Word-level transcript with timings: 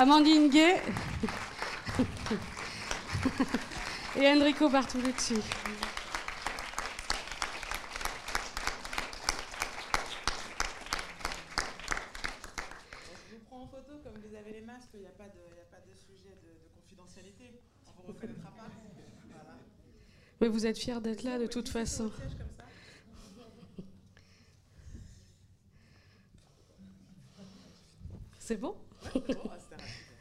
Amandine 0.00 0.48
Gay 0.48 0.80
et 4.16 4.26
Enrico 4.28 4.70
Bartolucci. 4.70 5.34
Je 13.28 13.34
vous 13.34 13.40
prends 13.48 13.60
en 13.62 13.66
photo, 13.66 13.92
comme 14.02 14.14
vous 14.26 14.34
avez 14.34 14.52
les 14.52 14.62
masques, 14.62 14.88
il 14.94 15.00
n'y 15.00 15.06
a, 15.06 15.10
pas 15.10 15.24
de- 15.24 15.94
sujet 15.94 16.34
de, 16.42 16.48
de 16.48 16.68
confidentialité. 16.80 17.60
On 17.98 18.02
ne 18.02 18.06
vous 18.06 18.12
reconnaîtra 18.14 18.50
pas. 18.52 18.68
Mais 20.40 20.48
vous 20.48 20.64
êtes 20.64 20.78
fiers 20.78 21.00
d'être 21.02 21.24
là 21.24 21.38
de 21.38 21.46
toute 21.46 21.68
façon. 21.68 22.10
C'est 28.38 28.56
bon. 28.56 28.74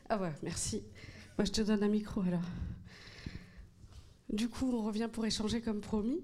Ah 0.09 0.17
ouais, 0.17 0.33
merci. 0.43 0.83
Moi, 1.37 1.45
je 1.45 1.51
te 1.51 1.61
donne 1.61 1.83
un 1.83 1.87
micro 1.87 2.21
alors. 2.21 2.41
Du 4.29 4.49
coup, 4.49 4.71
on 4.73 4.83
revient 4.83 5.09
pour 5.11 5.25
échanger 5.25 5.61
comme 5.61 5.81
promis. 5.81 6.21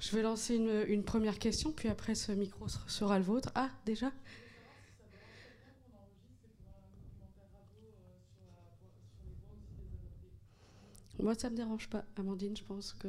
Je 0.00 0.14
vais 0.16 0.22
lancer 0.22 0.56
une, 0.56 0.84
une 0.88 1.04
première 1.04 1.38
question, 1.38 1.72
puis 1.72 1.88
après, 1.88 2.14
ce 2.14 2.32
micro 2.32 2.68
ser- 2.68 2.78
sera 2.88 3.18
le 3.18 3.24
vôtre. 3.24 3.50
Ah, 3.54 3.70
déjà? 3.86 4.10
Moi, 11.18 11.34
ça 11.34 11.50
me 11.50 11.56
dérange 11.56 11.88
pas. 11.88 12.04
Amandine, 12.16 12.56
je 12.56 12.64
pense 12.64 12.92
que. 12.94 13.08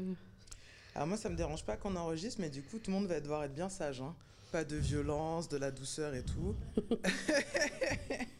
Alors 0.95 1.07
moi, 1.07 1.17
ça 1.17 1.29
me 1.29 1.35
dérange 1.35 1.65
pas 1.65 1.77
qu'on 1.77 1.95
enregistre, 1.95 2.40
mais 2.41 2.49
du 2.49 2.62
coup, 2.62 2.77
tout 2.77 2.91
le 2.91 2.98
monde 2.98 3.07
va 3.07 3.20
devoir 3.20 3.43
être 3.43 3.54
bien 3.54 3.70
sage. 3.70 4.01
hein. 4.01 4.15
Pas 4.51 4.63
de 4.63 4.76
violence, 4.76 5.49
de 5.49 5.57
la 5.57 5.71
douceur 5.71 6.13
et 6.13 6.24
tout. 6.24 6.55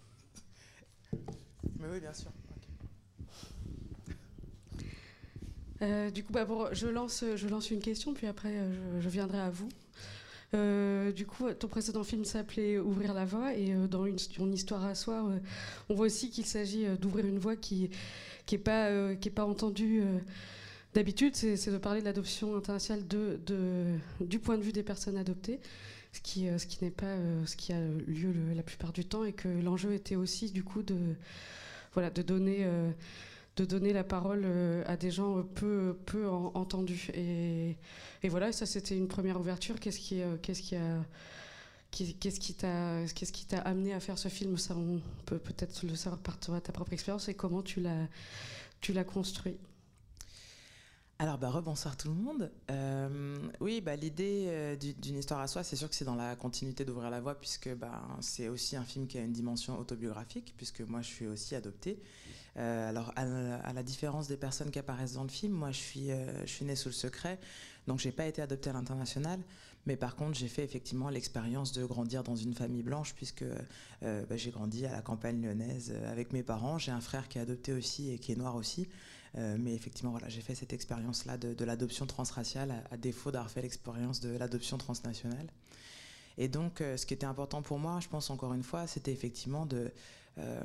oui, 1.94 1.99
bien 1.99 2.13
sûr. 2.13 2.31
Euh, 5.83 6.09
du 6.11 6.23
coup, 6.23 6.31
bah, 6.31 6.47
je, 6.72 6.88
lance, 6.88 7.23
je 7.35 7.47
lance 7.47 7.72
une 7.72 7.81
question, 7.81 8.13
puis 8.13 8.27
après, 8.27 8.55
euh, 8.55 9.02
je, 9.02 9.09
viendrai 9.09 9.39
à 9.39 9.50
vous. 9.50 9.69
Euh, 10.53 11.11
du 11.11 11.25
coup, 11.25 11.52
ton 11.53 11.67
précédent 11.67 12.03
film 12.03 12.25
s'appelait 12.25 12.80
Ouvrir 12.80 13.13
la 13.13 13.25
voie, 13.25 13.53
et 13.53 13.73
dans 13.89 14.05
une, 14.05 14.17
histoire 14.53 14.85
à 14.85 14.95
soi, 14.95 15.25
on 15.89 15.94
voit 15.94 16.05
aussi 16.05 16.30
qu'il 16.30 16.45
s'agit 16.45 16.85
d'ouvrir 17.00 17.25
une 17.25 17.39
voie 17.39 17.55
qui 17.55 17.89
qui 18.45 18.55
est 18.55 18.59
pas 18.59 19.45
entendue 19.45 20.03
d'habitude. 20.94 21.35
C'est 21.35 21.72
de 21.72 21.78
parler 21.78 22.02
de 22.02 22.05
l'adoption 22.05 22.55
internationale 22.55 23.03
du 24.22 24.39
point 24.39 24.57
de 24.57 24.63
vue 24.63 24.73
des 24.73 24.83
personnes 24.83 25.17
adoptées, 25.17 25.59
ce 26.11 26.22
qui 26.22 26.47
ce 26.57 26.67
qui 26.67 26.83
n'est 26.83 26.91
pas 26.91 27.16
ce 27.45 27.55
qui 27.55 27.73
a 27.73 27.80
lieu 27.80 28.31
le- 28.31 28.53
la 28.53 28.63
plupart 28.63 28.94
du 28.94 29.05
temps, 29.05 29.23
et 29.23 29.33
que 29.33 29.47
l'enjeu 29.47 29.94
était 29.94 30.16
aussi 30.16 30.52
du 30.52 30.63
coup 30.63 30.83
de 30.83 31.16
voilà 31.94 32.09
de 32.09 32.22
donner 32.22 32.59
euh, 32.61 32.91
de 33.55 33.66
donner 33.66 33.94
la 33.94 34.03
parole 34.03 34.44
euh, 34.45 34.83
à 34.88 34.97
des 34.97 35.11
gens 35.11 35.44
peu, 35.44 35.95
peu 36.08 36.27
en- 36.27 36.52
entendus. 36.55 37.09
Et, 37.13 37.75
voilà, 38.30 38.52
ça 38.52 38.66
c'était 38.66 38.97
une 38.97 39.08
première 39.08 39.39
ouverture. 39.39 39.80
Qu'est-ce 39.80 40.00
qui, 40.00 40.22
euh, 40.22 40.38
qu'est-ce 40.41 40.61
qui 40.61 40.75
Qu'est-ce 41.91 42.39
qui 42.39 42.55
t'a 42.55 43.05
qu'est-ce 43.13 43.31
qui 43.31 43.45
t'a 43.45 43.59
amené 43.59 43.94
à 43.94 44.00
faire 44.00 44.17
ce 44.17 44.27
film? 44.27 44.58
Ça, 44.58 44.75
on 44.75 45.00
peut 45.27 45.38
peut-être 45.38 45.85
le 45.85 45.95
savoir 45.95 46.19
par 46.22 46.39
ta 46.39 46.72
propre 46.72 46.94
expérience 46.94 47.27
et 47.30 47.35
comment 47.35 47.61
tu 47.61 47.81
l'as 47.81 48.07
tu 48.81 48.94
l'as 48.94 49.03
construit? 49.03 49.57
Alors, 51.19 51.38
bah, 51.38 51.50
rebonsoir 51.50 51.95
tout 51.95 52.09
le 52.09 52.16
monde. 52.16 52.52
Euh, 52.69 53.38
oui, 53.61 53.80
bah, 53.81 53.95
l'idée 53.95 54.45
euh, 54.47 54.75
du- 54.75 54.94
d'une 54.94 55.16
histoire 55.17 55.39
à 55.39 55.47
soi, 55.47 55.64
c'est 55.64 55.75
sûr 55.78 55.88
que 55.89 55.95
c'est 55.95 56.03
dans 56.06 56.16
la 56.16 56.36
continuité 56.36 56.83
d'ouvrir 56.83 57.09
la 57.09 57.22
voie, 57.22 57.36
puisque 57.39 57.73
bah, 57.75 58.02
c'est 58.19 58.50
aussi 58.50 58.75
un 58.75 58.84
film 58.84 59.07
qui 59.07 59.18
a 59.18 59.22
une 59.22 59.31
dimension 59.31 59.79
autobiographique, 59.79 60.53
puisque 60.57 60.81
moi 60.81 61.01
je 61.01 61.07
suis 61.07 61.28
aussi 61.28 61.56
adoptée. 61.56 62.01
Euh, 62.57 62.90
alors, 62.90 63.13
à, 63.16 63.25
la- 63.74 63.84
différence 63.84 64.28
des 64.28 64.38
personnes 64.38 64.69
qui 64.72 64.79
apparaissent 64.79 65.13
dans 65.13 65.24
le 65.24 65.29
film, 65.29 65.53
moi 65.53 65.72
je 65.72 65.78
suis, 65.78 66.07
je 66.09 66.50
suis 66.51 66.66
née 66.66 66.75
sous 66.75 66.90
le 66.90 66.94
secret, 66.94 67.40
donc 67.88 68.00
j'ai 68.00 68.12
pas 68.12 68.25
été 68.25 68.41
adoptée 68.41 68.69
à 68.69 68.74
l'international, 68.74 69.40
mais 69.85 69.95
par 69.97 70.16
contre 70.16 70.38
j'ai 70.38 70.47
fait 70.47 70.63
effectivement 70.63 71.09
l'expérience 71.09 71.74
de 71.74 71.85
grandir 71.85 72.24
dans 72.24 72.35
une 72.35 72.53
famille 72.53 72.84
blanche, 72.84 73.13
puisque 73.13 73.44
bah, 74.01 74.38
j'ai 74.38 74.51
grandi 74.51 74.85
à 74.85 74.91
la 74.91 75.01
campagne 75.01 75.41
lyonnaise 75.41 75.94
avec 76.07 76.31
mes 76.34 76.44
parents. 76.44 76.78
J'ai 76.78 76.91
un 76.91 77.01
frère 77.01 77.28
qui 77.28 77.38
est 77.40 77.41
adopté 77.41 77.74
aussi 77.74 78.12
et 78.12 78.19
qui 78.19 78.31
est 78.31 78.38
noir 78.38 78.56
aussi. 78.56 78.88
Euh, 79.38 79.57
mais 79.59 79.73
effectivement, 79.73 80.11
voilà, 80.11 80.29
j'ai 80.29 80.41
fait 80.41 80.55
cette 80.55 80.73
expérience-là 80.73 81.38
de, 81.38 81.66
l'adoption 81.66 82.05
transraciale, 82.05 82.71
à, 82.71 82.94
à 82.94 82.97
défaut 82.97 83.31
d'avoir 83.31 83.49
fait 83.49 83.61
l'expérience 83.61 84.19
de 84.19 84.38
l'adoption 84.38 84.77
transnationale. 84.77 85.47
Et 86.38 86.47
donc, 86.47 86.81
euh, 86.81 86.97
ce 86.97 87.05
qui 87.05 87.13
était 87.13 87.25
important 87.25 87.61
pour 87.61 87.79
moi, 87.79 87.99
je 87.99 88.07
pense 88.07 88.29
encore 88.29 88.53
une 88.53 88.63
fois, 88.63 88.88
c'était 88.88 89.11
effectivement 89.11 89.66
de, 89.66 89.91
euh, 90.38 90.61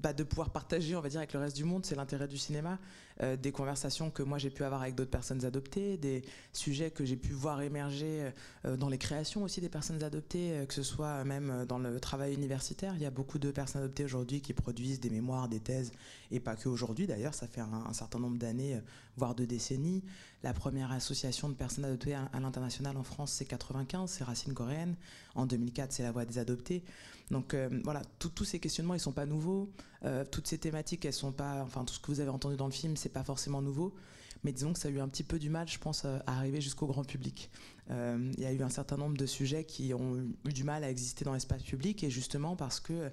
bah, 0.00 0.12
de 0.12 0.22
pouvoir 0.22 0.50
partager, 0.50 0.96
on 0.96 1.00
va 1.00 1.08
dire, 1.08 1.20
avec 1.20 1.32
le 1.32 1.40
reste 1.40 1.56
du 1.56 1.64
monde, 1.64 1.84
c'est 1.84 1.94
l'intérêt 1.94 2.28
du 2.28 2.38
cinéma, 2.38 2.78
euh, 3.22 3.36
des 3.36 3.52
conversations 3.52 4.10
que 4.10 4.22
moi 4.22 4.38
j'ai 4.38 4.50
pu 4.50 4.64
avoir 4.64 4.82
avec 4.82 4.94
d'autres 4.94 5.10
personnes 5.10 5.44
adoptées, 5.44 5.96
des 5.96 6.22
sujets 6.52 6.90
que 6.90 7.04
j'ai 7.04 7.16
pu 7.16 7.32
voir 7.32 7.62
émerger 7.62 8.30
euh, 8.64 8.76
dans 8.76 8.88
les 8.88 8.98
créations 8.98 9.44
aussi 9.44 9.60
des 9.60 9.68
personnes 9.68 10.02
adoptées, 10.02 10.52
euh, 10.52 10.66
que 10.66 10.74
ce 10.74 10.82
soit 10.82 11.24
même 11.24 11.50
euh, 11.50 11.66
dans 11.66 11.78
le 11.78 12.00
travail 12.00 12.34
universitaire. 12.34 12.94
Il 12.96 13.02
y 13.02 13.06
a 13.06 13.10
beaucoup 13.10 13.38
de 13.38 13.50
personnes 13.50 13.82
adoptées 13.82 14.04
aujourd'hui 14.04 14.40
qui 14.40 14.52
produisent 14.52 15.00
des 15.00 15.10
mémoires, 15.10 15.48
des 15.48 15.60
thèses, 15.60 15.92
et 16.30 16.40
pas 16.40 16.56
que 16.56 16.68
aujourd'hui 16.68 17.06
d'ailleurs, 17.06 17.34
ça 17.34 17.46
fait 17.46 17.60
un, 17.60 17.92
certain 17.92 18.18
nombre 18.18 18.38
d'années, 18.38 18.74
euh, 18.74 18.80
voire 19.16 19.34
de 19.34 19.44
décennies. 19.44 20.02
La 20.42 20.52
première 20.52 20.90
association 20.92 21.48
de 21.48 21.54
personnes 21.54 21.84
adoptées 21.84 22.14
à, 22.14 22.28
l'international 22.40 22.96
en 22.96 23.02
France, 23.02 23.32
c'est 23.32 23.44
95, 23.44 24.10
c'est 24.10 24.24
Racine 24.24 24.52
coréenne. 24.52 24.96
En 25.34 25.46
2004, 25.46 25.92
c'est 25.92 26.02
La 26.02 26.12
Voix 26.12 26.24
des 26.24 26.38
adoptés. 26.38 26.82
Donc 27.30 27.54
euh, 27.54 27.68
voilà, 27.84 28.02
tous 28.18 28.44
ces 28.44 28.58
questionnements, 28.58 28.94
ils 28.94 29.00
sont 29.00 29.12
pas 29.12 29.26
nouveaux. 29.26 29.70
Euh, 30.04 30.24
toutes 30.30 30.46
ces 30.46 30.58
thématiques, 30.58 31.04
elles 31.04 31.12
sont 31.12 31.32
pas, 31.32 31.62
enfin 31.62 31.84
tout 31.84 31.94
ce 31.94 32.00
que 32.00 32.08
vous 32.08 32.20
avez 32.20 32.30
entendu 32.30 32.56
dans 32.56 32.66
le 32.66 32.72
film, 32.72 32.96
c'est 32.96 33.08
pas 33.08 33.24
forcément 33.24 33.62
nouveau. 33.62 33.94
Mais 34.42 34.52
disons 34.52 34.74
que 34.74 34.78
ça 34.78 34.88
a 34.88 34.90
eu 34.90 35.00
un 35.00 35.08
petit 35.08 35.22
peu 35.24 35.38
du 35.38 35.48
mal, 35.48 35.66
je 35.68 35.78
pense, 35.78 36.04
euh, 36.04 36.18
à 36.26 36.36
arriver 36.36 36.60
jusqu'au 36.60 36.86
grand 36.86 37.04
public. 37.04 37.50
Euh, 37.90 38.32
Il 38.36 38.42
y 38.42 38.46
a 38.46 38.52
eu 38.52 38.62
un 38.62 38.68
certain 38.68 38.96
nombre 38.96 39.16
de 39.16 39.26
sujets 39.26 39.64
qui 39.64 39.94
ont 39.94 40.16
eu 40.46 40.52
du 40.52 40.64
mal 40.64 40.84
à 40.84 40.90
exister 40.90 41.24
dans 41.24 41.32
l'espace 41.32 41.62
public, 41.62 42.04
et 42.04 42.10
justement 42.10 42.54
parce 42.54 42.80
que 42.80 43.10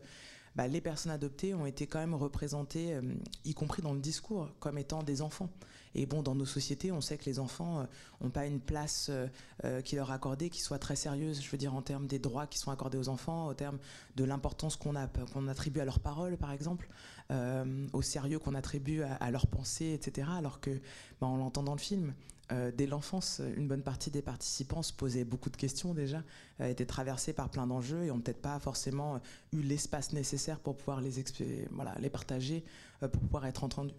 bah, 0.56 0.68
les 0.68 0.82
personnes 0.82 1.14
adoptées 1.14 1.54
ont 1.54 1.66
été 1.66 1.88
quand 1.88 2.00
même 2.00 2.16
représentées, 2.16 3.00
y 3.46 3.54
compris 3.54 3.82
dans 3.82 3.94
le 3.94 4.02
discours, 4.02 4.50
comme 4.60 4.78
étant 4.78 5.04
des 5.04 5.22
enfants. 5.22 5.50
Et 5.96 6.06
bon, 6.06 6.22
dans 6.22 6.36
nos 6.36 6.46
sociétés, 6.46 6.92
on 6.92 7.02
sait 7.02 7.18
que 7.18 7.26
les 7.26 7.40
enfants 7.40 7.86
n'ont 8.22 8.30
pas 8.30 8.46
une 8.46 8.60
place 8.60 9.08
euh, 9.10 9.28
euh, 9.66 9.82
qui 9.82 9.96
leur 9.96 10.12
est 10.12 10.14
accordée 10.14 10.50
qui 10.50 10.62
soit 10.62 10.80
très 10.80 10.96
sérieuse, 10.96 11.42
je 11.42 11.50
veux 11.50 11.58
dire 11.58 11.76
en 11.76 11.82
termes 11.82 12.08
des 12.08 12.20
droits 12.20 12.48
qui 12.48 12.58
sont 12.58 12.72
accordés 12.72 12.98
aux 12.98 13.10
enfants, 13.10 13.48
au 13.48 13.54
terme 13.54 13.78
de 14.16 14.24
l'importance 14.24 14.76
qu'on 14.76 14.94
qu'on 15.34 15.48
attribue 15.48 15.80
à 15.80 15.86
leurs 15.86 16.00
paroles, 16.00 16.38
par 16.38 16.52
exemple, 16.52 16.90
euh, 17.32 17.88
au 17.94 18.02
sérieux 18.02 18.40
qu'on 18.40 18.56
attribue 18.56 19.02
à, 19.02 19.16
à 19.16 19.32
leurs 19.32 19.48
pensées, 19.48 19.94
etc. 19.94 20.28
Alors 20.38 20.60
que, 20.60 20.72
bah, 21.20 21.28
en 21.28 21.38
l'entendant 21.38 21.74
le 21.74 21.80
film, 21.80 22.14
euh, 22.52 22.72
dès 22.76 22.86
l'enfance, 22.86 23.42
une 23.56 23.68
bonne 23.68 23.82
partie 23.82 24.12
des 24.12 24.22
participants 24.22 24.84
se 24.84 24.92
posaient 24.92 25.24
beaucoup 25.24 25.50
de 25.50 25.56
questions 25.56 25.94
déjà, 25.94 26.22
euh, 26.60 26.68
étaient 26.68 26.86
traversés 26.86 27.34
par 27.34 27.50
plein 27.50 27.66
d'enjeux 27.66 28.04
et 28.04 28.12
ont 28.12 28.20
peut-être 28.20 28.42
pas 28.42 28.60
forcément 28.60 29.16
euh, 29.16 29.20
eu 29.54 29.62
l'espace 29.62 30.12
nécessaire 30.12 30.60
pour 30.60 30.76
pouvoir 30.76 31.02
les, 31.02 32.10
partager, 32.10 32.66
euh, 33.04 33.08
pour 33.08 33.22
pouvoir 33.22 33.46
être 33.46 33.64
entendus. 33.64 33.94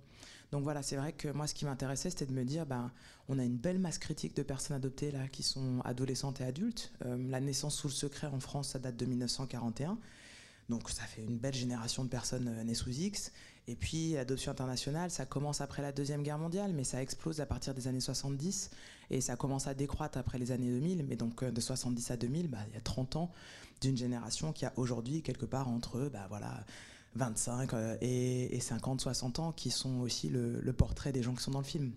Donc 0.52 0.64
voilà, 0.64 0.82
c'est 0.82 0.96
vrai 0.96 1.14
que 1.14 1.28
moi, 1.28 1.46
ce 1.46 1.54
qui 1.54 1.64
m'intéressait, 1.64 2.10
c'était 2.10 2.26
de 2.26 2.32
me 2.32 2.44
dire, 2.44 2.66
ben, 2.66 2.92
on 3.28 3.38
a 3.38 3.44
une 3.44 3.56
belle 3.56 3.78
masse 3.78 3.98
critique 3.98 4.36
de 4.36 4.42
personnes 4.42 4.76
adoptées 4.76 5.10
là, 5.10 5.26
qui 5.28 5.42
sont 5.42 5.80
adolescentes 5.84 6.42
et 6.42 6.44
adultes. 6.44 6.92
Euh, 7.06 7.16
la 7.30 7.40
naissance 7.40 7.74
sous 7.74 7.88
le 7.88 7.92
secret 7.92 8.26
en 8.26 8.38
France, 8.38 8.68
ça 8.68 8.78
date 8.78 8.96
de 8.96 9.06
1941. 9.06 9.98
Donc 10.68 10.90
ça 10.90 11.04
fait 11.04 11.22
une 11.22 11.38
belle 11.38 11.54
génération 11.54 12.04
de 12.04 12.10
personnes 12.10 12.48
euh, 12.48 12.64
nées 12.64 12.74
sous 12.74 12.90
X. 12.90 13.32
Et 13.66 13.76
puis 13.76 14.12
l'adoption 14.12 14.52
internationale, 14.52 15.10
ça 15.10 15.24
commence 15.24 15.62
après 15.62 15.80
la 15.80 15.90
Deuxième 15.90 16.22
Guerre 16.22 16.38
mondiale, 16.38 16.72
mais 16.74 16.84
ça 16.84 17.00
explose 17.00 17.40
à 17.40 17.46
partir 17.46 17.72
des 17.74 17.88
années 17.88 18.00
70 18.00 18.70
et 19.10 19.20
ça 19.20 19.36
commence 19.36 19.66
à 19.68 19.74
décroître 19.74 20.18
après 20.18 20.38
les 20.38 20.52
années 20.52 20.70
2000. 20.70 21.06
Mais 21.08 21.16
donc 21.16 21.42
euh, 21.42 21.50
de 21.50 21.60
70 21.62 22.10
à 22.10 22.18
2000, 22.18 22.48
bah, 22.48 22.58
il 22.68 22.74
y 22.74 22.76
a 22.76 22.82
30 22.82 23.16
ans 23.16 23.32
d'une 23.80 23.96
génération 23.96 24.52
qui 24.52 24.66
a 24.66 24.72
aujourd'hui 24.76 25.22
quelque 25.22 25.46
part 25.46 25.68
entre 25.68 26.10
bah, 26.12 26.26
voilà, 26.28 26.62
25 27.14 27.74
euh, 27.74 27.96
et, 28.00 28.54
et 28.56 28.60
50, 28.60 29.00
60 29.00 29.38
ans 29.38 29.52
qui 29.52 29.70
sont 29.70 30.00
aussi 30.00 30.28
le, 30.28 30.72
portrait 30.72 31.12
des 31.12 31.22
gens 31.22 31.34
qui 31.34 31.42
sont 31.42 31.50
dans 31.50 31.60
le 31.60 31.64
film. 31.64 31.92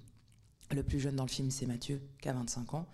Le 0.71 0.83
plus 0.83 0.99
jeune 0.99 1.15
dans 1.15 1.25
le 1.25 1.29
film, 1.29 1.51
c'est 1.51 1.65
Mathieu, 1.65 2.01
qui 2.21 2.29
a 2.29 2.33
25 2.33 2.73
ans. 2.73 2.87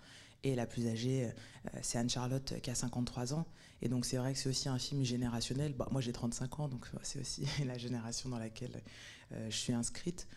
Et 0.44 0.54
la 0.54 0.66
plus 0.66 0.88
âgée, 0.88 1.26
euh, 1.26 1.70
c'est 1.82 1.98
Anne-Charlotte, 1.98 2.54
qui 2.60 2.70
a 2.70 2.74
53 2.74 3.34
ans. 3.34 3.46
Et 3.80 3.88
donc, 3.88 4.04
c'est 4.04 4.16
vrai 4.16 4.32
que 4.32 4.38
c'est 4.38 4.48
aussi 4.48 4.68
un 4.68 4.78
film 4.78 5.04
générationnel. 5.04 5.72
Bah, 5.72 5.88
moi, 5.90 6.00
j'ai 6.00 6.12
35 6.12 6.60
ans, 6.60 6.68
donc 6.68 6.86
c'est 7.02 7.20
aussi 7.20 7.46
la 7.66 7.78
génération 7.78 8.28
dans 8.28 8.38
laquelle 8.38 8.82
euh, 9.32 9.50
je 9.50 9.56
suis 9.56 9.72
inscrite. 9.72 10.28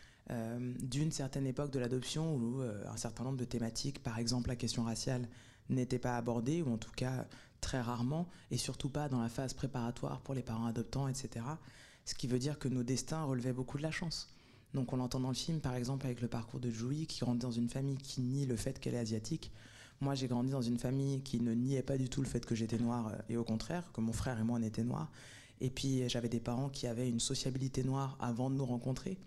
D'une 0.82 1.12
certaine 1.12 1.46
époque 1.46 1.70
de 1.70 1.78
l'adoption 1.78 2.36
où 2.36 2.60
un 2.60 2.98
certain 2.98 3.24
nombre 3.24 3.38
de 3.38 3.46
thématiques, 3.46 4.02
par 4.02 4.18
exemple 4.18 4.50
la 4.50 4.56
question 4.56 4.84
raciale, 4.84 5.30
n'étaient 5.70 6.00
pas 6.00 6.18
abordées, 6.18 6.64
ou 6.64 6.74
en 6.74 6.80
tout 6.80 6.90
cas 6.96 7.28
très 7.66 7.82
rarement, 7.82 8.28
et 8.52 8.58
surtout 8.58 8.90
pas 8.90 9.10
dans 9.10 9.20
la 9.20 9.28
phase 9.28 9.56
préparatoire 9.56 10.22
pour 10.22 10.36
les 10.36 10.44
parents 10.44 10.68
adoptants, 10.68 11.08
etc. 11.08 11.44
Ce 12.06 12.14
qui 12.14 12.28
veut 12.28 12.38
dire 12.38 12.60
que 12.60 12.68
nos 12.68 12.84
destins 12.84 13.24
relevaient 13.24 13.54
beaucoup 13.54 13.78
de 13.78 13.84
la 13.84 13.90
chance. 13.90 14.30
Donc 14.76 14.94
on 14.94 14.98
l'entend 14.98 15.20
dans 15.20 15.30
le 15.30 15.36
film, 15.36 15.60
par 15.60 15.74
exemple, 15.74 16.06
avec 16.06 16.22
le 16.22 16.28
parcours 16.28 16.60
de 16.60 16.70
Julie, 16.70 17.08
qui 17.08 17.22
grandit 17.22 17.40
dans 17.40 17.52
une 17.52 17.70
famille 17.70 17.98
qui 17.98 18.22
nie 18.22 18.46
le 18.46 18.56
fait 18.56 18.80
qu'elle 18.80 18.94
est 18.94 19.00
asiatique. 19.00 19.52
Moi, 20.00 20.14
j'ai 20.14 20.28
grandi 20.28 20.52
dans 20.52 20.62
une 20.62 20.78
famille 20.78 21.22
qui 21.22 21.40
ne 21.40 21.54
niait 21.54 21.82
pas 21.82 21.98
du 21.98 22.08
tout 22.08 22.22
le 22.22 22.28
fait 22.28 22.46
que 22.46 22.54
j'étais 22.54 22.78
noire, 22.78 23.08
euh, 23.08 23.18
et 23.30 23.38
au 23.38 23.44
contraire, 23.44 23.92
que 23.94 24.02
mon 24.02 24.14
frère 24.14 24.40
et 24.40 24.44
moi, 24.44 24.60
on 24.60 24.64
était 24.64 24.84
noirs. 24.84 25.10
Et 25.60 25.72
puis 25.72 26.08
j'avais 26.08 26.30
des 26.30 26.42
parents 26.42 26.70
qui 26.70 26.86
avaient 26.86 27.10
une 27.10 27.22
sociabilité 27.22 27.84
noire 27.84 28.16
avant 28.20 28.52
de 28.52 28.56
nous 28.56 28.66
rencontrer. 28.66 29.18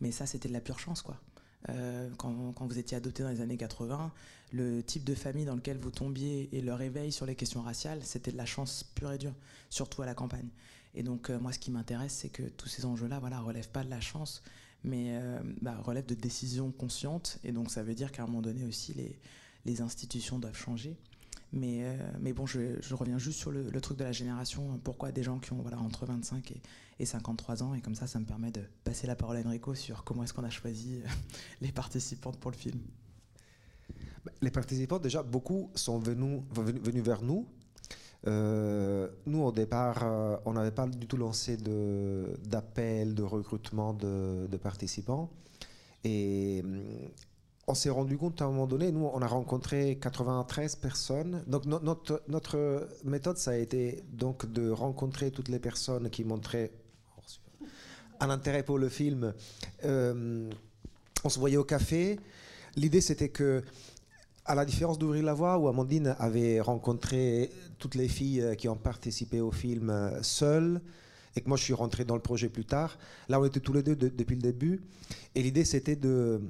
Mais 0.00 0.12
ça, 0.12 0.24
c'était 0.24 0.48
de 0.48 0.54
la 0.54 0.60
pure 0.60 0.78
chance, 0.78 1.02
quoi. 1.02 1.20
Euh, 1.68 2.08
quand, 2.16 2.52
quand, 2.54 2.66
vous 2.66 2.78
étiez 2.78 2.96
adopté 2.96 3.22
dans 3.22 3.28
les 3.28 3.40
années 3.40 3.58
80, 3.58 4.12
le 4.52 4.82
type 4.82 5.04
de 5.04 5.14
famille 5.14 5.44
dans 5.44 5.54
lequel 5.54 5.78
vous 5.78 5.90
tombiez 5.90 6.48
et 6.52 6.60
le 6.60 6.74
réveil 6.74 7.10
sur 7.10 7.26
les 7.26 7.34
questions 7.34 7.62
raciales, 7.62 8.00
c'était 8.02 8.32
de 8.32 8.36
la 8.36 8.46
chance 8.46 8.84
pure 8.94 9.12
et 9.12 9.18
dure, 9.18 9.34
surtout 9.70 10.02
à 10.02 10.06
la 10.06 10.14
campagne. 10.14 10.48
Et 10.94 11.02
donc, 11.02 11.30
euh, 11.30 11.38
moi, 11.38 11.52
ce 11.52 11.58
qui 11.58 11.70
m'intéresse, 11.70 12.12
c'est 12.12 12.28
que 12.28 12.42
tous 12.42 12.68
ces 12.68 12.84
enjeux-là 12.84 13.18
voilà, 13.18 13.40
relèvent 13.40 13.70
pas 13.70 13.82
de 13.82 13.90
la 13.90 14.00
chance, 14.00 14.42
mais 14.84 15.16
euh, 15.16 15.40
bah, 15.62 15.78
relèvent 15.82 16.06
de 16.06 16.14
décisions 16.14 16.70
conscientes. 16.70 17.38
Et 17.44 17.52
donc, 17.52 17.70
ça 17.70 17.82
veut 17.82 17.94
dire 17.94 18.12
qu'à 18.12 18.24
un 18.24 18.26
moment 18.26 18.42
donné 18.42 18.64
aussi, 18.66 18.94
les, 19.64 19.80
institutions 19.80 20.38
doivent 20.38 20.56
changer. 20.56 20.96
Mais, 21.54 21.84
euh, 21.84 21.96
mais 22.20 22.32
bon, 22.32 22.46
je, 22.46 22.94
reviens 22.94 23.18
juste 23.18 23.38
sur 23.38 23.50
le, 23.50 23.80
truc 23.80 23.98
de 23.98 24.04
la 24.04 24.12
génération. 24.12 24.78
Pourquoi 24.84 25.12
des 25.12 25.22
gens 25.22 25.38
qui 25.38 25.52
ont 25.52 25.62
voilà, 25.62 25.78
entre 25.78 26.04
25 26.04 26.50
et, 26.50 26.60
et, 26.98 27.06
53 27.06 27.62
ans 27.62 27.74
Et 27.74 27.80
comme 27.80 27.94
ça, 27.94 28.06
ça 28.06 28.18
me 28.18 28.26
permet 28.26 28.50
de 28.50 28.62
passer 28.84 29.06
la 29.06 29.16
parole 29.16 29.38
à 29.38 29.40
Enrico 29.40 29.74
sur 29.74 30.04
comment 30.04 30.24
est-ce 30.24 30.34
qu'on 30.34 30.44
a 30.44 30.50
choisi 30.50 31.00
les 31.62 31.72
participantes 31.72 32.38
pour 32.38 32.50
le 32.50 32.56
film. 32.56 32.80
Les 34.40 34.50
participants, 34.50 34.98
déjà, 34.98 35.22
beaucoup 35.22 35.70
sont 35.74 35.98
venus, 35.98 36.42
vers 37.02 37.22
nous 37.22 37.46
euh, 38.28 39.08
nous, 39.26 39.42
au 39.42 39.50
départ, 39.50 40.02
euh, 40.04 40.36
on 40.44 40.52
n'avait 40.52 40.70
pas 40.70 40.86
du 40.86 41.06
tout 41.06 41.16
lancé 41.16 41.56
d'appel, 41.56 43.14
de, 43.14 43.22
recrutement 43.22 43.94
de, 43.94 44.56
participants. 44.62 45.30
Et 46.04 46.62
on 47.66 47.74
s'est 47.74 47.90
rendu 47.90 48.16
compte 48.16 48.40
à 48.42 48.44
un 48.44 48.48
moment 48.48 48.66
donné, 48.66 48.92
nous, 48.92 49.08
on 49.12 49.22
a 49.22 49.26
rencontré 49.26 49.98
93 50.00 50.76
personnes. 50.76 51.42
Donc, 51.46 51.66
no, 51.66 51.80
notre, 52.28 52.88
méthode, 53.04 53.38
ça 53.38 53.52
a 53.52 53.56
été 53.56 54.04
donc 54.12 54.50
de 54.52 54.70
rencontrer 54.70 55.30
toutes 55.30 55.48
les 55.48 55.58
personnes 55.58 56.10
qui 56.10 56.24
montraient 56.24 56.70
un 58.20 58.30
intérêt 58.30 58.62
pour 58.62 58.78
le 58.78 58.88
film. 58.88 59.34
Euh, 59.84 60.48
on 61.24 61.28
se 61.28 61.40
voyait 61.40 61.56
au 61.56 61.64
café. 61.64 62.18
L'idée, 62.76 63.00
c'était 63.00 63.28
que 63.28 63.62
à 64.52 64.54
la 64.54 64.66
différence 64.66 64.98
d'Ouvrir 64.98 65.24
la 65.24 65.32
Voie, 65.32 65.56
où 65.56 65.66
Amandine 65.66 66.14
avait 66.18 66.60
rencontré 66.60 67.50
toutes 67.78 67.94
les 67.94 68.06
filles 68.06 68.54
qui 68.58 68.68
ont 68.68 68.76
participé 68.76 69.40
au 69.40 69.50
film 69.50 70.12
seules, 70.20 70.82
et 71.34 71.40
que 71.40 71.48
moi 71.48 71.56
je 71.56 71.62
suis 71.64 71.72
rentré 71.72 72.04
dans 72.04 72.16
le 72.16 72.20
projet 72.20 72.50
plus 72.50 72.66
tard, 72.66 72.98
là 73.30 73.40
on 73.40 73.46
était 73.46 73.60
tous 73.60 73.72
les 73.72 73.82
deux 73.82 73.96
de, 73.96 74.08
depuis 74.08 74.36
le 74.36 74.42
début, 74.42 74.82
et 75.34 75.42
l'idée 75.42 75.64
c'était 75.64 75.96
de 75.96 76.42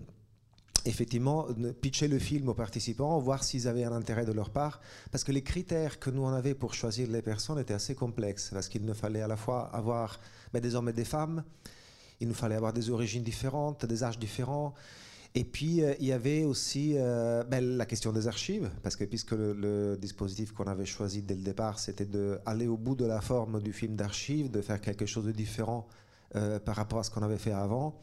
effectivement 0.85 1.47
pitcher 1.81 2.09
le 2.09 2.19
film 2.19 2.49
aux 2.49 2.55
participants, 2.55 3.17
voir 3.21 3.45
s'ils 3.45 3.69
avaient 3.69 3.85
un 3.85 3.93
intérêt 3.93 4.25
de 4.25 4.33
leur 4.33 4.51
part, 4.51 4.81
parce 5.13 5.23
que 5.23 5.31
les 5.31 5.43
critères 5.43 6.01
que 6.01 6.11
nous 6.11 6.23
on 6.23 6.33
avait 6.33 6.55
pour 6.55 6.75
choisir 6.75 7.09
les 7.09 7.23
personnes 7.23 7.61
étaient 7.61 7.73
assez 7.73 7.95
complexes, 7.95 8.51
parce 8.53 8.69
qu'il 8.69 8.85
ne 8.85 8.95
fallait 8.95 9.23
à 9.23 9.29
la 9.29 9.37
fois 9.37 9.71
avoir 9.73 10.19
ben, 10.53 10.59
des 10.59 10.75
hommes 10.75 10.89
et 10.89 10.93
des 10.93 11.05
femmes, 11.05 11.45
il 12.19 12.27
nous 12.27 12.35
fallait 12.35 12.57
avoir 12.57 12.73
des 12.73 12.91
origines 12.91 13.23
différentes, 13.23 13.87
des 13.87 14.03
âges 14.03 14.19
différents, 14.19 14.75
et 15.35 15.45
puis, 15.45 15.83
euh, 15.83 15.95
il 15.99 16.07
y 16.07 16.13
avait 16.13 16.45
aussi 16.45 16.93
euh, 16.97 17.43
ben, 17.45 17.65
la 17.79 17.87
question 17.87 18.13
des 18.13 18.29
archives, 18.29 18.71
parce 18.83 18.97
que 18.97 19.05
puisque 19.05 19.33
le, 19.33 19.97
dispositif 19.97 20.53
qu'on 20.53 20.67
avait 20.67 20.85
choisi 20.85 21.23
dès 21.23 21.35
le 21.35 21.41
départ, 21.41 21.79
c'était 21.79 22.05
d'aller 22.05 22.67
au 22.67 22.77
bout 22.77 22.95
de 22.95 23.07
la 23.07 23.23
forme 23.23 23.63
du 23.63 23.73
film 23.73 23.97
d'archives, 23.97 24.51
de 24.51 24.61
faire 24.61 24.81
quelque 24.81 25.07
chose 25.07 25.25
de 25.25 25.33
différent 25.33 25.89
euh, 26.37 26.59
par 26.59 26.77
rapport 26.77 26.99
à 26.99 27.03
ce 27.03 27.11
qu'on 27.11 27.23
avait 27.23 27.39
fait 27.39 27.53
avant. 27.53 27.99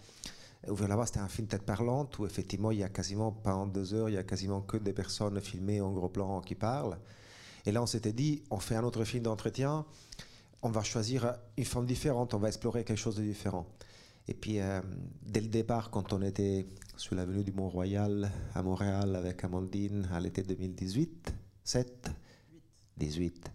Ouvrir 0.68 0.90
la 0.90 0.96
voie, 0.96 1.06
c'était 1.06 1.20
un 1.20 1.28
film 1.28 1.48
tête 1.48 1.64
parlante, 1.64 2.18
où 2.18 2.26
effectivement, 2.26 2.72
il 2.72 2.80
y 2.80 2.84
a 2.84 2.90
quasiment, 2.90 3.32
pendant 3.32 3.68
deux 3.68 3.94
heures, 3.94 4.10
il 4.10 4.16
y 4.16 4.18
a 4.18 4.24
quasiment 4.24 4.62
que 4.62 4.78
des 4.78 4.94
personnes 4.94 5.40
filmées 5.40 5.82
en 5.82 5.92
gros 5.92 6.10
plan 6.10 6.42
qui 6.42 6.56
parlent. 6.56 6.98
Et 7.68 7.72
là, 7.72 7.84
on 7.84 7.86
s'était 7.86 8.14
dit, 8.14 8.42
on 8.50 8.58
fait 8.58 8.76
un 8.76 8.84
autre 8.84 9.04
film 9.04 9.24
d'entretien, 9.24 9.86
on 10.64 10.72
va 10.72 10.82
choisir 10.82 11.36
une 11.58 11.66
forme 11.66 11.86
différente, 11.86 12.34
on 12.34 12.40
va 12.40 12.48
explorer 12.48 12.84
quelque 12.84 12.98
chose 12.98 13.18
de 13.18 13.24
différent. 13.24 13.68
Et 14.30 14.36
puis, 14.36 14.60
euh, 14.60 14.80
dès 15.24 15.42
le 15.42 15.48
départ, 15.48 15.90
quand 15.90 16.14
on 16.14 16.22
était 16.22 16.68
sur 16.96 17.16
l'avenue 17.16 17.44
du 17.44 17.52
Mont-Royal 17.52 18.30
à 18.54 18.62
Montréal 18.62 19.16
avec 19.16 19.44
Amandine 19.44 20.08
à 20.14 20.20
l'été 20.20 20.44
2018, 20.44 21.34
7, 21.64 22.12
18, 22.96 23.52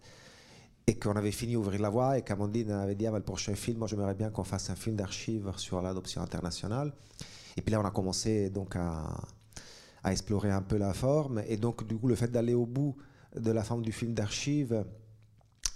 et 0.89 0.99
qu'on 0.99 1.13
avait 1.13 1.31
fini 1.31 1.55
Ouvrir 1.55 1.81
la 1.81 1.91
voie 1.91 2.19
et 2.19 2.23
qu'Amandine 2.23 2.73
avait 2.73 2.97
dit 2.97 3.07
ah, 3.07 3.13
le 3.13 3.21
prochain 3.21 3.55
film, 3.55 3.79
moi 3.79 3.87
j'aimerais 3.87 4.17
bien 4.17 4.31
qu'on 4.31 4.43
fasse 4.43 4.69
un 4.69 4.75
film 4.75 4.97
d'archives 4.97 5.53
sur 5.59 5.81
l'adoption 5.81 6.23
internationale. 6.23 6.93
Et 7.57 7.63
puis 7.63 7.71
là, 7.71 7.81
on 7.81 7.85
a 7.85 7.93
commencé 7.93 8.51
donc 8.51 8.75
à, 8.75 9.15
à, 10.03 10.11
explorer 10.11 10.51
un 10.51 10.63
peu 10.63 10.77
la 10.77 10.93
forme. 10.93 11.41
Et 11.47 11.57
donc, 11.57 11.87
du 11.87 11.97
coup, 11.97 12.09
le 12.09 12.17
fait 12.17 12.33
d'aller 12.33 12.55
au 12.55 12.67
bout 12.67 12.97
de 13.37 13.53
la 13.53 13.63
forme 13.63 13.83
du 13.83 13.93
film 13.93 14.13
d'archives, 14.13 14.85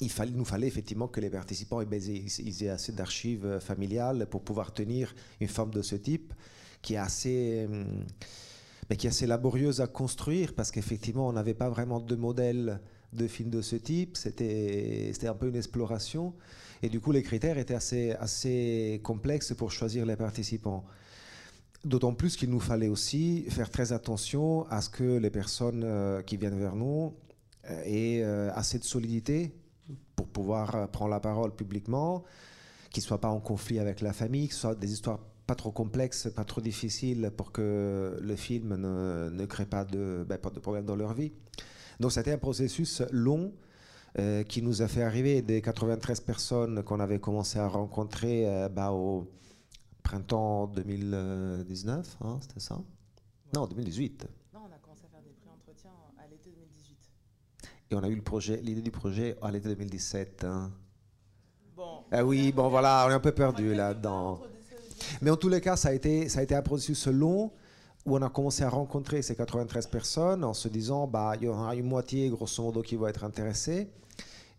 il, 0.01 0.11
nous 0.35 0.45
fallait 0.45 0.67
effectivement 0.67 1.09
que 1.09 1.21
les 1.21 1.31
participants 1.31 1.81
aient 1.81 2.69
assez 2.69 2.93
d'archives 2.93 3.59
familiales 3.61 4.27
pour 4.31 4.43
pouvoir 4.43 4.73
tenir 4.73 5.15
une 5.41 5.49
forme 5.49 5.71
de 5.71 5.83
ce 5.83 5.97
type 5.97 6.33
qui 6.83 6.95
est 6.95 6.99
assez, 6.99 7.67
mais 8.89 8.97
qui 8.97 9.07
est 9.07 9.11
assez 9.11 9.27
laborieuse 9.27 9.81
à 9.81 9.87
construire 9.87 10.55
parce 10.55 10.71
qu'effectivement 10.71 11.27
on 11.29 11.33
n'avait 11.33 11.55
pas 11.55 11.69
vraiment 11.69 11.99
de 12.01 12.15
modèle 12.15 12.81
de 13.13 13.27
film 13.27 13.51
de 13.51 13.63
ce 13.63 13.77
type, 13.77 14.17
c'était 14.17 15.27
un 15.27 15.35
peu 15.35 15.49
une 15.49 15.57
exploration 15.57 16.35
et 16.83 16.89
du 16.89 17.01
coup 17.01 17.13
les 17.13 17.23
critères 17.23 17.59
étaient 17.59 17.75
assez, 17.75 18.13
assez 18.13 19.01
complexes 19.03 19.55
pour 19.55 19.73
choisir 19.73 20.07
les 20.07 20.17
participants. 20.17 20.85
D'autant 21.85 22.13
plus 22.13 22.37
qu'il 22.37 22.51
nous 22.51 22.61
fallait 22.61 22.89
aussi 22.89 23.45
faire 23.51 23.71
très 23.71 23.93
attention 23.93 24.67
à 24.69 24.83
ce 24.83 24.91
que 24.91 25.19
les 25.19 25.31
personnes 25.31 25.85
euh, 25.85 26.23
qui 26.23 26.37
viennent 26.37 26.59
vers 26.59 26.75
nous 26.75 27.15
euh, 27.71 27.83
aient 27.85 28.23
euh, 28.23 28.51
assez 28.53 28.79
de 28.79 28.85
solidité 28.85 29.53
pour 30.17 30.29
pouvoir 30.29 30.75
euh, 30.75 30.87
prendre 30.87 31.11
la 31.11 31.21
parole 31.21 31.55
publiquement, 31.55 32.25
qu'ils 32.91 33.03
ne 33.03 33.07
soient 33.07 33.21
pas 33.21 33.29
en 33.29 33.41
conflit 33.41 33.79
avec 33.79 34.01
la 34.01 34.13
famille, 34.13 34.49
que 34.49 34.55
ce 34.55 34.61
soit 34.61 34.75
des 34.75 34.93
histoires 34.93 35.21
pas 35.47 35.55
trop 35.55 35.73
complexes, 35.73 36.29
pas 36.35 36.45
trop 36.45 36.61
difficiles 36.61 37.31
pour 37.37 37.53
que 37.53 38.19
le 38.21 38.37
film 38.37 38.77
ne, 38.77 39.47
crée 39.47 39.65
pas 39.65 39.85
de, 39.85 40.25
ben, 40.29 40.39
problèmes 40.39 40.85
dans 40.85 40.97
leur 40.97 41.15
vie. 41.15 41.33
Donc 42.01 42.13
c'était 42.13 42.33
un 42.33 42.39
processus 42.39 43.03
long 43.11 43.53
euh, 44.19 44.43
qui 44.43 44.63
nous 44.63 44.83
a 44.83 44.89
fait 44.89 45.03
arriver 45.03 45.43
des 45.43 45.63
93 45.63 46.21
personnes 46.21 46.83
qu'on 46.83 47.01
avait 47.01 47.19
commencé 47.19 47.59
à 47.59 47.67
rencontrer 47.67 48.47
euh, 48.47 48.69
bah, 48.69 48.93
au 48.93 49.31
printemps 50.03 50.67
2019, 50.67 52.17
hein, 52.23 52.39
c'était 52.43 52.61
ça? 52.61 52.81
Non, 53.55 53.67
2018. 53.67 54.27
Et 57.91 57.95
on 57.95 58.03
a 58.03 58.09
eu 58.09 58.15
le 58.15 58.23
projet, 58.23 58.61
l'idée 58.63 58.83
du 58.83 58.91
projet 58.91 59.37
à 59.41 59.51
l'été 59.51 59.69
2017. 59.69 60.45
Hein. 60.45 60.71
Bon. 61.75 62.01
Ah 62.13 62.25
oui, 62.25 62.53
bon 62.53 62.69
voilà, 62.69 63.05
on 63.07 63.11
est 63.11 63.15
un 63.15 63.21
peu 63.21 63.33
perdu 63.33 63.75
là-dedans. 63.75 64.41
Mais 65.23 65.31
en 65.31 65.37
tous 65.37 65.49
les 65.49 65.61
cas, 65.61 65.77
ça 65.77 65.89
a 65.89 65.93
été, 65.93 66.29
ça 66.29 66.41
a 66.41 66.43
été 66.43 66.55
un 66.55 66.63
processus 66.63 67.07
long 67.07 67.51
où 68.05 68.17
on 68.17 68.23
a 68.23 68.29
commencé 68.29 68.63
à 68.63 68.69
rencontrer 68.69 69.23
ces 69.23 69.35
93 69.35 69.87
personnes 69.87 70.45
en 70.45 70.55
se 70.55 70.69
disant, 70.69 71.07
bah, 71.07 71.33
il 71.37 71.45
y 71.45 71.49
aura 71.49 71.75
une 71.75 71.87
moitié, 71.87 72.29
grosso 72.29 72.63
modo, 72.63 72.83
qui 72.83 72.97
va 72.97 73.09
être 73.09 73.25
intéressée. 73.25 73.89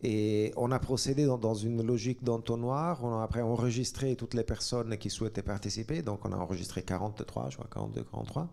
Et 0.02 0.54
on 0.56 0.72
a 0.72 0.80
procédé 0.80 1.26
dans, 1.26 1.38
dans 1.38 1.54
une 1.54 1.86
logique 1.86 2.24
d'entonnoir. 2.24 3.04
On 3.04 3.20
a 3.20 3.24
après 3.24 3.42
enregistré 3.42 4.16
toutes 4.16 4.34
les 4.34 4.44
personnes 4.44 4.98
qui 4.98 5.10
souhaitaient 5.10 5.44
participer. 5.44 6.02
Donc, 6.02 6.26
on 6.26 6.32
a 6.32 6.38
enregistré 6.38 6.82
43, 6.82 7.50
je 7.50 7.58
crois, 7.58 7.68
42, 7.72 8.04
43. 8.04 8.50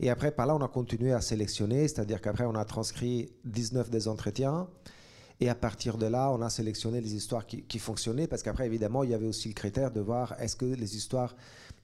Et 0.00 0.10
après, 0.10 0.32
par 0.32 0.46
là, 0.46 0.54
on 0.56 0.62
a 0.62 0.68
continué 0.68 1.12
à 1.12 1.20
sélectionner, 1.20 1.88
c'est-à-dire 1.88 2.20
qu'après, 2.20 2.44
on 2.44 2.54
a 2.54 2.64
transcrit 2.64 3.30
19 3.44 3.90
des 3.90 4.08
entretiens. 4.08 4.68
Et 5.40 5.48
à 5.48 5.54
partir 5.54 5.98
de 5.98 6.06
là, 6.06 6.30
on 6.30 6.40
a 6.42 6.50
sélectionné 6.50 7.00
les 7.00 7.14
histoires 7.14 7.44
qui, 7.46 7.78
fonctionnaient, 7.78 8.28
parce 8.28 8.42
qu'après, 8.42 8.66
évidemment, 8.66 9.02
il 9.02 9.10
y 9.10 9.14
avait 9.14 9.26
aussi 9.26 9.48
le 9.48 9.54
critère 9.54 9.90
de 9.90 10.00
voir 10.00 10.34
est-ce 10.40 10.54
que 10.54 10.64
les 10.64 10.96
histoires, 10.96 11.34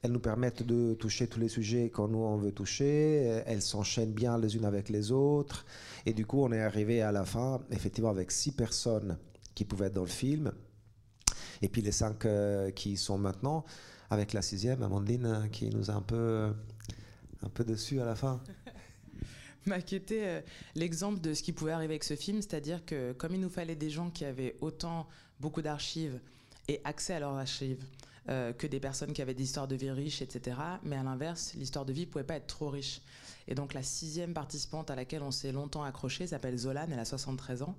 elles 0.02 0.12
nous 0.12 0.20
permettent 0.20 0.62
de 0.62 0.94
toucher 0.94 1.26
tous 1.26 1.40
les 1.40 1.48
sujets 1.48 1.90
qu'on 1.90 2.08
nous 2.08 2.18
on 2.18 2.36
veut 2.36 2.52
toucher, 2.52 3.42
elles 3.46 3.62
s'enchaînent 3.62 4.12
bien 4.12 4.38
les 4.38 4.56
unes 4.56 4.64
avec 4.64 4.88
les 4.88 5.10
autres. 5.10 5.66
Et 6.06 6.12
du 6.12 6.26
coup, 6.26 6.42
on 6.42 6.52
est 6.52 6.60
arrivé 6.60 7.02
à 7.02 7.10
la 7.10 7.24
fin, 7.24 7.60
effectivement, 7.70 8.10
avec 8.10 8.30
six 8.30 8.52
personnes 8.52 9.18
qui 9.54 9.64
pouvaient 9.64 9.86
être 9.86 9.94
dans 9.94 10.02
le 10.02 10.06
film. 10.06 10.52
Et 11.62 11.68
puis 11.68 11.82
les 11.82 11.92
cinq 11.92 12.24
euh, 12.24 12.70
qui 12.70 12.96
sont 12.96 13.18
maintenant, 13.18 13.64
avec 14.10 14.32
la 14.32 14.42
sixième, 14.42 14.82
Amandine, 14.82 15.48
qui 15.52 15.70
nous 15.70 15.90
a 15.90 15.94
un 15.94 16.02
peu 16.02 16.52
un 17.42 17.48
peu 17.48 17.64
dessus 17.64 18.00
à 18.00 18.04
la 18.04 18.14
fin. 18.14 18.40
Bah, 19.66 19.82
qui 19.82 19.94
était 19.94 20.24
euh, 20.24 20.40
l'exemple 20.74 21.20
de 21.20 21.34
ce 21.34 21.42
qui 21.42 21.52
pouvait 21.52 21.72
arriver 21.72 21.92
avec 21.92 22.04
ce 22.04 22.16
film, 22.16 22.40
c'est-à-dire 22.40 22.82
que 22.86 23.12
comme 23.12 23.34
il 23.34 23.40
nous 23.42 23.50
fallait 23.50 23.76
des 23.76 23.90
gens 23.90 24.08
qui 24.08 24.24
avaient 24.24 24.56
autant 24.62 25.06
beaucoup 25.38 25.60
d'archives 25.60 26.18
et 26.66 26.80
accès 26.84 27.12
à 27.12 27.20
leurs 27.20 27.34
archives 27.34 27.84
euh, 28.30 28.52
que 28.52 28.66
des 28.66 28.80
personnes 28.80 29.12
qui 29.12 29.22
avaient 29.22 29.34
des 29.34 29.42
histoires 29.42 29.68
de 29.68 29.74
vie 29.74 29.90
riches, 29.90 30.22
etc. 30.22 30.56
Mais 30.82 30.96
à 30.96 31.02
l'inverse, 31.02 31.54
l'histoire 31.56 31.84
de 31.84 31.92
vie 31.92 32.06
pouvait 32.06 32.24
pas 32.24 32.36
être 32.36 32.46
trop 32.46 32.70
riche. 32.70 33.02
Et 33.48 33.54
donc 33.54 33.74
la 33.74 33.82
sixième 33.82 34.34
participante 34.34 34.90
à 34.90 34.94
laquelle 34.94 35.22
on 35.22 35.30
s'est 35.30 35.52
longtemps 35.52 35.82
accroché 35.82 36.26
s'appelle 36.26 36.56
Zolan, 36.56 36.86
elle 36.92 36.98
a 36.98 37.04
73 37.04 37.62
ans. 37.62 37.76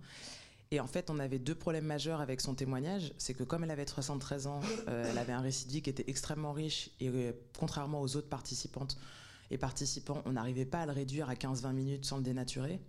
Et 0.72 0.80
en 0.80 0.88
fait, 0.88 1.10
on 1.10 1.20
avait 1.20 1.39
deux 1.39 1.56
problèmes 1.56 1.86
majeurs 1.86 2.22
avec 2.22 2.41
son 2.41 2.56
témoignage. 2.56 3.13
C'est 3.18 3.34
que 3.34 3.44
comme 3.44 3.63
elle 3.63 3.72
avait 3.72 3.86
73 3.86 4.48
ans, 4.48 4.62
euh, 4.88 5.06
elle 5.10 5.18
avait 5.18 5.34
un 5.34 5.41
vie 5.41 5.82
qui 5.82 5.89
était 5.89 6.06
extrêmement 6.08 6.53
riche 6.53 6.89
et 7.00 7.10
euh, 7.10 7.34
contrairement 7.60 8.01
aux 8.01 8.15
autres 8.15 8.30
participantes, 8.30 8.98
et 9.51 9.58
participants, 9.58 10.24
on 10.25 10.31
n'arrivait 10.31 10.65
pas 10.65 10.79
à 10.79 10.86
le 10.86 10.93
réduire 10.93 11.29
à 11.29 11.36
15-20 11.36 11.74
minutes 11.74 12.05
sans 12.05 12.17
le 12.17 12.24
dénaturer. 12.24 12.79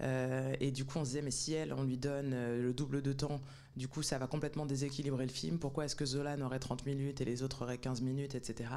Euh, 0.00 0.54
et 0.60 0.70
du 0.70 0.84
coup, 0.84 0.98
on 0.98 1.04
se 1.04 1.10
disait, 1.10 1.22
mais 1.22 1.30
si 1.30 1.52
elle, 1.52 1.72
on 1.72 1.84
lui 1.84 1.98
donne 1.98 2.32
euh, 2.32 2.62
le 2.62 2.72
double 2.72 3.02
de 3.02 3.12
temps, 3.12 3.40
du 3.76 3.86
coup, 3.86 4.02
ça 4.02 4.18
va 4.18 4.26
complètement 4.26 4.66
déséquilibrer 4.66 5.26
le 5.26 5.32
film. 5.32 5.58
Pourquoi 5.58 5.84
est-ce 5.84 5.94
que 5.94 6.06
Zolan 6.06 6.40
aurait 6.40 6.58
30 6.58 6.86
minutes 6.86 7.20
et 7.20 7.26
les 7.26 7.42
autres 7.42 7.62
auraient 7.62 7.78
15 7.78 8.00
minutes, 8.00 8.34
etc. 8.34 8.70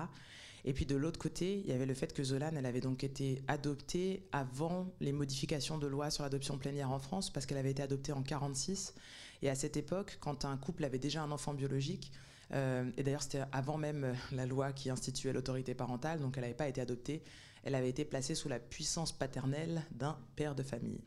Et 0.65 0.73
puis 0.73 0.85
de 0.85 0.97
l'autre 0.97 1.19
côté, 1.19 1.61
il 1.63 1.69
y 1.69 1.71
avait 1.71 1.85
le 1.85 1.93
fait 1.93 2.13
que 2.13 2.21
Zolan, 2.21 2.51
elle 2.57 2.65
avait 2.65 2.81
donc 2.81 3.05
été 3.05 3.41
adoptée 3.47 4.27
avant 4.33 4.87
les 4.99 5.13
modifications 5.13 5.77
de 5.77 5.87
loi 5.87 6.09
sur 6.09 6.23
l'adoption 6.23 6.57
plénière 6.57 6.91
en 6.91 6.99
France, 6.99 7.31
parce 7.31 7.45
qu'elle 7.45 7.57
avait 7.57 7.71
été 7.71 7.81
adoptée 7.81 8.11
en 8.11 8.21
46. 8.21 8.93
Et 9.41 9.49
à 9.49 9.55
cette 9.55 9.77
époque, 9.77 10.17
quand 10.19 10.43
un 10.43 10.57
couple 10.57 10.83
avait 10.83 10.99
déjà 10.99 11.23
un 11.23 11.31
enfant 11.31 11.53
biologique, 11.53 12.11
et 12.51 13.03
d'ailleurs 13.03 13.21
c'était 13.21 13.43
avant 13.51 13.77
même 13.77 14.15
la 14.31 14.45
loi 14.45 14.73
qui 14.73 14.89
instituait 14.89 15.33
l'autorité 15.33 15.75
parentale, 15.75 16.19
donc 16.19 16.37
elle 16.37 16.43
n'avait 16.43 16.55
pas 16.55 16.67
été 16.67 16.81
adoptée, 16.81 17.23
elle 17.63 17.75
avait 17.75 17.89
été 17.89 18.05
placée 18.05 18.35
sous 18.35 18.49
la 18.49 18.59
puissance 18.59 19.11
paternelle 19.11 19.83
d'un 19.91 20.17
père 20.35 20.55
de 20.55 20.63
famille. 20.63 21.01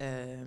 Euh, 0.00 0.44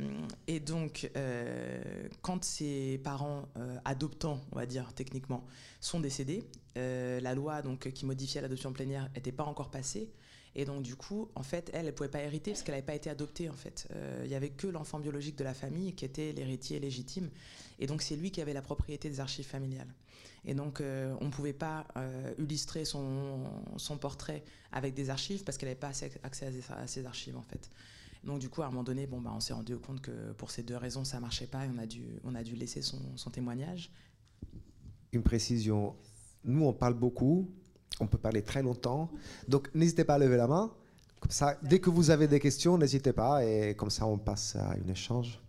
et 0.47 0.59
donc, 0.59 1.09
euh, 1.15 2.07
quand 2.21 2.43
ses 2.43 2.99
parents 3.03 3.47
euh, 3.57 3.77
adoptants, 3.85 4.41
on 4.51 4.55
va 4.55 4.65
dire 4.65 4.93
techniquement, 4.93 5.45
sont 5.79 5.99
décédés, 5.99 6.43
la 6.75 7.35
loi 7.35 7.61
donc 7.61 7.91
qui 7.91 8.05
modifiait 8.05 8.41
l'adoption 8.41 8.73
plénière 8.73 9.09
n'était 9.15 9.31
pas 9.31 9.43
encore 9.43 9.69
passée. 9.69 10.11
Et 10.55 10.65
donc, 10.65 10.83
du 10.83 10.95
coup, 10.95 11.29
en 11.35 11.43
fait, 11.43 11.71
elle 11.73 11.87
ne 11.87 11.91
pouvait 11.91 12.09
pas 12.09 12.21
hériter 12.21 12.51
parce 12.51 12.61
qu'elle 12.61 12.75
n'avait 12.75 12.85
pas 12.85 12.95
été 12.95 13.09
adoptée, 13.09 13.49
en 13.49 13.55
fait. 13.55 13.87
Il 14.23 14.29
n'y 14.29 14.35
avait 14.35 14.49
que 14.49 14.67
l'enfant 14.67 14.99
biologique 14.99 15.35
de 15.35 15.43
la 15.43 15.53
famille 15.53 15.93
qui 15.93 16.05
était 16.05 16.31
l'héritier 16.31 16.79
légitime. 16.79 17.29
Et 17.79 17.87
donc, 17.87 18.01
c'est 18.03 18.15
lui 18.15 18.31
qui 18.31 18.39
avait 18.39 18.53
la 18.53 18.61
propriété 18.61 19.09
des 19.09 19.19
archives 19.19 19.47
familiales. 19.47 19.91
Et 20.45 20.53
donc, 20.53 20.81
on 20.81 21.25
ne 21.25 21.31
pouvait 21.31 21.53
pas 21.53 21.87
illustrer 22.37 22.85
son, 22.85 23.47
portrait 23.99 24.43
avec 24.71 24.93
des 24.93 25.09
archives 25.09 25.43
parce 25.43 25.57
qu'elle 25.57 25.69
n'avait 25.69 25.79
pas 25.79 25.91
accès 26.23 26.51
à 26.69 26.87
ces 26.87 27.05
archives, 27.05 27.37
en 27.37 27.43
fait. 27.43 27.71
Donc 28.23 28.39
du 28.39 28.49
coup, 28.49 28.61
à 28.61 28.65
un 28.65 28.69
moment 28.69 28.83
donné, 28.83 29.05
bon, 29.05 29.19
bah, 29.19 29.31
on 29.35 29.39
s'est 29.39 29.53
rendu 29.53 29.77
compte 29.77 30.01
que 30.01 30.31
pour 30.33 30.49
ces 30.49 30.63
deux 30.63 30.77
raisons, 30.77 31.03
ça 31.03 31.19
marchait 31.19 31.47
pas 31.47 31.65
et 31.65 31.69
on 31.69 31.77
a 31.77 31.85
dû, 31.85 32.19
on 32.23 32.35
a 32.35 32.43
dû 32.43 32.55
laisser 32.55 32.81
son, 32.81 33.29
témoignage. 33.31 33.91
Une 35.11 35.23
précision. 35.23 35.95
Nous, 36.45 36.65
on 36.65 36.73
parle 36.73 36.93
beaucoup, 36.93 37.49
on 37.99 38.07
peut 38.07 38.17
parler 38.17 38.41
très 38.41 38.63
longtemps. 38.63 39.11
Donc 39.47 39.69
n'hésitez 39.75 40.05
pas 40.05 40.15
à 40.15 40.17
lever 40.17 40.37
la 40.37 40.47
main. 40.47 40.73
Comme 41.19 41.31
ça, 41.31 41.57
dès 41.63 41.79
que 41.79 41.89
vous 41.89 42.09
avez 42.09 42.27
des 42.27 42.39
questions, 42.39 42.77
n'hésitez 42.77 43.13
pas 43.13 43.45
et 43.45 43.75
comme 43.75 43.89
ça, 43.89 44.05
on 44.05 44.17
passe 44.17 44.55
à 44.55 44.71
un 44.71 44.87
échange. 44.87 45.42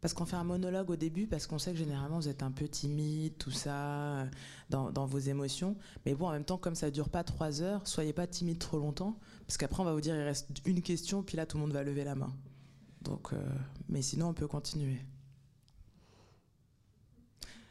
Parce 0.00 0.14
qu'on 0.14 0.24
fait 0.24 0.36
un 0.36 0.44
monologue 0.44 0.90
au 0.90 0.96
début, 0.96 1.26
parce 1.26 1.46
qu'on 1.46 1.58
sait 1.58 1.72
que 1.72 1.76
généralement 1.76 2.18
vous 2.18 2.28
êtes 2.28 2.42
un 2.42 2.50
peu 2.50 2.66
timide, 2.66 3.36
tout 3.36 3.50
ça, 3.50 4.26
dans, 4.70 4.90
dans, 4.90 5.04
vos 5.04 5.18
émotions. 5.18 5.76
Mais 6.06 6.14
bon, 6.14 6.28
en 6.28 6.32
même 6.32 6.44
temps, 6.44 6.56
comme 6.56 6.74
ça 6.74 6.86
ne 6.86 6.90
dure 6.90 7.10
pas 7.10 7.22
trois 7.22 7.60
heures, 7.60 7.86
soyez 7.86 8.14
pas 8.14 8.26
timide 8.26 8.58
trop 8.58 8.78
longtemps, 8.78 9.18
parce 9.46 9.58
qu'après 9.58 9.82
on 9.82 9.84
va 9.84 9.92
vous 9.92 10.00
dire 10.00 10.14
il 10.16 10.22
reste 10.22 10.48
une 10.64 10.80
question, 10.80 11.22
puis 11.22 11.36
là 11.36 11.44
tout 11.44 11.58
le 11.58 11.62
monde 11.62 11.72
va 11.72 11.82
lever 11.82 12.04
la 12.04 12.14
main. 12.14 12.34
Donc, 13.02 13.32
euh, 13.32 13.42
mais 13.88 14.00
sinon 14.00 14.28
on 14.28 14.34
peut 14.34 14.48
continuer. 14.48 15.00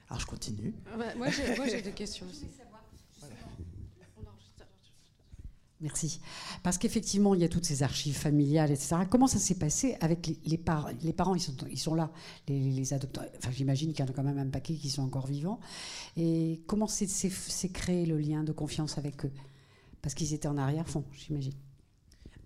Alors 0.07 0.19
je 0.19 0.27
continue. 0.27 0.75
Ah 0.91 0.98
bah, 0.98 1.15
moi 1.15 1.29
j'ai 1.29 1.81
des 1.81 1.91
questions 1.93 2.27
aussi. 2.27 2.45
Merci. 5.81 6.19
Parce 6.62 6.77
qu'effectivement, 6.77 7.33
il 7.36 7.41
y 7.41 7.45
a 7.45 7.50
toutes 7.50 7.63
ces 7.63 7.83
archives 7.83 8.15
familiales, 8.15 8.69
etc. 8.69 8.98
Comment 9.09 9.27
ça 9.27 9.39
s'est 9.39 9.55
passé 9.55 9.95
avec 10.01 10.27
les, 10.27 10.38
les, 10.45 10.59
les, 11.01 11.13
parents 11.13 11.36
ils 11.36 11.77
sont, 11.79 11.95
là, 11.95 12.12
les, 12.50 12.59
les 12.59 12.93
adoptants? 12.93 13.21
Enfin, 13.38 13.51
j'imagine 13.51 13.93
qu'il 13.93 14.03
y 14.03 14.07
en 14.07 14.12
a 14.12 14.13
quand 14.13 14.24
même 14.24 14.39
un 14.39 14.50
paquet 14.50 14.75
qui 14.75 14.89
sont 14.89 15.03
encore 15.03 15.27
vivants. 15.27 15.59
Et 16.17 16.62
comment 16.67 16.88
s'est 16.88 17.69
créé 17.69 18.05
le 18.05 18.17
lien 18.17 18.43
de 18.43 18.51
confiance 18.51 18.98
avec 18.98 19.25
eux? 19.25 19.31
Parce 20.01 20.15
qu'ils 20.15 20.33
étaient 20.33 20.50
en 20.50 20.57
arrière-fond, 20.57 21.05
j'imagine. 21.13 21.53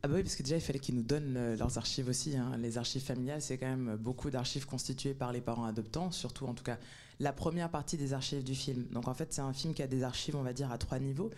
Ah 0.03 0.09
bah 0.09 0.15
oui, 0.15 0.23
parce 0.23 0.35
que 0.35 0.43
déjà, 0.43 0.57
il 0.57 0.61
fallait 0.61 0.79
qu'ils 0.79 0.95
nous 0.95 1.03
donnent 1.03 1.37
euh, 1.37 1.55
leurs 1.55 1.77
archives 1.77 2.09
aussi. 2.09 2.35
Hein. 2.35 2.57
Les 2.57 2.77
archives 2.77 3.01
familiales, 3.01 3.41
c'est 3.41 3.57
quand 3.57 3.69
même 3.69 3.95
beaucoup 3.95 4.29
d'archives 4.29 4.65
constituées 4.65 5.13
par 5.13 5.31
les 5.31 5.39
parents 5.41 5.63
adoptants, 5.63 6.11
surtout 6.11 6.45
en 6.45 6.53
tout 6.53 6.63
cas 6.63 6.77
la 7.19 7.31
première 7.31 7.69
partie 7.69 7.97
des 7.97 8.13
archives 8.13 8.43
du 8.43 8.53
film. 8.53 8.85
Donc 8.91 9.07
en 9.07 9.13
fait, 9.13 9.33
c'est 9.33 9.41
un 9.41 9.53
film 9.53 9.73
qui 9.73 9.81
a 9.81 9.87
des 9.87 10.03
archives, 10.03 10.35
on 10.35 10.43
va 10.43 10.53
dire, 10.53 10.71
à 10.71 10.77
trois 10.77 10.99
niveaux. 10.99 11.31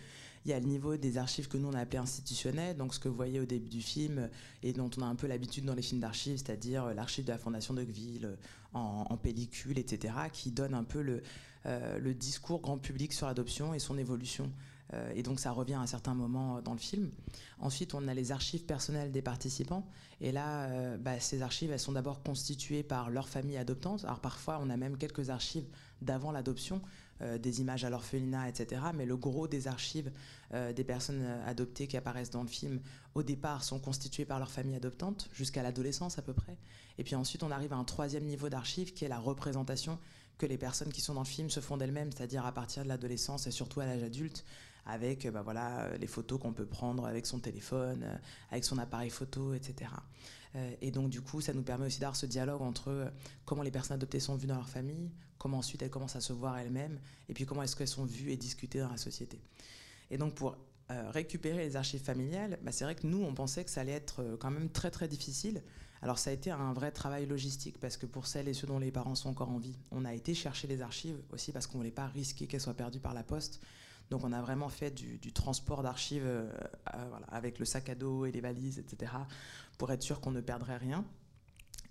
Il 0.46 0.50
y 0.50 0.52
a 0.52 0.60
le 0.60 0.66
niveau 0.66 0.96
des 0.96 1.18
archives 1.18 1.48
que 1.48 1.56
nous 1.56 1.66
on 1.66 1.74
a 1.74 1.80
appelé 1.80 1.98
institutionnelles, 1.98 2.76
donc 2.76 2.94
ce 2.94 3.00
que 3.00 3.08
vous 3.08 3.16
voyez 3.16 3.40
au 3.40 3.46
début 3.46 3.68
du 3.68 3.82
film 3.82 4.30
et 4.62 4.72
dont 4.72 4.88
on 4.96 5.02
a 5.02 5.04
un 5.04 5.16
peu 5.16 5.26
l'habitude 5.26 5.64
dans 5.64 5.74
les 5.74 5.82
films 5.82 6.00
d'archives, 6.00 6.36
c'est-à-dire 6.36 6.84
euh, 6.84 6.94
l'archive 6.94 7.24
de 7.24 7.32
la 7.32 7.38
Fondation 7.38 7.74
d'Oakville 7.74 8.26
euh, 8.26 8.36
en, 8.72 9.16
pellicule, 9.16 9.76
etc., 9.76 10.14
qui 10.32 10.52
donne 10.52 10.74
un 10.74 10.84
peu 10.84 11.02
le, 11.02 11.24
euh, 11.66 11.98
le 11.98 12.14
discours 12.14 12.60
grand 12.60 12.78
public 12.78 13.12
sur 13.12 13.26
l'adoption 13.26 13.74
et 13.74 13.80
son 13.80 13.98
évolution. 13.98 14.48
et 15.16 15.24
donc 15.24 15.40
ça 15.40 15.50
revient 15.50 15.74
à 15.74 15.80
un 15.80 15.86
certain 15.88 16.14
moment 16.14 16.62
dans 16.62 16.74
le 16.74 16.78
film. 16.78 17.10
Ensuite, 17.58 17.92
on 17.94 18.06
a 18.06 18.14
les 18.14 18.30
archives 18.30 18.64
personnelles 18.66 19.10
des 19.10 19.22
participants. 19.22 19.84
Et 20.20 20.30
là, 20.30 20.96
bah, 20.98 21.18
ces 21.18 21.42
archives, 21.42 21.72
elles 21.72 21.80
sont 21.80 21.94
d'abord 21.98 22.22
constituées 22.22 22.84
par 22.84 23.10
leur 23.10 23.28
famille 23.28 23.56
adoptante. 23.56 24.04
Alors 24.04 24.20
parfois, 24.20 24.60
on 24.62 24.70
a 24.70 24.76
même 24.76 24.96
quelques 24.96 25.28
archives 25.30 25.66
d'avant 26.02 26.30
l'adoption. 26.30 26.80
Euh, 27.22 27.38
des 27.38 27.62
images 27.62 27.82
à 27.82 27.88
l'orphelinat, 27.88 28.50
etc. 28.50 28.82
Mais 28.94 29.06
le 29.06 29.16
gros 29.16 29.48
des 29.48 29.68
archives 29.68 30.12
euh, 30.52 30.74
des 30.74 30.84
personnes 30.84 31.22
euh, 31.22 31.48
adoptées 31.48 31.86
qui 31.86 31.96
apparaissent 31.96 32.28
dans 32.28 32.42
le 32.42 32.48
film, 32.48 32.78
au 33.14 33.22
départ, 33.22 33.64
sont 33.64 33.78
constituées 33.78 34.26
par 34.26 34.38
leur 34.38 34.50
famille 34.50 34.76
adoptante, 34.76 35.30
jusqu'à 35.32 35.62
l'adolescence 35.62 36.18
à 36.18 36.22
peu 36.22 36.34
près. 36.34 36.58
Et 36.98 37.04
puis 37.04 37.14
ensuite, 37.14 37.42
on 37.42 37.50
arrive 37.50 37.72
à 37.72 37.76
un 37.76 37.84
troisième 37.84 38.24
niveau 38.24 38.50
d'archives 38.50 38.92
qui 38.92 39.06
est 39.06 39.08
la 39.08 39.18
représentation 39.18 39.98
que 40.38 40.46
les 40.46 40.58
personnes 40.58 40.92
qui 40.92 41.00
sont 41.00 41.14
dans 41.14 41.22
le 41.22 41.26
film 41.26 41.50
se 41.50 41.60
font 41.60 41.76
d'elles-mêmes, 41.76 42.10
c'est-à-dire 42.12 42.44
à 42.44 42.52
partir 42.52 42.82
de 42.82 42.88
l'adolescence 42.88 43.46
et 43.46 43.50
surtout 43.50 43.80
à 43.80 43.86
l'âge 43.86 44.02
adulte, 44.02 44.44
avec 44.84 45.26
bah 45.28 45.42
voilà, 45.42 45.96
les 45.98 46.06
photos 46.06 46.40
qu'on 46.40 46.52
peut 46.52 46.66
prendre 46.66 47.06
avec 47.06 47.26
son 47.26 47.40
téléphone, 47.40 48.20
avec 48.50 48.64
son 48.64 48.78
appareil 48.78 49.10
photo, 49.10 49.54
etc. 49.54 49.90
Euh, 50.56 50.74
et 50.80 50.90
donc, 50.90 51.10
du 51.10 51.20
coup, 51.20 51.40
ça 51.40 51.52
nous 51.52 51.62
permet 51.62 51.86
aussi 51.86 52.00
d'avoir 52.00 52.16
ce 52.16 52.26
dialogue 52.26 52.62
entre 52.62 52.88
euh, 52.88 53.10
comment 53.44 53.62
les 53.62 53.70
personnes 53.70 53.96
adoptées 53.96 54.20
sont 54.20 54.36
vues 54.36 54.46
dans 54.46 54.56
leur 54.56 54.68
famille, 54.68 55.10
comment 55.38 55.58
ensuite 55.58 55.82
elles 55.82 55.90
commencent 55.90 56.16
à 56.16 56.20
se 56.20 56.32
voir 56.32 56.58
elles-mêmes, 56.58 56.98
et 57.28 57.34
puis 57.34 57.44
comment 57.44 57.62
est-ce 57.62 57.76
qu'elles 57.76 57.88
sont 57.88 58.04
vues 58.04 58.30
et 58.30 58.36
discutées 58.36 58.80
dans 58.80 58.88
la 58.88 58.96
société. 58.96 59.40
Et 60.10 60.18
donc, 60.18 60.34
pour 60.34 60.56
euh, 60.90 61.10
récupérer 61.10 61.58
les 61.58 61.76
archives 61.76 62.02
familiales, 62.02 62.58
bah, 62.62 62.72
c'est 62.72 62.84
vrai 62.84 62.94
que 62.94 63.06
nous, 63.06 63.22
on 63.22 63.34
pensait 63.34 63.64
que 63.64 63.70
ça 63.70 63.82
allait 63.82 63.92
être 63.92 64.36
quand 64.40 64.50
même 64.50 64.70
très 64.70 64.90
très 64.90 65.08
difficile. 65.08 65.62
Alors 66.02 66.18
ça 66.18 66.30
a 66.30 66.32
été 66.32 66.50
un 66.50 66.72
vrai 66.72 66.90
travail 66.90 67.26
logistique 67.26 67.78
parce 67.80 67.96
que 67.96 68.06
pour 68.06 68.26
celles 68.26 68.48
et 68.48 68.54
ceux 68.54 68.66
dont 68.66 68.78
les 68.78 68.90
parents 68.90 69.14
sont 69.14 69.30
encore 69.30 69.50
en 69.50 69.58
vie, 69.58 69.76
on 69.90 70.04
a 70.04 70.14
été 70.14 70.34
chercher 70.34 70.68
les 70.68 70.82
archives 70.82 71.18
aussi 71.32 71.52
parce 71.52 71.66
qu'on 71.66 71.78
ne 71.78 71.82
voulait 71.82 71.90
pas 71.90 72.06
risquer 72.06 72.46
qu'elles 72.46 72.60
soient 72.60 72.74
perdues 72.74 73.00
par 73.00 73.14
la 73.14 73.22
poste. 73.22 73.60
Donc 74.10 74.22
on 74.22 74.32
a 74.32 74.40
vraiment 74.40 74.68
fait 74.68 74.92
du, 74.92 75.32
transport 75.32 75.82
d'archives 75.82 76.28
avec 77.28 77.58
le 77.58 77.64
sac 77.64 77.88
à 77.88 77.96
dos 77.96 78.24
et 78.24 78.30
les 78.30 78.40
valises, 78.40 78.78
etc 78.78 79.10
pour 79.76 79.92
être 79.92 80.02
sûr 80.02 80.20
qu'on 80.20 80.30
ne 80.30 80.40
perdrait 80.40 80.76
rien. 80.76 81.04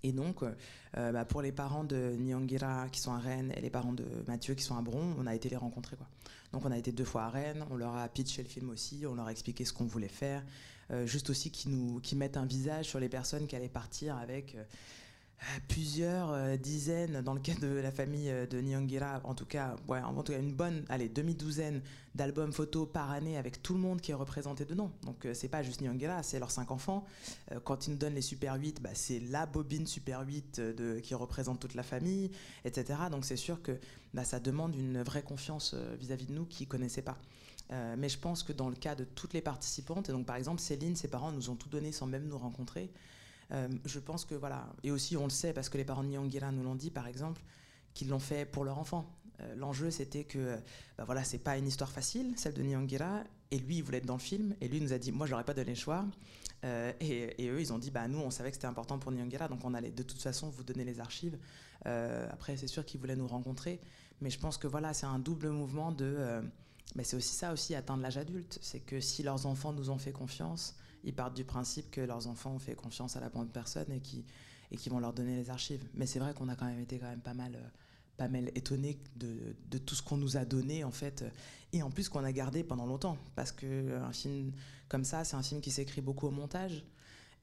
Et 0.02 0.12
donc, 0.12 0.42
euh, 0.42 1.12
bah, 1.12 1.24
pour 1.24 1.42
les 1.42 1.52
parents 1.52 1.84
de 1.84 2.14
Nyangira 2.18 2.88
qui 2.90 3.00
sont 3.00 3.12
à 3.12 3.18
Rennes 3.18 3.52
et 3.56 3.60
les 3.60 3.70
parents 3.70 3.92
de 3.92 4.06
Mathieu 4.26 4.54
qui 4.54 4.62
sont 4.62 4.76
à 4.76 4.82
Bron, 4.82 5.14
on 5.18 5.26
a 5.26 5.34
été 5.34 5.48
les 5.48 5.56
rencontrer. 5.56 5.96
Donc, 6.52 6.64
on 6.64 6.70
a 6.70 6.78
été 6.78 6.92
deux 6.92 7.04
fois 7.04 7.24
à 7.24 7.30
Rennes, 7.30 7.64
on 7.70 7.76
leur 7.76 7.96
a 7.96 8.08
pitché 8.08 8.42
le 8.42 8.48
film 8.48 8.70
aussi, 8.70 9.04
on 9.08 9.14
leur 9.14 9.26
a 9.26 9.32
expliqué 9.32 9.64
ce 9.64 9.72
qu'on 9.72 9.86
voulait 9.86 10.08
faire, 10.08 10.42
euh, 10.42 10.44
juste 11.04 11.30
aussi 11.30 11.50
qu'ils 11.50 11.72
nous, 11.72 12.00
qui 12.00 12.16
mettent 12.16 12.36
un 12.36 12.46
visage 12.46 12.86
sur 12.86 13.00
les 13.00 13.08
personnes 13.08 13.46
qui 13.46 13.56
allaient 13.56 13.68
partir 13.68 14.16
avec. 14.16 14.54
Euh, 14.54 14.62
plusieurs 15.68 16.32
euh, 16.32 16.56
dizaines, 16.56 17.20
dans 17.22 17.34
le 17.34 17.40
cas 17.40 17.54
de 17.60 17.66
la 17.66 17.90
famille 17.90 18.30
euh, 18.30 18.46
de 18.46 18.60
Nyangira, 18.60 19.20
en 19.24 19.34
tout 19.34 19.44
cas, 19.44 19.76
en 19.88 20.22
tout 20.22 20.32
cas 20.32 20.38
une 20.38 20.54
bonne, 20.54 20.84
allez, 20.88 21.08
demi-douzaine 21.08 21.82
d'albums 22.14 22.52
photos 22.52 22.88
par 22.90 23.10
année 23.10 23.36
avec 23.36 23.62
tout 23.62 23.74
le 23.74 23.80
monde 23.80 24.00
qui 24.00 24.12
est 24.12 24.14
représenté 24.14 24.64
dedans. 24.64 24.90
Donc 25.02 25.26
euh, 25.26 25.34
c'est 25.34 25.48
pas 25.48 25.62
juste 25.62 25.80
Nyangira, 25.82 26.22
c'est 26.22 26.38
leurs 26.38 26.50
cinq 26.50 26.70
enfants. 26.70 27.04
quand 27.64 27.86
ils 27.86 27.90
nous 27.90 27.96
donnent 27.96 28.14
les 28.14 28.22
Super 28.22 28.54
8, 28.54 28.80
bah, 28.80 28.90
c'est 28.94 29.20
la 29.20 29.46
bobine 29.46 29.86
Super 29.86 30.22
8 30.26 30.60
de, 30.60 31.00
qui 31.00 31.14
représente 31.14 31.60
toute 31.60 31.74
la 31.74 31.82
famille, 31.82 32.30
etc. 32.64 32.98
Donc 33.10 33.24
c'est 33.24 33.36
sûr 33.36 33.62
que 33.62 33.78
bah, 34.14 34.24
ça 34.24 34.40
demande 34.40 34.74
une 34.74 35.02
vraie 35.02 35.22
confiance 35.22 35.74
vis-à-vis 35.98 36.26
de 36.26 36.32
nous 36.32 36.46
qui 36.46 36.66
connaissaient 36.66 37.02
pas. 37.02 37.18
Mais 37.70 38.08
je 38.08 38.18
pense 38.18 38.42
que 38.42 38.52
dans 38.52 38.68
le 38.68 38.76
cas 38.76 38.94
de 38.94 39.04
toutes 39.04 39.32
les 39.32 39.40
participantes, 39.40 40.08
et 40.08 40.12
donc 40.12 40.26
par 40.26 40.36
exemple 40.36 40.60
Céline, 40.60 40.94
ses 40.96 41.08
parents 41.08 41.32
nous 41.32 41.50
ont 41.50 41.56
tout 41.56 41.68
donné 41.68 41.92
sans 41.92 42.06
même 42.06 42.26
nous 42.28 42.38
rencontrer. 42.38 42.90
Euh, 43.52 43.68
je 43.84 43.98
pense 43.98 44.24
que 44.24 44.34
voilà, 44.34 44.66
et 44.82 44.90
aussi 44.90 45.16
on 45.16 45.24
le 45.24 45.30
sait 45.30 45.52
parce 45.52 45.68
que 45.68 45.78
les 45.78 45.84
parents 45.84 46.02
de 46.02 46.08
Nyangira 46.08 46.50
nous 46.50 46.62
l'ont 46.62 46.74
dit 46.74 46.90
par 46.90 47.06
exemple, 47.06 47.40
qu'ils 47.94 48.08
l'ont 48.08 48.18
fait 48.18 48.44
pour 48.44 48.64
leur 48.64 48.78
enfant. 48.78 49.06
Euh, 49.40 49.54
l'enjeu 49.54 49.90
c'était 49.90 50.24
que 50.24 50.56
bah 50.98 51.04
voilà, 51.04 51.22
c'est 51.24 51.38
pas 51.38 51.56
une 51.56 51.66
histoire 51.66 51.90
facile, 51.90 52.34
celle 52.36 52.54
de 52.54 52.62
Nyangira, 52.62 53.22
et 53.50 53.58
lui 53.58 53.76
il 53.76 53.82
voulait 53.82 53.98
être 53.98 54.06
dans 54.06 54.14
le 54.14 54.20
film, 54.20 54.54
et 54.60 54.68
lui 54.68 54.80
nous 54.80 54.92
a 54.92 54.98
dit 54.98 55.12
moi 55.12 55.26
j'aurais 55.26 55.44
pas 55.44 55.54
donné 55.54 55.70
le 55.70 55.76
choix. 55.76 56.04
Euh, 56.64 56.92
et, 57.00 57.48
eux 57.48 57.60
ils 57.60 57.72
ont 57.72 57.78
dit 57.78 57.90
bah 57.90 58.08
nous 58.08 58.18
on 58.18 58.30
savait 58.30 58.50
que 58.50 58.56
c'était 58.56 58.66
important 58.66 58.98
pour 58.98 59.12
Nyangira, 59.12 59.46
donc 59.48 59.64
on 59.64 59.74
allait 59.74 59.90
de 59.90 60.02
toute 60.02 60.20
façon 60.20 60.50
vous 60.50 60.64
donner 60.64 60.84
les 60.84 61.00
archives. 61.00 61.38
après 61.84 62.56
c'est 62.56 62.66
sûr 62.66 62.84
qu'ils 62.84 63.00
voulaient 63.00 63.16
nous 63.16 63.28
rencontrer, 63.28 63.80
mais 64.20 64.30
je 64.30 64.40
pense 64.40 64.58
que 64.58 64.66
voilà 64.66 64.92
c'est 64.92 65.06
un 65.06 65.20
double 65.20 65.50
mouvement 65.50 65.92
de 65.92 66.42
mais 66.96 67.04
c'est 67.04 67.16
aussi 67.16 67.34
ça 67.34 67.52
aussi 67.52 67.74
atteindre 67.74 68.02
l'âge 68.02 68.16
adulte, 68.16 68.58
c'est 68.62 68.80
que 68.80 69.00
si 69.00 69.22
leurs 69.22 69.46
enfants 69.46 69.72
nous 69.72 69.90
ont 69.90 69.98
fait 69.98 70.12
confiance, 70.12 70.74
ils 71.04 71.14
partent 71.14 71.36
du 71.36 71.44
principe 71.44 71.90
que 71.90 72.00
leurs 72.00 72.26
enfants 72.26 72.52
ont 72.52 72.58
fait 72.58 72.74
confiance 72.74 73.16
à 73.16 73.20
la 73.20 73.28
bonne 73.28 73.50
personne 73.50 73.92
et 73.92 74.00
qui, 74.00 74.24
et 74.70 74.76
qui 74.76 74.88
vont 74.88 74.98
leur 74.98 75.12
donner 75.12 75.36
les 75.36 75.50
archives. 75.50 75.84
Mais 75.94 76.06
c'est 76.06 76.18
vrai 76.18 76.32
qu'on 76.32 76.48
a 76.48 76.56
quand 76.56 76.64
même 76.64 76.80
été 76.80 76.98
quand 76.98 77.08
même 77.08 77.20
pas 77.20 77.34
mal, 77.34 77.54
euh, 77.54 77.68
pas 78.16 78.28
mal 78.28 78.50
étonné 78.54 78.98
de, 79.16 79.78
tout 79.78 79.94
ce 79.94 80.02
qu'on 80.02 80.16
nous 80.16 80.38
a 80.38 80.46
donné 80.46 80.84
en 80.84 80.90
fait, 80.90 81.24
et 81.74 81.82
en 81.82 81.90
plus 81.90 82.08
qu'on 82.08 82.24
a 82.24 82.32
gardé 82.32 82.64
pendant 82.64 82.86
longtemps, 82.86 83.18
parce 83.34 83.52
que 83.52 83.98
un 83.98 84.12
film 84.12 84.52
comme 84.88 85.04
ça, 85.04 85.24
c'est 85.24 85.36
un 85.36 85.42
film 85.42 85.60
qui 85.60 85.70
s'écrit 85.70 86.00
beaucoup 86.00 86.26
au 86.26 86.30
montage. 86.30 86.84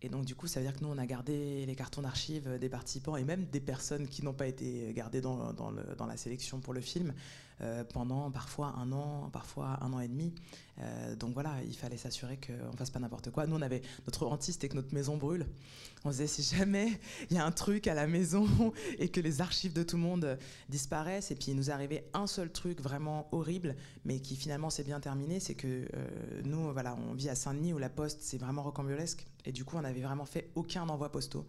Et 0.01 0.09
donc, 0.09 0.25
du 0.25 0.35
coup, 0.35 0.47
ça 0.47 0.59
veut 0.59 0.65
dire 0.65 0.75
que 0.77 0.83
nous, 0.83 0.91
on 0.91 0.97
a 0.97 1.05
gardé 1.05 1.65
les 1.65 1.75
cartons 1.75 2.01
d'archives 2.01 2.57
des 2.59 2.67
participants 2.67 3.15
et 3.15 3.23
même 3.23 3.45
des 3.45 3.61
personnes 3.61 4.07
qui 4.07 4.21
n'ont 4.21 4.33
pas 4.33 4.47
été 4.47 4.91
gardées 4.93 5.21
dans, 5.21 5.53
dans, 5.53 5.71
dans, 5.71 6.05
la 6.05 6.17
sélection 6.17 6.59
pour 6.59 6.73
le 6.73 6.81
film. 6.81 7.13
Euh, 7.61 7.83
pendant 7.83 8.31
parfois 8.31 8.73
un 8.77 8.91
an, 8.91 9.29
parfois 9.31 9.77
un 9.81 9.93
an 9.93 9.99
et 9.99 10.07
demi. 10.07 10.33
Euh, 10.79 11.15
donc 11.15 11.33
voilà, 11.33 11.55
il 11.67 11.75
fallait 11.75 11.97
s'assurer 11.97 12.39
qu'on 12.39 12.75
fasse 12.75 12.89
pas 12.89 12.99
n'importe 12.99 13.29
quoi. 13.29 13.45
Nous, 13.45 13.55
on 13.55 13.61
avait 13.61 13.83
notre 14.07 14.25
hantiste 14.25 14.63
et 14.63 14.69
que 14.69 14.75
notre 14.75 14.93
maison 14.93 15.17
brûle. 15.17 15.45
On 16.03 16.11
se 16.11 16.17
disait, 16.17 16.27
si 16.27 16.55
jamais 16.55 16.99
il 17.29 17.35
y 17.35 17.39
a 17.39 17.45
un 17.45 17.51
truc 17.51 17.87
à 17.87 17.93
la 17.93 18.07
maison 18.07 18.47
et 18.97 19.09
que 19.09 19.21
les 19.21 19.41
archives 19.41 19.73
de 19.73 19.83
tout 19.83 19.97
le 19.97 20.01
monde 20.01 20.37
disparaissent, 20.69 21.29
et 21.31 21.35
puis 21.35 21.51
il 21.51 21.55
nous 21.55 21.69
arrivait 21.69 22.09
un 22.13 22.25
seul 22.25 22.51
truc 22.51 22.81
vraiment 22.81 23.27
horrible, 23.31 23.75
mais 24.03 24.19
qui 24.19 24.35
finalement 24.35 24.69
s'est 24.69 24.83
bien 24.83 24.99
terminé, 24.99 25.39
c'est 25.39 25.55
que 25.55 25.67
euh, 25.93 26.41
nous, 26.45 26.71
voilà, 26.73 26.97
on 27.07 27.13
vit 27.13 27.29
à 27.29 27.35
Saint-Denis 27.35 27.73
où 27.73 27.77
la 27.77 27.89
poste, 27.89 28.19
c'est 28.21 28.39
vraiment 28.39 28.63
rocambolesque. 28.63 29.27
Et 29.45 29.51
du 29.51 29.63
coup, 29.63 29.77
on 29.77 29.81
n'avait 29.81 30.01
vraiment 30.01 30.25
fait 30.25 30.49
aucun 30.55 30.87
envoi 30.89 31.11
postaux. 31.11 31.45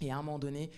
Et 0.00 0.12
à 0.12 0.18
un 0.18 0.22
moment 0.22 0.38
donné, 0.38 0.70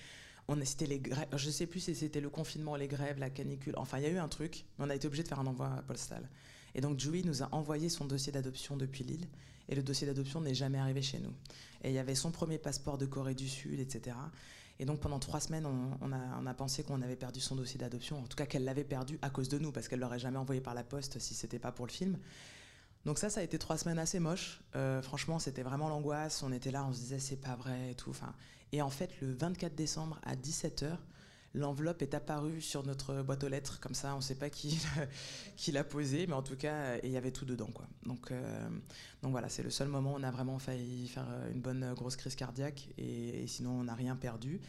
on 0.48 0.64
c'était 0.64 0.86
les 0.86 1.00
grèves, 1.00 1.26
je 1.36 1.50
sais 1.50 1.66
plus 1.66 1.80
si 1.80 1.94
c'était 1.94 2.20
le 2.20 2.30
confinement, 2.30 2.76
les 2.76 2.88
grèves, 2.88 3.18
la 3.18 3.30
canicule, 3.30 3.74
enfin 3.76 3.98
il 3.98 4.04
y 4.04 4.06
a 4.06 4.10
eu 4.10 4.18
un 4.18 4.28
truc, 4.28 4.64
mais 4.78 4.84
on 4.86 4.90
a 4.90 4.94
été 4.94 5.06
obligé 5.06 5.22
de 5.22 5.28
faire 5.28 5.40
un 5.40 5.46
envoi 5.46 5.68
postal. 5.86 6.28
Et 6.74 6.80
donc 6.80 7.00
Julie 7.00 7.24
nous 7.24 7.42
a 7.42 7.48
envoyé 7.52 7.88
son 7.88 8.04
dossier 8.04 8.32
d'adoption 8.32 8.76
depuis 8.76 9.02
Lille, 9.02 9.26
et 9.68 9.74
le 9.74 9.82
dossier 9.82 10.06
d'adoption 10.06 10.40
n'est 10.40 10.54
jamais 10.54 10.78
arrivé 10.78 11.02
chez 11.02 11.18
nous. 11.18 11.32
Et 11.82 11.88
il 11.88 11.94
y 11.94 11.98
avait 11.98 12.14
son 12.14 12.30
premier 12.30 12.58
passeport 12.58 12.98
de 12.98 13.06
Corée 13.06 13.34
du 13.34 13.48
Sud, 13.48 13.80
etc. 13.80 14.16
Et 14.78 14.84
donc 14.84 15.00
pendant 15.00 15.18
trois 15.18 15.40
semaines, 15.40 15.66
on, 15.66 16.46
a, 16.46 16.54
pensé 16.54 16.82
qu'on 16.82 17.00
avait 17.02 17.16
perdu 17.16 17.40
son 17.40 17.56
dossier 17.56 17.78
d'adoption, 17.78 18.18
en 18.18 18.26
tout 18.26 18.36
cas 18.36 18.46
qu'elle 18.46 18.64
l'avait 18.64 18.84
perdu 18.84 19.18
à 19.22 19.30
cause 19.30 19.48
de 19.48 19.58
nous, 19.58 19.72
parce 19.72 19.88
qu'elle 19.88 20.00
l'aurait 20.00 20.18
jamais 20.18 20.38
envoyé 20.38 20.60
par 20.60 20.74
la 20.74 20.84
poste 20.84 21.18
si 21.18 21.34
c'était 21.34 21.58
pas 21.58 21.72
pour 21.72 21.86
le 21.86 21.92
film. 21.92 22.18
Donc 23.06 23.18
ça, 23.18 23.30
ça 23.30 23.38
a 23.38 23.44
été 23.44 23.56
trois 23.56 23.78
semaines 23.78 24.00
assez 24.00 24.18
moches. 24.18 24.60
Euh, 24.74 25.00
franchement, 25.00 25.38
c'était 25.38 25.62
vraiment 25.62 25.88
l'angoisse. 25.88 26.42
On 26.42 26.50
était 26.50 26.72
là, 26.72 26.84
on 26.84 26.92
se 26.92 26.98
disait 26.98 27.20
c'est 27.20 27.40
pas 27.40 27.54
vrai 27.54 27.92
et 27.92 27.94
tout. 27.94 28.10
Enfin, 28.10 28.34
et 28.72 28.82
en 28.82 28.90
fait, 28.90 29.12
le 29.20 29.32
24 29.32 29.76
décembre 29.76 30.18
à 30.24 30.34
17h, 30.34 30.96
l'enveloppe 31.54 32.02
est 32.02 32.14
apparue 32.14 32.60
sur 32.60 32.84
notre 32.84 33.22
boîte 33.22 33.44
aux 33.44 33.48
lettres, 33.48 33.78
comme 33.78 33.94
ça, 33.94 34.14
on 34.14 34.16
ne 34.16 34.22
sait 34.22 34.34
pas 34.34 34.50
qui, 34.50 34.80
qui 35.56 35.70
l'a 35.70 35.84
posée, 35.84 36.26
mais 36.26 36.32
en 36.32 36.42
tout 36.42 36.56
cas, 36.56 36.98
il 37.04 37.12
y 37.12 37.16
avait 37.16 37.30
tout 37.30 37.44
dedans. 37.44 37.70
Quoi. 37.72 37.86
Donc, 38.04 38.32
euh, 38.32 38.68
donc 39.22 39.30
voilà, 39.30 39.48
c'est 39.48 39.62
le 39.62 39.70
seul 39.70 39.86
moment 39.86 40.14
où 40.14 40.16
on 40.16 40.24
a 40.24 40.32
vraiment 40.32 40.58
failli 40.58 41.06
faire 41.06 41.28
une 41.54 41.60
bonne 41.60 41.94
grosse 41.94 42.16
crise 42.16 42.34
cardiaque, 42.34 42.88
et, 42.98 43.46
sinon 43.46 43.70
on 43.70 43.84
n'a 43.84 43.94
rien 43.94 44.16
perdu. 44.16 44.60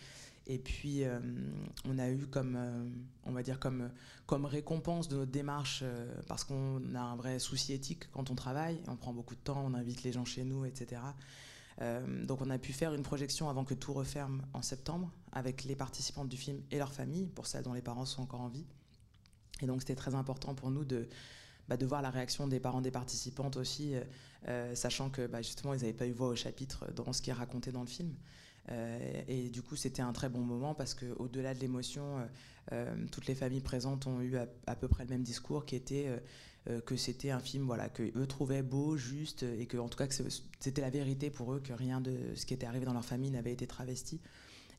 Et 0.47 0.57
puis, 0.57 1.03
euh, 1.03 1.19
on 1.85 1.99
a 1.99 2.09
eu 2.09 2.25
comme, 2.25 2.55
euh, 2.55 2.89
on 3.25 3.31
va 3.31 3.43
dire 3.43 3.59
comme, 3.59 3.91
comme 4.25 4.45
récompense 4.45 5.07
de 5.07 5.17
notre 5.17 5.31
démarche, 5.31 5.83
parce 6.27 6.43
qu'on 6.43 6.81
a 6.95 7.01
un 7.01 7.15
vrai 7.15 7.37
souci 7.39 7.73
éthique 7.73 8.09
quand 8.11 8.31
on 8.31 8.35
travaille, 8.35 8.81
on 8.87 8.95
prend 8.95 9.13
beaucoup 9.13 9.35
de 9.35 9.41
temps, 9.41 9.63
on 9.65 9.73
invite 9.73 10.03
les 10.03 10.11
gens 10.11 10.25
chez 10.25 10.43
nous, 10.43 10.65
etc. 10.65 11.01
Euh, 11.81 12.25
donc 12.25 12.41
on 12.41 12.49
a 12.49 12.57
pu 12.57 12.73
faire 12.73 12.93
une 12.93 13.03
projection 13.03 13.49
avant 13.49 13.63
que 13.63 13.75
tout 13.75 13.93
referme 13.93 14.41
en 14.53 14.61
septembre 14.61 15.11
avec 15.31 15.63
les 15.63 15.75
participantes 15.75 16.27
du 16.27 16.37
film 16.37 16.61
et 16.71 16.77
leurs 16.77 16.93
familles, 16.93 17.27
pour 17.27 17.45
celles 17.45 17.63
dont 17.63 17.73
les 17.73 17.81
parents 17.81 18.05
sont 18.05 18.21
encore 18.21 18.41
en 18.41 18.47
vie. 18.47 18.65
Et 19.61 19.67
donc 19.67 19.81
c'était 19.81 19.95
très 19.95 20.15
important 20.15 20.55
pour 20.55 20.71
nous 20.71 20.85
de, 20.85 21.07
bah, 21.67 21.75
voir 21.81 22.01
la 22.01 22.09
réaction 22.09 22.47
des 22.47 22.59
parents 22.59 22.81
des 22.81 22.91
participantes 22.91 23.57
aussi, 23.57 23.95
euh, 23.95 24.01
euh, 24.47 24.75
sachant 24.75 25.09
que 25.09 25.27
bah, 25.27 25.41
justement 25.41 25.73
ils 25.73 25.81
n'avaient 25.81 25.93
pas 25.93 26.07
eu 26.07 26.13
voix 26.13 26.29
au 26.29 26.35
chapitre 26.35 26.91
dans 26.93 27.13
ce 27.13 27.21
qui 27.21 27.29
est 27.29 27.33
raconté 27.33 27.71
dans 27.71 27.81
le 27.81 27.87
film. 27.87 28.15
Et 28.69 29.49
du 29.49 29.61
coup 29.61 29.75
c'était 29.75 30.01
un 30.01 30.11
très 30.11 30.29
bon 30.29 30.41
moment 30.41 30.73
parce 30.73 30.93
qu'au-delà 30.93 31.53
de 31.53 31.59
l'émotion, 31.59 32.27
toutes 33.11 33.27
les 33.27 33.35
familles 33.35 33.61
présentes 33.61 34.07
ont 34.07 34.21
eu 34.21 34.35
à, 34.65 34.75
peu 34.75 34.87
près 34.87 35.03
le 35.03 35.09
même 35.09 35.23
discours 35.23 35.65
qui 35.65 35.75
était 35.75 36.19
euh, 36.69 36.81
que 36.81 36.97
c'était 36.97 37.31
un 37.31 37.39
film 37.39 37.65
voilà, 37.65 37.87
que 37.87 38.03
eux 38.17 38.27
trouvaient 38.27 38.63
beau, 38.63 38.97
juste, 38.97 39.43
et 39.43 39.67
que 39.67 39.77
tout 39.77 39.97
cas 39.97 40.07
c'était 40.59 40.81
la 40.81 40.89
vérité 40.89 41.29
pour 41.29 41.53
eux, 41.53 41.61
que 41.61 41.71
rien 41.71 42.01
de 42.01 42.13
ce 42.35 42.45
qui 42.45 42.53
était 42.53 42.65
arrivé 42.65 42.85
dans 42.85 42.93
leur 42.93 43.05
famille 43.05 43.31
n'avait 43.31 43.53
été 43.53 43.67
travesti. 43.67 44.19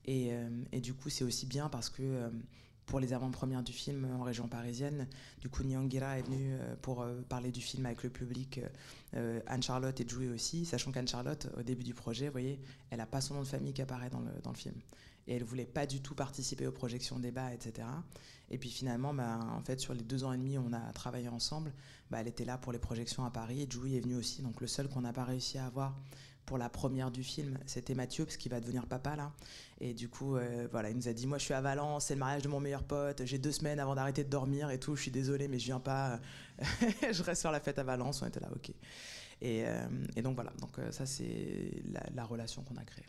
Et, 0.05 0.33
euh, 0.33 0.81
du 0.81 0.93
coup, 0.93 1.09
c'est 1.09 1.25
aussi 1.25 1.47
bien 1.47 1.69
parce 1.69 1.89
que 1.89 2.03
euh, 2.03 2.31
pour 2.89 2.99
les 2.99 3.13
avant-premières 3.13 3.63
du 3.63 3.73
film 3.73 4.09
en 4.19 4.25
région 4.25 4.49
parisienne. 4.49 5.07
Du 5.41 5.49
coup, 5.49 5.63
Nyangira 5.63 6.19
est 6.19 6.23
venue 6.23 6.57
pour 6.83 7.07
parler 7.29 7.53
du 7.53 7.61
film 7.61 7.87
avec 7.87 8.03
le 8.03 8.11
public, 8.11 8.61
Anne-Charlotte 9.47 10.01
et 10.01 10.09
Joué 10.09 10.29
aussi, 10.29 10.65
sachant 10.65 10.91
qu'Anne-Charlotte, 10.91 11.49
au 11.57 11.63
début 11.63 11.85
du 11.85 11.95
projet, 11.95 12.27
vous 12.27 12.33
voyez, 12.33 12.59
elle 12.91 12.99
n'a 12.99 13.07
pas 13.07 13.21
son 13.21 13.35
nom 13.35 13.43
de 13.43 13.47
famille 13.47 13.73
qui 13.73 13.83
apparaît 13.83 14.11
dans 14.11 14.21
le, 14.21 14.33
dans 14.43 14.51
le 14.51 14.57
film. 14.57 14.75
Et 15.27 15.35
elle 15.35 15.45
voulait 15.45 15.67
pas 15.67 15.87
du 15.87 16.01
tout 16.01 16.15
participer 16.15 16.67
aux 16.67 16.73
projections 16.73 17.19
débats, 17.19 17.53
etc. 17.53 17.87
Et 18.51 18.57
puis 18.57 18.71
finalement, 18.71 19.13
bah, 19.13 19.39
en 19.53 19.61
fait, 19.61 19.79
sur 19.79 19.93
les 19.93 20.03
deux 20.03 20.25
ans 20.25 20.33
et 20.33 20.39
demi, 20.39 20.57
on 20.57 20.73
a 20.73 20.93
travaillé 20.93 21.29
ensemble. 21.29 21.73
Bah, 22.11 22.19
elle 22.21 22.29
était 22.29 22.47
là 22.47 22.57
pour 22.57 22.73
les 22.73 22.79
projections 22.79 23.25
à 23.27 23.31
Paris 23.31 23.63
et 23.63 23.69
Julie 23.71 23.97
est 23.97 24.01
venue 24.01 24.17
aussi. 24.17 24.41
Donc 24.41 24.61
le 24.63 24.67
seul 24.67 24.89
qu'on 24.89 25.03
n'a 25.03 25.13
pas 25.13 25.25
réussi 25.25 25.59
à 25.59 25.67
avoir 25.67 25.95
pour 26.49 26.59
la 26.59 26.71
première 26.71 27.11
du 27.11 27.23
film, 27.23 27.59
c'était 27.67 27.95
Mathieu, 27.95 28.25
parce 28.25 28.39
qu'il 28.39 28.51
va 28.51 28.59
devenir 28.61 28.87
papa 28.87 29.17
là. 29.17 29.33
Et 29.81 29.93
du 29.93 30.09
coup, 30.09 30.37
euh, 30.37 30.67
voilà, 30.73 30.89
il 30.89 30.97
nous 30.97 31.07
a 31.07 31.13
dit 31.13 31.27
Moi, 31.27 31.37
je 31.39 31.45
suis 31.45 31.55
à 31.55 31.61
Valence, 31.61 32.07
c'est 32.07 32.15
le 32.15 32.21
mariage 32.21 32.43
de 32.43 32.49
mon 32.49 32.59
meilleur 32.59 32.83
pote, 32.83 33.23
j'ai 33.25 33.39
deux 33.39 33.53
semaines 33.53 33.79
avant 33.79 33.95
d'arrêter 33.95 34.25
de 34.25 34.31
dormir 34.31 34.71
et 34.71 34.81
tout, 34.81 34.97
je 34.97 35.03
suis 35.03 35.11
désolé, 35.11 35.47
mais 35.47 35.59
je 35.59 35.67
viens 35.67 35.81
pas, 35.81 36.19
je 37.13 37.23
reste 37.23 37.43
faire 37.43 37.53
la 37.53 37.61
fête 37.61 37.79
à 37.79 37.85
Valence. 37.85 38.23
On 38.23 38.27
était 38.27 38.41
là, 38.41 38.49
ok. 38.51 38.71
Et, 39.41 39.65
euh, 39.67 39.87
donc 40.23 40.35
voilà, 40.35 40.53
donc 40.59 40.79
euh, 40.79 40.91
ça, 40.91 41.07
c'est 41.07 41.83
la, 41.93 42.03
la 42.15 42.25
relation 42.25 42.63
qu'on 42.63 42.77
a 42.77 42.85
créée. 42.85 43.05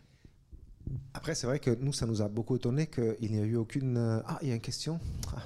Après, 1.14 1.34
c'est 1.34 1.46
vrai 1.46 1.58
que 1.58 1.70
nous, 1.70 1.92
ça 1.92 2.06
nous 2.06 2.22
a 2.22 2.28
beaucoup 2.28 2.56
étonné 2.56 2.86
qu'il 2.86 3.30
n'y 3.30 3.38
a 3.38 3.44
eu 3.44 3.56
aucune. 3.56 3.96
Euh, 3.96 4.20
ah, 4.26 4.38
il 4.42 4.48
y 4.48 4.52
a 4.52 4.54
une 4.54 4.60
question 4.60 5.00
ah. 5.34 5.42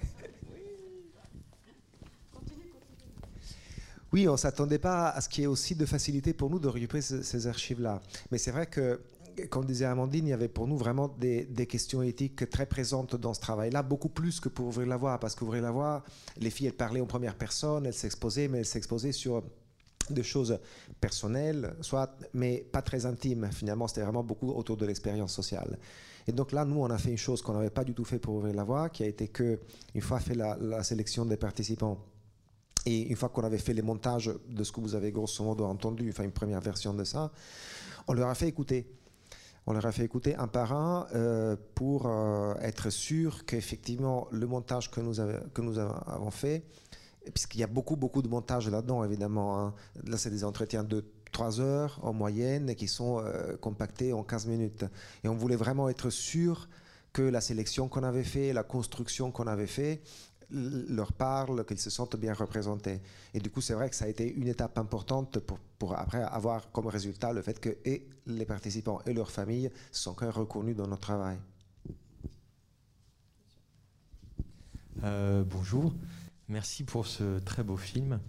Oui, 4.14 4.28
on 4.28 4.34
ne 4.34 4.38
s'attendait 4.38 4.80
pas 4.80 5.10
à 5.10 5.22
ce 5.22 5.30
qu'il 5.30 5.42
y 5.42 5.44
ait 5.46 5.48
aussi 5.48 5.76
de 5.76 5.86
facilité 5.86 6.34
pour 6.34 6.50
nous 6.50 6.60
de 6.60 6.68
récupérer 6.68 7.02
ces, 7.02 7.48
archives-là. 7.48 8.02
Mais 8.32 8.38
c'est 8.38 8.52
vrai 8.52 8.66
que, 8.66 9.00
comme 9.50 9.66
disait 9.66 9.86
Amandine, 9.86 10.28
il 10.28 10.32
y 10.32 10.34
avait 10.34 10.50
pour 10.50 10.68
nous 10.68 10.78
vraiment 10.78 11.08
des, 11.08 11.46
des 11.46 11.66
questions 11.66 12.02
éthiques 12.02 12.50
très 12.50 12.66
présentes 12.66 13.16
dans 13.16 13.34
ce 13.34 13.40
travail-là, 13.40 13.84
beaucoup 13.84 14.10
plus 14.10 14.40
que 14.40 14.50
pour 14.50 14.68
ouvrir 14.68 14.88
la 14.88 14.98
voie. 14.98 15.18
Parce 15.20 15.36
qu'ouvrir 15.36 15.64
la 15.64 15.72
voie, 15.72 16.04
les 16.38 16.50
filles, 16.50 16.68
elles 16.68 16.74
parlaient 16.74 17.02
en 17.02 17.06
première 17.06 17.36
personne, 17.36 17.86
elles 17.86 17.94
s'exposaient, 17.94 18.50
mais 18.50 18.60
elles 18.60 18.66
s'exposaient 18.66 19.14
sur 19.14 19.44
de 20.10 20.22
choses 20.22 20.60
personnelles, 21.00 21.76
soit, 21.82 22.18
mais 22.34 22.66
pas 22.72 22.82
très 22.82 23.06
intimes. 23.06 23.50
Finalement, 23.52 23.88
c'était 23.88 24.02
vraiment 24.02 24.24
beaucoup 24.24 24.50
autour 24.50 24.78
de 24.78 24.86
l'expérience 24.86 25.34
sociale. 25.34 25.78
Et 26.28 26.32
donc 26.32 26.52
là, 26.52 26.66
nous, 26.66 26.80
on 26.80 26.90
a 26.90 26.98
fait 26.98 27.12
une 27.12 27.18
chose 27.18 27.42
qu'on 27.42 27.54
n'avait 27.54 27.70
pas 27.70 27.84
du 27.84 27.94
tout 27.94 28.06
fait 28.06 28.20
pour 28.20 28.36
ouvrir 28.36 28.54
la 28.54 28.64
voie, 28.64 28.90
qui 28.90 29.04
a 29.04 29.08
été 29.08 29.28
que, 29.28 29.60
une 29.96 30.02
fois 30.02 30.20
fait 30.20 30.36
la, 30.36 30.84
sélection 30.84 31.26
des 31.26 31.38
participants, 31.38 31.98
et 32.86 33.02
une 33.10 33.16
fois 33.16 33.30
qu'on 33.30 33.44
avait 33.44 33.58
fait 33.58 33.74
les 33.74 33.82
montages 33.82 34.32
de 34.50 34.64
ce 34.64 34.72
que 34.72 34.80
vous 34.80 34.96
avez 34.96 35.12
grosso 35.12 35.44
modo 35.44 35.66
entendu, 35.66 36.10
enfin 36.10 36.24
une 36.24 36.32
première 36.32 36.62
version 36.62 36.94
de 36.94 37.04
ça, 37.04 37.32
on 38.08 38.14
leur 38.14 38.30
a 38.30 38.36
fait 38.36 38.48
écouter. 38.48 38.88
On 39.68 39.74
leur 39.74 39.86
a 39.86 39.92
fait 39.92 40.04
écouter 40.04 40.36
un 40.36 40.48
par 40.48 40.74
un 40.74 41.08
euh, 41.14 41.56
pour 41.76 42.08
euh, 42.08 42.56
être 42.62 42.90
sûr 42.90 43.46
qu'effectivement 43.46 44.28
le 44.32 44.48
montage 44.48 44.90
que 44.90 45.00
nous, 45.02 45.20
avons 45.20 46.32
fait 46.32 46.64
puisqu'il 47.32 47.60
y 47.60 47.64
a 47.64 47.68
beaucoup, 47.68 47.96
beaucoup 47.96 48.24
de 48.24 48.28
montage 48.28 48.68
là-dedans, 48.68 49.04
évidemment. 49.04 49.60
Hein. 49.60 49.76
Là, 50.06 50.18
c'est 50.18 50.32
des 50.32 50.44
entretiens 50.44 50.84
de 50.84 51.06
3 51.32 51.62
heures 51.62 52.00
en 52.02 52.14
moyenne 52.14 52.74
qui 52.74 52.88
sont 52.88 53.20
euh, 53.20 53.56
compactés 53.58 54.14
en 54.14 54.24
15 54.24 54.48
minutes. 54.48 54.86
Et 55.24 55.28
on 55.28 55.36
voulait 55.36 55.56
vraiment 55.56 55.90
être 55.90 56.10
sûr 56.10 56.68
que 57.14 57.22
la 57.22 57.42
sélection 57.42 57.88
qu'on 57.88 58.04
avait 58.04 58.24
fait, 58.24 58.54
la 58.54 58.64
construction 58.64 59.32
qu'on 59.32 59.48
avait 59.48 59.68
fait, 59.68 60.02
leur 60.52 61.14
parle, 61.14 61.66
qu'ils 61.66 61.80
se 61.80 61.90
sentent 61.90 62.16
bien 62.16 62.34
représentés. 62.34 63.02
Et 63.34 63.40
du 63.40 63.50
coup, 63.50 63.62
c'est 63.62 63.74
vrai 63.74 63.90
que 63.90 63.96
ça 63.96 64.06
a 64.06 64.08
été 64.08 64.32
une 64.32 64.48
étape 64.48 64.78
importante 64.78 65.40
pour, 65.40 65.60
pour, 65.80 65.98
après 65.98 66.22
avoir 66.22 66.72
comme 66.72 66.88
résultat 66.88 67.34
le 67.34 67.42
fait 67.42 67.60
que 67.60 67.78
et 67.86 68.08
les 68.26 68.46
participants 68.46 69.00
et 69.06 69.14
leurs 69.14 69.32
familles 69.32 69.72
sont 69.92 70.14
quand 70.14 70.26
même 70.26 70.36
reconnus 70.36 70.76
dans 70.76 70.88
notre 70.88 71.02
travail. 71.02 71.38
Euh, 75.04 75.44
bonjour. 75.44 75.94
Merci 76.48 76.84
pour 76.84 77.08
ce 77.08 77.40
très 77.40 77.64
beau 77.64 77.78
film. 77.78 78.20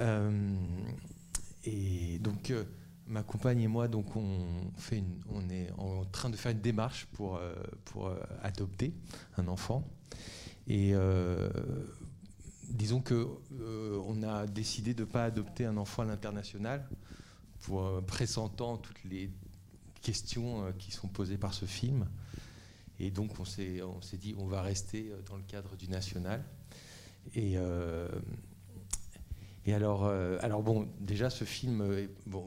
Euh, 0.00 0.56
et 1.64 2.18
donc, 2.18 2.50
euh, 2.50 2.64
ma 3.06 3.22
compagne 3.22 3.60
et 3.62 3.68
moi, 3.68 3.88
donc, 3.88 4.14
on, 4.16 4.46
fait 4.76 5.02
on 5.28 5.48
est 5.48 5.70
en 5.78 6.04
train 6.04 6.28
de 6.28 6.36
faire 6.36 6.52
une 6.52 6.60
démarche 6.60 7.06
pour, 7.12 7.40
pour 7.86 8.12
adopter 8.42 8.92
un 9.36 9.48
enfant. 9.48 9.84
Et 10.66 10.94
disons 12.68 13.00
que 13.00 13.26
on 14.06 14.22
a 14.22 14.46
décidé 14.46 14.94
de 14.94 15.00
ne 15.00 15.08
pas 15.08 15.24
adopter 15.24 15.64
un 15.64 15.76
enfant 15.76 16.02
à 16.02 16.06
l'international 16.06 16.88
pour 17.60 18.02
pressentant 18.06 18.76
toutes 18.76 19.02
les 19.04 19.30
questions 20.02 20.72
qui 20.78 20.92
sont 20.92 21.08
posées 21.08 21.38
par 21.38 21.54
ce 21.54 21.66
film. 21.66 22.06
Et 23.00 23.10
donc, 23.10 23.40
on 23.40 23.44
s'est 23.44 23.82
dit, 24.20 24.34
on 24.38 24.46
va 24.46 24.62
rester 24.62 25.10
dans 25.28 25.36
le 25.36 25.42
cadre 25.42 25.74
du 25.76 25.88
national. 25.88 26.44
Et, 27.34 27.56
euh, 27.56 28.08
Et 29.70 29.72
alors, 29.72 30.04
euh, 30.04 30.36
alors 30.40 30.64
bon, 30.64 30.88
déjà 30.98 31.30
ce 31.30 31.44
film, 31.44 31.80
euh, 31.80 32.08
bon, 32.26 32.44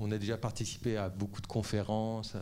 on 0.00 0.10
a 0.10 0.18
déjà 0.18 0.36
participé 0.36 0.96
à 0.96 1.08
beaucoup 1.08 1.40
de 1.40 1.46
conférences, 1.46 2.34
euh, 2.34 2.40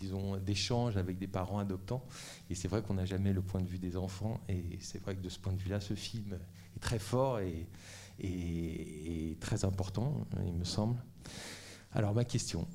disons 0.00 0.38
d'échanges 0.38 0.96
avec 0.96 1.18
des 1.18 1.26
parents 1.26 1.58
adoptants, 1.58 2.02
et 2.48 2.54
c'est 2.54 2.66
vrai 2.66 2.80
qu'on 2.80 2.94
n'a 2.94 3.04
jamais 3.04 3.34
le 3.34 3.42
point 3.42 3.60
de 3.60 3.68
vue 3.68 3.78
des 3.78 3.98
enfants, 3.98 4.40
et 4.48 4.78
c'est 4.80 5.02
vrai 5.02 5.16
que 5.16 5.20
de 5.20 5.28
ce 5.28 5.38
point 5.38 5.52
de 5.52 5.58
vue-là, 5.58 5.80
ce 5.80 5.92
film 5.92 6.38
est 6.76 6.80
très 6.80 6.98
fort 6.98 7.40
et, 7.40 7.66
et, 8.20 9.36
très 9.38 9.66
important, 9.66 10.26
il 10.46 10.54
me 10.54 10.64
semble. 10.64 10.96
Alors 11.92 12.14
ma 12.14 12.24
question, 12.24 12.66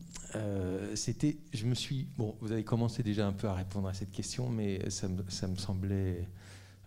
c'était, 0.93 1.37
je 1.53 1.65
me 1.65 1.73
suis, 1.73 2.07
bon, 2.19 2.35
vous 2.39 2.51
avez 2.51 2.63
commencé 2.63 3.01
déjà 3.01 3.25
un 3.25 3.33
peu 3.33 3.47
à 3.47 3.55
répondre 3.55 3.87
à 3.87 3.95
cette 3.95 4.11
question, 4.11 4.47
mais 4.47 4.91
ça 4.91 5.07
ça 5.29 5.47
me 5.47 5.55
semblait 5.55 6.27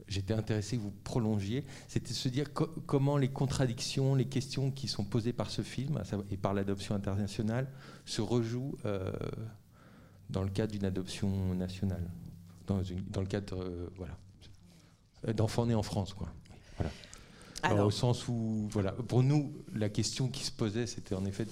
j'étais 0.09 0.35
intéressé 0.35 0.77
que 0.77 0.83
vous 0.83 0.95
prolongiez, 1.05 1.65
c'était 1.89 2.11
de 2.11 2.15
se 2.15 2.29
dire 2.29 2.53
comment 2.53 3.17
les 3.17 3.29
contradictions, 3.29 4.15
les 4.15 4.27
questions 4.27 4.71
qui 4.71 4.89
sont 4.89 5.05
posées 5.05 5.33
par 5.33 5.51
ce 5.51 5.63
film 5.63 6.03
et 6.31 6.37
par 6.37 6.55
l'adoption 6.55 6.95
internationale 6.95 7.69
se 8.05 8.21
rejouent 8.21 8.77
euh, 8.85 9.13
dans 10.31 10.43
le 10.43 10.51
cadre 10.51 10.73
d'une 10.73 10.85
adoption 10.85 11.55
nationale, 11.55 12.09
dans, 12.67 12.83
dans 13.09 13.21
le 13.21 13.27
cadre 13.27 13.63
euh, 13.63 13.89
voilà, 13.97 14.17
d'enfants 15.35 15.67
nés 15.67 15.75
en 15.75 15.83
France. 15.83 16.15
Quoi. 16.15 16.33
Voilà. 16.77 16.93
Alors, 17.63 17.89
au 17.89 17.91
sens 17.91 18.29
où, 18.29 18.69
voilà, 18.71 18.93
pour 18.93 19.23
nous, 19.23 19.53
la 19.75 19.89
question 19.89 20.29
qui 20.29 20.45
se 20.45 20.53
posait, 20.53 20.87
c'était 20.87 21.17
en 21.17 21.25
effet 21.25 21.47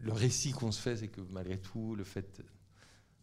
le 0.00 0.12
récit 0.12 0.52
qu'on 0.52 0.72
se 0.72 0.80
fait, 0.80 0.96
c'est 0.96 1.08
que 1.08 1.20
malgré 1.30 1.58
tout, 1.58 1.94
le 1.94 2.04
fait 2.04 2.42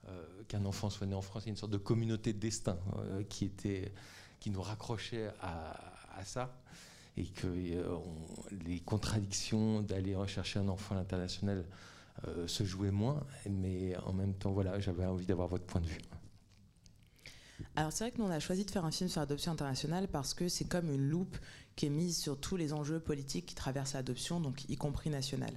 euh, 0.08 0.24
qu'un 0.48 0.64
enfant 0.66 0.92
soit 0.92 1.08
né 1.08 1.16
en 1.16 1.24
France, 1.24 1.44
il 1.44 1.48
y 1.48 1.50
a 1.50 1.54
une 1.54 1.58
sorte 1.58 1.72
de 1.72 1.78
communauté 1.78 2.34
de 2.34 2.40
destin 2.40 2.78
qui 3.30 3.46
était 3.46 3.92
qui 4.40 4.50
nous 4.50 4.62
raccrochait 4.62 5.30
à, 5.42 6.24
ça 6.24 6.52
et 7.16 7.26
que 7.26 7.48
euh, 7.48 7.98
les 8.66 8.80
contradictions 8.80 9.82
d'aller 9.82 10.16
rechercher 10.16 10.60
un 10.60 10.68
enfant 10.68 10.96
à 10.96 11.00
l'international 11.00 11.66
euh, 12.28 12.48
se 12.48 12.64
jouaient 12.64 12.92
moins, 12.92 13.24
mais 13.50 13.96
en 13.98 14.14
même 14.14 14.34
temps, 14.34 14.52
voilà, 14.52 14.80
j'avais 14.80 15.06
envie 15.06 15.26
d'avoir 15.26 15.48
votre 15.48 15.66
point 15.66 15.82
de 15.82 15.88
vue. 15.88 16.02
Alors 17.76 17.92
c'est 17.92 18.04
vrai 18.04 18.12
que 18.12 18.20
nous 18.20 18.26
on 18.26 18.32
a 18.32 18.40
choisi 18.40 18.66
de 18.66 18.72
faire 18.72 18.86
un 18.86 18.92
film 18.92 19.10
sur 19.10 19.20
l'adoption 19.20 19.52
internationale 19.52 20.08
parce 20.08 20.34
que 20.34 20.48
c'est 20.48 20.66
comme 20.66 20.92
une 20.92 21.10
loupe 21.10 21.38
qui 21.76 21.88
est 21.88 21.90
mise 21.90 22.18
sur 22.18 22.40
tous 22.40 22.56
les 22.56 22.74
enjeux 22.74 23.00
politiques 23.00 23.46
qui 23.46 23.56
traversent 23.56 23.94
l'adoption, 23.94 24.40
donc 24.40 24.68
y 24.70 24.76
compris 24.76 25.10
nationale. 25.10 25.54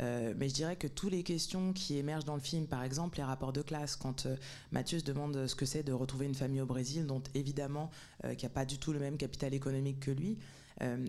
Euh, 0.00 0.34
mais 0.36 0.48
je 0.48 0.54
dirais 0.54 0.76
que 0.76 0.86
toutes 0.86 1.12
les 1.12 1.22
questions 1.22 1.72
qui 1.72 1.96
émergent 1.96 2.24
dans 2.24 2.34
le 2.34 2.40
film, 2.40 2.66
par 2.66 2.82
exemple 2.82 3.18
les 3.18 3.24
rapports 3.24 3.52
de 3.52 3.62
classe, 3.62 3.96
quand 3.96 4.26
euh, 4.26 4.36
Mathieu 4.72 4.98
se 4.98 5.04
demande 5.04 5.46
ce 5.46 5.54
que 5.54 5.64
c'est 5.64 5.82
de 5.82 5.92
retrouver 5.92 6.26
une 6.26 6.34
famille 6.34 6.60
au 6.60 6.66
Brésil, 6.66 7.06
dont 7.06 7.22
évidemment 7.34 7.90
euh, 8.24 8.34
qui 8.34 8.44
n'a 8.44 8.50
pas 8.50 8.64
du 8.64 8.78
tout 8.78 8.92
le 8.92 8.98
même 8.98 9.16
capital 9.16 9.54
économique 9.54 10.00
que 10.00 10.10
lui, 10.10 10.38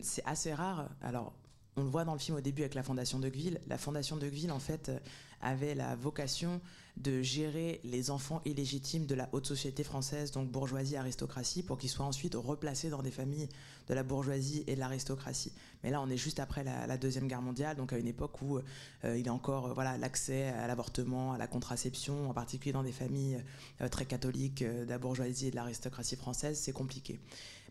c'est 0.02 0.24
assez 0.26 0.54
rare. 0.54 0.90
Alors 1.02 1.34
on 1.76 1.84
le 1.84 1.90
voit 1.90 2.06
dans 2.06 2.14
le 2.14 2.20
film 2.20 2.38
au 2.38 2.42
début 2.42 2.62
avec 2.62 2.74
la 2.74 2.84
Fondation 2.84 3.20
de 3.20 3.28
Gville. 3.28 3.60
La 3.68 3.78
Fondation 3.78 4.16
de 4.16 4.26
Gville, 4.30 4.54
en 4.54 4.60
fait, 4.60 4.90
avait 5.42 5.76
la 5.76 5.98
vocation 5.98 6.62
de 6.98 7.22
gérer 7.22 7.80
les 7.84 8.10
enfants 8.10 8.42
illégitimes 8.46 9.06
de 9.06 9.14
la 9.14 9.30
haute 9.32 9.46
société 9.46 9.84
française, 9.84 10.32
donc 10.32 10.50
bourgeoisie, 10.50 10.96
aristocratie, 10.96 11.62
pour 11.62 11.78
qu'ils 11.78 11.90
soient 11.90 12.06
ensuite 12.06 12.34
replacés 12.36 12.90
dans 12.90 13.04
des 13.04 13.12
familles 13.12 13.48
de 13.88 13.94
la 13.94 14.04
bourgeoisie 14.04 14.64
et 14.68 14.76
de 14.76 14.80
l'aristocratie. 14.80 15.52
Mais 15.84 15.92
là, 15.92 16.02
on 16.02 16.10
est 16.10 16.18
juste 16.18 16.40
après 16.40 16.64
la, 16.64 16.98
Deuxième 16.98 17.28
Guerre 17.28 17.44
mondiale, 17.44 17.78
donc 17.78 17.94
à 17.94 17.98
une 17.98 18.08
époque 18.08 18.42
où 18.42 18.58
euh, 18.58 19.18
il 19.18 19.26
y 19.26 19.30
a 19.30 19.34
encore 19.34 19.68
euh, 19.68 19.74
voilà, 19.74 19.98
l'accès 19.98 20.48
à 20.48 20.66
l'avortement, 20.66 21.34
à 21.34 21.38
la 21.38 21.46
contraception, 21.46 22.30
en 22.30 22.34
particulier 22.34 22.74
dans 22.74 22.84
des 22.84 22.92
familles 22.92 23.44
euh, 23.82 23.88
très 23.88 24.06
catholiques 24.06 24.64
de 24.64 24.90
la 24.90 24.98
bourgeoisie 24.98 25.48
et 25.48 25.52
de 25.52 25.56
l'aristocratie 25.56 26.16
française, 26.16 26.60
c'est 26.60 26.74
compliqué. 26.74 27.20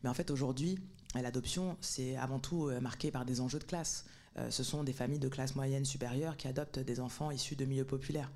Mais 0.04 0.08
en 0.08 0.14
fait, 0.14 0.30
aujourd'hui, 0.30 0.78
l'adoption, 1.20 1.76
c'est 1.80 2.16
avant 2.16 2.38
tout 2.38 2.70
marqué 2.80 3.10
par 3.10 3.24
des 3.24 3.40
enjeux 3.40 3.58
de 3.58 3.64
classe. 3.64 4.04
ce 4.50 4.62
sont 4.62 4.84
des 4.84 4.92
familles 4.92 5.18
de 5.18 5.28
classe 5.28 5.56
moyenne 5.56 5.86
supérieure 5.86 6.36
qui 6.36 6.46
adoptent 6.46 6.78
des 6.78 7.00
enfants 7.00 7.30
issus 7.30 7.56
de 7.56 7.64
milieux 7.64 7.86
populaires. 7.86 8.30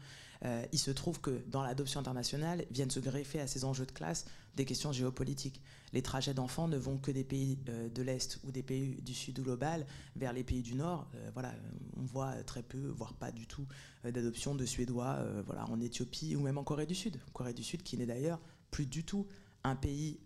Euh, 0.45 0.65
il 0.73 0.79
se 0.79 0.91
trouve 0.91 1.21
que 1.21 1.43
dans 1.49 1.63
l'adoption 1.63 2.01
internationale 2.01 2.65
viennent 2.71 2.91
se 2.91 3.01
greffer 3.01 3.41
à 3.41 3.47
ces 3.47 3.65
enjeux 3.65 3.87
de 3.87 3.93
classe 3.93 4.25
des 4.57 4.65
questions 4.65 4.93
géopolitiques. 4.93 5.61
Les 5.93 6.03
trajets 6.03 6.35
d'enfants 6.35 6.69
ne 6.69 6.79
vont 6.79 6.97
que 6.97 7.11
des 7.11 7.25
pays 7.25 7.59
euh, 7.69 7.89
de 7.89 8.03
l'Est 8.03 8.41
ou 8.45 8.51
des 8.51 8.63
pays 8.63 9.01
du 9.03 9.15
Sud 9.15 9.41
global 9.41 9.87
vers 10.17 10.33
les 10.33 10.43
pays 10.43 10.63
du 10.63 10.75
Nord. 10.75 11.09
Euh, 11.15 11.31
voilà, 11.35 11.53
on 11.97 12.03
voit 12.03 12.43
très 12.45 12.63
peu, 12.63 12.89
voire 12.89 13.15
pas 13.15 13.33
du 13.33 13.47
tout, 13.47 13.67
d'adoption 14.05 14.55
de 14.55 14.65
Suédois 14.65 15.19
voilà, 15.45 15.69
en 15.69 15.81
Éthiopie 15.81 16.37
ou 16.37 16.41
même 16.41 16.57
en 16.57 16.65
Corée 16.65 16.87
du 16.87 16.95
Sud. 16.95 17.19
Corée 17.33 17.53
du 17.53 17.63
Sud 17.63 17.83
qui 17.83 17.99
n'est 17.99 18.07
d'ailleurs 18.07 18.41
plus 18.71 18.87
du 18.87 19.05
tout 19.05 19.27
un 19.63 19.77
pays 19.77 20.21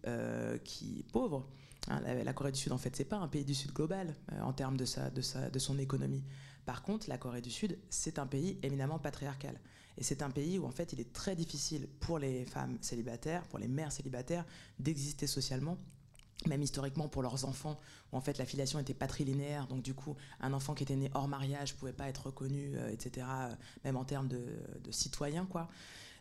qui 0.63 1.01
est 1.01 1.11
pauvre. 1.11 1.49
Hein, 1.89 2.01
la, 2.01 2.33
Corée 2.33 2.53
du 2.53 2.59
Sud, 2.59 2.73
en 2.73 2.79
fait, 2.79 2.95
c'est 2.95 3.05
pas 3.05 3.17
un 3.17 3.27
pays 3.27 3.45
du 3.45 3.55
Sud 3.55 3.73
global 3.73 4.15
en 4.43 4.53
termes 4.53 4.77
de, 4.77 4.85
sa, 4.85 5.11
de, 5.11 5.21
sa, 5.21 5.51
de 5.51 5.59
son 5.59 5.79
économie. 5.79 6.23
Par 6.65 6.83
contre, 6.83 7.09
la 7.09 7.19
Corée 7.19 7.43
du 7.43 7.51
Sud, 7.51 7.79
c'est 7.91 8.19
un 8.19 8.27
pays 8.27 8.59
éminemment 8.63 8.99
patriarcal. 8.99 9.59
Et 9.99 10.03
c'est 10.03 10.23
un 10.23 10.31
pays 10.31 10.59
où 10.59 10.67
en 10.67 10.71
fait 10.71 10.93
il 10.93 11.01
est 11.01 11.13
très 11.13 11.37
difficile 11.37 11.89
pour 12.01 12.19
les 12.19 12.45
femmes 12.45 12.79
célibataires, 12.81 13.45
pour 13.45 13.59
les 13.59 13.69
mères 13.69 13.93
célibataires, 13.93 14.45
d'exister 14.79 15.27
socialement 15.27 15.79
même 16.47 16.63
historiquement 16.63 17.09
pour 17.09 17.23
leurs 17.23 17.45
enfants, 17.45 17.79
où 18.13 18.17
en 18.17 18.21
fait 18.21 18.39
la 18.39 18.45
filiation 18.45 18.79
était 18.79 18.95
patrilinéaire, 18.95 19.67
donc 19.67 19.83
du 19.83 19.95
coup 19.95 20.17
un 20.41 20.53
enfant 20.53 20.75
qui 20.75 20.83
était 20.83 20.97
né 20.97 21.11
hors 21.15 21.29
mariage 21.29 21.75
pouvait 21.75 21.93
pas 21.93 22.09
être 22.09 22.27
reconnu, 22.27 22.73
euh, 22.75 22.91
etc., 22.91 23.27
euh, 23.29 23.55
même 23.85 23.97
en 23.97 24.05
termes 24.05 24.29
de, 24.29 24.45
citoyen, 24.91 25.47
quoi. 25.47 25.69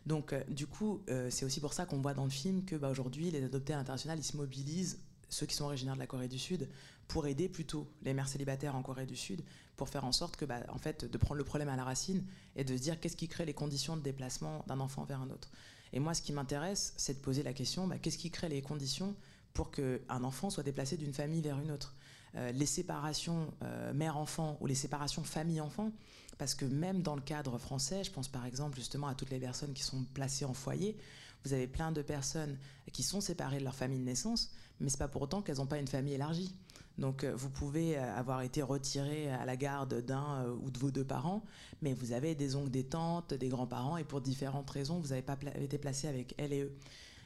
Donc 0.06 0.32
euh, 0.32 0.42
du 0.48 0.66
coup, 0.66 1.02
c'est 1.30 1.44
aussi 1.44 1.60
pour 1.60 1.72
ça 1.72 1.86
qu'on 1.86 2.00
voit 2.00 2.14
dans 2.14 2.24
le 2.24 2.30
film 2.30 2.64
que 2.64 2.76
bah, 2.76 2.90
aujourd'hui 2.90 3.30
les 3.30 3.42
adoptés 3.44 3.74
internationaux 3.74 4.16
ils 4.16 4.24
se 4.24 4.36
mobilisent, 4.36 4.98
ceux 5.28 5.46
qui 5.46 5.54
sont 5.54 5.64
originaires 5.64 5.94
de 5.94 6.00
la 6.00 6.06
Corée 6.06 6.28
du 6.28 6.38
Sud, 6.38 6.68
pour 7.08 7.26
aider 7.26 7.48
plutôt 7.48 7.86
les 8.02 8.14
mères 8.14 8.28
célibataires 8.28 8.76
en 8.76 8.82
Corée 8.82 9.06
du 9.06 9.16
Sud, 9.16 9.42
pour 9.76 9.88
faire 9.88 10.04
en 10.04 10.12
sorte 10.12 10.36
que, 10.36 10.44
bah, 10.44 10.60
en 10.68 10.78
fait, 10.78 11.04
de 11.04 11.18
prendre 11.18 11.38
le 11.38 11.44
problème 11.44 11.68
à 11.68 11.76
la 11.76 11.84
racine 11.84 12.24
et 12.56 12.64
de 12.64 12.76
se 12.76 12.82
dire 12.82 13.00
qu'est-ce 13.00 13.16
qui 13.16 13.28
crée 13.28 13.44
les 13.44 13.54
conditions 13.54 13.96
de 13.96 14.02
déplacement 14.02 14.64
d'un 14.66 14.80
enfant 14.80 15.04
vers 15.04 15.20
un 15.20 15.30
autre. 15.30 15.50
Et 15.92 16.00
moi, 16.00 16.14
ce 16.14 16.22
qui 16.22 16.32
m'intéresse, 16.32 16.94
c'est 16.96 17.14
de 17.14 17.22
poser 17.22 17.42
la 17.42 17.52
question 17.52 17.86
bah, 17.86 17.98
qu'est-ce 17.98 18.18
qui 18.18 18.30
crée 18.30 18.48
les 18.48 18.62
conditions 18.62 19.14
pour 19.52 19.70
qu'un 19.70 20.24
enfant 20.24 20.50
soit 20.50 20.62
déplacé 20.62 20.96
d'une 20.96 21.12
famille 21.12 21.40
vers 21.40 21.58
une 21.60 21.70
autre? 21.70 21.94
Euh, 22.36 22.50
Les 22.52 22.66
séparations 22.66 23.52
euh, 23.62 23.92
mère-enfant 23.92 24.58
ou 24.60 24.66
les 24.66 24.74
séparations 24.74 25.22
famille-enfant, 25.22 25.92
parce 26.38 26.54
que 26.54 26.64
même 26.64 27.02
dans 27.02 27.14
le 27.14 27.22
cadre 27.22 27.58
français, 27.58 28.02
je 28.02 28.10
pense 28.10 28.28
par 28.28 28.44
exemple 28.44 28.76
justement 28.76 29.06
à 29.06 29.14
toutes 29.14 29.30
les 29.30 29.38
personnes 29.38 29.72
qui 29.72 29.84
sont 29.84 30.04
placées 30.14 30.44
en 30.44 30.54
foyer, 30.54 30.96
vous 31.44 31.52
avez 31.52 31.68
plein 31.68 31.92
de 31.92 32.02
personnes 32.02 32.58
qui 32.92 33.02
sont 33.02 33.20
séparées 33.20 33.58
de 33.58 33.64
leur 33.64 33.74
famille 33.74 33.98
de 33.98 34.04
naissance, 34.04 34.50
mais 34.80 34.88
c'est 34.88 34.98
pas 34.98 35.08
pour 35.08 35.22
autant 35.22 35.42
qu'elles 35.42 35.58
n'ont 35.58 35.66
pas 35.66 35.78
une 35.78 35.86
famille 35.86 36.14
élargie. 36.14 36.54
Donc 36.98 37.24
euh, 37.24 37.32
vous 37.34 37.50
pouvez 37.50 37.98
euh, 37.98 38.16
avoir 38.16 38.42
été 38.42 38.62
retiré 38.62 39.30
à 39.30 39.44
la 39.44 39.56
garde 39.56 40.00
d'un 40.02 40.44
euh, 40.44 40.56
ou 40.62 40.70
de 40.70 40.78
vos 40.78 40.90
deux 40.90 41.04
parents, 41.04 41.44
mais 41.82 41.92
vous 41.92 42.12
avez 42.12 42.34
des 42.34 42.54
oncles, 42.54 42.70
des 42.70 42.84
tantes, 42.84 43.34
des 43.34 43.48
grands-parents, 43.48 43.96
et 43.96 44.04
pour 44.04 44.20
différentes 44.20 44.70
raisons, 44.70 45.00
vous 45.00 45.08
n'avez 45.08 45.22
pas 45.22 45.36
été 45.60 45.78
placé 45.78 46.06
avec 46.06 46.34
elles 46.38 46.52
et 46.52 46.62
eux. 46.62 46.72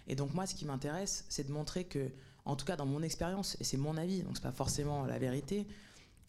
Et 0.07 0.15
donc 0.15 0.33
moi, 0.33 0.47
ce 0.47 0.55
qui 0.55 0.65
m'intéresse, 0.65 1.27
c'est 1.29 1.47
de 1.47 1.53
montrer 1.53 1.85
que, 1.85 2.11
en 2.47 2.57
tout 2.57 2.65
cas 2.65 2.77
dans 2.77 2.87
mon 2.87 3.03
expérience, 3.03 3.59
et 3.61 3.65
c'est 3.65 3.77
mon 3.77 3.97
avis, 3.99 4.23
donc 4.23 4.37
c'est 4.37 4.43
pas 4.43 4.53
forcément 4.53 5.05
la 5.05 5.19
vérité, 5.19 5.67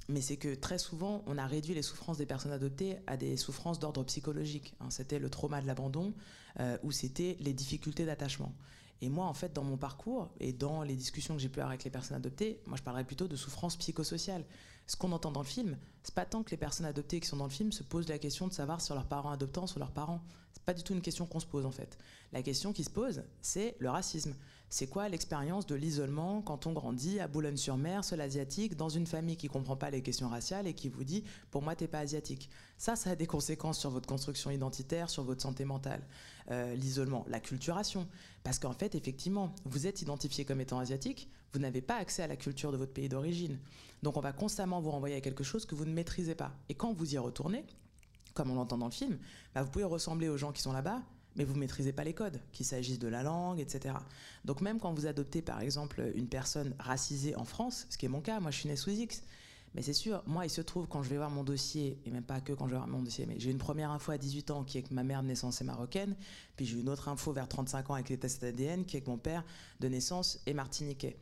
mais 0.09 0.21
c'est 0.21 0.37
que 0.37 0.53
très 0.55 0.79
souvent, 0.79 1.23
on 1.27 1.37
a 1.37 1.45
réduit 1.45 1.75
les 1.75 1.81
souffrances 1.81 2.17
des 2.17 2.25
personnes 2.25 2.51
adoptées 2.51 2.97
à 3.07 3.15
des 3.15 3.37
souffrances 3.37 3.79
d'ordre 3.79 4.03
psychologique. 4.03 4.73
Hein. 4.81 4.87
C'était 4.89 5.19
le 5.19 5.29
trauma 5.29 5.61
de 5.61 5.67
l'abandon 5.67 6.13
ou 6.83 6.91
c'était 6.91 7.37
les 7.39 7.53
difficultés 7.53 8.05
d'attachement. 8.05 8.51
Et 9.01 9.09
moi, 9.09 9.25
en 9.25 9.33
fait, 9.33 9.53
dans 9.53 9.63
mon 9.63 9.77
parcours 9.77 10.29
et 10.39 10.51
dans 10.51 10.83
les 10.83 10.95
discussions 10.95 11.35
que 11.35 11.41
j'ai 11.41 11.49
pu 11.49 11.59
avoir 11.59 11.69
avec 11.69 11.83
les 11.83 11.89
personnes 11.89 12.17
adoptées, 12.17 12.61
moi, 12.67 12.77
je 12.77 12.83
parlerais 12.83 13.05
plutôt 13.05 13.27
de 13.27 13.35
souffrance 13.35 13.77
psychosociale. 13.77 14.43
Ce 14.87 14.95
qu'on 14.95 15.11
entend 15.11 15.31
dans 15.31 15.41
le 15.41 15.45
film, 15.45 15.77
c'est 16.03 16.15
pas 16.15 16.25
tant 16.25 16.43
que 16.43 16.51
les 16.51 16.57
personnes 16.57 16.85
adoptées 16.85 17.19
qui 17.19 17.27
sont 17.27 17.37
dans 17.37 17.45
le 17.45 17.51
film 17.51 17.71
se 17.71 17.83
posent 17.83 18.09
la 18.09 18.17
question 18.17 18.47
de 18.47 18.53
savoir 18.53 18.81
si 18.81 18.91
leurs 18.91 19.05
parents 19.05 19.31
adoptants 19.31 19.67
sont 19.67 19.79
leurs 19.79 19.91
parents. 19.91 20.21
C'est 20.51 20.63
pas 20.63 20.73
du 20.73 20.83
tout 20.83 20.93
une 20.93 21.01
question 21.01 21.25
qu'on 21.25 21.39
se 21.39 21.45
pose 21.45 21.65
en 21.65 21.71
fait. 21.71 21.97
La 22.33 22.41
question 22.41 22.73
qui 22.73 22.83
se 22.83 22.89
pose, 22.89 23.23
c'est 23.41 23.75
le 23.79 23.89
racisme. 23.89 24.33
C'est 24.71 24.85
quoi 24.87 25.09
l'expérience 25.09 25.65
de 25.65 25.73
l'isolement 25.73 26.43
quand 26.43 26.67
on 26.67 26.73
grandit 26.73 27.19
à 27.19 27.27
Boulogne-sur-Mer, 27.27 28.03
seul 28.03 28.21
asiatique, 28.21 28.75
dans 28.75 28.89
une 28.89 29.07
famille 29.07 29.35
qui 29.35 29.47
comprend 29.47 29.75
pas 29.75 29.89
les 29.89 30.03
questions 30.03 30.29
raciales 30.29 30.67
et 30.67 30.75
qui 30.75 30.89
vous 30.89 31.03
dit 31.03 31.23
pour 31.49 31.63
moi 31.63 31.75
t'es 31.75 31.87
pas 31.87 31.99
asiatique. 31.99 32.51
Ça, 32.77 32.95
ça 32.95 33.09
a 33.09 33.15
des 33.15 33.25
conséquences 33.25 33.79
sur 33.79 33.89
votre 33.89 34.07
construction 34.07 34.51
identitaire, 34.51 35.09
sur 35.09 35.23
votre 35.23 35.41
santé 35.41 35.65
mentale. 35.65 36.05
Euh, 36.51 36.75
l'isolement, 36.75 37.25
la 37.27 37.39
culturation, 37.39 38.07
parce 38.43 38.59
qu'en 38.59 38.73
fait 38.73 38.93
effectivement 38.93 39.55
vous 39.65 39.87
êtes 39.87 40.03
identifié 40.03 40.45
comme 40.45 40.61
étant 40.61 40.77
asiatique, 40.77 41.29
vous 41.51 41.59
n'avez 41.59 41.81
pas 41.81 41.95
accès 41.95 42.21
à 42.21 42.27
la 42.27 42.35
culture 42.35 42.71
de 42.71 42.77
votre 42.77 42.93
pays 42.93 43.09
d'origine. 43.09 43.57
Donc 44.03 44.17
on 44.17 44.21
va 44.21 44.33
constamment 44.33 44.81
vous 44.81 44.91
renvoyer 44.91 45.15
à 45.15 45.21
quelque 45.21 45.43
chose 45.43 45.65
que 45.65 45.73
vous 45.73 45.85
ne 45.85 45.93
maîtrisez 45.93 46.35
pas. 46.35 46.51
Et 46.69 46.75
quand 46.75 46.93
vous 46.93 47.15
y 47.15 47.17
retournez, 47.17 47.65
comme 48.35 48.51
on 48.51 48.55
l'entend 48.55 48.77
dans 48.77 48.85
le 48.85 48.91
film, 48.91 49.17
bah, 49.55 49.63
vous 49.63 49.71
pouvez 49.71 49.85
ressembler 49.85 50.29
aux 50.29 50.37
gens 50.37 50.51
qui 50.51 50.61
sont 50.61 50.73
là-bas, 50.73 51.01
mais 51.35 51.43
vous 51.43 51.53
ne 51.53 51.59
maîtrisez 51.59 51.93
pas 51.93 52.03
les 52.03 52.13
codes, 52.13 52.39
qu'il 52.51 52.65
s'agisse 52.65 52.99
de 52.99 53.07
la 53.07 53.23
langue, 53.23 53.59
etc. 53.59 53.95
Donc 54.45 54.61
même 54.61 54.79
quand 54.79 54.93
vous 54.93 55.05
adoptez 55.05 55.41
par 55.41 55.61
exemple 55.61 56.11
une 56.15 56.27
personne 56.27 56.73
racisée 56.79 57.35
en 57.35 57.45
France, 57.45 57.87
ce 57.89 57.97
qui 57.97 58.05
est 58.05 58.09
mon 58.09 58.21
cas, 58.21 58.39
moi 58.39 58.51
je 58.51 58.59
suis 58.59 58.69
né 58.69 58.75
sous 58.75 58.91
X, 58.91 59.23
mais 59.75 59.81
c'est 59.81 59.93
sûr, 59.93 60.23
moi 60.25 60.45
il 60.45 60.49
se 60.49 60.61
trouve 60.61 60.87
quand 60.87 61.03
je 61.03 61.09
vais 61.09 61.17
voir 61.17 61.29
mon 61.29 61.43
dossier, 61.43 61.99
et 62.05 62.11
même 62.11 62.23
pas 62.23 62.41
que 62.41 62.53
quand 62.53 62.65
je 62.65 62.71
vais 62.71 62.77
voir 62.77 62.87
mon 62.87 63.01
dossier, 63.01 63.25
mais 63.25 63.39
j'ai 63.39 63.51
une 63.51 63.57
première 63.57 63.91
info 63.91 64.11
à 64.11 64.17
18 64.17 64.51
ans 64.51 64.63
qui 64.63 64.79
est 64.79 64.83
que 64.83 64.93
ma 64.93 65.03
mère 65.03 65.21
de 65.21 65.27
naissance 65.27 65.61
est 65.61 65.65
marocaine, 65.65 66.15
puis 66.55 66.65
j'ai 66.65 66.79
une 66.79 66.89
autre 66.89 67.07
info 67.07 67.31
vers 67.31 67.47
35 67.47 67.89
ans 67.89 67.93
avec 67.93 68.09
les 68.09 68.17
tests 68.17 68.43
ADN 68.43 68.85
qui 68.85 68.97
est 68.97 69.01
que 69.01 69.09
mon 69.09 69.17
père 69.17 69.43
de 69.79 69.87
naissance 69.87 70.39
est 70.45 70.53
martiniquais. 70.53 71.17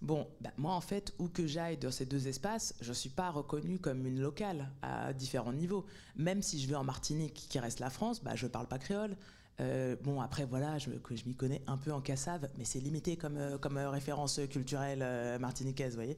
Bon, 0.00 0.28
bah, 0.40 0.50
moi 0.56 0.74
en 0.74 0.80
fait, 0.80 1.12
où 1.18 1.28
que 1.28 1.46
j'aille 1.46 1.76
dans 1.76 1.90
ces 1.90 2.06
deux 2.06 2.28
espaces, 2.28 2.74
je 2.80 2.90
ne 2.90 2.94
suis 2.94 3.10
pas 3.10 3.30
reconnue 3.30 3.80
comme 3.80 4.06
une 4.06 4.20
locale 4.20 4.70
à 4.80 5.12
différents 5.12 5.52
niveaux. 5.52 5.84
Même 6.14 6.40
si 6.40 6.60
je 6.60 6.68
vais 6.68 6.76
en 6.76 6.84
Martinique, 6.84 7.46
qui 7.48 7.58
reste 7.58 7.80
la 7.80 7.90
France, 7.90 8.22
bah, 8.22 8.36
je 8.36 8.46
ne 8.46 8.50
parle 8.50 8.68
pas 8.68 8.78
créole. 8.78 9.16
Euh, 9.60 9.96
bon, 10.02 10.20
après, 10.20 10.44
voilà, 10.44 10.78
je, 10.78 10.90
je 10.90 11.24
m'y 11.26 11.34
connais 11.34 11.62
un 11.66 11.76
peu 11.76 11.92
en 11.92 12.00
cassave, 12.00 12.48
mais 12.56 12.64
c'est 12.64 12.80
limité 12.80 13.16
comme, 13.16 13.36
euh, 13.36 13.58
comme 13.58 13.76
euh, 13.76 13.90
référence 13.90 14.40
culturelle 14.50 15.38
martiniquaise, 15.38 15.90
vous 15.90 15.96
voyez. 15.96 16.16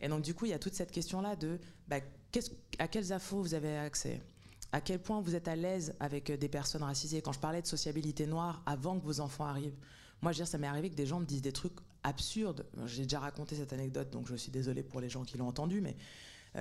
Et 0.00 0.08
donc, 0.08 0.22
du 0.22 0.34
coup, 0.34 0.46
il 0.46 0.50
y 0.50 0.54
a 0.54 0.58
toute 0.58 0.74
cette 0.74 0.90
question-là 0.90 1.36
de 1.36 1.58
bah, 1.86 1.98
à 2.78 2.88
quelles 2.88 3.12
infos 3.12 3.40
vous 3.40 3.54
avez 3.54 3.76
accès? 3.76 4.20
À 4.72 4.80
quel 4.80 4.98
point 4.98 5.20
vous 5.20 5.34
êtes 5.34 5.48
à 5.48 5.54
l'aise 5.54 5.94
avec 6.00 6.32
des 6.32 6.48
personnes 6.48 6.82
racisées? 6.82 7.22
Quand 7.22 7.32
je 7.32 7.38
parlais 7.38 7.62
de 7.62 7.66
sociabilité 7.66 8.26
noire 8.26 8.62
avant 8.66 8.98
que 8.98 9.04
vos 9.04 9.20
enfants 9.20 9.44
arrivent, 9.44 9.76
moi, 10.22 10.32
je 10.32 10.38
veux 10.38 10.44
dire, 10.44 10.50
ça 10.50 10.58
m'est 10.58 10.66
arrivé 10.66 10.88
que 10.90 10.94
des 10.94 11.06
gens 11.06 11.20
me 11.20 11.26
disent 11.26 11.42
des 11.42 11.52
trucs 11.52 11.76
absurdes. 12.02 12.66
J'ai 12.86 13.02
déjà 13.02 13.20
raconté 13.20 13.54
cette 13.54 13.72
anecdote, 13.72 14.10
donc 14.10 14.26
je 14.26 14.34
suis 14.34 14.50
désolée 14.50 14.82
pour 14.82 15.00
les 15.00 15.08
gens 15.08 15.24
qui 15.24 15.36
l'ont 15.38 15.48
entendu, 15.48 15.80
mais 15.80 15.94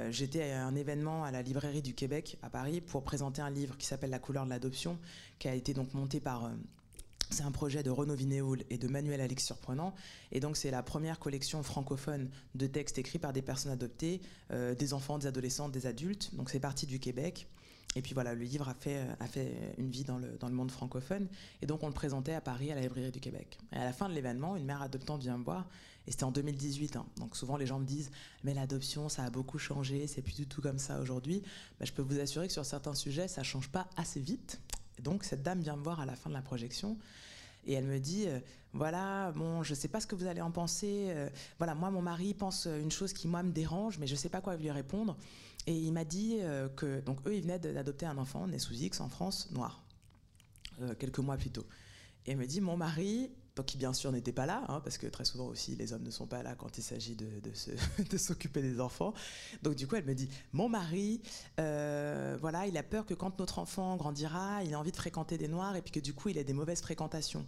j'étais 0.09 0.51
à 0.51 0.65
un 0.65 0.75
événement 0.75 1.23
à 1.23 1.31
la 1.31 1.41
librairie 1.41 1.81
du 1.81 1.93
Québec 1.93 2.37
à 2.41 2.49
Paris 2.49 2.81
pour 2.81 3.03
présenter 3.03 3.41
un 3.41 3.49
livre 3.49 3.77
qui 3.77 3.85
s'appelle 3.85 4.09
La 4.09 4.19
couleur 4.19 4.45
de 4.45 4.49
l'adoption, 4.49 4.97
qui 5.39 5.47
a 5.47 5.55
été 5.55 5.73
donc 5.73 5.93
monté 5.93 6.19
par 6.19 6.45
euh, 6.45 6.49
c'est 7.29 7.43
un 7.43 7.51
projet 7.51 7.81
de 7.81 7.89
Renaud 7.89 8.15
Vinéoul 8.15 8.63
et 8.69 8.77
de 8.77 8.87
Manuel 8.87 9.21
Alix 9.21 9.45
Surprenant. 9.45 9.93
Et 10.31 10.39
donc, 10.39 10.57
c'est 10.57 10.71
la 10.71 10.83
première 10.83 11.17
collection 11.17 11.63
francophone 11.63 12.29
de 12.55 12.67
textes 12.67 12.97
écrits 12.97 13.19
par 13.19 13.31
des 13.31 13.41
personnes 13.41 13.71
adoptées, 13.71 14.21
euh, 14.51 14.75
des 14.75 14.93
enfants, 14.93 15.17
des 15.17 15.27
adolescents, 15.27 15.69
des 15.69 15.87
adultes. 15.87 16.35
Donc, 16.35 16.49
c'est 16.49 16.59
parti 16.59 16.85
du 16.85 16.99
Québec. 16.99 17.47
Et 17.95 18.01
puis 18.01 18.13
voilà, 18.13 18.33
le 18.33 18.43
livre 18.43 18.69
a 18.69 18.73
fait, 18.73 19.05
a 19.19 19.27
fait 19.27 19.53
une 19.77 19.89
vie 19.89 20.03
dans 20.03 20.17
le, 20.17 20.37
dans 20.39 20.47
le 20.47 20.53
monde 20.53 20.71
francophone. 20.71 21.27
Et 21.61 21.65
donc, 21.65 21.83
on 21.83 21.87
le 21.87 21.93
présentait 21.93 22.33
à 22.33 22.41
Paris, 22.41 22.71
à 22.71 22.75
la 22.75 22.81
librairie 22.81 23.11
du 23.11 23.19
Québec. 23.19 23.57
Et 23.73 23.77
à 23.77 23.83
la 23.83 23.93
fin 23.93 24.07
de 24.07 24.13
l'événement, 24.13 24.55
une 24.55 24.65
mère 24.65 24.81
adoptante 24.81 25.21
vient 25.21 25.37
me 25.37 25.43
voir 25.43 25.67
et 26.07 26.11
c'était 26.11 26.23
en 26.23 26.31
2018. 26.31 26.95
Hein. 26.95 27.05
Donc 27.17 27.35
souvent 27.35 27.57
les 27.57 27.65
gens 27.65 27.79
me 27.79 27.85
disent 27.85 28.11
mais 28.43 28.53
l'adoption 28.53 29.09
ça 29.09 29.23
a 29.23 29.29
beaucoup 29.29 29.57
changé, 29.57 30.07
c'est 30.07 30.21
plus 30.21 30.35
du 30.35 30.47
tout 30.47 30.61
comme 30.61 30.79
ça 30.79 30.99
aujourd'hui. 30.99 31.43
Bah, 31.79 31.85
je 31.85 31.91
peux 31.91 32.01
vous 32.01 32.19
assurer 32.19 32.47
que 32.47 32.53
sur 32.53 32.65
certains 32.65 32.95
sujets 32.95 33.27
ça 33.27 33.43
change 33.43 33.69
pas 33.69 33.87
assez 33.97 34.19
vite. 34.19 34.59
Donc 35.01 35.23
cette 35.23 35.43
dame 35.43 35.61
vient 35.61 35.75
me 35.75 35.83
voir 35.83 35.99
à 35.99 36.05
la 36.05 36.15
fin 36.15 36.29
de 36.29 36.35
la 36.35 36.41
projection 36.41 36.97
et 37.65 37.73
elle 37.73 37.85
me 37.85 37.99
dit 37.99 38.25
euh, 38.27 38.39
voilà 38.73 39.31
bon 39.35 39.63
je 39.63 39.73
sais 39.73 39.87
pas 39.87 39.99
ce 39.99 40.07
que 40.07 40.15
vous 40.15 40.25
allez 40.25 40.41
en 40.41 40.51
penser. 40.51 41.07
Euh, 41.09 41.29
voilà 41.57 41.75
moi 41.75 41.91
mon 41.91 42.01
mari 42.01 42.33
pense 42.33 42.65
une 42.65 42.91
chose 42.91 43.13
qui 43.13 43.27
moi 43.27 43.43
me 43.43 43.51
dérange 43.51 43.99
mais 43.99 44.07
je 44.07 44.15
sais 44.15 44.29
pas 44.29 44.41
quoi 44.41 44.55
lui 44.55 44.71
répondre. 44.71 45.17
Et 45.67 45.77
il 45.77 45.91
m'a 45.91 46.05
dit 46.05 46.37
euh, 46.41 46.69
que 46.69 47.01
donc 47.01 47.19
eux 47.27 47.35
ils 47.35 47.41
venaient 47.41 47.59
d'adopter 47.59 48.07
un 48.07 48.17
enfant 48.17 48.47
né 48.47 48.57
sous 48.57 48.73
X 48.73 48.99
en 48.99 49.09
France 49.09 49.49
noir 49.51 49.83
quelques 50.97 51.19
mois 51.19 51.37
plus 51.37 51.51
tôt. 51.51 51.67
Et 52.25 52.31
elle 52.31 52.37
me 52.37 52.47
dit 52.47 52.59
mon 52.59 52.75
mari 52.75 53.29
qui 53.65 53.77
bien 53.77 53.93
sûr 53.93 54.11
n'était 54.11 54.31
pas 54.31 54.45
là, 54.45 54.63
hein, 54.69 54.79
parce 54.83 54.97
que 54.97 55.07
très 55.07 55.25
souvent 55.25 55.45
aussi 55.47 55.75
les 55.75 55.93
hommes 55.93 56.03
ne 56.03 56.09
sont 56.09 56.25
pas 56.25 56.41
là 56.41 56.55
quand 56.55 56.77
il 56.77 56.81
s'agit 56.81 57.15
de, 57.15 58.17
s'occuper 58.17 58.61
des 58.61 58.79
enfants. 58.79 59.13
Donc 59.61 59.75
du 59.75 59.87
coup 59.87 59.95
elle 59.95 60.05
me 60.05 60.15
dit, 60.15 60.29
mon 60.53 60.69
mari, 60.69 61.21
euh, 61.59 62.37
voilà, 62.39 62.65
il 62.67 62.77
a 62.77 62.83
peur 62.83 63.05
que 63.05 63.13
quand 63.13 63.39
notre 63.39 63.59
enfant 63.59 63.97
grandira, 63.97 64.63
il 64.63 64.73
a 64.73 64.79
envie 64.79 64.91
de 64.91 64.97
fréquenter 64.97 65.37
des 65.37 65.47
noirs 65.47 65.75
et 65.75 65.81
puis 65.81 65.91
que 65.91 65.99
du 65.99 66.13
coup 66.13 66.29
il 66.29 66.37
ait 66.37 66.43
des 66.43 66.53
mauvaises 66.53 66.81
fréquentations. 66.81 67.45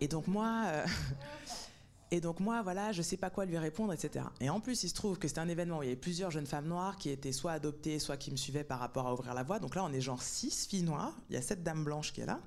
Et 0.00 0.08
donc 0.08 0.26
moi... 0.26 0.64
Euh, 0.66 0.86
et 2.10 2.20
donc 2.20 2.38
moi, 2.38 2.62
voilà, 2.62 2.92
je 2.92 3.02
sais 3.02 3.16
pas 3.16 3.30
quoi 3.30 3.46
lui 3.46 3.58
répondre, 3.58 3.92
etc. 3.92 4.26
Et 4.40 4.48
en 4.48 4.60
plus, 4.60 4.84
il 4.84 4.88
se 4.88 4.94
trouve 4.94 5.18
que 5.18 5.26
c'était 5.26 5.40
un 5.40 5.48
événement 5.48 5.78
où 5.78 5.82
il 5.82 5.86
y 5.86 5.88
avait 5.88 6.00
plusieurs 6.00 6.30
jeunes 6.30 6.46
femmes 6.46 6.68
noires 6.68 6.96
qui 6.96 7.10
étaient 7.10 7.32
soit 7.32 7.52
adoptées, 7.52 7.98
soit 7.98 8.16
qui 8.16 8.30
me 8.30 8.36
suivaient 8.36 8.62
par 8.62 8.78
rapport 8.78 9.08
à 9.08 9.12
ouvrir 9.12 9.34
la 9.34 9.42
voie. 9.42 9.58
Donc 9.58 9.74
là, 9.74 9.84
on 9.84 9.92
est 9.92 10.00
genre 10.00 10.22
six 10.22 10.66
filles 10.66 10.84
noires. 10.84 11.14
Il 11.30 11.34
y 11.34 11.36
a 11.36 11.42
cette 11.42 11.64
dame 11.64 11.82
blanche 11.82 12.12
qui 12.12 12.20
est 12.20 12.26
là 12.26 12.40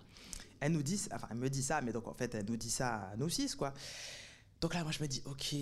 elle 0.60 0.72
nous 0.72 0.84
dit, 0.84 1.02
enfin, 1.12 1.28
elle 1.32 1.38
me 1.38 1.50
dit 1.50 1.64
ça, 1.64 1.82
mais 1.82 1.92
donc 1.92 2.08
en 2.08 2.14
fait, 2.14 2.36
elle 2.36 2.46
nous 2.46 2.58
dit 2.58 2.72
ça 2.72 3.10
à 3.12 3.16
nous 3.18 3.30
six, 3.30 3.56
quoi. 3.56 3.74
Donc 4.62 4.74
là, 4.74 4.84
moi, 4.84 4.92
je 4.92 5.02
me 5.02 5.08
dis, 5.08 5.22
ok, 5.26 5.56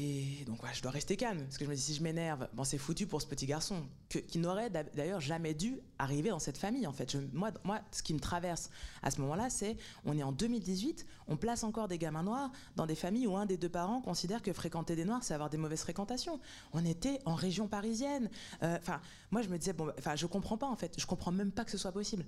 donc 0.47 0.60
je 0.73 0.81
dois 0.81 0.89
rester 0.89 1.17
calme. 1.17 1.43
Parce 1.43 1.60
que 1.60 1.65
je 1.65 1.69
me 1.69 1.75
dis, 1.75 1.81
si 1.81 1.93
je 1.93 2.01
m'énerve, 2.01 2.47
bon, 2.53 2.63
c'est 2.63 2.79
foutu 2.79 3.05
pour 3.05 3.21
ce 3.21 3.27
petit 3.27 3.45
garçon, 3.45 3.86
qui 4.10 4.39
n'aurait 4.39 4.71
d'ailleurs 4.71 5.21
jamais 5.21 5.53
dû 5.53 5.79
arriver 5.99 6.29
dans 6.29 6.39
cette 6.39 6.57
famille, 6.57 6.88
en 6.88 6.93
fait. 6.93 7.15
moi, 7.31 7.51
ce 7.91 8.01
qui 8.01 8.15
me 8.15 8.19
traverse 8.19 8.71
à 9.03 9.12
ce 9.12 9.21
moment-là, 9.21 9.51
c'est, 9.51 9.77
on 10.05 10.17
est 10.17 10.23
en 10.23 10.31
2018, 10.31 11.05
on 11.27 11.38
place 11.38 11.63
encore 11.63 11.88
des 11.88 11.99
gamins 11.99 12.23
noirs 12.23 12.51
dans 12.75 12.88
des 12.88 12.95
familles 12.95 13.27
où 13.27 13.38
un 13.38 13.45
des 13.45 13.57
deux 13.57 13.69
parents 13.69 14.01
considère 14.01 14.41
que 14.41 14.51
fréquenter 14.51 14.95
des 14.95 15.05
noirs, 15.05 15.23
c'est 15.23 15.36
avoir 15.36 15.51
des 15.51 15.57
mauvaises 15.57 15.81
fréquentations. 15.81 16.39
On 16.73 16.83
était 16.83 17.19
en 17.25 17.36
région 17.36 17.67
parisienne. 17.67 18.31
Euh, 18.63 18.77
enfin, 18.79 18.99
moi, 19.29 19.43
je 19.43 19.49
me 19.49 19.60
disais, 19.60 19.73
bon, 19.73 19.93
enfin, 19.99 20.15
je 20.15 20.25
comprends 20.25 20.57
pas, 20.57 20.67
en 20.67 20.75
fait. 20.75 20.99
Je 20.99 21.05
comprends 21.05 21.31
même 21.31 21.51
pas 21.51 21.65
que 21.65 21.71
ce 21.71 21.77
soit 21.77 21.91
possible. 21.91 22.25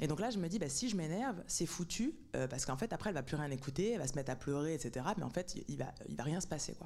Et 0.00 0.06
donc 0.06 0.20
là, 0.20 0.30
je 0.30 0.38
me 0.38 0.48
dis, 0.48 0.58
bah, 0.58 0.68
si 0.68 0.88
je 0.88 0.96
m'énerve, 0.96 1.42
c'est 1.46 1.66
foutu, 1.66 2.14
euh, 2.34 2.48
parce 2.48 2.64
qu'en 2.64 2.76
fait, 2.76 2.92
après, 2.92 3.10
elle 3.10 3.14
va 3.14 3.22
plus 3.22 3.36
rien 3.36 3.50
écouter, 3.50 3.90
elle 3.92 4.00
va 4.00 4.06
se 4.06 4.14
mettre 4.14 4.32
à 4.32 4.36
pleurer, 4.36 4.74
etc. 4.74 5.06
Mais 5.18 5.24
en 5.24 5.30
fait, 5.30 5.56
il 5.68 5.76
va, 5.76 5.92
il 6.08 6.16
va 6.16 6.24
rien 6.24 6.40
se 6.40 6.46
passer. 6.46 6.76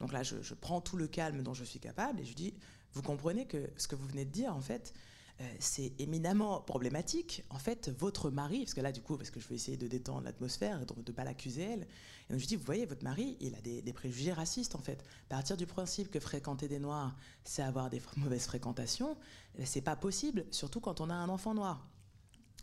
Donc 0.00 0.12
là, 0.12 0.22
je, 0.22 0.54
prends 0.54 0.80
tout 0.80 0.96
le 0.96 1.06
calme 1.06 1.42
dont 1.42 1.54
je 1.54 1.64
suis 1.64 1.80
capable 1.80 2.20
et 2.20 2.24
je 2.24 2.34
dis, 2.34 2.54
vous 2.92 3.02
comprenez 3.02 3.46
que 3.46 3.70
ce 3.76 3.86
que 3.86 3.94
vous 3.94 4.06
venez 4.06 4.24
de 4.24 4.30
dire, 4.30 4.54
en 4.54 4.60
fait, 4.60 4.92
euh, 5.40 5.44
c'est 5.60 5.92
éminemment 6.00 6.60
problématique. 6.60 7.44
En 7.48 7.58
fait, 7.58 7.90
votre 7.96 8.30
mari, 8.30 8.64
parce 8.64 8.74
que 8.74 8.80
là, 8.80 8.90
du 8.90 9.02
coup, 9.02 9.16
parce 9.16 9.30
que 9.30 9.38
je 9.38 9.46
vais 9.48 9.54
essayer 9.54 9.76
de 9.76 9.86
détendre 9.86 10.22
l'atmosphère 10.22 10.82
et 10.82 10.84
de 10.84 10.94
ne 10.94 11.12
pas 11.14 11.24
l'accuser 11.24 11.62
elle, 11.62 11.86
et 12.28 12.32
donc 12.32 12.40
je 12.40 12.46
dis, 12.46 12.56
vous 12.56 12.64
voyez, 12.64 12.86
votre 12.86 13.04
mari, 13.04 13.36
il 13.40 13.54
a 13.54 13.60
des, 13.60 13.92
préjugés 13.92 14.32
racistes, 14.32 14.74
en 14.74 14.80
fait. 14.80 15.04
Partir 15.28 15.56
du 15.56 15.66
principe 15.66 16.10
que 16.10 16.20
fréquenter 16.20 16.66
des 16.68 16.80
noirs, 16.80 17.16
c'est 17.44 17.62
avoir 17.62 17.88
des 17.88 18.02
mauvaises 18.16 18.46
fréquentations, 18.46 19.16
ben, 19.56 19.64
c'est 19.64 19.80
pas 19.80 19.96
possible, 19.96 20.44
surtout 20.50 20.80
quand 20.80 21.00
on 21.00 21.08
a 21.08 21.14
un 21.14 21.28
enfant 21.28 21.54
noir. 21.54 21.88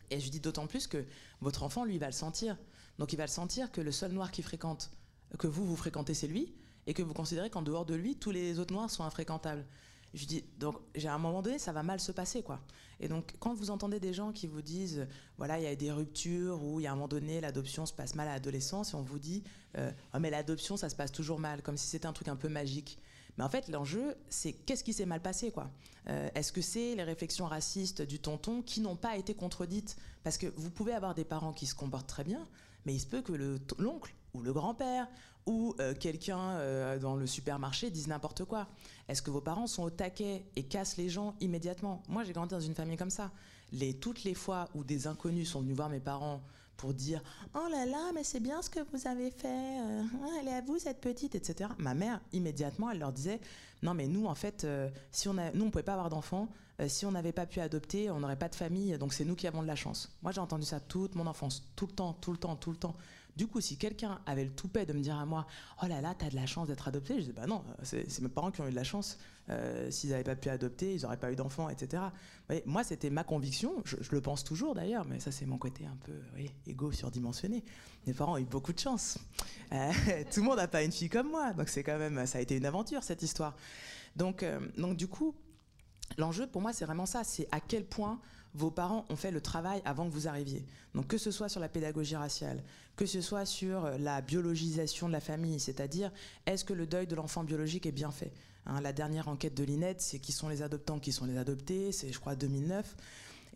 Et 0.10 0.20
je 0.20 0.30
dis 0.30 0.40
d'autant 0.40 0.68
plus 0.68 0.88
que 0.88 1.06
votre 1.42 1.64
enfant, 1.64 1.86
lui, 1.86 1.98
va 1.98 2.08
le 2.08 2.14
sentir. 2.14 2.58
Donc 3.00 3.14
il 3.14 3.18
va 3.18 3.26
le 3.26 3.30
sentir 3.30 3.72
que 3.72 3.82
le 3.82 3.92
seul 3.92 4.12
noir 4.12 4.32
qui 4.32 4.42
fréquente, 4.42 4.92
que 5.38 5.48
vous, 5.48 5.66
vous 5.66 5.76
fréquentez, 5.76 6.14
c'est 6.14 6.28
lui, 6.28 6.54
et 6.88 6.94
que 6.94 7.04
vous 7.04 7.14
considérez 7.14 7.50
qu'en 7.50 7.62
dehors 7.62 7.86
de 7.86 7.96
lui, 7.96 8.16
tous 8.16 8.32
les 8.32 8.60
autres 8.60 8.74
noirs 8.74 8.90
sont 8.90 9.04
infréquentables. 9.04 9.66
Je 10.14 10.26
dis, 10.26 10.46
donc, 10.60 10.78
à 11.04 11.14
un 11.14 11.18
moment 11.18 11.42
donné, 11.42 11.60
ça 11.60 11.74
va 11.74 11.84
mal 11.84 12.00
se 12.00 12.14
passer, 12.14 12.42
quoi. 12.42 12.62
Et 13.02 13.10
donc, 13.10 13.36
quand 13.40 13.54
vous 13.54 13.70
entendez 13.70 14.00
des 14.00 14.14
gens 14.14 14.32
qui 14.32 14.48
vous 14.48 14.62
disent, 14.62 15.08
voilà, 15.38 15.60
il 15.60 15.64
y 15.64 15.68
a 15.68 15.76
des 15.76 15.92
ruptures, 15.92 16.64
ou 16.64 16.80
il 16.80 16.84
y 16.84 16.88
a 16.88 16.92
un 16.92 16.96
moment 16.96 17.10
donné, 17.10 17.42
l'adoption 17.42 17.86
se 17.86 17.92
passe 17.92 18.16
mal 18.16 18.30
à 18.30 18.34
l'adolescence, 18.34 18.94
et 18.94 18.96
on 18.96 19.02
vous 19.02 19.20
dit, 19.20 19.44
oh, 19.78 20.20
mais 20.20 20.30
l'adoption, 20.30 20.78
ça 20.78 20.90
se 20.90 20.96
passe 20.96 21.12
toujours 21.12 21.40
mal, 21.40 21.62
comme 21.62 21.76
si 21.76 21.88
c'était 21.88 22.06
un 22.06 22.14
truc 22.14 22.30
un 22.30 22.38
peu 22.38 22.48
magique. 22.48 22.98
Mais 23.38 23.44
en 23.44 23.50
fait, 23.50 23.68
l'enjeu, 23.68 24.16
c'est 24.30 24.54
qu'est-ce 24.54 24.84
qui 24.84 24.94
s'est 24.94 25.06
mal 25.06 25.22
passé, 25.22 25.52
quoi 25.52 25.70
euh, 26.08 26.30
Est-ce 26.36 26.52
que 26.52 26.62
c'est 26.62 26.96
les 26.96 27.04
réflexions 27.04 27.46
racistes 27.46 28.02
du 28.02 28.20
tonton 28.20 28.62
qui 28.62 28.82
n'ont 28.82 28.96
pas 28.96 29.18
été 29.18 29.34
contredites? 29.34 29.98
Parce 30.24 30.38
que 30.38 30.48
vous 30.56 30.70
pouvez 30.70 30.94
avoir 30.94 31.16
des 31.16 31.26
parents 31.26 31.54
qui 31.54 31.66
se 31.66 31.76
comportent 31.76 32.08
très 32.08 32.24
bien, 32.24 32.48
mais 32.86 32.94
il 32.94 33.00
se 33.00 33.08
peut 33.08 33.22
que 33.22 33.34
l'oncle 33.78 34.14
ou 34.34 34.42
le 34.42 34.54
grand-père 34.54 35.08
ou 35.46 35.76
euh, 35.80 35.94
quelqu'un 35.94 36.40
euh, 36.40 36.98
dans 36.98 37.16
le 37.16 37.28
supermarché 37.28 37.92
dise 37.92 38.08
n'importe 38.08 38.46
quoi. 38.46 38.68
Est-ce 39.08 39.22
que 39.22 39.30
vos 39.30 39.42
parents 39.42 39.68
sont 39.68 39.84
au 39.84 39.90
taquet 39.90 40.44
et 40.56 40.64
cassent 40.64 40.98
les 40.98 41.10
gens 41.10 41.36
immédiatement? 41.40 42.02
Moi, 42.08 42.24
j'ai 42.24 42.34
grandi 42.34 42.52
dans 42.52 42.60
une 42.60 42.74
famille 42.74 42.98
comme 42.98 43.12
ça. 43.12 43.32
Toutes 44.00 44.24
les 44.24 44.34
fois 44.34 44.70
où 44.74 44.84
des 44.84 45.08
inconnus 45.08 45.50
sont 45.50 45.62
venus 45.62 45.76
voir 45.76 45.90
mes 45.90 46.00
parents 46.00 46.42
pour 46.78 46.94
dire 46.94 47.22
oh 47.54 47.68
là 47.72 47.86
là 47.86 48.12
mais 48.14 48.24
c'est 48.24 48.40
bien 48.40 48.62
ce 48.62 48.70
que 48.70 48.80
vous 48.92 49.08
avez 49.08 49.32
fait 49.32 49.48
euh, 49.48 50.04
elle 50.40 50.48
est 50.48 50.54
à 50.54 50.62
vous 50.62 50.78
cette 50.78 51.02
petite 51.02 51.36
etc 51.36 51.70
ma 51.78 51.94
mère 51.94 52.22
immédiatement 52.34 52.92
elle 52.92 53.00
leur 53.00 53.12
disait 53.12 53.40
non 53.84 53.94
mais 53.94 54.08
nous 54.08 54.26
en 54.26 54.36
fait 54.36 54.64
euh, 54.64 54.90
si 55.12 55.28
on 55.28 55.38
a, 55.38 55.52
nous 55.52 55.66
on 55.66 55.70
pouvait 55.72 55.84
pas 55.84 55.94
avoir 55.94 56.10
d'enfants 56.10 56.50
euh, 56.82 56.88
si 56.88 57.06
on 57.06 57.12
n'avait 57.12 57.32
pas 57.32 57.46
pu 57.46 57.60
adopter 57.60 58.10
on 58.10 58.20
n'aurait 58.20 58.36
pas 58.36 58.50
de 58.50 58.56
famille 58.56 58.98
donc 58.98 59.14
c'est 59.14 59.26
nous 59.26 59.36
qui 59.36 59.48
avons 59.48 59.62
de 59.62 59.68
la 59.68 59.76
chance. 59.76 60.16
Moi 60.22 60.32
j'ai 60.32 60.42
entendu 60.42 60.66
ça 60.66 60.80
toute 60.80 61.16
mon 61.16 61.28
enfance 61.28 61.64
tout 61.76 61.88
le 61.88 61.94
temps 61.94 62.14
tout 62.14 62.32
le 62.32 62.38
temps 62.38 62.56
tout 62.56 62.72
le 62.72 62.78
temps 62.78 62.96
du 63.36 63.48
coup, 63.48 63.60
si 63.60 63.78
quelqu'un 63.78 64.20
avait 64.26 64.46
le 64.46 64.52
toupet 64.52 64.86
de 64.86 64.94
me 64.94 65.02
dire 65.02 65.18
à 65.18 65.26
moi 65.26 65.46
Oh 65.84 65.88
là 65.88 66.00
là, 66.00 66.16
t'as 66.18 66.30
de 66.30 66.36
la 66.36 66.46
chance 66.46 66.68
d'être 66.68 66.88
adopté, 66.88 67.16
je 67.16 67.20
disais 67.22 67.34
Bah 67.34 67.48
non, 67.48 67.64
c'est 67.84 68.22
mes 68.22 68.30
parents 68.30 68.52
qui 68.52 68.62
ont 68.62 68.68
eu 68.68 68.72
de 68.72 68.76
la 68.76 68.84
chance. 68.84 69.18
Euh, 69.50 69.92
s'ils 69.92 70.10
n'avaient 70.10 70.24
pas 70.24 70.36
pu 70.36 70.50
adopter, 70.50 70.96
ils 70.96 71.04
n'auraient 71.04 71.20
pas 71.20 71.32
eu 71.32 71.36
d'enfants, 71.36 71.70
etc. 71.70 72.02
moi, 72.66 72.84
c'était 72.84 73.12
ma 73.12 73.24
conviction, 73.24 73.76
je, 73.84 73.98
le 74.12 74.22
pense 74.22 74.44
toujours 74.44 74.74
d'ailleurs, 74.74 75.06
mais 75.06 75.20
ça, 75.20 75.32
c'est 75.32 75.46
mon 75.46 75.60
côté 75.60 75.86
un 75.86 75.98
peu 76.04 76.14
égo 76.66 76.92
surdimensionné. 76.92 77.64
Mes 78.08 78.14
parents 78.14 78.34
ont 78.34 78.38
eu 78.38 78.46
beaucoup 78.46 78.74
de 78.74 78.80
chance. 78.80 79.20
Euh, 79.72 79.92
tout 80.34 80.40
le 80.40 80.46
monde 80.46 80.58
n'a 80.58 80.68
pas 80.68 80.84
une 80.84 80.92
fille 80.92 81.10
comme 81.10 81.30
moi, 81.30 81.54
donc 81.54 81.70
c'est 81.70 81.84
quand 81.84 82.00
même, 82.00 82.26
ça 82.26 82.40
a 82.40 82.42
été 82.42 82.58
une 82.58 82.66
aventure 82.66 83.04
cette 83.04 83.22
histoire. 83.22 83.56
Donc, 84.16 84.42
euh, 84.42 84.60
donc 84.78 84.98
du 84.98 85.08
coup, 85.08 85.36
l'enjeu 86.18 86.48
pour 86.48 86.62
moi, 86.62 86.74
c'est 86.74 86.86
vraiment 86.86 87.06
ça 87.06 87.24
c'est 87.24 87.48
à 87.52 87.60
quel 87.60 87.86
point 87.86 88.20
vos 88.56 88.72
parents 88.72 89.06
ont 89.10 89.16
fait 89.16 89.32
le 89.32 89.42
travail 89.42 89.82
avant 89.86 90.08
que 90.08 90.14
vous 90.14 90.28
arriviez. 90.28 90.66
Donc 90.94 91.08
que 91.08 91.18
ce 91.18 91.32
soit 91.32 91.50
sur 91.50 91.60
la 91.60 91.70
pédagogie 91.70 92.16
raciale, 92.16 92.64
que 92.96 93.06
ce 93.06 93.22
soit 93.22 93.46
sur 93.46 93.90
la 94.00 94.22
biologisation 94.22 95.08
de 95.08 95.14
la 95.14 95.20
famille, 95.20 95.60
c'est-à-dire 95.60 96.12
est-ce 96.46 96.64
que 96.64 96.74
le 96.74 96.88
deuil 96.88 97.08
de 97.08 97.16
l'enfant 97.16 97.44
biologique 97.44 97.86
est 97.86 97.92
bien 97.92 98.12
fait? 98.12 98.32
Hein, 98.66 98.82
La 98.82 98.94
dernière 98.94 99.28
enquête 99.28 99.56
de 99.56 99.64
l'INED, 99.64 99.98
c'est 100.00 100.20
qui 100.20 100.32
sont 100.32 100.48
les 100.48 100.62
adoptants, 100.62 101.00
qui 101.00 101.12
sont 101.12 101.26
les 101.26 101.38
adoptés, 101.38 101.92
c'est 101.92 102.12
je 102.12 102.20
crois 102.20 102.36
2009. 102.36 102.96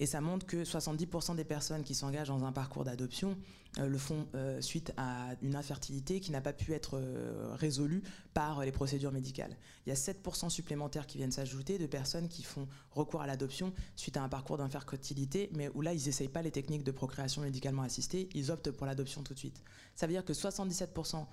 Et 0.01 0.05
ça 0.05 0.21
montre 0.21 0.45
que 0.45 0.63
70% 0.63 1.35
des 1.35 1.43
personnes 1.43 1.83
qui 1.83 1.93
s'engagent 1.93 2.29
dans 2.29 2.45
un 2.45 2.53
parcours 2.53 2.85
d'adoption 2.85 3.31
euh, 3.31 3.58
le 3.77 3.97
font 3.97 4.27
euh, 4.35 4.61
suite 4.61 4.93
à 4.97 5.29
une 5.41 5.55
infertilité 5.55 6.19
qui 6.19 6.31
n'a 6.31 6.41
pas 6.41 6.53
pu 6.53 6.73
être 6.73 6.97
euh, 6.97 7.53
résolue 7.53 8.01
par 8.33 8.61
les 8.61 8.71
procédures 8.71 9.11
médicales. 9.11 9.55
Il 9.85 9.89
y 9.89 9.91
a 9.91 9.95
7% 9.95 10.49
supplémentaires 10.49 11.05
qui 11.05 11.17
viennent 11.17 11.31
s'ajouter 11.31 11.77
de 11.77 11.85
personnes 11.85 12.27
qui 12.27 12.43
font 12.43 12.67
recours 12.91 13.21
à 13.21 13.27
l'adoption 13.27 13.73
suite 13.95 14.17
à 14.17 14.23
un 14.23 14.29
parcours 14.29 14.57
d'infertilité, 14.57 15.49
mais 15.55 15.69
où 15.75 15.81
là, 15.81 15.93
ils 15.93 16.05
n'essayent 16.05 16.27
pas 16.27 16.41
les 16.41 16.51
techniques 16.51 16.83
de 16.83 16.91
procréation 16.91 17.41
médicalement 17.41 17.83
assistée, 17.83 18.29
ils 18.33 18.51
optent 18.51 18.71
pour 18.71 18.87
l'adoption 18.87 19.23
tout 19.23 19.33
de 19.33 19.39
suite. 19.39 19.61
Ça 19.95 20.07
veut 20.07 20.13
dire 20.13 20.25
que 20.25 20.33
77% 20.33 21.25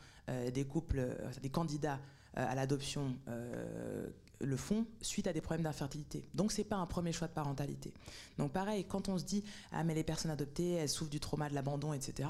des 0.53 0.65
couples, 0.65 1.17
des 1.43 1.51
candidats 1.51 2.01
à 2.35 2.55
l'adoption 2.55 3.17
le 4.41 4.57
font 4.57 4.87
suite 5.01 5.27
à 5.27 5.33
des 5.33 5.41
problèmes 5.41 5.65
d'infertilité. 5.65 6.29
Donc 6.35 6.53
c'est 6.53 6.65
pas 6.65 6.77
un 6.77 6.87
premier 6.87 7.13
choix 7.13 7.29
de 7.29 7.33
parentalité. 7.33 7.93
Donc 8.39 8.53
pareil, 8.53 8.85
quand 8.85 9.09
on 9.09 9.19
se 9.19 9.25
dit 9.25 9.45
ah 9.73 9.85
mais 9.85 9.95
les 9.95 10.05
personnes 10.05 10.31
adoptées 10.31 10.73
elles 10.73 10.89
souffrent 10.89 11.11
du 11.11 11.21
trauma 11.21 11.49
de 11.49 11.55
l'abandon, 11.55 11.93
etc. 11.93 12.29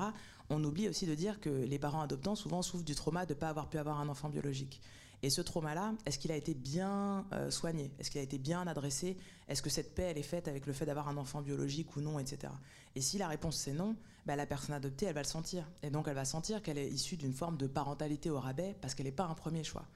On 0.48 0.62
oublie 0.62 0.88
aussi 0.88 1.06
de 1.06 1.14
dire 1.14 1.40
que 1.40 1.50
les 1.50 1.78
parents 1.78 2.02
adoptants 2.02 2.36
souvent 2.36 2.62
souffrent 2.62 2.84
du 2.84 2.94
trauma 2.94 3.26
de 3.26 3.34
ne 3.34 3.38
pas 3.38 3.48
avoir 3.48 3.68
pu 3.68 3.78
avoir 3.78 4.00
un 4.00 4.08
enfant 4.08 4.28
biologique. 4.28 4.80
Et 5.22 5.30
ce 5.30 5.40
trauma-là, 5.40 5.94
est-ce 6.04 6.18
qu'il 6.18 6.30
a 6.30 6.36
été 6.36 6.54
bien 6.54 7.24
euh, 7.32 7.50
soigné? 7.50 7.90
Est-ce 7.98 8.10
qu'il 8.10 8.20
a 8.20 8.22
été 8.22 8.38
bien 8.38 8.66
adressé? 8.66 9.16
Est-ce 9.48 9.62
que 9.62 9.70
cette 9.70 9.94
paix, 9.94 10.04
elle 10.10 10.18
est 10.18 10.22
faite 10.22 10.46
avec 10.46 10.66
le 10.66 10.72
fait 10.72 10.84
d'avoir 10.84 11.08
un 11.08 11.16
enfant 11.16 11.40
biologique 11.40 11.96
ou 11.96 12.00
non, 12.00 12.18
etc. 12.18 12.52
Et 12.94 13.00
si 13.00 13.18
la 13.18 13.26
réponse 13.26 13.56
c'est 13.56 13.72
non, 13.72 13.96
bah, 14.26 14.36
la 14.36 14.46
personne 14.46 14.74
adoptée, 14.74 15.06
elle 15.06 15.14
va 15.14 15.22
le 15.22 15.26
sentir. 15.26 15.66
Et 15.82 15.90
donc 15.90 16.06
elle 16.08 16.14
va 16.14 16.24
sentir 16.24 16.62
qu'elle 16.62 16.78
est 16.78 16.88
issue 16.88 17.16
d'une 17.16 17.32
forme 17.32 17.56
de 17.56 17.66
parentalité 17.66 18.30
au 18.30 18.38
rabais 18.38 18.76
parce 18.80 18.94
qu'elle 18.94 19.06
n'est 19.06 19.12
pas 19.12 19.24
un 19.24 19.34
premier 19.34 19.64
choix. 19.64 19.86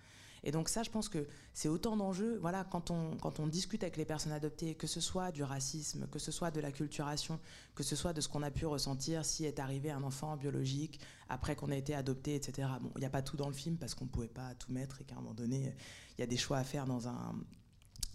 Et 0.44 0.52
donc 0.52 0.68
ça, 0.68 0.82
je 0.82 0.90
pense 0.90 1.08
que 1.08 1.26
c'est 1.52 1.68
autant 1.68 1.96
d'enjeux. 1.96 2.38
Voilà, 2.40 2.64
quand 2.64 2.90
on, 2.90 3.46
discute 3.46 3.82
avec 3.82 3.96
les 3.96 4.04
personnes 4.04 4.32
adoptées, 4.32 4.74
que 4.74 4.86
ce 4.86 5.00
soit 5.00 5.32
du 5.32 5.42
racisme, 5.42 6.06
que 6.10 6.18
ce 6.18 6.32
soit 6.32 6.50
de 6.50 6.60
la 6.60 6.72
culturation, 6.72 7.38
que 7.74 7.82
ce 7.82 7.96
soit 7.96 8.12
de 8.12 8.20
ce 8.20 8.28
qu'on 8.28 8.42
a 8.42 8.50
pu 8.50 8.66
ressentir 8.66 9.24
si 9.24 9.44
est 9.44 9.58
arrivé 9.58 9.90
un 9.90 10.02
enfant 10.02 10.36
biologique 10.36 11.00
après 11.28 11.56
qu'on 11.56 11.70
a 11.70 11.76
été 11.76 11.94
adopté, 11.94 12.34
etc. 12.34 12.68
Bon, 12.80 12.90
il 12.96 13.00
n'y 13.00 13.06
a 13.06 13.10
pas 13.10 13.22
tout 13.22 13.36
dans 13.36 13.48
le 13.48 13.54
film 13.54 13.76
parce 13.76 13.94
qu'on 13.94 14.04
ne 14.04 14.10
pouvait 14.10 14.28
pas 14.28 14.54
tout 14.54 14.72
mettre 14.72 15.00
et 15.00 15.04
qu'à 15.04 15.16
un 15.16 15.20
moment 15.20 15.34
donné, 15.34 15.74
il 16.16 16.20
y 16.20 16.24
a 16.24 16.26
des 16.26 16.36
choix 16.36 16.58
à 16.58 16.64
faire 16.64 16.86
dans 16.86 17.08
un, 17.08 17.34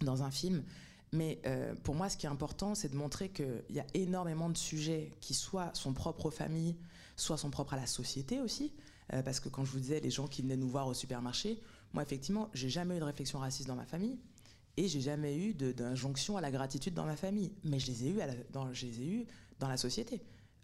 dans 0.00 0.22
un 0.22 0.30
film. 0.30 0.64
Mais 1.12 1.40
euh, 1.46 1.74
pour 1.82 1.94
moi, 1.94 2.08
ce 2.08 2.16
qui 2.16 2.26
est 2.26 2.28
important, 2.30 2.74
c'est 2.74 2.88
de 2.88 2.96
montrer 2.96 3.30
qu'il 3.30 3.64
y 3.70 3.80
a 3.80 3.86
énormément 3.94 4.50
de 4.50 4.56
sujets 4.56 5.12
qui 5.20 5.34
soit 5.34 5.74
sont 5.74 5.92
propres 5.92 6.26
aux 6.26 6.30
familles, 6.30 6.76
soit 7.16 7.38
sont 7.38 7.50
propres 7.50 7.74
à 7.74 7.76
la 7.76 7.86
société 7.86 8.40
aussi. 8.40 8.72
Euh, 9.12 9.22
parce 9.22 9.38
que 9.38 9.48
quand 9.48 9.64
je 9.64 9.70
vous 9.70 9.78
disais 9.78 10.00
les 10.00 10.10
gens 10.10 10.26
qui 10.26 10.42
venaient 10.42 10.56
nous 10.56 10.68
voir 10.68 10.88
au 10.88 10.94
supermarché, 10.94 11.60
moi, 11.92 12.02
effectivement, 12.02 12.50
j'ai 12.52 12.68
jamais 12.68 12.96
eu 12.96 13.00
de 13.00 13.04
réflexion 13.04 13.38
raciste 13.38 13.68
dans 13.68 13.76
ma 13.76 13.86
famille 13.86 14.18
et 14.76 14.88
j'ai 14.88 15.00
jamais 15.00 15.36
eu 15.36 15.54
d'injonction 15.54 16.36
à 16.36 16.40
la 16.40 16.50
gratitude 16.50 16.94
dans 16.94 17.06
ma 17.06 17.16
famille. 17.16 17.52
Mais 17.64 17.78
je 17.78 17.86
les 17.86 18.04
ai 18.04 18.10
eu, 18.10 18.18
dans, 18.52 18.70
eu 18.72 19.26
dans 19.58 19.68
la 19.68 19.76
société. 19.76 20.22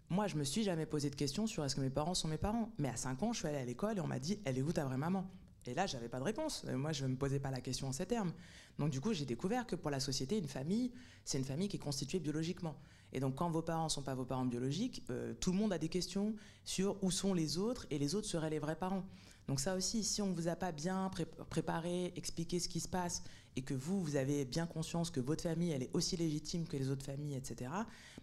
Moi, 0.09 0.27
je 0.27 0.35
me 0.35 0.43
suis 0.43 0.63
jamais 0.63 0.85
posé 0.85 1.09
de 1.09 1.15
questions 1.15 1.47
sur 1.47 1.65
est-ce 1.65 1.75
que 1.75 1.81
mes 1.81 1.89
parents 1.89 2.13
sont 2.13 2.27
mes 2.27 2.37
parents. 2.37 2.69
Mais 2.77 2.89
à 2.89 2.95
5 2.95 3.23
ans, 3.23 3.33
je 3.33 3.39
suis 3.39 3.47
allée 3.47 3.57
à 3.57 3.65
l'école 3.65 3.97
et 3.97 4.01
on 4.01 4.07
m'a 4.07 4.19
dit 4.19 4.39
Elle 4.45 4.57
est 4.57 4.61
où 4.61 4.71
ta 4.71 4.85
vraie 4.85 4.97
maman? 4.97 5.27
Et 5.65 5.73
là, 5.73 5.87
j'avais 5.87 6.09
pas 6.09 6.19
de 6.19 6.23
réponse. 6.23 6.65
Moi, 6.65 6.91
je 6.91 7.05
ne 7.05 7.11
me 7.11 7.15
posais 7.15 7.39
pas 7.39 7.49
la 7.49 7.61
question 7.61 7.87
en 7.87 7.93
ces 7.93 8.05
termes. 8.05 8.33
Donc, 8.77 8.89
du 8.89 8.99
coup, 8.99 9.13
j'ai 9.13 9.25
découvert 9.25 9.65
que 9.65 9.75
pour 9.75 9.91
la 9.91 9.99
société, 9.99 10.37
une 10.37 10.47
famille, 10.47 10.91
c'est 11.23 11.37
une 11.37 11.45
famille 11.45 11.69
qui 11.69 11.77
est 11.77 11.79
constituée 11.79 12.19
biologiquement. 12.19 12.75
Et 13.13 13.19
donc, 13.19 13.35
quand 13.35 13.49
vos 13.49 13.61
parents 13.61 13.85
ne 13.85 13.89
sont 13.89 14.01
pas 14.01 14.15
vos 14.15 14.25
parents 14.25 14.45
biologiques, 14.45 15.03
euh, 15.09 15.33
tout 15.39 15.51
le 15.51 15.57
monde 15.57 15.71
a 15.71 15.77
des 15.77 15.89
questions 15.89 16.35
sur 16.65 17.01
où 17.03 17.11
sont 17.11 17.33
les 17.33 17.57
autres 17.57 17.85
et 17.91 17.97
les 17.97 18.15
autres 18.15 18.27
seraient 18.27 18.49
les 18.49 18.59
vrais 18.59 18.75
parents. 18.75 19.05
Donc 19.47 19.59
ça 19.59 19.75
aussi, 19.75 20.03
si 20.03 20.21
on 20.21 20.27
ne 20.27 20.33
vous 20.33 20.47
a 20.47 20.55
pas 20.55 20.71
bien 20.71 21.11
préparé, 21.49 22.13
expliqué 22.15 22.59
ce 22.59 22.69
qui 22.69 22.79
se 22.79 22.87
passe, 22.87 23.23
et 23.55 23.61
que 23.61 23.73
vous, 23.73 24.01
vous 24.01 24.15
avez 24.15 24.45
bien 24.45 24.65
conscience 24.65 25.11
que 25.11 25.19
votre 25.19 25.43
famille, 25.43 25.71
elle 25.71 25.83
est 25.83 25.89
aussi 25.93 26.17
légitime 26.17 26.65
que 26.65 26.77
les 26.77 26.89
autres 26.89 27.05
familles, 27.05 27.35
etc., 27.35 27.71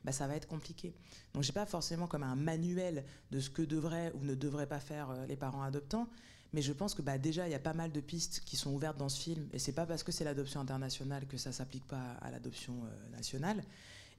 bah, 0.05 0.13
ça 0.13 0.27
va 0.27 0.35
être 0.35 0.49
compliqué. 0.49 0.95
Donc 1.35 1.43
j'ai 1.43 1.53
pas 1.53 1.67
forcément 1.67 2.07
comme 2.07 2.23
un 2.23 2.37
manuel 2.37 3.05
de 3.31 3.41
ce 3.41 3.51
que 3.51 3.63
devraient 3.63 4.13
ou 4.15 4.25
ne 4.25 4.35
devraient 4.35 4.67
pas 4.67 4.81
faire 4.81 5.11
euh, 5.11 5.27
les 5.27 5.37
parents 5.37 5.63
adoptants, 5.63 6.09
mais 6.53 6.63
je 6.63 6.73
pense 6.73 6.95
que 6.95 7.03
bah, 7.03 7.19
déjà, 7.19 7.47
il 7.47 7.53
y 7.53 7.55
a 7.55 7.61
pas 7.61 7.75
mal 7.75 7.93
de 7.93 8.01
pistes 8.01 8.43
qui 8.45 8.57
sont 8.57 8.73
ouvertes 8.73 8.97
dans 8.97 9.09
ce 9.09 9.21
film, 9.21 9.47
et 9.53 9.59
c'est 9.59 9.73
pas 9.73 9.87
parce 9.87 10.03
que 10.03 10.11
c'est 10.11 10.25
l'adoption 10.25 10.61
internationale 10.61 11.27
que 11.27 11.37
ça 11.37 11.53
s'applique 11.53 11.87
pas 11.87 12.13
à 12.21 12.31
l'adoption 12.31 12.75
euh, 12.85 13.11
nationale. 13.11 13.63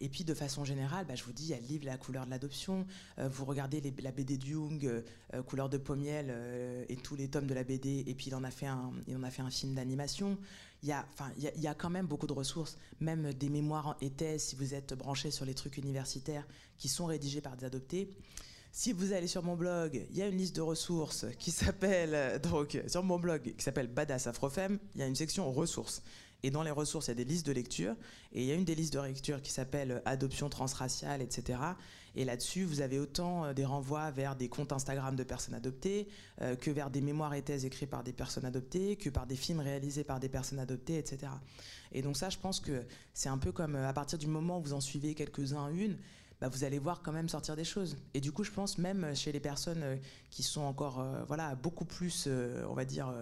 Et 0.02 0.10
puis 0.10 0.24
de 0.24 0.34
façon 0.34 0.66
générale, 0.66 1.06
bah, 1.06 1.14
je 1.16 1.24
vous 1.24 1.32
dis, 1.32 1.44
il 1.44 1.50
y 1.50 1.54
a 1.54 1.60
le 1.60 1.68
livre 1.68 1.86
La 1.86 1.96
couleur 1.96 2.26
de 2.26 2.32
l'adoption. 2.32 2.88
Euh, 3.20 3.30
vous 3.30 3.46
regardez 3.46 3.82
la 4.02 4.12
BD 4.12 4.38
de 4.38 4.46
Jung, 4.46 4.84
euh, 4.84 5.02
euh, 5.36 5.44
Couleur 5.44 5.70
de 5.70 5.78
pommiel 5.78 6.34
et 6.90 6.96
tous 6.98 7.16
les 7.16 7.30
tomes 7.30 7.46
de 7.46 7.54
la 7.54 7.64
BD. 7.64 8.04
Et 8.08 8.16
puis 8.16 8.28
il 8.28 8.36
en 8.36 8.44
a 8.44 8.50
fait 8.52 8.66
un, 8.66 8.92
il 9.08 9.16
en 9.16 9.24
a 9.24 9.30
fait 9.30 9.44
un 9.44 9.52
film 9.52 9.76
d'animation. 9.76 10.38
Il 10.82 10.90
y, 10.90 10.92
a, 10.92 11.06
il, 11.38 11.52
il 11.56 11.62
y 11.62 11.68
a 11.68 11.76
quand 11.76 11.92
même 11.92 12.08
beaucoup 12.08 12.26
de 12.26 12.34
ressources, 12.34 12.78
même 13.00 13.32
des 13.34 13.50
mémoires 13.50 13.96
et 14.02 14.10
thèses, 14.10 14.46
si 14.46 14.56
vous 14.56 14.74
êtes 14.74 14.96
branché 14.96 15.30
sur 15.30 15.46
les 15.46 15.54
trucs 15.54 15.78
universitaires, 15.78 16.48
qui 16.80 16.90
sont 16.90 17.06
rédigés 17.06 17.42
par 17.42 17.56
des 17.56 17.66
adoptés. 17.66 18.12
Si 18.72 18.94
vous 18.94 19.14
allez 19.14 19.28
sur 19.28 19.44
mon 19.44 19.56
blog, 19.56 20.08
il 20.10 20.18
y 20.18 20.24
a 20.24 20.28
une 20.28 20.38
liste 20.38 20.56
de 20.56 20.62
ressources 20.62 21.26
qui 21.38 21.52
s'appelle 21.52 22.40
donc 22.42 22.82
sur 22.88 23.04
mon 23.04 23.20
blog 23.20 23.54
qui 23.56 23.64
s'appelle 23.64 23.88
Badass 23.88 24.26
Afrofem. 24.26 24.80
Il 24.96 25.02
y 25.02 25.04
a 25.04 25.08
une 25.08 25.16
section 25.16 25.52
ressources 25.52 26.02
et 26.44 26.52
dans 26.52 26.64
les 26.64 26.72
ressources, 26.72 27.08
il 27.08 27.10
y 27.10 27.12
a 27.12 27.16
des 27.16 27.26
listes 27.26 27.46
de 27.46 27.52
lecture. 27.52 27.96
Et 28.34 28.42
il 28.42 28.48
y 28.48 28.52
a 28.52 28.56
une 28.56 28.66
des 28.66 28.76
listes 28.76 28.94
de 28.94 29.00
lecture 29.00 29.42
qui 29.42 29.52
s'appelle 29.52 30.02
Adoption 30.06 30.50
transraciale, 30.50 31.22
etc. 31.22 31.60
Et 32.16 32.26
là-dessus, 32.26 32.66
vous 32.66 32.82
avez 32.82 33.00
autant 33.00 33.46
euh, 33.46 33.54
des 33.54 33.66
renvois 33.66 34.12
vers 34.12 34.36
des 34.36 34.50
comptes 34.50 34.74
Instagram 34.74 35.16
de 35.16 35.24
personnes 35.24 35.54
adoptées, 35.54 36.08
euh, 36.42 36.56
que 36.56 36.72
vers 36.72 36.90
des 36.90 37.02
mémoires 37.02 37.34
et 37.34 37.42
thèses 37.42 37.66
écrites 37.66 37.90
par 37.90 38.04
des 38.04 38.14
personnes 38.14 38.46
adoptées, 38.46 38.96
que 38.98 39.10
par 39.10 39.26
des 39.26 39.36
films 39.36 39.60
réalisés 39.60 40.04
par 40.04 40.20
des 40.20 40.30
personnes 40.30 40.60
adoptées, 40.60 40.98
etc. 40.98 41.32
Et 41.92 42.02
donc 42.02 42.18
ça, 42.18 42.30
je 42.30 42.38
pense 42.38 42.60
que 42.60 42.84
c'est 43.14 43.30
un 43.30 43.38
peu 43.38 43.52
comme 43.52 43.76
euh, 43.76 43.88
à 43.88 43.94
partir 43.94 44.18
du 44.18 44.28
moment 44.28 44.60
où 44.60 44.62
vous 44.62 44.74
en 44.74 44.82
suivez 44.82 45.14
quelques-uns, 45.16 45.70
une, 45.70 45.98
bah, 46.42 46.50
vous 46.50 46.64
allez 46.64 46.80
voir 46.80 47.02
quand 47.02 47.14
même 47.14 47.30
sortir 47.30 47.56
des 47.56 47.64
choses. 47.64 47.98
Et 48.14 48.20
du 48.20 48.32
coup, 48.32 48.44
je 48.44 48.52
pense 48.52 48.78
même 48.78 49.16
chez 49.16 49.32
les 49.32 49.40
personnes 49.40 50.00
qui 50.32 50.42
sont 50.44 50.62
encore 50.62 51.06
voilà, 51.28 51.54
beaucoup 51.54 51.86
plus, 51.86 52.28
on 52.68 52.74
va 52.74 52.84
dire, 52.84 53.14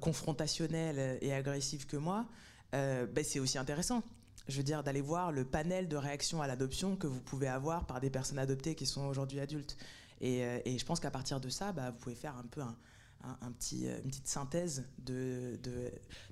confrontationnelles 0.00 1.18
et 1.22 1.32
agressives 1.32 1.86
que 1.86 1.96
moi, 1.96 2.26
euh, 2.74 3.06
ben, 3.06 3.24
c'est 3.24 3.40
aussi 3.40 3.58
intéressant. 3.58 4.02
Je 4.48 4.56
veux 4.56 4.62
dire, 4.62 4.82
d'aller 4.82 5.00
voir 5.00 5.32
le 5.32 5.44
panel 5.44 5.88
de 5.88 5.96
réactions 5.96 6.42
à 6.42 6.46
l'adoption 6.46 6.96
que 6.96 7.06
vous 7.06 7.20
pouvez 7.20 7.48
avoir 7.48 7.86
par 7.86 8.00
des 8.00 8.10
personnes 8.10 8.38
adoptées 8.38 8.74
qui 8.74 8.86
sont 8.86 9.06
aujourd'hui 9.06 9.40
adultes. 9.40 9.76
Et, 10.20 10.44
euh, 10.44 10.58
je 10.66 10.84
pense 10.84 11.00
qu'à 11.00 11.10
partir 11.10 11.40
de 11.40 11.48
ça, 11.48 11.72
bah, 11.72 11.90
vous 11.90 11.98
pouvez 11.98 12.14
faire 12.14 12.36
un 12.36 12.44
peu 12.44 12.62
petit, 13.58 13.86
euh, 13.86 13.98
une 14.04 14.10
petite 14.10 14.28
synthèse 14.28 14.86
de, 14.98 15.58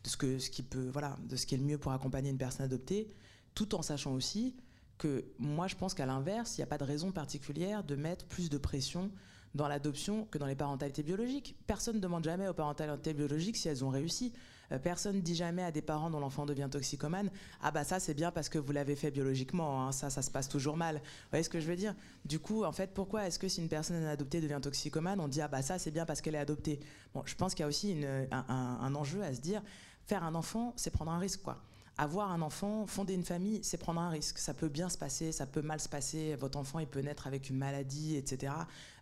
ce, 0.05 0.39
ce, 0.39 0.51
qui 0.51 0.63
peut, 0.63 0.89
voilà, 0.89 1.17
de 1.29 1.37
ce 1.37 1.47
qui 1.47 1.55
est 1.55 1.59
le 1.59 1.65
mieux 1.65 1.79
pour 1.79 1.93
accompagner 1.93 2.31
une 2.31 2.39
personne 2.39 2.65
adoptée, 2.65 3.09
tout 3.55 3.75
en 3.75 3.83
sachant 3.83 4.15
aussi 4.15 4.57
que 4.99 5.25
moi, 5.39 5.69
je 5.69 5.77
pense 5.77 5.95
qu'à 5.95 6.07
l'inverse, 6.07 6.57
il 6.57 6.61
n'y 6.61 6.65
a 6.65 6.67
pas 6.67 6.79
de 6.79 6.85
raison 6.85 7.13
particulière 7.13 7.85
de 7.85 7.95
mettre 7.95 8.27
plus 8.27 8.51
de 8.51 8.59
pression 8.59 9.11
dans 9.55 9.69
l'adoption 9.69 10.27
que 10.27 10.39
dans 10.39 10.47
les 10.47 10.57
parentalités 10.57 11.03
biologiques. 11.03 11.57
Personne 11.67 11.97
ne 11.97 12.01
demande 12.01 12.25
jamais 12.25 12.49
aux 12.49 12.55
parentalités 12.55 13.15
biologiques 13.15 13.57
si 13.57 13.69
elles 13.69 13.85
ont 13.85 13.91
réussi. 13.91 14.33
Euh, 14.73 14.79
personne 14.79 15.17
ne 15.17 15.21
dit 15.21 15.35
jamais 15.35 15.63
à 15.63 15.71
des 15.71 15.83
parents 15.83 16.11
dont 16.11 16.21
l'enfant 16.21 16.47
devient 16.47 16.69
toxicomane 16.71 17.31
Ah, 17.63 17.71
bah 17.71 17.85
ça, 17.85 18.01
c'est 18.01 18.15
bien 18.15 18.31
parce 18.31 18.49
que 18.49 18.59
vous 18.59 18.73
l'avez 18.73 18.97
fait 18.97 19.11
biologiquement, 19.11 19.87
hein. 19.87 19.93
ça, 19.93 20.11
ça 20.11 20.23
se 20.23 20.31
passe 20.31 20.49
toujours 20.49 20.77
mal. 20.77 20.97
Vous 20.97 21.31
voyez 21.31 21.43
ce 21.43 21.51
que 21.51 21.61
je 21.61 21.67
veux 21.67 21.77
dire? 21.77 21.95
Du 22.25 22.39
coup, 22.39 22.65
en 22.65 22.73
fait, 22.73 22.93
pourquoi 22.95 23.27
est-ce 23.27 23.39
que 23.39 23.49
si 23.49 23.61
une 23.61 23.69
personne 23.69 24.05
adoptée 24.05 24.41
devient 24.41 24.61
toxicomane, 24.61 25.21
on 25.21 25.29
dit 25.29 25.41
Ah, 25.41 25.49
bah 25.49 25.63
ça, 25.63 25.79
c'est 25.79 25.91
bien 25.91 26.07
parce 26.07 26.21
qu'elle 26.21 26.35
est 26.35 26.39
adoptée? 26.39 26.81
Bon, 27.15 27.23
je 27.25 27.35
pense 27.35 27.55
qu'il 27.55 27.63
y 27.63 27.65
a 27.65 27.69
aussi 27.69 28.05
un, 28.31 28.95
enjeu 28.95 29.23
à 29.23 29.35
se 29.35 29.41
dire 29.41 29.63
faire 30.07 30.25
un 30.25 30.35
enfant, 30.35 30.73
c'est 30.77 30.91
prendre 30.91 31.11
un 31.11 31.19
risque, 31.19 31.43
quoi 31.43 31.63
avoir 32.01 32.31
un 32.31 32.43
enfant, 32.43 32.87
fonder 32.87 33.13
une 33.13 33.25
famille, 33.25 33.59
c'est 33.65 33.77
prendre 33.77 34.01
un 34.01 34.09
risque. 34.09 34.39
Ça 34.39 34.55
peut 34.55 34.69
bien 34.69 34.89
se 34.89 34.97
passer, 34.97 35.33
ça 35.33 35.47
peut 35.47 35.63
mal 35.63 35.81
se 35.81 35.89
passer. 35.89 36.37
Votre 36.37 36.57
enfant, 36.57 36.79
il 36.79 36.87
peut 36.87 37.01
naître 37.01 37.27
avec 37.27 37.51
une 37.51 37.57
maladie, 37.57 38.15
etc. 38.15 38.53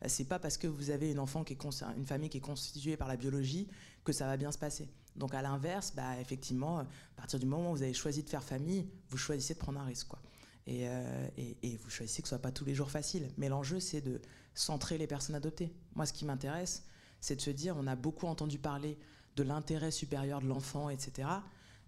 C'est 0.07 0.24
pas 0.24 0.38
parce 0.38 0.57
que 0.57 0.66
vous 0.66 0.88
avez 0.88 1.16
enfant 1.18 1.44
qui 1.44 1.52
est 1.52 1.59
une 1.96 2.07
famille 2.07 2.31
qui 2.31 2.38
est 2.38 2.40
constituée 2.40 2.96
par 2.96 3.07
la 3.07 3.16
biologie 3.16 3.68
que 4.02 4.12
ça 4.12 4.24
va 4.24 4.38
bien 4.38 4.50
se 4.50 4.57
passer. 4.57 4.88
Donc 5.16 5.35
à 5.35 5.42
l'inverse, 5.42 5.92
bah, 5.94 6.20
effectivement, 6.20 6.81
à 6.81 6.87
partir 7.16 7.38
du 7.38 7.46
moment 7.46 7.72
où 7.72 7.76
vous 7.76 7.83
avez 7.83 7.94
choisi 7.94 8.22
de 8.22 8.29
faire 8.29 8.42
famille, 8.42 8.87
vous 9.09 9.16
choisissez 9.16 9.55
de 9.55 9.59
prendre 9.59 9.81
un 9.81 9.85
risque, 9.85 10.09
quoi. 10.09 10.20
Et, 10.68 10.88
euh, 10.88 11.29
et, 11.37 11.76
vous 11.76 11.90
choisissez 11.90 12.22
que 12.22 12.29
ce 12.29 12.35
soit 12.35 12.42
pas 12.42 12.50
tous 12.50 12.64
les 12.64 12.74
jours 12.74 12.90
facile. 12.90 13.29
Mais 13.38 13.48
l'enjeu, 13.48 13.79
c'est 13.79 14.00
de 14.00 14.20
centrer 14.52 14.98
les 14.98 15.07
personnes 15.07 15.37
adoptées. 15.37 15.72
Moi, 15.94 16.07
ce 16.07 16.12
qui 16.12 16.24
m'intéresse, 16.24 16.85
c'est 17.20 17.37
de 17.37 17.40
se 17.40 17.50
dire, 17.50 17.76
on 17.79 17.87
a 17.87 17.94
beaucoup 17.94 18.26
entendu 18.26 18.59
parler 18.59 18.98
de 19.37 19.42
l'intérêt 19.44 19.92
supérieur 19.92 20.40
de 20.40 20.48
l'enfant, 20.48 20.90
etc. 20.90 21.29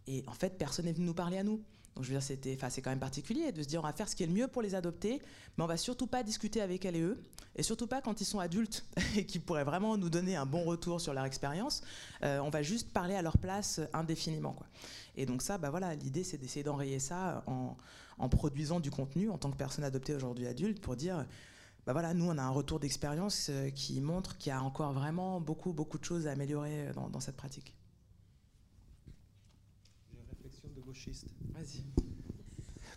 Et 0.07 0.23
en 0.29 0.33
fait, 0.33 0.59
personne 0.59 0.85
n'est 0.85 0.93
venu 0.93 1.07
nous 1.07 1.15
parler 1.15 1.39
à 1.39 1.43
nous. 1.43 1.61
Donc 1.99 2.05
je 2.05 2.11
veux 2.11 2.15
dire, 2.15 2.23
c'était, 2.23 2.55
enfin, 2.55 2.71
c'est 2.71 2.81
quand 2.81 2.91
même 2.91 3.01
particulier 3.01 3.51
de 3.51 3.61
se 3.61 3.67
dire 3.67 3.81
on 3.81 3.83
va 3.83 3.93
faire 3.93 4.09
ce 4.09 4.15
qui 4.15 4.23
est 4.23 4.29
le 4.29 4.33
mieux 4.33 4.47
pour 4.47 4.63
les 4.63 4.77
adopter, 4.77 5.21
mais 5.57 5.65
on 5.65 5.67
va 5.67 5.77
surtout 5.77 6.07
pas 6.07 6.23
discuter 6.23 6.61
avec 6.61 6.85
elles 6.85 6.95
et 6.95 7.01
eux, 7.01 7.21
et 7.57 7.65
surtout 7.65 7.89
pas 7.89 8.01
quand 8.01 8.21
ils 8.21 8.25
sont 8.25 8.39
adultes 8.39 8.87
et 9.17 9.27
qui 9.27 9.41
pourraient 9.41 9.65
vraiment 9.65 9.97
nous 9.97 10.09
donner 10.09 10.37
un 10.37 10.47
bon 10.47 10.63
retour 10.63 11.01
sur 11.01 11.13
leur 11.13 11.25
expérience. 11.25 11.83
Euh, 12.23 12.39
on 12.39 12.51
va 12.51 12.63
juste 12.63 12.93
parler 12.93 13.17
à 13.17 13.23
leur 13.23 13.37
place 13.37 13.81
indéfiniment, 13.93 14.53
quoi. 14.53 14.69
Et 15.17 15.27
donc 15.27 15.43
ça, 15.43 15.59
bah 15.59 15.71
voilà, 15.71 15.97
l'idée 15.97 16.23
c'est 16.23 16.39
d'essayer 16.39 16.63
d'enrayer 16.63 17.01
ça 17.01 17.43
en, 17.49 18.29
produisant 18.29 18.79
du 18.79 18.93
contenu 18.93 19.29
en 19.29 19.37
tant 19.37 19.51
que 19.51 19.57
personne 19.57 19.83
adoptée 19.83 20.15
aujourd'hui 20.15 20.47
adulte 20.47 20.81
pour 20.81 20.95
dire 20.95 21.27
bah 21.85 21.93
voilà, 21.95 22.15
nous 22.15 22.27
on 22.27 22.39
a 22.39 22.43
un 22.43 22.51
retour 22.51 22.79
d'expérience 22.79 23.49
euh, 23.51 23.71
qui 23.71 24.01
montre 24.01 24.39
qu'il 24.39 24.51
y 24.51 24.53
a 24.53 24.63
encore 24.63 24.93
vraiment 24.93 25.41
beaucoup 25.41 25.73
beaucoup 25.73 25.99
de 25.99 26.05
choses 26.05 26.29
à 26.29 26.31
améliorer 26.31 26.93
dans, 26.95 27.09
dans 27.09 27.19
cette 27.19 27.37
pratique. 27.37 27.75
Vas-y. 31.09 31.38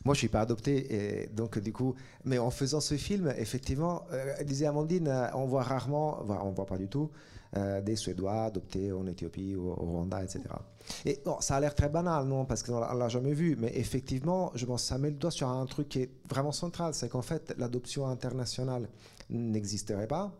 Moi, 0.03 0.15
je 0.15 0.19
suis 0.19 0.29
pas 0.29 0.41
adopté, 0.41 1.29
donc 1.33 1.59
du 1.59 1.71
coup, 1.71 1.93
mais 2.25 2.39
en 2.39 2.49
faisant 2.49 2.79
ce 2.79 2.95
film, 2.95 3.31
effectivement, 3.37 4.03
euh, 4.11 4.43
disait 4.43 4.65
Amandine, 4.65 5.07
euh, 5.07 5.27
on 5.35 5.45
voit 5.45 5.61
rarement, 5.61 6.25
on 6.27 6.49
voit 6.49 6.65
pas 6.65 6.77
du 6.77 6.87
tout, 6.87 7.11
euh, 7.55 7.81
des 7.81 7.95
Suédois 7.95 8.45
adoptés 8.45 8.91
en 8.91 9.05
Éthiopie 9.05 9.55
ou 9.55 9.69
au 9.69 9.75
Rwanda, 9.75 10.23
etc. 10.23 10.41
Et 11.05 11.21
bon, 11.23 11.39
ça 11.39 11.57
a 11.57 11.59
l'air 11.59 11.75
très 11.75 11.89
banal, 11.89 12.25
non, 12.25 12.45
parce 12.45 12.63
qu'on 12.63 12.79
l'a 12.79 13.09
jamais 13.09 13.33
vu, 13.33 13.55
mais 13.59 13.71
effectivement, 13.75 14.51
je 14.55 14.65
pense 14.65 14.81
que 14.81 14.87
ça 14.87 14.97
met 14.97 15.11
le 15.11 15.17
doigt 15.17 15.29
sur 15.29 15.47
un 15.47 15.65
truc 15.67 15.89
qui 15.89 15.99
est 15.99 16.11
vraiment 16.27 16.51
central, 16.51 16.95
c'est 16.95 17.09
qu'en 17.09 17.21
fait, 17.21 17.53
l'adoption 17.59 18.07
internationale 18.07 18.89
n'existerait 19.29 20.07
pas 20.07 20.35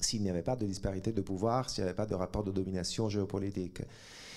s'il 0.00 0.22
n'y 0.22 0.30
avait 0.30 0.42
pas 0.42 0.56
de 0.56 0.66
disparité 0.66 1.12
de 1.12 1.20
pouvoir, 1.20 1.70
s'il 1.70 1.84
n'y 1.84 1.88
avait 1.88 1.96
pas 1.96 2.06
de 2.06 2.16
rapport 2.16 2.42
de 2.42 2.50
domination 2.50 3.08
géopolitique. 3.08 3.82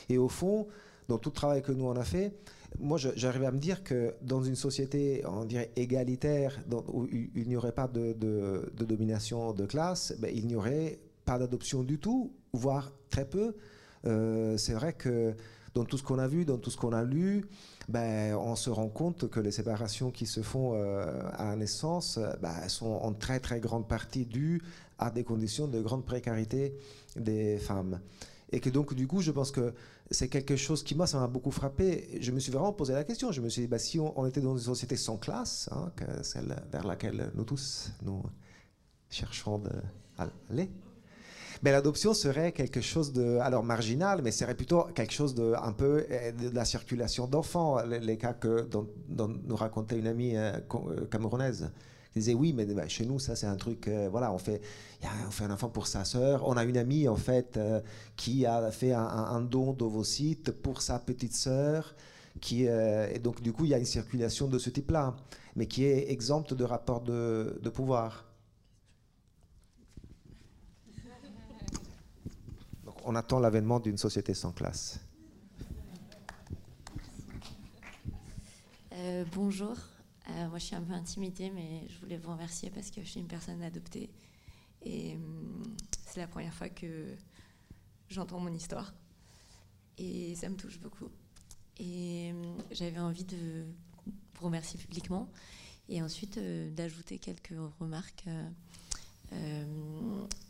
Et 0.09 0.19
au 0.19 0.29
fond, 0.29 0.67
dans 1.07 1.17
tout 1.17 1.29
le 1.29 1.35
travail 1.35 1.61
que 1.61 1.71
nous 1.71 1.85
on 1.85 1.95
a 1.95 2.03
fait, 2.03 2.33
moi 2.79 2.97
j'arrivais 2.97 3.45
à 3.45 3.51
me 3.51 3.59
dire 3.59 3.83
que 3.83 4.15
dans 4.21 4.43
une 4.43 4.55
société, 4.55 5.23
on 5.25 5.45
dirait 5.45 5.71
égalitaire, 5.75 6.59
où 6.87 7.07
il 7.11 7.47
n'y 7.47 7.55
aurait 7.55 7.71
pas 7.71 7.87
de, 7.87 8.15
domination 8.77 9.53
de 9.53 9.65
classe, 9.65 10.13
ben, 10.19 10.31
il 10.33 10.47
n'y 10.47 10.55
aurait 10.55 10.99
pas 11.25 11.39
d'adoption 11.39 11.83
du 11.83 11.99
tout, 11.99 12.33
voire 12.53 12.91
très 13.09 13.25
peu. 13.25 13.55
Euh, 14.05 14.57
c'est 14.57 14.73
vrai 14.73 14.93
que 14.93 15.33
dans 15.73 15.83
tout 15.83 15.97
ce 15.97 16.03
qu'on 16.03 16.19
a 16.19 16.27
vu, 16.27 16.45
dans 16.45 16.57
tout 16.57 16.69
ce 16.69 16.77
qu'on 16.77 16.93
a 16.93 17.03
lu, 17.03 17.45
ben, 17.89 18.35
on 18.35 18.55
se 18.55 18.69
rend 18.69 18.87
compte 18.87 19.29
que 19.29 19.39
les 19.39 19.51
séparations 19.51 20.11
qui 20.11 20.25
se 20.25 20.41
font 20.41 20.73
euh, 20.73 21.21
à 21.33 21.55
naissance 21.55 22.19
ben, 22.41 22.67
sont 22.67 22.91
en 22.91 23.13
très 23.13 23.39
très 23.39 23.59
grande 23.59 23.87
partie 23.87 24.25
dues 24.25 24.61
à 24.97 25.11
des 25.11 25.23
conditions 25.23 25.67
de 25.67 25.81
grande 25.81 26.05
précarité 26.05 26.75
des 27.15 27.57
femmes. 27.57 27.99
Et 28.51 28.59
que 28.59 28.69
donc, 28.69 28.93
du 28.93 29.07
coup, 29.07 29.21
je 29.21 29.31
pense 29.31 29.51
que 29.51 29.73
c'est 30.11 30.27
quelque 30.27 30.55
chose 30.55 30.83
qui, 30.83 30.95
moi, 30.95 31.07
ça 31.07 31.19
m'a 31.19 31.27
beaucoup 31.27 31.51
frappé. 31.51 32.17
Je 32.21 32.31
me 32.31 32.39
suis 32.39 32.51
vraiment 32.51 32.73
posé 32.73 32.93
la 32.93 33.03
question. 33.03 33.31
Je 33.31 33.41
me 33.41 33.49
suis 33.49 33.63
dit, 33.63 33.67
bah, 33.67 33.79
si 33.79 33.99
on, 33.99 34.25
était 34.25 34.41
dans 34.41 34.55
une 34.55 34.63
société 34.63 34.95
sans 34.95 35.17
classe, 35.17 35.69
hein, 35.71 35.91
celle 36.21 36.55
vers 36.71 36.85
laquelle 36.85 37.31
nous 37.35 37.43
tous, 37.43 37.91
nous 38.03 38.23
cherchons 39.09 39.59
d'aller, 39.59 40.69
mais 41.63 41.71
l'adoption 41.71 42.13
serait 42.13 42.51
quelque 42.51 42.81
chose 42.81 43.13
de, 43.13 43.37
alors 43.37 43.63
marginal, 43.63 44.21
mais 44.21 44.31
serait 44.31 44.55
plutôt 44.55 44.83
quelque 44.93 45.13
chose 45.13 45.35
de 45.35 45.53
un 45.61 45.71
peu 45.71 46.05
euh, 46.09 46.31
de 46.31 46.49
la 46.49 46.65
circulation 46.65 47.27
d'enfants. 47.27 47.81
Les, 47.83 48.17
cas 48.17 48.33
que 48.33 48.61
dont, 48.61 48.87
nous 49.07 49.55
racontait 49.55 49.97
une 49.97 50.07
amie 50.07 50.35
euh, 50.35 50.51
euh, 50.73 51.05
camerounaise 51.07 51.71
qui 52.15 52.19
disait 52.19 52.33
oui, 52.33 52.53
mais 52.53 52.65
chez 52.87 53.05
nous 53.05 53.19
ça 53.19 53.35
c'est 53.35 53.45
un 53.45 53.57
truc, 53.57 53.89
voilà, 54.09 54.31
on 54.31 54.37
fait, 54.37 54.61
on 55.27 55.31
fait 55.31 55.43
un 55.43 55.51
enfant 55.51 55.67
pour 55.67 55.85
sa 55.85 56.05
sœur. 56.05 56.47
On 56.47 56.55
a 56.55 56.63
une 56.63 56.77
amie 56.77 57.09
en 57.09 57.17
fait 57.17 57.59
qui 58.15 58.45
a 58.45 58.71
fait 58.71 58.93
un, 58.93 59.41
don 59.41 59.73
d'ovocytes 59.73 60.51
pour 60.51 60.81
sa 60.81 60.97
petite 60.97 61.35
sœur. 61.35 61.93
Qui, 62.39 62.63
et 62.63 63.19
donc 63.19 63.41
du 63.41 63.51
coup 63.51 63.65
il 63.65 63.71
y 63.71 63.73
a 63.73 63.77
une 63.77 63.85
circulation 63.85 64.47
de 64.47 64.59
ce 64.59 64.69
type-là, 64.69 65.15
mais 65.57 65.67
qui 65.67 65.83
est 65.83 66.09
exempte 66.09 66.53
de 66.53 66.63
rapport 66.63 67.01
de, 67.01 67.59
de 67.61 67.69
pouvoir. 67.69 68.25
on 73.05 73.15
attend 73.15 73.39
l'avènement 73.39 73.79
d'une 73.79 73.97
société 73.97 74.33
sans 74.33 74.51
classe. 74.51 74.99
Euh, 78.93 79.23
bonjour, 79.33 79.75
euh, 80.29 80.49
moi 80.49 80.57
je 80.57 80.65
suis 80.65 80.75
un 80.75 80.81
peu 80.81 80.93
intimidée, 80.93 81.51
mais 81.51 81.87
je 81.89 81.99
voulais 81.99 82.17
vous 82.17 82.31
remercier 82.31 82.69
parce 82.69 82.91
que 82.91 83.01
je 83.01 83.07
suis 83.09 83.19
une 83.19 83.27
personne 83.27 83.61
adoptée 83.61 84.09
et 84.81 85.15
hum, 85.15 85.75
c'est 86.07 86.19
la 86.19 86.27
première 86.27 86.53
fois 86.53 86.69
que 86.69 87.15
j'entends 88.09 88.39
mon 88.39 88.53
histoire 88.53 88.93
et 89.97 90.35
ça 90.35 90.49
me 90.49 90.55
touche 90.55 90.79
beaucoup. 90.79 91.09
Et 91.77 92.31
hum, 92.31 92.57
j'avais 92.71 92.99
envie 92.99 93.25
de 93.25 93.65
vous 94.35 94.45
remercier 94.45 94.79
publiquement 94.79 95.29
et 95.89 96.01
ensuite 96.01 96.37
euh, 96.37 96.71
d'ajouter 96.71 97.19
quelques 97.19 97.53
remarques 97.79 98.25
euh, 99.33 99.65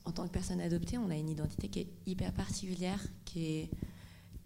en 0.06 0.12
tant 0.12 0.28
que 0.28 0.32
personne 0.32 0.62
adoptée, 0.62 0.98
on 0.98 1.10
a 1.10 1.16
une 1.16 1.30
identité 1.30 1.70
qui 1.70 1.80
est 1.80 1.90
hyper 2.06 2.34
particulière, 2.34 3.02
qui 3.24 3.46
est, 3.46 3.70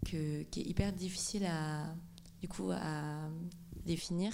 qui 0.04 0.16
est 0.16 0.66
hyper 0.66 0.92
difficile 0.92 1.44
à, 1.46 1.94
du 2.40 2.48
coup, 2.48 2.70
à 2.70 3.28
définir. 3.84 4.32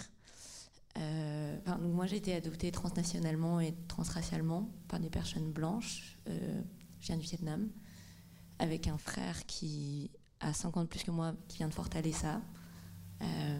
Euh, 0.98 1.58
moi, 1.80 2.06
j'ai 2.06 2.16
été 2.16 2.34
adoptée 2.34 2.70
transnationalement 2.70 3.60
et 3.60 3.74
transracialement 3.88 4.70
par 4.88 5.00
des 5.00 5.10
personnes 5.10 5.52
blanches. 5.52 6.18
Euh, 6.28 6.62
je 7.00 7.06
viens 7.06 7.16
du 7.16 7.26
Vietnam, 7.26 7.68
avec 8.58 8.88
un 8.88 8.98
frère 8.98 9.44
qui 9.46 10.10
a 10.40 10.52
50 10.52 10.88
plus 10.88 11.02
que 11.02 11.10
moi, 11.10 11.34
qui 11.48 11.58
vient 11.58 11.68
de 11.68 11.74
Fortaleza. 11.74 12.40
Euh, 13.22 13.58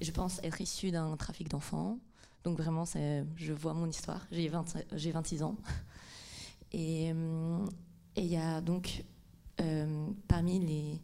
je 0.00 0.10
pense 0.10 0.40
être 0.42 0.60
issu 0.60 0.90
d'un 0.90 1.16
trafic 1.16 1.48
d'enfants. 1.48 1.98
Donc 2.44 2.58
vraiment, 2.58 2.84
je 3.36 3.52
vois 3.52 3.74
mon 3.74 3.88
histoire. 3.88 4.26
J'ai 4.30 4.48
26 4.48 5.42
ans. 5.42 5.56
Euh, 6.72 7.66
et 8.14 8.22
il 8.22 8.30
y 8.30 8.36
a 8.36 8.60
donc 8.60 9.02
parmi 10.28 11.00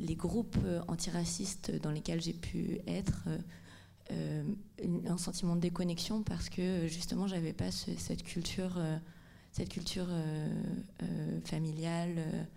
les, 0.00 0.16
groupes 0.16 0.58
antiracistes 0.88 1.70
dans 1.80 1.92
lesquels 1.92 2.20
j'ai 2.20 2.32
pu 2.32 2.80
être 2.88 3.28
un 4.10 5.18
sentiment 5.18 5.56
de 5.56 5.60
déconnexion 5.60 6.22
parce 6.22 6.48
que 6.48 6.86
justement 6.86 7.26
j'avais 7.26 7.52
pas 7.52 7.70
cette 7.70 8.22
culture, 8.22 8.80
cette 9.52 9.68
culture 9.68 10.08
familiale, 11.44 12.48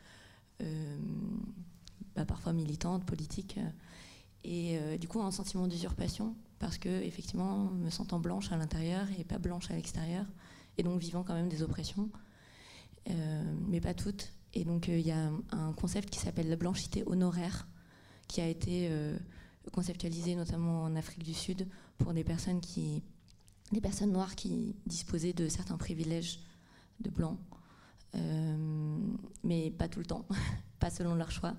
bah, 2.16 2.26
parfois 2.26 2.54
militante, 2.54 3.06
politique, 3.06 3.60
et 4.44 4.80
du 5.00 5.08
coup 5.08 5.22
un 5.22 5.32
sentiment 5.32 5.68
d'usurpation 5.68 6.36
parce 6.60 6.78
que 6.78 6.90
effectivement, 6.90 7.66
me 7.72 7.90
sentant 7.90 8.20
blanche 8.20 8.52
à 8.52 8.58
l'intérieur 8.58 9.08
et 9.18 9.24
pas 9.24 9.40
blanche 9.40 9.72
à 9.72 9.76
l'extérieur, 9.76 10.26
et 10.78 10.84
donc 10.84 11.00
vivant 11.00 11.24
quand 11.24 11.34
même 11.34 11.50
des 11.50 11.64
oppressions, 11.64 12.10
euh, 13.10 13.56
mais 13.68 13.82
pas 13.82 13.94
toutes. 13.94 14.34
Et 14.54 14.66
donc 14.66 14.90
euh, 14.90 15.00
il 15.00 15.08
y 15.08 15.12
a 15.12 15.32
un, 15.52 15.74
concept 15.74 16.10
qui 16.10 16.20
s'appelle 16.20 16.50
la 16.50 16.58
blanchité 16.58 17.04
honoraire, 17.06 17.68
qui 18.28 18.42
a 18.42 18.48
été 18.48 18.90
euh, 18.92 19.18
conceptualisé 19.72 20.36
notamment 20.36 20.84
en 20.84 20.96
Afrique 20.96 21.24
du 21.24 21.34
Sud 21.34 21.68
pour 21.98 22.14
des 22.14 22.24
personnes 22.24 22.62
qui, 22.62 23.04
des 23.72 23.82
personnes 23.82 24.12
noires 24.12 24.36
qui 24.36 24.76
disposaient 24.86 25.34
de 25.34 25.48
certains 25.48 25.78
privilèges 25.78 26.40
de 27.00 27.10
blanc, 27.10 27.38
mais 29.44 29.72
pas 29.72 29.88
tout 29.88 30.00
le 30.00 30.06
temps, 30.06 30.26
pas 30.80 30.90
selon 30.90 31.16
leur 31.16 31.32
choix. 31.32 31.56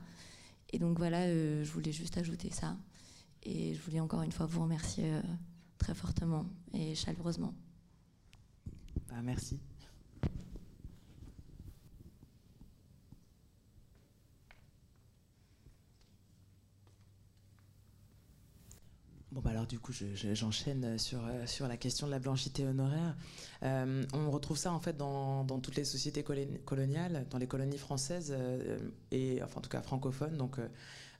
Et 0.73 0.79
donc 0.79 0.99
voilà, 0.99 1.27
je 1.29 1.71
voulais 1.71 1.93
juste 1.93 2.17
ajouter 2.19 2.51
ça. 2.51 2.77
Et 3.43 3.75
je 3.75 3.81
voulais 3.83 4.01
encore 4.01 4.23
une 4.23 4.33
fois 4.33 4.47
vous 4.47 4.63
remercier 4.63 5.15
euh, 5.15 5.23
très 5.79 5.95
fortement 5.95 6.47
et 6.75 6.95
chaleureusement. 6.95 7.55
Bah, 9.09 9.23
merci. 9.23 9.59
Bon, 19.33 19.41
bah 19.41 19.51
alors 19.51 19.67
du 19.67 19.79
coup, 19.79 19.93
j'enchaîne 19.93 20.99
sur, 20.99 21.25
euh, 21.25 21.47
sur 21.47 21.69
la 21.69 21.77
question 21.77 22.07
de 22.07 22.11
la 22.11 22.19
blanchité 22.19 22.67
honoraire. 22.67 23.17
Euh, 23.63 24.03
on 24.13 24.31
retrouve 24.31 24.57
ça 24.57 24.73
en 24.73 24.81
fait 24.81 24.97
dans, 24.97 25.45
dans 25.45 25.61
toutes 25.61 25.77
les 25.77 25.85
sociétés 25.85 26.25
coloniales, 26.65 27.27
dans 27.31 27.39
les 27.39 27.47
colonies 27.47 27.79
françaises, 27.79 28.37
et 29.13 29.41
enfin 29.43 29.59
en 29.59 29.61
tout 29.61 29.71
cas 29.71 29.83
francophones. 29.83 30.37
Donc 30.37 30.59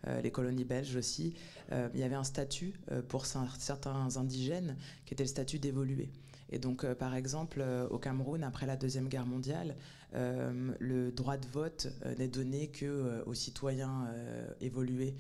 euh, 0.07 0.21
les 0.23 0.31
colonies 0.31 0.65
belges 0.65 0.97
aussi, 0.97 1.35
euh, 1.73 1.89
il 1.95 2.01
y 2.01 2.03
avait 2.03 2.15
un 2.15 2.25
statut 2.25 2.75
euh, 2.91 3.03
pour 3.03 3.27
certains 3.27 4.17
indigènes 4.17 4.77
qui 5.05 5.15
était 5.15 5.25
le 5.25 5.29
statut 5.29 5.59
d'évolué. 5.59 6.11
Et 6.53 6.59
donc, 6.59 6.85
par 6.95 7.15
exemple, 7.15 7.65
au 7.91 7.99
Cameroun, 7.99 8.43
après 8.43 8.67
la 8.67 8.77
Deuxième 8.77 9.07
Guerre 9.07 9.25
mondiale, 9.25 9.77
le 10.13 11.11
droit 11.11 11.37
de 11.37 11.47
vote 11.49 11.89
n'est 12.19 12.29
donné 12.29 12.69
que 12.69 13.23
aux 13.27 13.35
citoyens 13.35 14.09
évolués, 14.61 15.15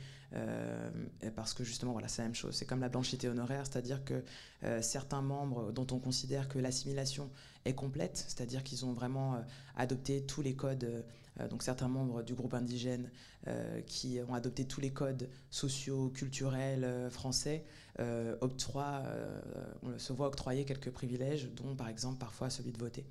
parce 1.37 1.55
que 1.55 1.65
justement, 1.65 1.93
voilà, 1.93 2.09
c'est 2.09 2.23
la 2.23 2.29
même 2.29 2.35
chose. 2.35 2.55
C'est 2.55 2.67
comme 2.67 2.81
la 2.81 2.89
blanchité 2.89 3.29
honoraire, 3.29 3.67
c'est-à-dire 3.67 4.05
que 4.05 4.23
certains 4.81 5.23
membres 5.23 5.73
dont 5.73 5.87
on 5.93 5.99
considère 5.99 6.49
que 6.49 6.59
l'assimilation 6.59 7.31
est 7.65 7.75
complète, 7.75 8.25
c'est-à-dire 8.29 8.63
qu'ils 8.65 8.85
ont 8.85 8.93
vraiment 8.93 9.45
adopté 9.77 10.23
tous 10.23 10.43
les 10.43 10.55
codes 10.55 10.85
euh, 10.85 11.03
donc 11.49 11.63
certains 11.63 11.89
membres 11.89 12.23
du 12.23 12.35
groupe 12.35 12.55
indigène 12.55 13.11
euh, 13.47 13.81
qui 13.83 14.19
ont 14.29 14.35
adopté 14.35 14.67
tous 14.67 14.81
les 14.81 14.91
codes 14.91 15.29
sociaux, 15.51 16.11
culturels 16.11 16.85
euh, 16.85 17.11
français, 17.11 17.65
octroient, 18.41 19.03
se 19.99 20.15
voit 20.15 20.29
octroyer 20.29 20.65
quelques 20.65 20.91
privilèges, 20.91 21.51
dont 21.55 21.75
par 21.75 21.91
exemple 21.91 22.17
parfois 22.17 22.49
celui 22.49 22.73
de 22.73 22.79
voter. 22.79 23.05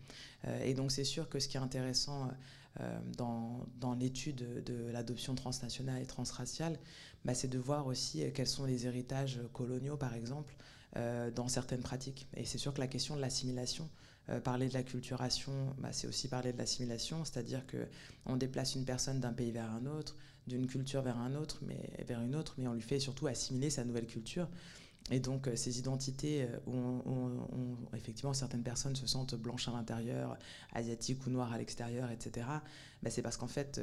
et 0.63 0.73
donc 0.73 0.91
c'est 0.91 1.03
sûr 1.03 1.29
que 1.29 1.39
ce 1.39 1.47
qui 1.47 1.57
est 1.57 1.59
intéressant 1.59 2.31
dans, 3.15 3.67
dans 3.79 3.93
l'étude 3.93 4.63
de 4.63 4.89
l'adoption 4.91 5.35
transnationale 5.35 6.01
et 6.01 6.07
transraciale, 6.07 6.79
bah, 7.23 7.35
c'est 7.35 7.49
de 7.49 7.59
voir 7.59 7.85
aussi 7.85 8.23
quels 8.33 8.47
sont 8.47 8.65
les 8.65 8.87
héritages 8.87 9.39
coloniaux, 9.53 9.95
par 9.95 10.15
exemple, 10.15 10.55
dans 10.95 11.49
certaines 11.49 11.81
pratiques. 11.81 12.27
Et 12.35 12.45
c'est 12.45 12.57
sûr 12.57 12.73
que 12.73 12.79
la 12.79 12.87
question 12.87 13.15
de 13.15 13.21
l'assimilation 13.21 13.87
euh, 14.29 14.39
parler 14.39 14.67
de 14.69 14.73
la 14.73 14.83
culturation, 14.83 15.53
bah, 15.79 15.89
c'est 15.91 16.07
aussi 16.07 16.27
parler 16.27 16.53
de 16.53 16.57
l'assimilation, 16.57 17.25
c'est-à-dire 17.25 17.63
qu'on 17.67 18.35
déplace 18.35 18.75
une 18.75 18.85
personne 18.85 19.19
d'un 19.19 19.33
pays 19.33 19.51
vers 19.51 19.71
un 19.71 19.85
autre, 19.85 20.15
d'une 20.47 20.67
culture 20.67 21.01
vers 21.01 21.17
un 21.17 21.35
autre, 21.35 21.59
mais 21.67 21.91
vers 22.05 22.21
une 22.21 22.35
autre, 22.35 22.55
mais 22.57 22.67
on 22.67 22.73
lui 22.73 22.81
fait 22.81 22.99
surtout 22.99 23.27
assimiler 23.27 23.69
sa 23.69 23.83
nouvelle 23.85 24.07
culture. 24.07 24.47
Et 25.11 25.19
donc, 25.19 25.47
euh, 25.47 25.55
ces 25.55 25.79
identités 25.79 26.43
euh, 26.43 26.59
où, 26.67 27.95
effectivement 27.95 28.33
certaines 28.33 28.63
personnes 28.63 28.95
se 28.95 29.07
sentent 29.07 29.35
blanches 29.35 29.67
à 29.67 29.71
l'intérieur, 29.71 30.37
asiatiques 30.73 31.25
ou 31.25 31.29
noires 31.29 31.51
à 31.51 31.57
l'extérieur, 31.57 32.11
etc. 32.11 32.45
Bah, 33.01 33.09
c'est 33.09 33.21
parce 33.21 33.37
qu'en 33.37 33.47
fait, 33.47 33.79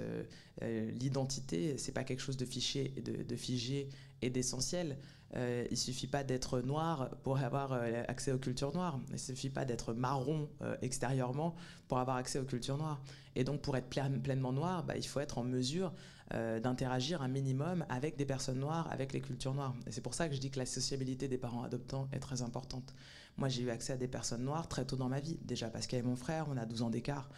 euh, 0.63 0.91
l'identité, 0.93 1.79
c'est 1.79 1.93
pas 1.93 2.05
quelque 2.05 2.21
chose 2.21 2.37
de, 2.37 2.45
fiché, 2.45 2.95
de 3.03 3.37
figé 3.37 3.89
et 4.23 4.31
d'essentiel. 4.31 4.99
Euh, 5.35 5.67
il 5.71 5.77
suffit 5.77 6.07
pas 6.07 6.23
d'être 6.23 6.61
noir 6.61 7.11
pour 7.23 7.39
avoir 7.39 7.73
accès 8.09 8.33
aux 8.33 8.39
cultures 8.39 8.73
noires. 8.73 9.01
Il 9.13 9.19
suffit 9.19 9.51
pas 9.51 9.65
d'être 9.65 9.93
marron 9.93 10.49
extérieurement 10.83 11.57
pour 11.89 11.99
avoir 11.99 12.17
accès 12.17 12.39
aux 12.39 12.45
cultures 12.45 12.79
noires. 12.79 13.01
Et 13.35 13.45
donc, 13.45 13.61
pour 13.61 13.77
être 13.77 13.89
pleinement 13.89 14.53
noir, 14.53 14.85
bah, 14.85 14.97
il 14.97 15.07
faut 15.07 15.21
être 15.21 15.39
en 15.39 15.45
mesure 15.45 15.93
euh, 16.35 16.59
d'interagir 16.59 17.23
un 17.23 17.29
minimum 17.29 17.87
avec 17.89 18.17
des 18.17 18.25
personnes 18.25 18.59
noires, 18.59 18.91
avec 18.91 19.13
les 19.13 19.21
cultures 19.21 19.55
noires. 19.55 19.77
Et 19.87 19.93
c'est 19.93 20.01
pour 20.01 20.13
ça 20.13 20.29
que 20.29 20.35
je 20.35 20.41
dis 20.41 20.51
que 20.51 20.59
la 20.59 20.67
sociabilité 20.67 21.29
des 21.29 21.39
parents 21.39 21.63
adoptants 21.63 22.09
est 22.11 22.19
très 22.19 22.43
importante. 22.43 22.95
Moi, 23.37 23.49
j'ai 23.49 23.63
eu 23.63 23.71
accès 23.71 23.93
à 23.93 23.97
des 23.97 24.09
personnes 24.09 24.43
noires 24.43 24.67
très 24.67 24.85
tôt 24.85 24.97
dans 24.97 25.09
ma 25.09 25.21
vie, 25.21 25.39
déjà 25.45 25.69
parce 25.69 25.87
avait 25.87 26.03
mon 26.03 26.17
frère, 26.17 26.47
on 26.49 26.57
a 26.57 26.67
12 26.67 26.83
ans 26.83 26.91
d'écart, 26.91 27.31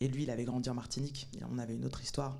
et 0.00 0.08
lui, 0.08 0.24
il 0.24 0.30
avait 0.30 0.44
grandi 0.44 0.68
en 0.68 0.74
Martinique, 0.74 1.30
on 1.50 1.56
avait 1.56 1.74
une 1.74 1.86
autre 1.86 2.02
histoire. 2.02 2.38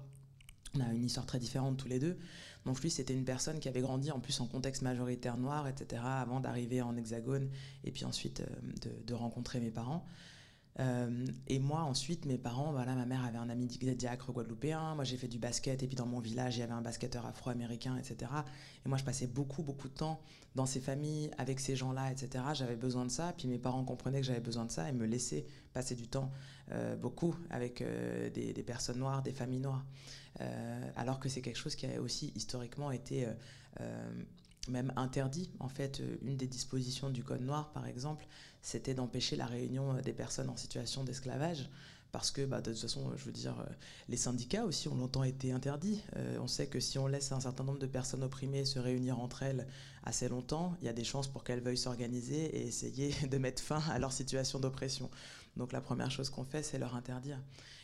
On 0.76 0.80
a 0.80 0.92
une 0.92 1.04
histoire 1.04 1.24
très 1.24 1.38
différente 1.38 1.78
tous 1.78 1.88
les 1.88 2.00
deux. 2.00 2.18
Donc 2.64 2.80
lui, 2.80 2.90
c'était 2.90 3.14
une 3.14 3.24
personne 3.24 3.58
qui 3.58 3.68
avait 3.68 3.80
grandi 3.80 4.10
en 4.10 4.20
plus 4.20 4.40
en 4.40 4.46
contexte 4.46 4.82
majoritaire 4.82 5.36
noir, 5.36 5.68
etc., 5.68 6.02
avant 6.04 6.40
d'arriver 6.40 6.80
en 6.82 6.96
hexagone 6.96 7.50
et 7.84 7.90
puis 7.90 8.04
ensuite 8.04 8.40
euh, 8.40 8.90
de, 9.06 9.14
rencontrer 9.14 9.60
mes 9.60 9.70
parents. 9.70 10.04
Euh, 10.80 11.26
et 11.46 11.60
moi, 11.60 11.82
ensuite, 11.82 12.26
mes 12.26 12.38
parents, 12.38 12.72
voilà, 12.72 12.96
ma 12.96 13.06
mère 13.06 13.24
avait 13.24 13.38
un 13.38 13.48
ami 13.48 13.66
diacre 13.66 14.32
guadeloupéen, 14.32 14.96
moi 14.96 15.04
j'ai 15.04 15.16
fait 15.16 15.28
du 15.28 15.38
basket, 15.38 15.84
et 15.84 15.86
puis 15.86 15.94
dans 15.94 16.06
mon 16.06 16.18
village, 16.18 16.56
il 16.56 16.60
y 16.60 16.62
avait 16.64 16.72
un 16.72 16.82
basketteur 16.82 17.26
afro-américain, 17.26 17.96
etc. 17.96 18.32
Et 18.84 18.88
moi, 18.88 18.98
je 18.98 19.04
passais 19.04 19.28
beaucoup, 19.28 19.62
beaucoup 19.62 19.88
de 19.88 19.94
temps 19.94 20.20
dans 20.56 20.66
ces 20.66 20.80
familles, 20.80 21.30
avec 21.38 21.60
ces 21.60 21.76
gens-là, 21.76 22.10
etc. 22.10 22.44
J'avais 22.54 22.74
besoin 22.74 23.04
de 23.04 23.10
ça, 23.10 23.32
puis 23.36 23.46
mes 23.46 23.58
parents 23.58 23.84
comprenaient 23.84 24.20
que 24.20 24.26
j'avais 24.26 24.40
besoin 24.40 24.64
de 24.64 24.72
ça 24.72 24.88
et 24.88 24.92
me 24.92 25.06
laissaient 25.06 25.46
passer 25.74 25.94
du 25.94 26.08
temps, 26.08 26.32
euh, 26.72 26.96
beaucoup, 26.96 27.36
avec 27.50 27.84
des, 28.34 28.64
personnes 28.66 28.98
noires, 28.98 29.22
des 29.22 29.32
familles 29.32 29.60
noires. 29.60 29.84
Alors 30.96 31.20
que 31.20 31.28
c'est 31.28 31.40
quelque 31.40 31.58
chose 31.58 31.76
qui 31.76 31.86
a 31.86 32.00
aussi 32.00 32.32
historiquement 32.34 32.90
été 32.90 33.26
même 34.68 34.92
interdit. 34.96 35.50
En 35.60 35.68
fait, 35.68 36.02
une 36.22 36.36
des 36.36 36.46
dispositions 36.46 37.10
du 37.10 37.22
Code 37.22 37.42
noir, 37.42 37.72
par 37.72 37.86
exemple, 37.86 38.26
c'était 38.62 38.94
d'empêcher 38.94 39.36
la 39.36 39.46
réunion 39.46 39.94
euh, 39.94 40.00
des 40.00 40.12
personnes 40.12 40.48
en 40.48 40.56
situation 40.56 41.04
d'esclavage. 41.04 41.68
Parce 42.12 42.30
que, 42.30 42.42
bah, 42.42 42.60
de 42.60 42.70
toute 42.70 42.80
façon, 42.80 43.10
je 43.16 43.24
veux 43.24 43.32
dire, 43.32 43.58
euh, 43.60 43.72
les 44.08 44.16
syndicats 44.16 44.64
aussi 44.64 44.88
ont 44.88 44.94
longtemps 44.94 45.24
été 45.24 45.52
interdits. 45.52 46.00
Euh, 46.16 46.38
on 46.40 46.46
sait 46.46 46.68
que 46.68 46.78
si 46.78 46.96
on 46.96 47.08
laisse 47.08 47.32
un 47.32 47.40
certain 47.40 47.64
nombre 47.64 47.80
de 47.80 47.86
personnes 47.86 48.22
opprimées 48.22 48.64
se 48.64 48.78
réunir 48.78 49.18
entre 49.18 49.42
elles 49.42 49.66
assez 50.04 50.28
longtemps, 50.28 50.76
il 50.80 50.86
y 50.86 50.88
a 50.88 50.92
des 50.92 51.04
chances 51.04 51.26
pour 51.26 51.42
qu'elles 51.42 51.60
veuillent 51.60 51.76
s'organiser 51.76 52.56
et 52.56 52.66
essayer 52.66 53.12
de 53.30 53.36
mettre 53.36 53.62
fin 53.62 53.82
à 53.90 53.98
leur 53.98 54.12
situation 54.12 54.60
d'oppression. 54.60 55.10
Donc 55.56 55.72
la 55.72 55.80
première 55.80 56.10
chose 56.10 56.30
qu'on 56.30 56.44
fait, 56.44 56.62
c'est 56.62 56.78
leur 56.78 56.94
interdire. 56.94 57.40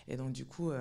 Et 0.09 0.17
donc 0.17 0.33
du 0.33 0.45
coup, 0.45 0.73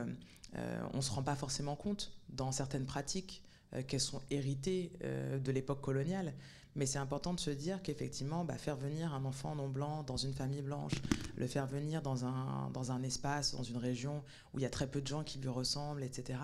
on 0.56 0.98
ne 0.98 1.02
se 1.02 1.12
rend 1.12 1.24
pas 1.24 1.36
forcément 1.36 1.76
compte 1.76 2.12
dans 2.30 2.52
certaines 2.52 2.86
pratiques 2.86 3.44
qu'elles 3.88 4.00
sont 4.00 4.22
héritées 4.32 4.92
de 5.02 5.52
l'époque 5.52 5.82
coloniale. 5.82 6.34
Mais 6.76 6.86
c'est 6.86 7.00
important 7.00 7.34
de 7.34 7.40
se 7.40 7.50
dire 7.50 7.82
qu'effectivement, 7.82 8.46
bah, 8.46 8.58
faire 8.58 8.78
venir 8.78 9.14
un 9.14 9.26
enfant 9.26 9.56
non 9.56 9.68
blanc 9.68 10.04
dans 10.04 10.18
une 10.18 10.34
famille 10.34 10.62
blanche, 10.62 10.94
le 11.36 11.48
faire 11.48 11.66
venir 11.66 12.02
dans 12.02 12.26
un, 12.26 12.70
dans 12.72 12.92
un 12.92 13.02
espace, 13.04 13.54
dans 13.54 13.64
une 13.64 13.78
région 13.78 14.24
où 14.54 14.60
il 14.60 14.62
y 14.62 14.66
a 14.66 14.70
très 14.70 14.88
peu 14.88 15.02
de 15.02 15.08
gens 15.08 15.24
qui 15.24 15.40
lui 15.40 15.50
ressemblent, 15.50 16.04
etc., 16.04 16.40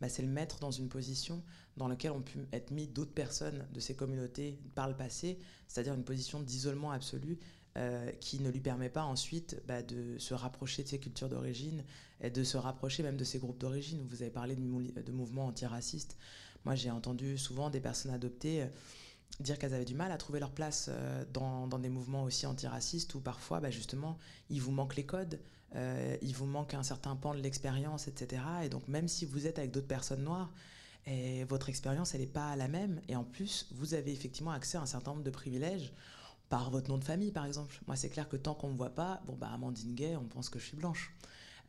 bah, 0.00 0.08
c'est 0.08 0.22
le 0.22 0.28
mettre 0.28 0.58
dans 0.60 0.70
une 0.70 0.88
position 0.88 1.42
dans 1.76 1.88
laquelle 1.88 2.12
ont 2.12 2.22
pu 2.22 2.38
être 2.52 2.70
mis 2.70 2.86
d'autres 2.86 3.12
personnes 3.12 3.66
de 3.72 3.80
ces 3.80 3.94
communautés 3.94 4.58
par 4.74 4.88
le 4.88 4.94
passé, 4.94 5.38
c'est-à-dire 5.66 5.94
une 5.94 6.04
position 6.04 6.40
d'isolement 6.40 6.92
absolu 6.92 7.38
euh, 7.76 8.12
qui 8.20 8.38
ne 8.38 8.50
lui 8.50 8.60
permet 8.60 8.88
pas 8.88 9.02
ensuite 9.02 9.60
bah, 9.66 9.82
de 9.82 10.16
se 10.18 10.32
rapprocher 10.32 10.84
de 10.84 10.88
ses 10.88 11.00
cultures 11.00 11.28
d'origine 11.28 11.82
et 12.20 12.30
de 12.30 12.44
se 12.44 12.56
rapprocher 12.56 13.02
même 13.02 13.16
de 13.16 13.24
ses 13.24 13.40
groupes 13.40 13.58
d'origine. 13.58 14.06
Vous 14.08 14.22
avez 14.22 14.30
parlé 14.30 14.54
de, 14.54 15.12
mouvements 15.12 15.46
antiracistes. 15.46 16.16
Moi, 16.64 16.76
j'ai 16.76 16.92
entendu 16.92 17.36
souvent 17.36 17.70
des 17.70 17.80
personnes 17.80 18.12
adoptées 18.12 18.68
dire 19.40 19.58
qu'elles 19.58 19.74
avaient 19.74 19.84
du 19.84 19.96
mal 19.96 20.12
à 20.12 20.18
trouver 20.18 20.38
leur 20.38 20.52
place 20.52 20.88
euh, 20.88 21.24
dans, 21.32 21.66
des 21.66 21.88
mouvements 21.88 22.22
aussi 22.22 22.46
antiracistes 22.46 23.12
où 23.16 23.20
parfois, 23.20 23.58
bah, 23.58 23.72
justement, 23.72 24.18
il 24.50 24.60
vous 24.60 24.70
manque 24.70 24.94
les 24.94 25.04
codes, 25.04 25.40
euh, 25.74 26.16
il 26.22 26.32
vous 26.32 26.46
manque 26.46 26.74
un 26.74 26.84
certain 26.84 27.16
pan 27.16 27.34
de 27.34 27.40
l'expérience, 27.40 28.06
etc. 28.06 28.40
Et 28.62 28.68
donc, 28.68 28.86
même 28.86 29.08
si 29.08 29.24
vous 29.24 29.48
êtes 29.48 29.58
avec 29.58 29.72
d'autres 29.72 29.88
personnes 29.88 30.22
noires, 30.22 30.52
votre 31.48 31.70
expérience, 31.70 32.14
elle 32.14 32.20
n'est 32.20 32.26
pas 32.28 32.54
la 32.54 32.68
même. 32.68 33.00
Et 33.08 33.16
en 33.16 33.24
plus, 33.24 33.66
vous 33.72 33.94
avez 33.94 34.12
effectivement 34.12 34.52
accès 34.52 34.78
à 34.78 34.82
un 34.82 34.86
certain 34.86 35.10
nombre 35.10 35.24
de 35.24 35.30
privilèges 35.30 35.92
par 36.48 36.70
votre 36.70 36.90
nom 36.90 36.98
de 36.98 37.04
famille, 37.04 37.32
par 37.32 37.46
exemple. 37.46 37.80
Moi, 37.86 37.96
c'est 37.96 38.10
clair 38.10 38.28
que 38.28 38.36
tant 38.36 38.54
qu'on 38.54 38.68
ne 38.68 38.72
me 38.72 38.78
voit 38.78 38.94
pas, 38.94 39.22
bon, 39.26 39.34
bah, 39.34 39.50
Amandine 39.52 39.94
Gay, 39.94 40.16
on 40.16 40.24
pense 40.24 40.48
que 40.48 40.58
je 40.58 40.66
suis 40.66 40.76
blanche. 40.76 41.14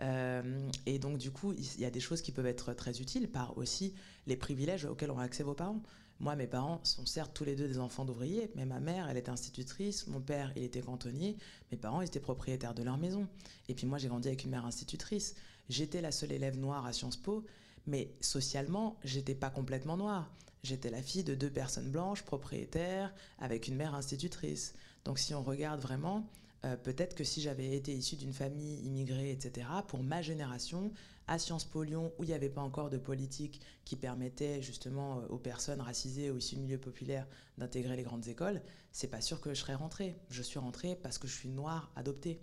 Euh, 0.02 0.70
et 0.86 1.00
donc, 1.00 1.18
du 1.18 1.32
coup, 1.32 1.54
il 1.54 1.80
y 1.80 1.86
a 1.86 1.92
des 1.92 2.00
choses 2.00 2.22
qui 2.22 2.32
peuvent 2.32 2.46
être 2.46 2.74
très 2.74 3.00
utiles 3.02 3.30
par 3.30 3.58
aussi 3.58 3.94
les 4.28 4.36
privilèges 4.36 4.86
auxquels 4.86 5.12
ont 5.12 5.20
accès 5.20 5.44
vos 5.44 5.54
parents. 5.54 5.82
Moi, 6.20 6.36
mes 6.36 6.48
parents 6.48 6.80
sont 6.84 7.06
certes 7.06 7.32
tous 7.34 7.44
les 7.44 7.56
deux 7.56 7.68
des 7.68 7.80
enfants 7.80 8.06
d'ouvriers, 8.06 8.50
mais 8.56 8.66
ma 8.66 8.80
mère, 8.80 9.10
elle 9.10 9.18
était 9.18 9.32
institutrice, 9.32 10.08
mon 10.08 10.22
père, 10.22 10.54
il 10.56 10.64
était 10.64 10.82
cantonnier, 10.82 11.38
mes 11.72 11.78
parents, 11.78 12.02
ils 12.02 12.08
étaient 12.08 12.22
propriétaires 12.22 12.74
de 12.74 12.84
leur 12.84 12.98
maison. 12.98 13.28
Et 13.68 13.74
puis 13.74 13.86
moi, 13.86 13.98
j'ai 13.98 14.08
grandi 14.08 14.30
avec 14.30 14.46
une 14.46 14.52
mère 14.52 14.66
institutrice. 14.66 15.36
J'étais 15.68 16.02
la 16.02 16.12
seule 16.12 16.32
élève 16.32 16.58
noire 16.58 16.86
à 16.86 16.94
Sciences 16.94 17.18
Po, 17.18 17.44
mais 17.86 18.14
socialement, 18.22 18.98
j'étais 19.04 19.36
pas 19.36 19.50
complètement 19.50 19.98
noire. 19.98 20.32
J'étais 20.66 20.90
la 20.90 21.04
fille 21.04 21.24
de 21.24 21.36
deux 21.36 21.52
personnes 21.52 21.92
blanches, 21.92 22.24
propriétaires, 22.24 23.14
avec 23.38 23.68
une 23.68 23.76
mère 23.76 23.94
institutrice. 23.94 24.74
Donc 25.04 25.20
si 25.20 25.36
on 25.36 25.44
regarde 25.44 25.80
vraiment, 25.80 26.28
euh, 26.66 26.76
peut-être 26.76 27.14
que 27.16 27.24
si 27.24 27.40
j'avais 27.40 27.76
été 27.76 27.94
issue 27.94 28.16
d'une 28.16 28.34
famille 28.34 28.80
immigrée, 28.80 29.32
etc., 29.32 29.68
pour 29.88 30.02
ma 30.02 30.24
génération, 30.24 30.92
à 31.28 31.38
Sciences 31.38 31.66
Po 31.66 31.84
Lyon, 31.84 32.12
où 32.18 32.24
il 32.24 32.28
n'y 32.28 32.34
avait 32.34 32.50
pas 32.50 32.62
encore 32.62 32.90
de 32.90 32.98
politique 32.98 33.62
qui 33.84 33.96
permettait 33.96 34.64
justement 34.64 35.20
euh, 35.20 35.28
aux 35.30 35.38
personnes 35.38 35.82
racisées 35.82 36.32
ou 36.32 36.38
issues 36.38 36.56
de 36.56 36.62
milieux 36.62 36.80
populaires 36.80 37.28
d'intégrer 37.60 37.96
les 37.96 38.04
grandes 38.04 38.28
écoles, 38.28 38.60
c'est 38.92 39.08
pas 39.08 39.22
sûr 39.22 39.42
que 39.42 39.54
je 39.54 39.60
serais 39.60 39.76
rentrée. 39.76 40.16
Je 40.32 40.42
suis 40.42 40.58
rentrée 40.58 40.96
parce 40.96 41.20
que 41.20 41.28
je 41.28 41.36
suis 41.36 41.50
noire 41.50 41.92
adoptée. 41.96 42.40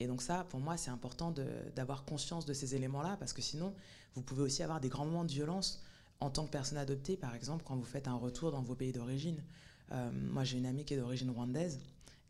Et 0.00 0.06
donc 0.06 0.20
ça, 0.20 0.44
pour 0.50 0.60
moi, 0.60 0.76
c'est 0.76 0.90
important 0.90 1.32
d'avoir 1.74 2.04
conscience 2.04 2.44
de 2.44 2.52
ces 2.52 2.74
éléments-là, 2.74 3.16
parce 3.18 3.32
que 3.32 3.40
sinon, 3.40 3.74
vous 4.14 4.22
pouvez 4.22 4.42
aussi 4.42 4.62
avoir 4.62 4.80
des 4.80 4.90
grands 4.90 5.06
moments 5.06 5.24
de 5.24 5.32
violence 5.32 5.82
en 6.20 6.30
tant 6.30 6.46
que 6.46 6.50
personne 6.50 6.78
adoptée, 6.78 7.16
par 7.16 7.34
exemple, 7.34 7.64
quand 7.66 7.76
vous 7.76 7.84
faites 7.84 8.08
un 8.08 8.16
retour 8.16 8.50
dans 8.52 8.62
vos 8.62 8.74
pays 8.74 8.92
d'origine. 8.92 9.42
Euh, 9.92 10.10
moi, 10.12 10.44
j'ai 10.44 10.58
une 10.58 10.66
amie 10.66 10.84
qui 10.84 10.94
est 10.94 10.96
d'origine 10.96 11.30
rwandaise, 11.30 11.80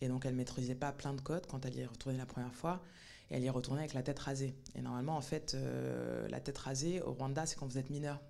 et 0.01 0.09
donc 0.09 0.27
elle 0.27 0.33
ne 0.33 0.39
maîtrisait 0.39 0.75
pas 0.75 0.93
plein 0.93 1.15
de 1.15 1.21
codes 1.21 1.47
quand 1.47 1.65
elle 1.65 1.77
y 1.77 1.81
est 1.81 1.87
retournée 1.87 2.19
la 2.19 2.27
première 2.27 2.55
fois 2.55 2.83
et 3.31 3.37
elle 3.37 3.43
y 3.43 3.47
est 3.47 3.51
retournée 3.51 3.81
avec 3.81 3.95
la 3.95 4.03
tête 4.03 4.19
rasée. 4.19 4.55
Et 4.75 4.83
normalement, 4.83 5.17
en 5.17 5.21
fait, 5.21 5.55
euh, 5.55 6.29
la 6.29 6.41
tête 6.41 6.59
rasée 6.59 7.01
au 7.01 7.13
Rwanda, 7.13 7.47
c'est 7.47 7.57
quand 7.57 7.67
vous 7.67 7.79
êtes 7.79 7.91
mineur. 7.91 8.21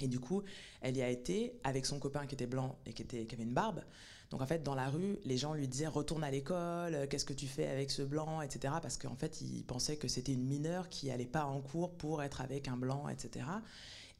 Et 0.00 0.08
du 0.08 0.18
coup, 0.18 0.42
elle 0.80 0.96
y 0.96 1.02
a 1.02 1.08
été 1.08 1.58
avec 1.64 1.86
son 1.86 1.98
copain 1.98 2.26
qui 2.26 2.34
était 2.34 2.46
blanc 2.46 2.76
et 2.86 2.92
qui, 2.92 3.02
était, 3.02 3.26
qui 3.26 3.34
avait 3.34 3.44
une 3.44 3.54
barbe. 3.54 3.82
Donc 4.30 4.42
en 4.42 4.46
fait, 4.46 4.62
dans 4.62 4.74
la 4.74 4.88
rue, 4.88 5.18
les 5.24 5.36
gens 5.36 5.54
lui 5.54 5.68
disaient 5.68 5.86
retourne 5.86 6.24
à 6.24 6.30
l'école, 6.30 7.06
qu'est-ce 7.08 7.24
que 7.24 7.32
tu 7.32 7.46
fais 7.46 7.66
avec 7.66 7.90
ce 7.90 8.02
blanc, 8.02 8.40
etc. 8.40 8.74
Parce 8.82 8.96
qu'en 8.96 9.14
fait, 9.14 9.40
ils 9.40 9.62
pensaient 9.64 9.96
que 9.96 10.08
c'était 10.08 10.32
une 10.32 10.44
mineure 10.44 10.88
qui 10.88 11.10
allait 11.10 11.26
pas 11.26 11.44
en 11.44 11.60
cours 11.60 11.92
pour 11.92 12.22
être 12.22 12.40
avec 12.40 12.66
un 12.66 12.76
blanc, 12.76 13.08
etc. 13.08 13.46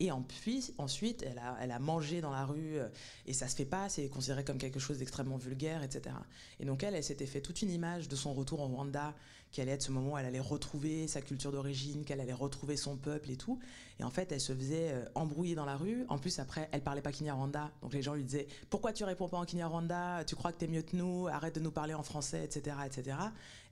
Et 0.00 0.10
ensuite, 0.10 1.24
elle 1.24 1.70
a, 1.70 1.78
mangé 1.78 2.20
dans 2.20 2.32
la 2.32 2.44
rue, 2.44 2.78
euh, 2.78 2.88
et 3.26 3.32
ça 3.32 3.46
se 3.46 3.54
fait 3.54 3.64
pas, 3.64 3.88
c'est 3.88 4.08
considéré 4.08 4.42
comme 4.44 4.58
quelque 4.58 4.80
chose 4.80 4.98
d'extrêmement 4.98 5.36
vulgaire, 5.36 5.84
etc. 5.84 6.16
Et 6.58 6.64
donc 6.64 6.82
elle, 6.82 6.96
elle 6.96 7.04
s'était 7.04 7.26
fait 7.26 7.40
toute 7.40 7.62
une 7.62 7.70
image 7.70 8.08
de 8.08 8.16
son 8.16 8.34
retour 8.34 8.60
en 8.60 8.66
Rwanda, 8.66 9.14
qui 9.54 9.60
allait 9.60 9.70
être 9.70 9.82
ce 9.82 9.92
moment 9.92 10.14
où 10.14 10.18
elle 10.18 10.26
allait 10.26 10.40
retrouver 10.40 11.06
sa 11.06 11.20
culture 11.20 11.52
d'origine, 11.52 12.04
qu'elle 12.04 12.20
allait 12.20 12.32
retrouver 12.32 12.76
son 12.76 12.96
peuple 12.96 13.30
et 13.30 13.36
tout. 13.36 13.60
Et 14.00 14.02
en 14.02 14.10
fait, 14.10 14.32
elle 14.32 14.40
se 14.40 14.52
faisait 14.52 14.90
euh, 14.90 15.04
embrouiller 15.14 15.54
dans 15.54 15.64
la 15.64 15.76
rue. 15.76 16.04
En 16.08 16.18
plus, 16.18 16.40
après, 16.40 16.68
elle 16.72 16.80
parlait 16.80 17.02
pas 17.02 17.12
Kinyarwanda. 17.12 17.70
Donc 17.80 17.92
les 17.92 18.02
gens 18.02 18.14
lui 18.14 18.24
disaient 18.24 18.48
Pourquoi 18.68 18.92
tu 18.92 19.04
réponds 19.04 19.28
pas 19.28 19.36
en 19.36 19.44
Kinyarwanda? 19.44 20.24
Tu 20.24 20.34
crois 20.34 20.52
que 20.52 20.58
tu 20.58 20.64
es 20.64 20.68
mieux 20.68 20.82
que 20.82 20.96
nous? 20.96 21.28
Arrête 21.28 21.54
de 21.54 21.60
nous 21.60 21.70
parler 21.70 21.94
en 21.94 22.02
français, 22.02 22.42
etc. 22.42 22.76
etc. 22.84 23.16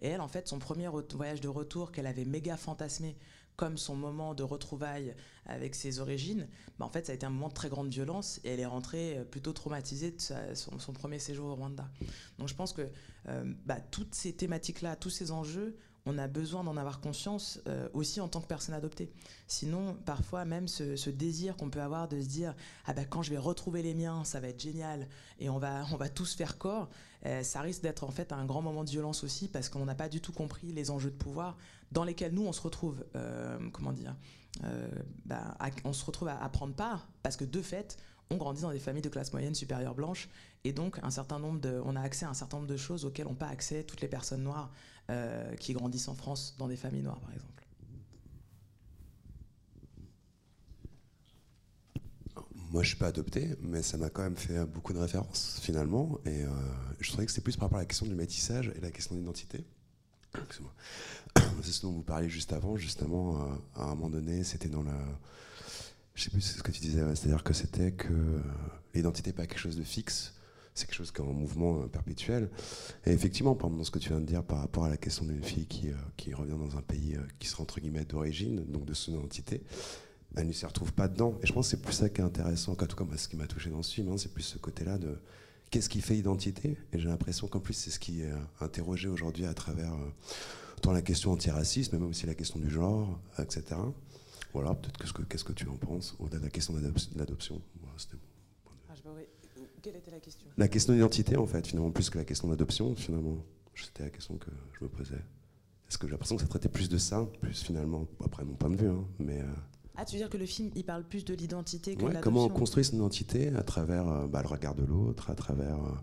Et 0.00 0.08
elle, 0.10 0.20
en 0.20 0.28
fait, 0.28 0.46
son 0.46 0.60
premier 0.60 0.86
voyage 0.86 1.40
de 1.40 1.48
retour 1.48 1.90
qu'elle 1.90 2.06
avait 2.06 2.24
méga 2.24 2.56
fantasmé 2.56 3.16
comme 3.62 3.78
son 3.78 3.94
moment 3.94 4.34
de 4.34 4.42
retrouvailles 4.42 5.14
avec 5.46 5.76
ses 5.76 6.00
origines, 6.00 6.48
bah 6.80 6.84
en 6.84 6.88
fait, 6.88 7.06
ça 7.06 7.12
a 7.12 7.14
été 7.14 7.24
un 7.26 7.30
moment 7.30 7.46
de 7.46 7.54
très 7.54 7.68
grande 7.68 7.90
violence 7.90 8.40
et 8.42 8.48
elle 8.48 8.58
est 8.58 8.66
rentrée 8.66 9.18
euh, 9.18 9.24
plutôt 9.24 9.52
traumatisée 9.52 10.10
de 10.10 10.20
son, 10.54 10.92
premier 10.92 11.20
séjour 11.20 11.46
au 11.46 11.54
Rwanda. 11.54 11.88
Donc 12.40 12.48
je 12.48 12.56
pense 12.56 12.72
que 12.72 12.88
euh, 13.28 13.54
bah, 13.64 13.78
toutes 13.80 14.16
ces 14.16 14.32
thématiques-là, 14.32 14.96
tous 14.96 15.10
ces 15.10 15.30
enjeux, 15.30 15.76
on 16.06 16.18
a 16.18 16.26
besoin 16.26 16.64
d'en 16.64 16.76
avoir 16.76 17.00
conscience 17.00 17.60
euh, 17.68 17.88
aussi 17.92 18.20
en 18.20 18.26
tant 18.26 18.40
que 18.40 18.48
personne 18.48 18.74
adoptée. 18.74 19.12
Sinon, 19.46 19.94
parfois 20.06 20.44
même 20.44 20.66
ce, 20.66 21.10
désir 21.10 21.56
qu'on 21.56 21.70
peut 21.70 21.82
avoir 21.82 22.08
de 22.08 22.20
se 22.20 22.26
dire 22.26 22.56
ah 22.86 22.94
ben 22.94 23.06
quand 23.08 23.22
je 23.22 23.30
vais 23.30 23.38
retrouver 23.38 23.82
les 23.82 23.94
miens, 23.94 24.24
ça 24.24 24.40
va 24.40 24.48
être 24.48 24.60
génial 24.60 25.06
et 25.38 25.48
on 25.48 25.58
va 25.58 25.86
on 25.92 25.96
va 25.96 26.08
tous 26.08 26.34
faire 26.34 26.58
corps, 26.58 26.88
ça 27.42 27.60
risque 27.60 27.82
d'être 27.82 28.02
en 28.02 28.10
fait 28.10 28.32
un 28.32 28.44
grand 28.44 28.62
moment 28.62 28.82
de 28.82 28.90
violence 28.90 29.22
aussi 29.22 29.46
parce 29.46 29.68
qu'on 29.68 29.84
n'a 29.84 29.94
pas 29.94 30.08
du 30.08 30.20
tout 30.20 30.32
compris 30.32 30.72
les 30.72 30.90
enjeux 30.90 31.12
de 31.12 31.16
pouvoir 31.16 31.56
dans 31.92 32.04
lesquels 32.04 32.32
nous 32.32 32.46
on 32.46 32.52
se 32.52 32.60
retrouve 32.60 33.04
comment 33.72 33.92
dire 33.92 34.14
euh, 34.64 34.88
bah, 35.24 35.56
on 35.84 35.92
se 35.92 36.04
retrouve 36.04 36.28
à, 36.28 36.48
prendre 36.48 36.74
part 36.74 37.08
parce 37.22 37.36
que 37.36 37.44
de 37.44 37.62
fait, 37.62 37.96
on 38.30 38.36
grandit 38.36 38.62
dans 38.62 38.70
des 38.70 38.78
familles 38.78 39.02
de 39.02 39.08
classe 39.08 39.32
moyenne 39.32 39.54
supérieure 39.54 39.94
blanche, 39.94 40.28
et 40.64 40.72
donc 40.72 40.98
un 41.02 41.10
certain 41.10 41.38
nombre 41.38 41.60
de, 41.60 41.80
on 41.84 41.96
a 41.96 42.00
accès 42.00 42.24
à 42.24 42.30
un 42.30 42.34
certain 42.34 42.58
nombre 42.58 42.68
de 42.68 42.76
choses 42.76 43.04
auxquelles 43.04 43.26
n'ont 43.26 43.34
pas 43.34 43.48
accès 43.48 43.82
toutes 43.82 44.00
les 44.00 44.08
personnes 44.08 44.42
noires 44.42 44.70
euh, 45.10 45.54
qui 45.56 45.72
grandissent 45.72 46.08
en 46.08 46.14
France 46.14 46.54
dans 46.58 46.68
des 46.68 46.76
familles 46.76 47.02
noires, 47.02 47.20
par 47.20 47.32
exemple. 47.32 47.48
Moi, 52.70 52.82
je 52.82 52.88
suis 52.88 52.96
pas 52.96 53.08
adopté, 53.08 53.54
mais 53.60 53.82
ça 53.82 53.98
m'a 53.98 54.08
quand 54.08 54.22
même 54.22 54.36
fait 54.36 54.64
beaucoup 54.64 54.94
de 54.94 54.98
références 54.98 55.58
finalement, 55.60 56.18
et 56.24 56.44
euh, 56.44 56.48
je 57.00 57.08
trouvais 57.10 57.26
que 57.26 57.32
c'était 57.32 57.42
plus 57.42 57.56
par 57.56 57.66
rapport 57.66 57.78
à 57.78 57.82
la 57.82 57.86
question 57.86 58.06
du 58.06 58.14
métissage 58.14 58.72
et 58.74 58.80
la 58.80 58.90
question 58.90 59.14
d'identité. 59.14 59.64
C'est 61.62 61.72
ce 61.72 61.82
dont 61.82 61.92
vous 61.92 62.02
parliez 62.02 62.28
juste 62.28 62.52
avant, 62.52 62.76
justement, 62.76 63.40
euh, 63.40 63.54
à 63.76 63.84
un 63.84 63.94
moment 63.94 64.10
donné, 64.10 64.44
c'était 64.44 64.68
dans 64.68 64.82
la. 64.82 64.98
Je 66.14 66.24
sais 66.24 66.30
plus 66.30 66.40
ce 66.42 66.62
que 66.62 66.70
tu 66.70 66.80
disais, 66.80 67.02
c'est-à-dire 67.14 67.42
que 67.42 67.54
c'était 67.54 67.92
que 67.92 68.42
l'identité 68.94 69.30
n'est 69.30 69.34
pas 69.36 69.46
quelque 69.46 69.58
chose 69.58 69.78
de 69.78 69.82
fixe, 69.82 70.34
c'est 70.74 70.86
quelque 70.86 70.96
chose 70.96 71.10
qui 71.10 71.22
est 71.22 71.24
en 71.24 71.32
mouvement 71.32 71.80
euh, 71.80 71.86
perpétuel. 71.86 72.50
Et 73.06 73.12
effectivement, 73.12 73.54
par 73.54 73.66
exemple, 73.68 73.78
dans 73.78 73.84
ce 73.84 73.90
que 73.90 73.98
tu 73.98 74.10
viens 74.10 74.20
de 74.20 74.26
dire 74.26 74.42
par 74.42 74.58
rapport 74.58 74.84
à 74.84 74.90
la 74.90 74.98
question 74.98 75.24
d'une 75.24 75.42
fille 75.42 75.66
qui, 75.66 75.88
euh, 75.88 75.94
qui 76.16 76.34
revient 76.34 76.58
dans 76.58 76.76
un 76.76 76.82
pays 76.82 77.16
qui 77.38 77.48
sera 77.48 77.62
entre 77.62 77.80
guillemets 77.80 78.04
d'origine, 78.04 78.64
donc 78.64 78.84
de 78.84 78.92
son 78.92 79.12
identité, 79.12 79.62
elle 80.36 80.46
ne 80.46 80.52
s'y 80.52 80.66
retrouve 80.66 80.92
pas 80.92 81.08
dedans. 81.08 81.38
Et 81.42 81.46
je 81.46 81.52
pense 81.52 81.66
que 81.66 81.70
c'est 81.76 81.82
plus 81.82 81.94
ça 81.94 82.08
qui 82.10 82.20
est 82.20 82.24
intéressant, 82.24 82.72
en 82.72 82.76
tout 82.76 82.96
cas, 82.96 83.04
moi, 83.04 83.16
ce 83.16 83.28
qui 83.28 83.36
m'a 83.36 83.46
touché 83.46 83.70
dans 83.70 83.82
ce 83.82 83.94
film, 83.94 84.10
hein, 84.10 84.18
c'est 84.18 84.32
plus 84.32 84.42
ce 84.42 84.58
côté-là 84.58 84.98
de 84.98 85.18
qu'est-ce 85.72 85.88
qui 85.88 86.00
fait 86.00 86.16
identité 86.16 86.76
Et 86.92 87.00
j'ai 87.00 87.08
l'impression 87.08 87.48
qu'en 87.48 87.58
plus, 87.58 87.74
c'est 87.74 87.90
ce 87.90 87.98
qui 87.98 88.20
est 88.20 88.32
interrogé 88.60 89.08
aujourd'hui 89.08 89.46
à 89.46 89.54
travers 89.54 89.92
tant 90.82 90.92
la 90.92 91.02
question 91.02 91.32
antiraciste, 91.32 91.92
mais 91.92 91.98
même 91.98 92.10
aussi 92.10 92.26
la 92.26 92.34
question 92.34 92.60
du 92.60 92.70
genre, 92.70 93.18
etc. 93.38 93.80
Voilà, 94.52 94.74
peut-être 94.74 94.98
qu'est-ce 94.98 95.14
que, 95.14 95.22
qu'est-ce 95.22 95.44
que 95.44 95.52
tu 95.52 95.66
en 95.68 95.76
penses 95.76 96.14
au-delà 96.18 96.38
de 96.38 96.44
la 96.44 96.50
question 96.50 96.74
de 96.74 96.80
l'adoption 97.16 97.62
voilà, 97.80 97.96
ah, 98.90 98.94
Quelle 99.80 99.96
était 99.96 100.10
la 100.10 100.20
question? 100.20 100.46
La 100.58 100.68
question 100.68 100.92
d'identité, 100.92 101.36
en 101.36 101.46
fait, 101.46 101.66
finalement, 101.66 101.90
plus 101.90 102.10
que 102.10 102.18
la 102.18 102.24
question 102.24 102.48
d'adoption, 102.48 102.94
finalement. 102.94 103.42
C'était 103.74 104.04
la 104.04 104.10
question 104.10 104.36
que 104.36 104.50
je 104.78 104.84
me 104.84 104.90
posais. 104.90 105.14
Est-ce 105.88 105.96
que 105.96 106.06
j'ai 106.06 106.12
l'impression 106.12 106.36
que 106.36 106.42
ça 106.42 106.48
traitait 106.48 106.68
plus 106.68 106.90
de 106.90 106.98
ça, 106.98 107.26
plus 107.40 107.62
finalement, 107.62 108.06
après 108.22 108.44
mon 108.44 108.54
point 108.54 108.70
de 108.70 108.76
vue, 108.76 108.88
hein, 108.88 109.04
mais... 109.18 109.40
Euh, 109.40 109.46
ah, 109.96 110.04
tu 110.04 110.16
veux 110.16 110.22
dire 110.22 110.30
que 110.30 110.38
le 110.38 110.46
film, 110.46 110.70
il 110.74 110.84
parle 110.84 111.04
plus 111.04 111.24
de 111.24 111.34
l'identité 111.34 111.94
que 111.94 112.00
de 112.00 112.06
l'adoption 112.06 112.22
Comment 112.22 112.44
on 112.46 112.48
construit 112.48 112.84
son 112.84 112.96
identité 112.96 113.48
à 113.54 113.62
travers 113.62 114.08
euh, 114.08 114.26
bah, 114.26 114.42
le 114.42 114.48
regard 114.48 114.74
de 114.74 114.84
l'autre, 114.84 115.30
à 115.30 115.34
travers... 115.34 115.76
Euh, 115.76 115.96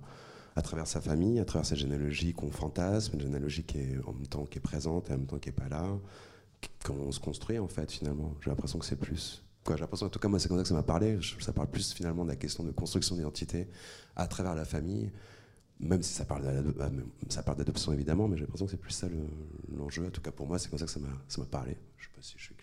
à 0.56 0.62
travers 0.62 0.88
sa 0.88 1.00
famille, 1.00 1.40
à 1.40 1.46
travers 1.46 1.66
sa 1.66 1.76
généalogie 1.76 2.34
qu'on 2.34 2.52
fantasme, 2.52 3.16
une 3.16 3.22
généalogie 3.22 3.64
qui 3.64 3.78
est 3.78 3.98
en 4.06 4.12
même 4.12 4.28
temps 4.28 4.46
qui 4.46 4.58
est 4.58 4.62
présente 4.62 5.10
et 5.10 5.14
en 5.14 5.18
même 5.18 5.26
temps 5.26 5.38
qui 5.38 5.50
est 5.50 5.54
pas 5.54 5.70
là. 5.70 5.86
Comment 6.84 7.04
on 7.04 7.12
se 7.12 7.20
construit 7.20 7.58
en 7.58 7.68
fait 7.68 7.90
finalement? 7.90 8.36
J'ai 8.42 8.50
l'impression 8.50 8.78
que 8.78 8.86
c'est 8.86 8.98
plus. 8.98 9.42
Quoi, 9.64 9.76
j'ai 9.76 9.82
l'impression, 9.82 10.08
en 10.08 10.10
tout 10.10 10.20
cas 10.20 10.28
moi 10.28 10.38
c'est 10.38 10.50
comme 10.50 10.58
ça 10.58 10.64
que 10.64 10.70
ça 10.70 10.76
m'a 10.76 10.84
parlé. 10.84 11.18
Ça 11.40 11.54
parle 11.54 11.70
plus 11.70 11.94
finalement 11.94 12.26
de 12.26 12.30
la 12.30 12.36
question 12.36 12.64
de 12.64 12.72
construction 12.72 13.16
d'identité 13.16 13.70
à 14.18 14.28
travers 14.28 14.54
la 14.54 14.66
famille, 14.66 15.12
même 15.80 16.02
si 16.04 16.14
ça 16.14 16.26
parle 16.26 16.44
ça 17.30 17.44
parle 17.44 17.58
d'adoption 17.58 17.94
évidemment, 17.94 18.28
mais 18.28 18.36
j'ai 18.36 18.44
l'impression 18.44 18.66
que 18.66 18.72
c'est 18.72 18.78
plus 18.78 18.92
ça 18.92 19.08
l'enjeu. 19.78 20.08
en 20.08 20.12
tout 20.12 20.22
cas 20.22 20.32
pour 20.32 20.46
moi 20.48 20.60
c'est 20.60 20.70
comme 20.70 20.80
ça 20.80 20.86
que 20.86 20.92
ça 20.92 21.00
m'a 21.00 21.08
ça 21.30 21.40
m'a 21.40 21.48
parlé. 21.48 21.78
Je 21.98 22.06
sais 22.06 22.12
pas 22.14 22.22
si 22.22 22.34
je 22.38 22.44
suis. 22.44 22.56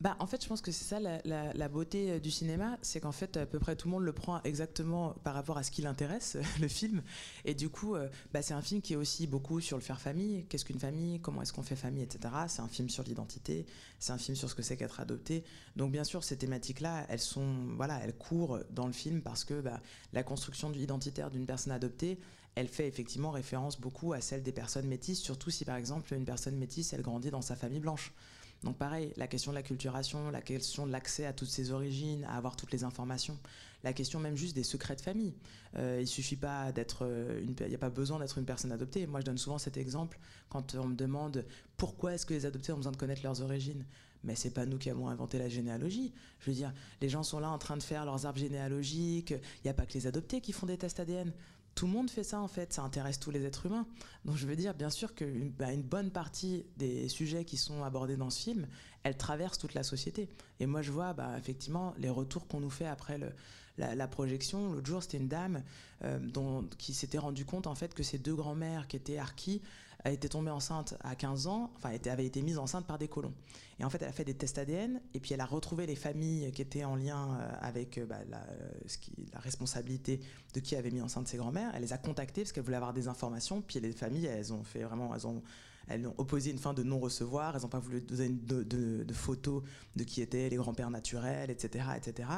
Bah, 0.00 0.16
en 0.18 0.26
fait, 0.26 0.42
je 0.42 0.48
pense 0.48 0.62
que 0.62 0.72
c'est 0.72 0.84
ça 0.84 0.98
la, 0.98 1.68
beauté 1.68 2.12
euh, 2.12 2.20
du 2.20 2.30
cinéma, 2.30 2.78
c'est 2.80 3.00
qu'en 3.00 3.12
fait, 3.12 3.36
à 3.36 3.44
peu 3.44 3.58
près 3.58 3.76
tout 3.76 3.86
le 3.86 3.92
monde 3.92 4.04
le 4.04 4.14
prend 4.14 4.42
exactement 4.44 5.10
par 5.24 5.34
rapport 5.34 5.58
à 5.58 5.62
ce 5.62 5.70
qui 5.70 5.82
l'intéresse, 5.82 6.38
le 6.60 6.68
film. 6.68 7.02
Et 7.44 7.54
du 7.54 7.68
coup, 7.68 7.94
euh, 7.94 8.08
bah, 8.32 8.40
c'est 8.40 8.54
un 8.54 8.62
film 8.62 8.80
qui 8.80 8.94
est 8.94 8.96
aussi 8.96 9.26
beaucoup 9.26 9.60
sur 9.60 9.76
le 9.76 9.82
faire 9.82 10.00
famille. 10.00 10.46
Qu'est-ce 10.46 10.64
qu'une 10.64 10.78
famille? 10.78 11.20
Comment 11.20 11.42
est-ce 11.42 11.52
qu'on 11.52 11.62
fait 11.62 11.76
famille, 11.76 12.02
etc. 12.02 12.32
C'est 12.48 12.62
un 12.62 12.68
film 12.68 12.88
sur 12.88 13.04
l'identité. 13.04 13.66
C'est 13.98 14.12
un 14.12 14.18
film 14.18 14.36
sur 14.36 14.48
ce 14.48 14.54
que 14.54 14.62
c'est 14.62 14.78
qu'être 14.78 15.00
adopté. 15.00 15.44
Donc, 15.76 15.92
bien 15.92 16.04
sûr, 16.04 16.24
ces 16.24 16.38
thématiques-là, 16.38 17.04
elles 17.10 17.20
sont, 17.20 17.74
voilà, 17.76 18.00
elles 18.02 18.16
courent 18.16 18.60
dans 18.70 18.86
le 18.86 18.94
film 18.94 19.20
parce 19.20 19.44
que 19.44 19.60
bah, 19.60 19.82
la 20.14 20.22
construction 20.22 20.72
identitaire 20.72 21.30
d'une 21.30 21.44
personne 21.44 21.74
adoptée, 21.74 22.18
elle 22.54 22.68
fait 22.68 22.88
effectivement 22.88 23.30
référence 23.30 23.78
beaucoup 23.78 24.14
à 24.14 24.22
celle 24.22 24.42
des 24.42 24.52
personnes 24.52 24.86
métisses, 24.86 25.20
surtout 25.20 25.50
si 25.50 25.64
par 25.64 25.76
exemple 25.76 26.12
une 26.14 26.24
personne 26.24 26.56
métisse, 26.56 26.92
elle 26.94 27.02
grandit 27.02 27.30
dans 27.30 27.42
sa 27.42 27.54
famille 27.54 27.80
blanche. 27.80 28.12
Donc 28.62 28.76
pareil, 28.76 29.12
la 29.16 29.26
question 29.26 29.52
de 29.52 29.56
la 29.56 29.62
culturation, 29.62 30.30
la 30.30 30.42
question 30.42 30.86
de 30.86 30.92
l'accès 30.92 31.24
à 31.24 31.32
toutes 31.32 31.48
ses 31.48 31.72
origines, 31.72 32.24
à 32.24 32.36
avoir 32.36 32.56
toutes 32.56 32.72
les 32.72 32.84
informations, 32.84 33.38
la 33.82 33.94
question 33.94 34.20
même 34.20 34.36
juste 34.36 34.54
des 34.54 34.64
secrets 34.64 34.96
de 34.96 35.00
famille. 35.00 35.34
Euh, 35.76 35.98
il 36.00 36.06
suffit 36.06 36.36
pas 36.36 36.70
d'être, 36.70 37.06
euh, 37.06 37.42
il 37.42 37.68
n'y 37.68 37.74
a 37.74 37.78
pas 37.78 37.88
besoin 37.88 38.18
d'être 38.18 38.36
une 38.36 38.44
personne 38.44 38.72
adoptée. 38.72 39.06
Moi, 39.06 39.20
je 39.20 39.24
donne 39.24 39.38
souvent 39.38 39.56
cet 39.56 39.78
exemple 39.78 40.18
quand 40.50 40.74
on 40.74 40.88
me 40.88 40.94
demande 40.94 41.46
pourquoi 41.78 42.14
est-ce 42.14 42.26
que 42.26 42.34
les 42.34 42.44
adoptés 42.44 42.72
ont 42.72 42.76
besoin 42.76 42.92
de 42.92 42.98
connaître 42.98 43.22
leurs 43.22 43.40
origines. 43.40 43.86
Mais 44.22 44.34
c'est 44.34 44.50
pas 44.50 44.66
nous 44.66 44.76
qui 44.76 44.90
avons 44.90 45.08
inventé 45.08 45.38
la 45.38 45.48
généalogie. 45.48 46.12
Je 46.40 46.50
veux 46.50 46.56
dire, 46.56 46.74
les 47.00 47.08
gens 47.08 47.22
sont 47.22 47.40
là 47.40 47.48
en 47.48 47.56
train 47.56 47.78
de 47.78 47.82
faire 47.82 48.04
leurs 48.04 48.26
arbres 48.26 48.38
généalogiques. 48.38 49.30
Il 49.30 49.62
n'y 49.64 49.70
a 49.70 49.74
pas 49.74 49.86
que 49.86 49.94
les 49.94 50.06
adoptés 50.06 50.42
qui 50.42 50.52
font 50.52 50.66
des 50.66 50.76
tests 50.76 51.00
ADN 51.00 51.32
tout 51.80 51.86
le 51.86 51.92
monde 51.92 52.10
fait 52.10 52.24
ça 52.24 52.42
en 52.42 52.46
fait, 52.46 52.74
ça 52.74 52.82
intéresse 52.82 53.18
tous 53.18 53.30
les 53.30 53.46
êtres 53.46 53.64
humains. 53.64 53.86
Donc 54.26 54.36
je 54.36 54.46
veux 54.46 54.54
dire, 54.54 54.74
bien 54.74 54.90
sûr 54.90 55.14
qu'une 55.14 55.48
bah, 55.48 55.72
une 55.72 55.80
bonne 55.80 56.10
partie 56.10 56.66
des 56.76 57.08
sujets 57.08 57.46
qui 57.46 57.56
sont 57.56 57.84
abordés 57.84 58.18
dans 58.18 58.28
ce 58.28 58.38
film, 58.38 58.66
elles 59.02 59.16
traversent 59.16 59.56
toute 59.56 59.72
la 59.72 59.82
société. 59.82 60.28
Et 60.58 60.66
moi 60.66 60.82
je 60.82 60.92
vois 60.92 61.14
bah, 61.14 61.38
effectivement 61.38 61.94
les 61.96 62.10
retours 62.10 62.46
qu'on 62.48 62.60
nous 62.60 62.68
fait 62.68 62.86
après 62.86 63.18
la, 63.78 64.08
projection. 64.08 64.74
L'autre 64.74 64.88
jour, 64.88 65.02
c'était 65.02 65.16
une 65.16 65.28
dame 65.28 65.62
euh, 66.04 66.18
dont, 66.18 66.68
qui 66.76 66.92
s'était 66.92 67.16
rendu 67.16 67.46
compte 67.46 67.66
en 67.66 67.74
fait 67.74 67.94
que 67.94 68.02
ses 68.02 68.18
deux 68.18 68.34
grands-mères 68.34 68.86
qui 68.86 68.96
étaient 68.96 69.16
harkis 69.16 69.62
a 70.04 70.10
été 70.10 70.28
tombée 70.28 70.50
enceinte 70.50 70.94
à 71.00 71.14
15 71.14 71.46
ans, 71.46 71.70
enfin, 71.76 71.90
elle 71.90 72.10
avait 72.10 72.26
été 72.26 72.42
mise 72.42 72.58
enceinte 72.58 72.86
par 72.86 72.98
des 72.98 73.08
colons. 73.08 73.34
Et 73.78 73.84
en 73.84 73.90
fait, 73.90 74.02
elle 74.02 74.08
a 74.08 74.12
fait 74.12 74.24
des 74.24 74.34
tests 74.34 74.58
ADN, 74.58 75.00
et 75.14 75.20
puis 75.20 75.34
elle 75.34 75.40
a 75.40 75.46
retrouvé 75.46 75.86
les 75.86 75.96
familles 75.96 76.50
qui 76.52 76.62
étaient 76.62 76.84
en 76.84 76.96
lien 76.96 77.38
euh, 77.38 77.52
avec 77.60 77.98
euh, 77.98 78.06
bah, 78.06 78.18
qui, 79.00 79.12
la, 79.32 79.40
responsabilité 79.40 80.20
de 80.54 80.60
qui 80.60 80.76
avait 80.76 80.90
mis 80.90 81.00
enceinte 81.00 81.28
ses 81.28 81.36
grands-mères. 81.36 81.72
Elle 81.74 81.82
les 81.82 81.92
a 81.92 81.98
contactées 81.98 82.42
parce 82.42 82.52
qu'elle 82.52 82.64
voulait 82.64 82.76
avoir 82.76 82.92
des 82.92 83.08
informations, 83.08 83.62
puis 83.62 83.80
les 83.80 83.92
familles, 83.92 84.26
elles 84.26 84.52
ont 84.52 84.64
fait 84.64 84.82
vraiment, 84.82 85.14
elles 85.14 85.26
ont, 85.26 85.42
elles 85.88 86.06
ont 86.06 86.14
opposé 86.18 86.50
une 86.50 86.58
fin 86.58 86.72
de 86.72 86.82
non-recevoir, 86.82 87.56
elles 87.56 87.62
n'ont 87.62 87.68
pas 87.68 87.78
voulu 87.78 88.00
donner 88.00 88.28
de, 88.28 88.62
de, 88.62 89.04
de, 89.04 89.14
photos 89.14 89.62
de 89.96 90.04
qui 90.04 90.22
étaient 90.22 90.48
les 90.48 90.56
grands-pères 90.56 90.90
naturels, 90.90 91.50
etc., 91.50 91.84
etc. 91.96 92.28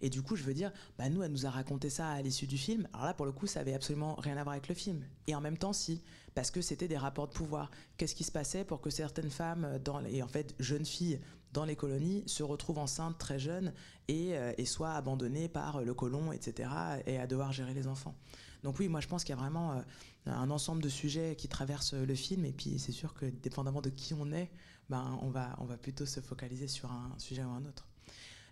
Et 0.00 0.10
du 0.10 0.22
coup, 0.22 0.36
je 0.36 0.44
veux 0.44 0.54
dire, 0.54 0.72
bah 0.96 1.08
nous, 1.08 1.22
elle 1.22 1.32
nous 1.32 1.46
a 1.46 1.50
raconté 1.50 1.90
ça 1.90 2.08
à 2.08 2.22
l'issue 2.22 2.46
du 2.46 2.58
film. 2.58 2.88
Alors 2.92 3.06
là, 3.06 3.14
pour 3.14 3.26
le 3.26 3.32
coup, 3.32 3.46
ça 3.46 3.60
avait 3.60 3.74
absolument 3.74 4.14
rien 4.16 4.36
à 4.36 4.44
voir 4.44 4.52
avec 4.52 4.68
le 4.68 4.74
film. 4.74 5.04
Et 5.26 5.34
en 5.34 5.40
même 5.40 5.58
temps, 5.58 5.72
si, 5.72 6.02
parce 6.34 6.50
que 6.50 6.60
c'était 6.60 6.88
des 6.88 6.96
rapports 6.96 7.26
de 7.26 7.32
pouvoir. 7.32 7.70
Qu'est-ce 7.96 8.14
qui 8.14 8.24
se 8.24 8.32
passait 8.32 8.64
pour 8.64 8.80
que 8.80 8.90
certaines 8.90 9.30
femmes, 9.30 9.78
dans 9.84 10.04
et 10.04 10.22
en 10.22 10.28
fait 10.28 10.54
jeunes 10.60 10.84
filles 10.84 11.20
dans 11.52 11.64
les 11.64 11.76
colonies, 11.76 12.22
se 12.26 12.42
retrouvent 12.42 12.78
enceintes 12.78 13.18
très 13.18 13.38
jeunes 13.38 13.72
et, 14.06 14.36
euh, 14.36 14.52
soient 14.64 14.92
abandonnées 14.92 15.48
par 15.48 15.82
le 15.82 15.94
colon, 15.94 16.30
etc., 16.30 16.70
et 17.06 17.18
à 17.18 17.26
devoir 17.26 17.52
gérer 17.52 17.74
les 17.74 17.86
enfants. 17.86 18.14
Donc 18.62 18.78
oui, 18.78 18.88
moi 18.88 19.00
je 19.00 19.08
pense 19.08 19.24
qu'il 19.24 19.34
y 19.34 19.38
a 19.38 19.40
vraiment 19.40 19.72
euh, 19.72 19.82
un 20.26 20.50
ensemble 20.50 20.82
de 20.82 20.88
sujets 20.88 21.34
qui 21.36 21.48
traversent 21.48 21.94
le 21.94 22.14
film, 22.14 22.44
et 22.44 22.52
puis 22.52 22.78
c'est 22.78 22.92
sûr 22.92 23.14
que 23.14 23.26
dépendamment 23.26 23.80
de 23.80 23.90
qui 23.90 24.14
on 24.14 24.30
est, 24.30 24.50
ben, 24.90 25.18
on 25.22 25.30
va 25.30 25.76
plutôt 25.80 26.06
se 26.06 26.20
focaliser 26.20 26.68
sur 26.68 26.92
un 26.92 27.14
sujet 27.18 27.44
ou 27.44 27.50
un 27.50 27.64
autre. 27.64 27.87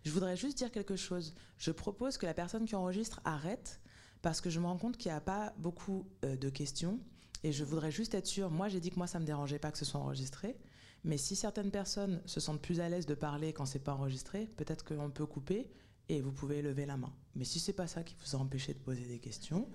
Je 0.07 0.13
voudrais 0.13 0.37
juste 0.37 0.57
dire 0.57 0.71
quelque 0.71 0.95
chose. 0.95 1.35
Je 1.59 1.73
propose 1.73 2.17
que 2.17 2.27
la 2.27 2.33
personne 2.33 2.65
qui 2.65 2.77
enregistre 2.77 3.21
arrête 3.25 3.81
parce 4.23 4.41
que 4.41 4.51
je 4.51 4.61
me 4.61 4.67
rends 4.67 4.79
compte 4.79 4.97
qu'il 4.97 5.11
n'y 5.11 5.17
a 5.17 5.21
pas 5.21 5.53
beaucoup 5.59 6.07
euh, 6.25 6.37
de 6.37 6.49
questions. 6.49 7.01
Et 7.43 7.51
je 7.51 7.65
voudrais 7.65 7.91
juste 7.91 8.15
être 8.15 8.29
sûre, 8.29 8.49
moi 8.49 8.69
j'ai 8.69 8.79
dit 8.79 8.91
que 8.91 8.99
moi 8.99 9.09
ça 9.09 9.19
ne 9.19 9.23
me 9.23 9.27
dérangeait 9.27 9.59
pas 9.59 9.73
que 9.73 9.79
ce 9.79 9.85
soit 9.85 9.99
enregistré, 9.99 10.57
mais 11.03 11.19
si 11.19 11.35
certaines 11.35 11.73
personnes 11.73 12.23
se 12.25 12.39
sentent 12.39 12.63
plus 12.63 12.79
à 12.79 12.89
l'aise 12.89 13.05
de 13.05 13.15
parler 13.17 13.53
quand 13.53 13.67
c'est 13.67 13.81
pas 13.81 13.95
enregistré, 13.95 14.47
peut-être 14.57 14.85
qu'on 14.85 15.11
peut 15.11 15.27
couper 15.27 15.73
et 16.09 16.21
vous 16.21 16.33
pouvez 16.33 16.63
lever 16.63 16.87
la 16.87 16.97
main. 16.97 17.13
Mais 17.35 17.45
si 17.45 17.59
c'est 17.59 17.73
pas 17.73 17.89
ça 17.89 18.05
qui 18.05 18.15
vous 18.21 18.37
a 18.37 18.39
empêché 18.39 18.75
de 18.75 18.79
poser 18.79 19.07
des 19.07 19.19
questions, 19.19 19.69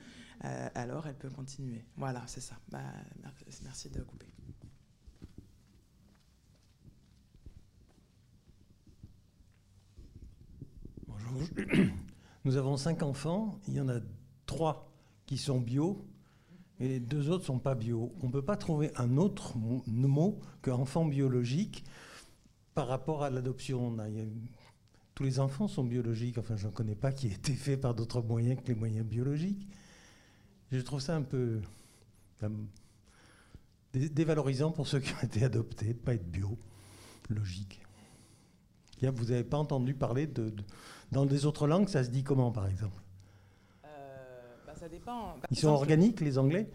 euh, 0.46 0.70
alors 0.76 1.08
elle 1.08 1.18
peut 1.18 1.30
continuer. 1.30 1.84
Voilà, 1.98 2.24
c'est 2.28 2.42
ça. 2.42 2.56
Bah, 2.70 2.80
merci 3.64 3.90
de 3.90 4.02
couper. 4.02 4.31
Nous 12.46 12.58
avons 12.58 12.78
cinq 12.78 13.04
enfants, 13.04 13.60
il 13.68 13.76
y 13.76 13.82
en 13.82 13.90
a 13.90 14.00
trois 14.46 14.92
qui 15.26 15.38
sont 15.38 15.60
bio 15.60 16.06
et 16.80 16.88
les 16.88 17.00
deux 17.00 17.30
autres 17.30 17.46
sont 17.46 17.60
pas 17.60 17.76
bio. 17.76 18.14
On 18.22 18.28
ne 18.28 18.32
peut 18.32 18.42
pas 18.42 18.58
trouver 18.58 18.92
un 18.96 19.18
autre 19.18 19.58
mot 19.58 20.40
qu'enfant 20.62 21.06
biologique 21.06 21.84
par 22.74 22.88
rapport 22.88 23.24
à 23.24 23.30
l'adoption. 23.30 23.96
Tous 25.14 25.24
les 25.24 25.40
enfants 25.40 25.68
sont 25.68 25.84
biologiques, 25.84 26.38
enfin 26.38 26.56
je 26.56 26.68
ne 26.68 26.72
connais 26.72 26.96
pas 26.96 27.12
qui 27.12 27.28
ait 27.28 27.34
été 27.34 27.54
fait 27.54 27.78
par 27.78 27.94
d'autres 27.94 28.22
moyens 28.22 28.60
que 28.62 28.68
les 28.68 28.76
moyens 28.76 29.06
biologiques. 29.06 29.68
Je 30.72 30.80
trouve 30.80 31.02
ça 31.02 31.16
un 31.16 31.22
peu 31.22 31.62
dévalorisant 33.94 34.72
pour 34.72 34.88
ceux 34.88 35.00
qui 35.00 35.14
ont 35.14 35.24
été 35.24 35.44
adoptés, 35.44 35.88
de 35.88 35.94
ne 35.94 35.98
pas 35.98 36.14
être 36.16 36.30
bio, 36.30 36.58
logique. 37.30 37.82
Vous 39.02 39.26
n'avez 39.26 39.44
pas 39.44 39.58
entendu 39.58 39.94
parler 39.94 40.28
de 40.28 40.54
dans 41.12 41.26
des 41.26 41.46
autres 41.46 41.68
langues, 41.68 41.90
ça 41.90 42.04
se 42.04 42.10
dit 42.10 42.24
comment, 42.24 42.52
par 42.52 42.68
exemple? 42.68 42.98
Euh, 43.86 43.88
bah, 44.66 44.74
Ça 44.80 44.88
dépend. 44.88 45.36
ils 45.50 45.58
sont 45.58 45.70
organiques, 45.70 46.22
les 46.22 46.38
Anglais? 46.38 46.70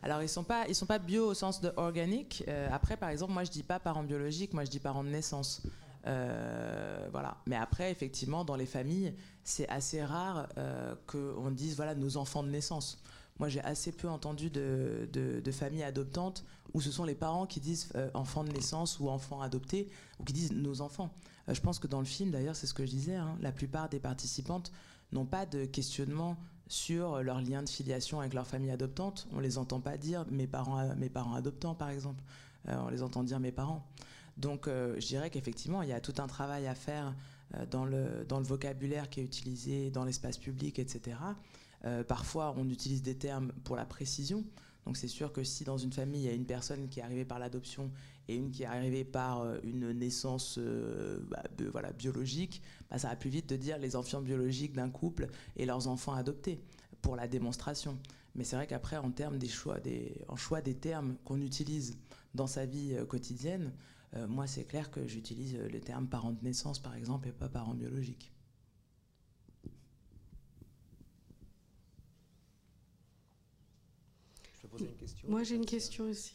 Alors 0.00 0.22
ils 0.22 0.28
sont 0.28 0.44
pas 0.44 0.68
ils 0.68 0.76
sont 0.76 0.86
pas 0.86 1.00
bio 1.00 1.26
au 1.26 1.34
sens 1.34 1.60
de 1.60 1.72
organique. 1.76 2.44
Euh, 2.46 2.68
après 2.70 2.96
par 2.96 3.08
exemple 3.08 3.32
moi 3.32 3.42
je 3.42 3.50
dis 3.50 3.64
pas 3.64 3.80
parents 3.80 4.04
biologiques, 4.04 4.54
moi 4.54 4.64
je 4.64 4.70
dis 4.70 4.78
parents 4.78 5.02
de 5.02 5.08
naissance. 5.08 5.62
Euh, 6.06 7.08
voilà. 7.10 7.36
Mais 7.46 7.56
après, 7.56 7.90
effectivement, 7.90 8.44
dans 8.44 8.54
les 8.54 8.66
familles, 8.66 9.12
c'est 9.42 9.68
assez 9.68 10.02
rare 10.02 10.48
euh, 10.56 10.94
qu'on 11.06 11.50
dise 11.50 11.74
voilà 11.76 11.94
nos 11.94 12.16
enfants 12.16 12.42
de 12.44 12.48
naissance. 12.48 13.02
Moi, 13.38 13.48
j'ai 13.48 13.60
assez 13.60 13.92
peu 13.92 14.08
entendu 14.08 14.50
de, 14.50 15.50
familles 15.52 15.84
adoptantes 15.84 16.44
où 16.74 16.80
ce 16.80 16.90
sont 16.90 17.04
les 17.04 17.14
parents 17.14 17.46
qui 17.46 17.60
disent 17.60 17.88
euh, 17.94 18.10
enfants 18.14 18.44
de 18.44 18.52
naissance 18.52 19.00
ou 19.00 19.08
enfants 19.08 19.40
adoptés 19.40 19.88
ou 20.20 20.24
qui 20.24 20.32
disent 20.32 20.52
nos 20.52 20.82
enfants. 20.82 21.10
Euh, 21.48 21.54
je 21.54 21.60
pense 21.60 21.78
que 21.78 21.86
dans 21.86 22.00
le 22.00 22.04
film, 22.04 22.30
d'ailleurs, 22.30 22.56
c'est 22.56 22.66
ce 22.66 22.74
que 22.74 22.84
je 22.84 22.90
disais, 22.90 23.14
hein, 23.16 23.36
la 23.40 23.52
plupart 23.52 23.88
des 23.88 23.98
participantes 23.98 24.70
n'ont 25.12 25.24
pas 25.24 25.46
de 25.46 25.64
questionnement 25.64 26.36
sur 26.68 27.22
leur 27.22 27.40
lien 27.40 27.62
de 27.62 27.68
filiation 27.68 28.20
avec 28.20 28.34
leur 28.34 28.46
famille 28.46 28.70
adoptante. 28.70 29.26
On 29.32 29.40
les 29.40 29.56
entend 29.56 29.80
pas 29.80 29.96
dire 29.96 30.26
mes 30.30 30.46
parents, 30.46 30.94
mes 30.96 31.08
parents 31.08 31.34
adoptants, 31.34 31.74
par 31.74 31.88
exemple. 31.88 32.22
on 32.66 32.88
les 32.88 33.02
entend 33.02 33.22
dire 33.22 33.40
mes 33.40 33.52
parents. 33.52 33.86
Donc 34.36 34.66
je 34.66 35.06
dirais 35.06 35.30
qu'effectivement, 35.30 35.80
il 35.80 35.88
y 35.88 35.94
a 35.94 36.00
tout 36.00 36.12
un 36.18 36.26
travail 36.26 36.66
à 36.66 36.74
faire 36.74 37.14
dans 37.70 37.86
le 37.86 38.26
vocabulaire 38.28 39.08
qui 39.08 39.20
est 39.20 39.24
utilisé 39.24 39.88
dans 39.88 40.04
l'espace 40.04 40.36
public, 40.36 40.78
etc. 40.78 41.16
parfois, 42.06 42.54
on 42.56 42.68
utilise 42.68 43.02
des 43.02 43.16
termes 43.16 43.52
pour 43.64 43.76
la 43.76 43.84
précision. 43.84 44.44
Donc 44.84 44.96
c'est 44.96 45.08
sûr 45.08 45.32
que 45.32 45.44
si 45.44 45.64
dans 45.64 45.76
une 45.76 45.92
famille, 45.92 46.22
il 46.22 46.26
y 46.26 46.30
a 46.30 46.34
une 46.34 46.46
personne 46.46 46.88
qui 46.88 47.00
est 47.00 47.02
arrivée 47.02 47.24
par 47.24 47.38
l'adoption 47.38 47.90
et 48.26 48.36
une 48.36 48.50
qui 48.50 48.62
est 48.62 48.66
arrivée 48.66 49.04
par 49.04 49.44
une 49.62 49.92
naissance 49.92 50.58
bah, 51.28 51.42
voilà, 51.72 51.92
biologique, 51.92 52.62
bah, 52.90 52.98
ça 52.98 53.08
va 53.08 53.16
plus 53.16 53.30
vite 53.30 53.48
de 53.48 53.56
dire 53.56 53.78
les 53.78 53.96
enfants 53.96 54.22
biologiques 54.22 54.72
d'un 54.72 54.90
couple 54.90 55.28
et 55.56 55.66
leurs 55.66 55.88
enfants 55.88 56.14
adoptés 56.14 56.60
pour 57.02 57.16
la 57.16 57.28
démonstration. 57.28 57.98
Mais 58.34 58.44
c'est 58.44 58.56
vrai 58.56 58.66
qu'après, 58.66 58.96
en 58.96 59.10
termes 59.10 59.38
des 59.38 59.48
choix, 59.48 59.78
des, 59.78 60.14
en 60.28 60.36
choix 60.36 60.60
des 60.62 60.74
termes 60.74 61.16
qu'on 61.24 61.40
utilise 61.40 61.98
dans 62.34 62.46
sa 62.46 62.66
vie 62.66 62.96
quotidienne, 63.08 63.72
euh, 64.14 64.26
moi, 64.26 64.46
c'est 64.46 64.64
clair 64.64 64.90
que 64.90 65.06
j'utilise 65.06 65.56
euh, 65.56 65.68
le 65.68 65.80
terme 65.80 66.06
parent 66.06 66.32
de 66.32 66.42
naissance, 66.42 66.78
par 66.78 66.94
exemple, 66.94 67.28
et 67.28 67.32
pas 67.32 67.48
parent 67.48 67.74
biologique. 67.74 68.32
Une 74.80 74.94
question. 74.94 75.28
Moi, 75.28 75.42
j'ai 75.42 75.56
une 75.56 75.66
question 75.66 76.04
aussi. 76.04 76.32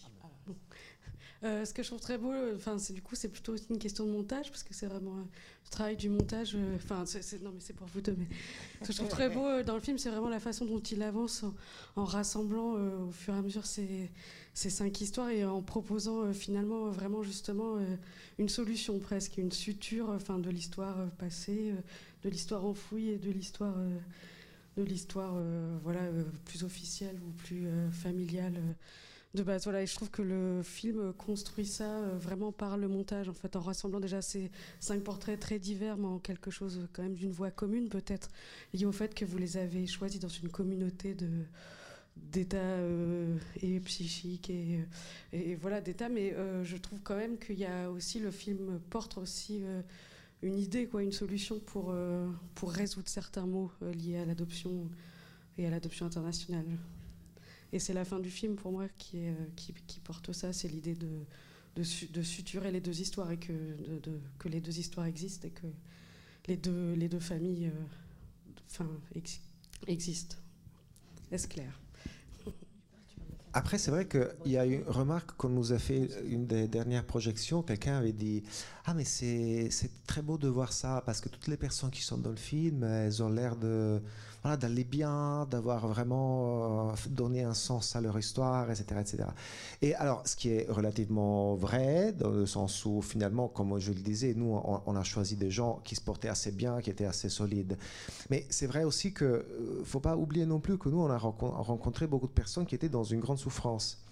Euh, 1.44 1.66
ce 1.66 1.74
que 1.74 1.84
je 1.84 1.90
trouve 1.90 2.00
très 2.00 2.18
beau, 2.18 2.32
enfin, 2.56 2.78
c'est 2.78 2.94
du 2.94 3.02
coup, 3.02 3.16
c'est 3.16 3.28
plutôt 3.28 3.54
une 3.70 3.78
question 3.78 4.06
de 4.06 4.12
montage 4.12 4.50
parce 4.50 4.64
que 4.64 4.74
c'est 4.74 4.86
vraiment 4.86 5.16
le 5.18 5.70
travail 5.70 5.98
du 5.98 6.08
montage. 6.08 6.56
Enfin, 6.76 7.04
non, 7.42 7.52
mais 7.54 7.60
c'est 7.60 7.74
pour 7.74 7.88
vous 7.88 8.00
deux. 8.00 8.16
Mais 8.18 8.28
ce 8.82 8.88
que 8.88 8.94
je 8.94 8.98
trouve 9.00 9.10
très 9.10 9.30
beau 9.30 9.62
dans 9.62 9.76
le 9.76 9.82
film, 9.82 9.98
c'est 9.98 10.10
vraiment 10.10 10.30
la 10.30 10.40
façon 10.40 10.66
dont 10.66 10.80
il 10.80 11.04
avance 11.04 11.44
en, 11.98 12.06
rassemblant 12.06 12.76
au 13.08 13.12
fur 13.12 13.34
et 13.34 13.38
à 13.38 13.42
mesure 13.42 13.66
ces, 13.66 14.10
ces 14.54 14.70
cinq 14.70 15.02
histoires 15.02 15.32
et 15.32 15.44
en 15.44 15.62
proposant 15.62 16.32
finalement 16.32 16.90
vraiment 16.90 17.24
justement 17.24 17.78
une 18.38 18.50
solution 18.50 18.98
presque, 19.00 19.38
une 19.38 19.52
suture, 19.52 20.12
enfin, 20.12 20.40
de 20.40 20.50
l'histoire 20.50 21.10
passée, 21.18 21.74
de 22.24 22.30
l'histoire 22.30 22.64
enfouie 22.64 23.10
et 23.10 23.18
de 23.18 23.32
l'histoire 23.32 23.76
de 24.78 24.84
l'histoire 24.84 25.36
voilà 25.84 26.02
plus 26.46 26.64
officielle 26.64 27.20
ou 27.26 27.32
plus 27.32 27.68
familiale 27.92 28.60
de 29.34 29.44
base. 29.44 29.64
Voilà, 29.64 29.82
et 29.82 29.88
je 29.88 29.96
trouve 29.96 30.12
que 30.12 30.22
le 30.22 30.62
film 30.64 31.14
construit 31.14 31.66
ça 31.66 31.86
euh, 31.86 32.18
vraiment 32.18 32.52
par 32.52 32.78
le 32.78 32.88
montage, 32.88 33.30
en 33.30 33.34
fait, 33.34 33.56
en 33.56 33.62
rassemblant 33.62 34.00
déjà 34.00 34.22
ces 34.22 34.52
cinq 34.80 35.04
portraits 35.04 35.40
très 35.40 35.60
divers, 35.60 35.98
mais 35.98 36.08
en 36.08 36.20
quelque 36.20 36.52
chose 36.52 36.88
quand 36.94 37.04
même 37.04 37.16
d'une 37.16 37.32
voix 37.32 37.52
commune, 37.52 37.90
peut-être 37.90 38.30
lié 38.74 38.86
au 38.86 38.92
fait 38.92 39.14
que 39.16 39.26
vous 39.26 39.38
les 39.38 39.58
avez 39.58 39.88
choisis 39.88 40.20
dans 40.20 40.28
une 40.28 40.50
communauté 40.50 41.14
de 41.14 41.30
d'état 42.16 42.58
euh, 42.58 43.40
et 43.64 43.80
psychique 43.80 44.52
et, 44.52 45.56
voilà 45.56 45.82
d'état 45.82 46.10
mais 46.10 46.34
euh, 46.34 46.64
je 46.64 46.78
trouve 46.78 47.00
quand 47.02 47.16
même 47.16 47.40
qu'il 47.40 47.58
y 47.58 47.66
a 47.66 47.90
aussi 47.90 48.20
le 48.20 48.30
film 48.30 48.80
porte 48.92 49.18
aussi 49.18 49.64
une 50.44 50.60
idée 50.60 50.86
quoi 50.86 51.02
une 51.02 51.12
solution 51.12 51.60
pour 51.60 51.96
pour 52.54 52.72
résoudre 52.72 53.08
certains 53.08 53.48
mots 53.48 53.72
liés 53.82 54.18
à 54.18 54.26
l'adoption 54.26 54.90
et 55.58 55.66
à 55.66 55.70
l'adoption 55.70 56.06
internationale. 56.06 56.66
Et 57.72 57.80
c'est 57.80 57.94
la 57.94 58.06
fin 58.06 58.20
du 58.20 58.30
film 58.30 58.56
pour 58.56 58.72
moi 58.72 58.88
qui, 59.00 59.18
est, 59.18 59.30
euh, 59.30 59.46
qui, 59.56 60.00
porte 60.00 60.32
ça, 60.32 60.54
c'est 60.54 60.68
l'idée 60.68 60.94
de, 60.94 61.26
de, 61.76 62.22
suturer 62.22 62.72
les 62.72 62.82
deux 62.82 63.02
histoires 63.02 63.32
et 63.32 63.40
que, 63.40 63.52
de, 63.52 64.20
que 64.38 64.48
les 64.48 64.62
deux 64.62 64.78
histoires 64.78 65.08
existent 65.08 65.48
et 65.48 65.52
que 65.52 65.66
les 66.48 66.56
deux, 66.56 66.94
les 66.94 67.10
deux 67.10 67.20
familles 67.20 67.68
euh, 67.68 68.56
enfin, 68.70 68.88
existent. 69.88 70.36
Est-ce 71.32 71.48
clair? 71.48 71.83
Après, 73.54 73.78
c'est 73.78 73.92
vrai 73.92 74.08
qu'il 74.08 74.52
y 74.52 74.58
a 74.58 74.66
une 74.66 74.84
remarque 74.88 75.34
qu'on 75.38 75.50
nous 75.50 75.74
a 75.74 75.80
fait, 75.80 76.10
une 76.26 76.48
des 76.48 76.68
dernières 76.68 77.06
projections, 77.06 77.62
quelqu'un 77.62 78.00
avait 78.00 78.12
dit 78.12 78.44
Ah, 78.86 78.96
mais 78.96 79.06
c'est 79.06 79.70
très 80.08 80.24
beau 80.24 80.40
de 80.40 80.48
voir 80.48 80.74
ça, 80.74 81.04
parce 81.06 81.22
que 81.22 81.30
toutes 81.30 81.48
les 81.48 81.58
personnes 81.58 81.92
qui 81.92 82.02
sont 82.02 82.18
dans 82.18 82.32
le 82.32 82.36
film, 82.36 82.84
elles 82.84 83.22
ont 83.22 83.30
l'air 83.30 83.56
de 83.56 84.02
d'aller 84.44 84.84
bien, 84.84 85.48
d'avoir 85.50 85.88
vraiment 85.88 86.90
euh, 86.90 86.94
donné 87.10 87.44
un 87.44 87.54
sens 87.54 87.96
à 87.96 88.02
leur 88.02 88.20
histoire, 88.20 88.70
etc., 88.70 88.86
etc. 89.00 89.24
Et 89.82 89.96
alors, 89.96 90.28
ce 90.28 90.36
qui 90.36 90.50
est 90.50 90.70
relativement 90.70 91.56
vrai, 91.56 92.12
dans 92.12 92.30
le 92.30 92.46
sens 92.46 92.86
où 92.86 93.02
finalement, 93.02 93.48
comme 93.48 93.80
je 93.80 93.94
le 93.94 94.02
disais, 94.02 94.34
nous, 94.36 94.60
on, 94.86 94.96
a 94.96 95.04
choisi 95.04 95.38
des 95.38 95.50
gens 95.50 95.80
qui 95.86 95.96
se 95.96 96.02
portaient 96.02 96.28
assez 96.28 96.52
bien, 96.52 96.82
qui 96.82 96.90
étaient 96.90 97.06
assez 97.06 97.30
solides. 97.30 97.78
Mais 98.30 98.46
c'est 98.50 98.68
vrai 98.68 98.84
aussi 98.84 99.14
que 99.14 99.26
euh, 99.26 99.82
faut 99.86 100.02
pas 100.02 100.18
oublier 100.18 100.46
non 100.46 100.60
plus 100.60 100.78
que 100.78 100.90
nous, 100.90 101.00
on 101.00 101.10
a 101.10 101.18
rencontré 101.18 102.06
beaucoup 102.06 102.28
de 102.28 102.34
personnes 102.34 102.66
qui 102.66 102.76
étaient 102.76 102.90
dans 102.90 103.04
une 103.06 103.22
grande 103.22 103.40
souffrance. 103.40 104.04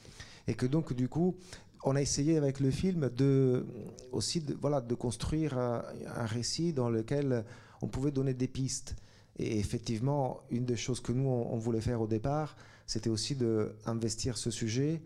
Et 0.48 0.54
que 0.54 0.66
donc, 0.66 0.94
du 0.94 1.10
coup, 1.10 1.36
on 1.84 1.96
a 1.96 2.02
essayé 2.02 2.38
avec 2.38 2.60
le 2.60 2.72
film 2.72 3.10
de 3.10 3.66
aussi 4.12 4.44
voilà 4.62 4.82
de 4.82 4.96
construire 4.96 5.58
un, 5.58 5.84
récit 6.26 6.74
dans 6.74 6.90
lequel 6.90 7.44
on 7.82 7.88
pouvait 7.88 8.12
donner 8.12 8.34
des 8.34 8.48
pistes 8.48 8.96
et 9.42 9.60
effectivement, 9.60 10.42
une 10.50 10.66
des 10.66 10.76
choses 10.76 11.00
que 11.00 11.12
nous, 11.12 11.28
on, 11.28 11.58
voulait 11.58 11.82
faire 11.82 12.02
au 12.02 12.08
départ, 12.08 12.56
c'était 12.86 13.10
aussi 13.10 13.36
d'investir 13.36 14.38
ce 14.38 14.52
sujet 14.52 15.02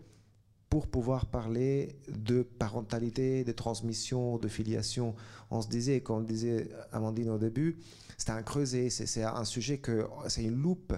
pour 0.68 0.88
pouvoir 0.88 1.26
parler 1.26 1.96
de 2.08 2.42
parentalité, 2.42 3.44
de 3.44 3.52
transmission, 3.52 4.38
de 4.38 4.48
filiation. 4.48 5.14
On 5.50 5.62
se 5.62 5.68
disait, 5.68 6.00
comme 6.00 6.24
disait 6.24 6.68
Amandine 6.92 7.30
au 7.30 7.38
début, 7.38 7.78
c'est 8.18 8.30
un 8.30 8.42
creuset, 8.42 8.90
c'est 8.90 9.22
un 9.22 9.44
sujet 9.44 9.78
que 9.78 10.06
c'est 10.28 10.44
une 10.44 10.60
loupe 10.60 10.94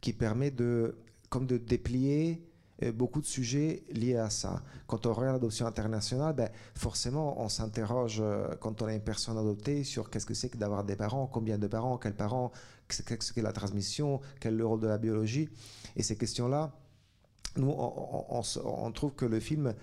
qui 0.00 0.12
permet 0.12 0.50
de, 0.50 0.96
comme 1.28 1.46
de 1.46 1.56
déplier 1.56 2.42
euh, 2.84 2.92
beaucoup 2.92 3.20
de 3.20 3.26
sujets 3.26 3.82
liés 3.90 4.16
à 4.16 4.30
ça. 4.30 4.62
Quand 4.86 5.06
on 5.06 5.12
regarde 5.12 5.34
l'adoption 5.34 5.66
internationale, 5.66 6.34
ben, 6.34 6.48
forcément, 6.76 7.42
on 7.42 7.48
s'interroge 7.48 8.18
euh, 8.20 8.54
quand 8.60 8.82
on 8.82 8.86
a 8.86 8.94
une 8.94 9.02
personne 9.02 9.36
adoptée 9.36 9.82
sur 9.82 10.10
qu'est-ce 10.10 10.26
que 10.26 10.34
c'est 10.34 10.48
que 10.48 10.58
d'avoir 10.58 10.84
des 10.84 10.94
parents, 10.94 11.26
combien 11.26 11.58
de 11.58 11.66
parents, 11.66 11.98
quels 11.98 12.14
parents, 12.14 12.52
qu'est-ce 12.88 13.32
que 13.32 13.40
la 13.40 13.52
transmission, 13.52 14.20
quel 14.40 14.54
est 14.54 14.58
le 14.58 14.66
rôle 14.66 14.80
de 14.80 14.86
la 14.86 14.98
biologie. 14.98 15.48
Et 15.96 16.02
ces 16.02 16.16
questions-là, 16.16 16.72
nous, 17.56 17.74
on, 17.76 18.92
trouve 18.92 19.14
que 19.14 19.24
le 19.24 19.40
film, 19.40 19.74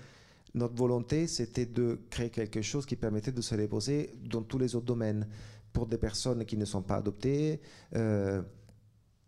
notre 0.53 0.75
volonté, 0.75 1.27
c'était 1.27 1.65
de 1.65 1.99
créer 2.09 2.29
quelque 2.29 2.61
chose 2.61 2.85
qui 2.85 2.95
permettait 2.95 3.31
de 3.31 3.41
se 3.41 3.55
les 3.55 3.67
poser 3.67 4.13
dans 4.23 4.41
tous 4.41 4.57
les 4.57 4.75
autres 4.75 4.85
domaines, 4.85 5.27
pour 5.73 5.87
des 5.87 5.97
personnes 5.97 6.45
qui 6.45 6.55
ne 6.55 6.63
sont 6.63 6.81
pas 6.81 6.95
adoptées. 6.95 7.59
Euh, 7.95 8.41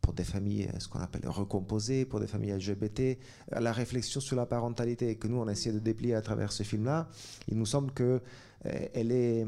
pour 0.08 0.14
des 0.14 0.24
familles, 0.24 0.70
ce 0.80 0.88
qu'on 0.88 1.00
appelle 1.00 1.28
recomposées, 1.28 2.06
pour 2.06 2.22
des 2.22 2.28
familles 2.28 2.54
LGBT, 2.54 3.20
la 3.52 3.74
réflexion 3.74 4.22
sur 4.22 4.38
la 4.38 4.46
parentalité 4.46 5.18
que 5.18 5.28
nous 5.28 5.36
on 5.36 5.50
a 5.50 5.52
essayé 5.52 5.74
de 5.74 5.80
déplier 5.80 6.16
à 6.16 6.22
travers 6.22 6.54
ce 6.54 6.64
film-là, 6.64 7.10
il 7.50 7.58
nous 7.58 7.66
semble 7.66 7.92
que 7.92 8.22
euh, 8.66 8.88
elle 8.94 9.12
est, 9.12 9.46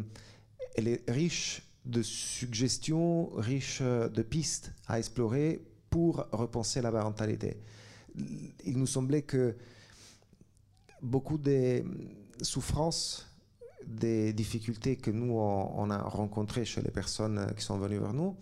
elle 0.76 0.90
est 0.90 1.10
riche 1.10 1.69
de 1.90 2.02
suggestions, 2.02 3.30
riche 3.36 3.82
de 3.82 4.22
pistes 4.22 4.72
à 4.88 5.00
explorer 5.00 5.62
pour 5.90 6.28
repenser 6.32 6.82
la 6.82 6.92
parentalité. 6.92 7.58
Il 8.66 8.78
nous 8.78 8.88
semblait 8.88 9.22
que 9.22 9.56
beaucoup 11.02 11.38
des 11.38 11.84
souffrances, 12.42 13.28
des 13.86 14.34
difficultés 14.34 14.98
que 14.98 15.12
nous 15.12 15.34
on, 15.34 15.90
a 15.90 15.98
rencontrées 15.98 16.66
chez 16.66 16.82
les 16.82 16.92
personnes 16.92 17.54
qui 17.56 17.64
sont 17.64 17.78
venues 17.78 18.00
vers 18.00 18.14
nous, 18.14 18.36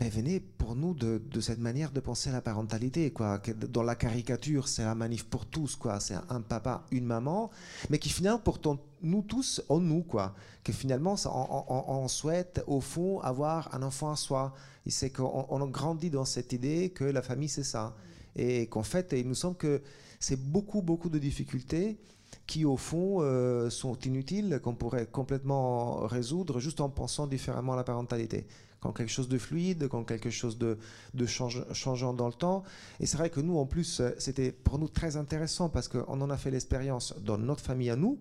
mais 0.00 0.08
venez 0.08 0.40
pour 0.40 0.74
nous 0.74 0.92
de, 0.92 1.40
cette 1.40 1.60
manière 1.60 1.92
de 1.92 2.00
penser 2.00 2.30
à 2.30 2.32
la 2.32 2.40
parentalité, 2.40 3.12
quoi. 3.12 3.40
dans 3.68 3.82
la 3.82 3.94
caricature, 3.94 4.66
c'est 4.66 4.84
la 4.84 4.94
manif 4.94 5.24
pour 5.24 5.46
tous, 5.46 5.76
quoi. 5.76 6.00
C'est 6.00 6.16
un 6.28 6.40
papa, 6.40 6.84
une 6.90 7.04
maman, 7.04 7.50
mais 7.90 7.98
qui 7.98 8.08
finalement, 8.08 8.40
pourtant, 8.40 8.78
nous 9.02 9.22
tous, 9.22 9.62
en 9.68 9.78
nous, 9.78 10.02
quoi. 10.02 10.34
Que 10.64 10.72
finalement, 10.72 11.14
on, 11.26 12.08
souhaite, 12.08 12.64
au 12.66 12.80
fond, 12.80 13.20
avoir 13.20 13.72
un 13.74 13.82
enfant 13.82 14.10
à 14.10 14.16
soi. 14.16 14.54
Et 14.84 14.90
c'est 14.90 15.10
qu'on 15.10 15.46
on 15.48 15.66
grandit 15.66 16.10
dans 16.10 16.24
cette 16.24 16.52
idée 16.52 16.90
que 16.90 17.04
la 17.04 17.22
famille, 17.22 17.48
c'est 17.48 17.62
ça. 17.62 17.94
Et 18.34 18.66
qu'en 18.66 18.82
fait, 18.82 19.14
il 19.16 19.28
nous 19.28 19.34
semble 19.34 19.56
que 19.56 19.80
c'est 20.18 20.40
beaucoup, 20.40 20.82
beaucoup 20.82 21.08
de 21.08 21.18
difficultés 21.18 21.98
qui, 22.46 22.64
au 22.64 22.76
fond, 22.76 23.18
euh, 23.20 23.70
sont 23.70 23.98
inutiles, 24.00 24.60
qu'on 24.62 24.74
pourrait 24.74 25.06
complètement 25.06 26.06
résoudre 26.06 26.60
juste 26.60 26.80
en 26.80 26.88
pensant 26.88 27.26
différemment 27.26 27.74
à 27.74 27.76
la 27.76 27.84
parentalité 27.84 28.46
quand 28.84 28.92
quelque 28.92 29.10
chose 29.10 29.30
de 29.30 29.38
fluide, 29.38 29.88
quand 29.88 30.04
quelque 30.04 30.28
chose 30.28 30.58
de, 30.58 30.76
changeant 31.24 32.12
dans 32.12 32.26
le 32.26 32.34
temps. 32.34 32.64
Et 33.00 33.06
c'est 33.06 33.16
vrai 33.16 33.30
que 33.30 33.40
nous, 33.40 33.56
en 33.56 33.64
plus, 33.64 34.00
euh, 34.00 34.10
c'était 34.18 34.52
pour 34.52 34.78
nous 34.78 34.88
très 34.88 35.16
intéressant 35.16 35.70
parce 35.70 35.88
qu'on 35.88 36.20
en 36.20 36.28
a 36.28 36.36
fait 36.36 36.50
l'expérience 36.50 37.14
dans 37.22 37.38
notre 37.38 37.64
famille 37.64 37.88
à 37.88 37.96
nous, 37.96 38.18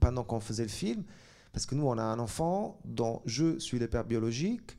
pendant 0.00 0.22
qu'on 0.22 0.40
faisait 0.40 0.64
le 0.64 0.68
film. 0.68 1.02
Parce 1.52 1.64
que 1.64 1.74
nous, 1.74 1.86
on 1.86 1.96
a 1.96 2.02
un 2.02 2.18
enfant 2.18 2.78
dont 2.84 3.22
je 3.24 3.58
suis 3.58 3.78
le 3.78 3.88
père 3.88 4.04
biologique, 4.04 4.76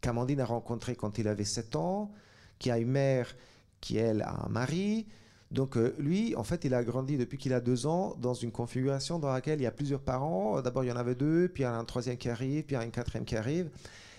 qu'Amandine 0.00 0.40
a 0.40 0.44
rencontré 0.44 0.96
quand 0.96 1.18
il 1.18 1.28
avait 1.28 1.44
7 1.44 1.76
ans, 1.76 2.10
qui 2.58 2.72
a 2.72 2.78
une 2.78 2.90
mère 2.90 3.36
qui, 3.80 3.98
elle, 3.98 4.22
a 4.22 4.46
un 4.46 4.48
mari. 4.48 5.06
Donc 5.50 5.76
euh, 5.76 5.94
lui, 5.98 6.36
en 6.36 6.44
fait, 6.44 6.64
il 6.64 6.74
a 6.74 6.84
grandi 6.84 7.16
depuis 7.16 7.38
qu'il 7.38 7.54
a 7.54 7.60
deux 7.60 7.86
ans 7.86 8.14
dans 8.20 8.34
une 8.34 8.52
configuration 8.52 9.18
dans 9.18 9.32
laquelle 9.32 9.60
il 9.60 9.62
y 9.64 9.66
a 9.66 9.70
plusieurs 9.70 10.00
parents. 10.00 10.60
D'abord, 10.60 10.84
il 10.84 10.88
y 10.88 10.92
en 10.92 10.96
avait 10.96 11.14
deux, 11.14 11.48
puis 11.48 11.62
il 11.62 11.66
y 11.66 11.68
en 11.68 11.72
a 11.72 11.76
un 11.76 11.84
troisième 11.84 12.16
qui 12.18 12.28
arrive, 12.28 12.64
puis 12.64 12.74
il 12.74 12.76
y 12.76 12.78
en 12.78 12.82
a 12.82 12.84
un 12.84 12.90
quatrième 12.90 13.24
qui 13.24 13.36
arrive. 13.36 13.70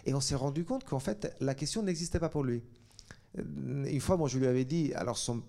Et 0.05 0.13
on 0.13 0.21
s'est 0.21 0.35
rendu 0.35 0.65
compte 0.65 0.85
qu'en 0.85 0.99
fait, 0.99 1.35
la 1.39 1.53
question 1.53 1.83
n'existait 1.83 2.19
pas 2.19 2.29
pour 2.29 2.43
lui. 2.43 2.63
Euh, 3.37 3.85
Une 3.85 4.01
fois, 4.01 4.17
moi, 4.17 4.27
je 4.27 4.39
lui 4.39 4.47
avais 4.47 4.65
dit, 4.65 4.91
alors 4.95 5.17
son 5.17 5.43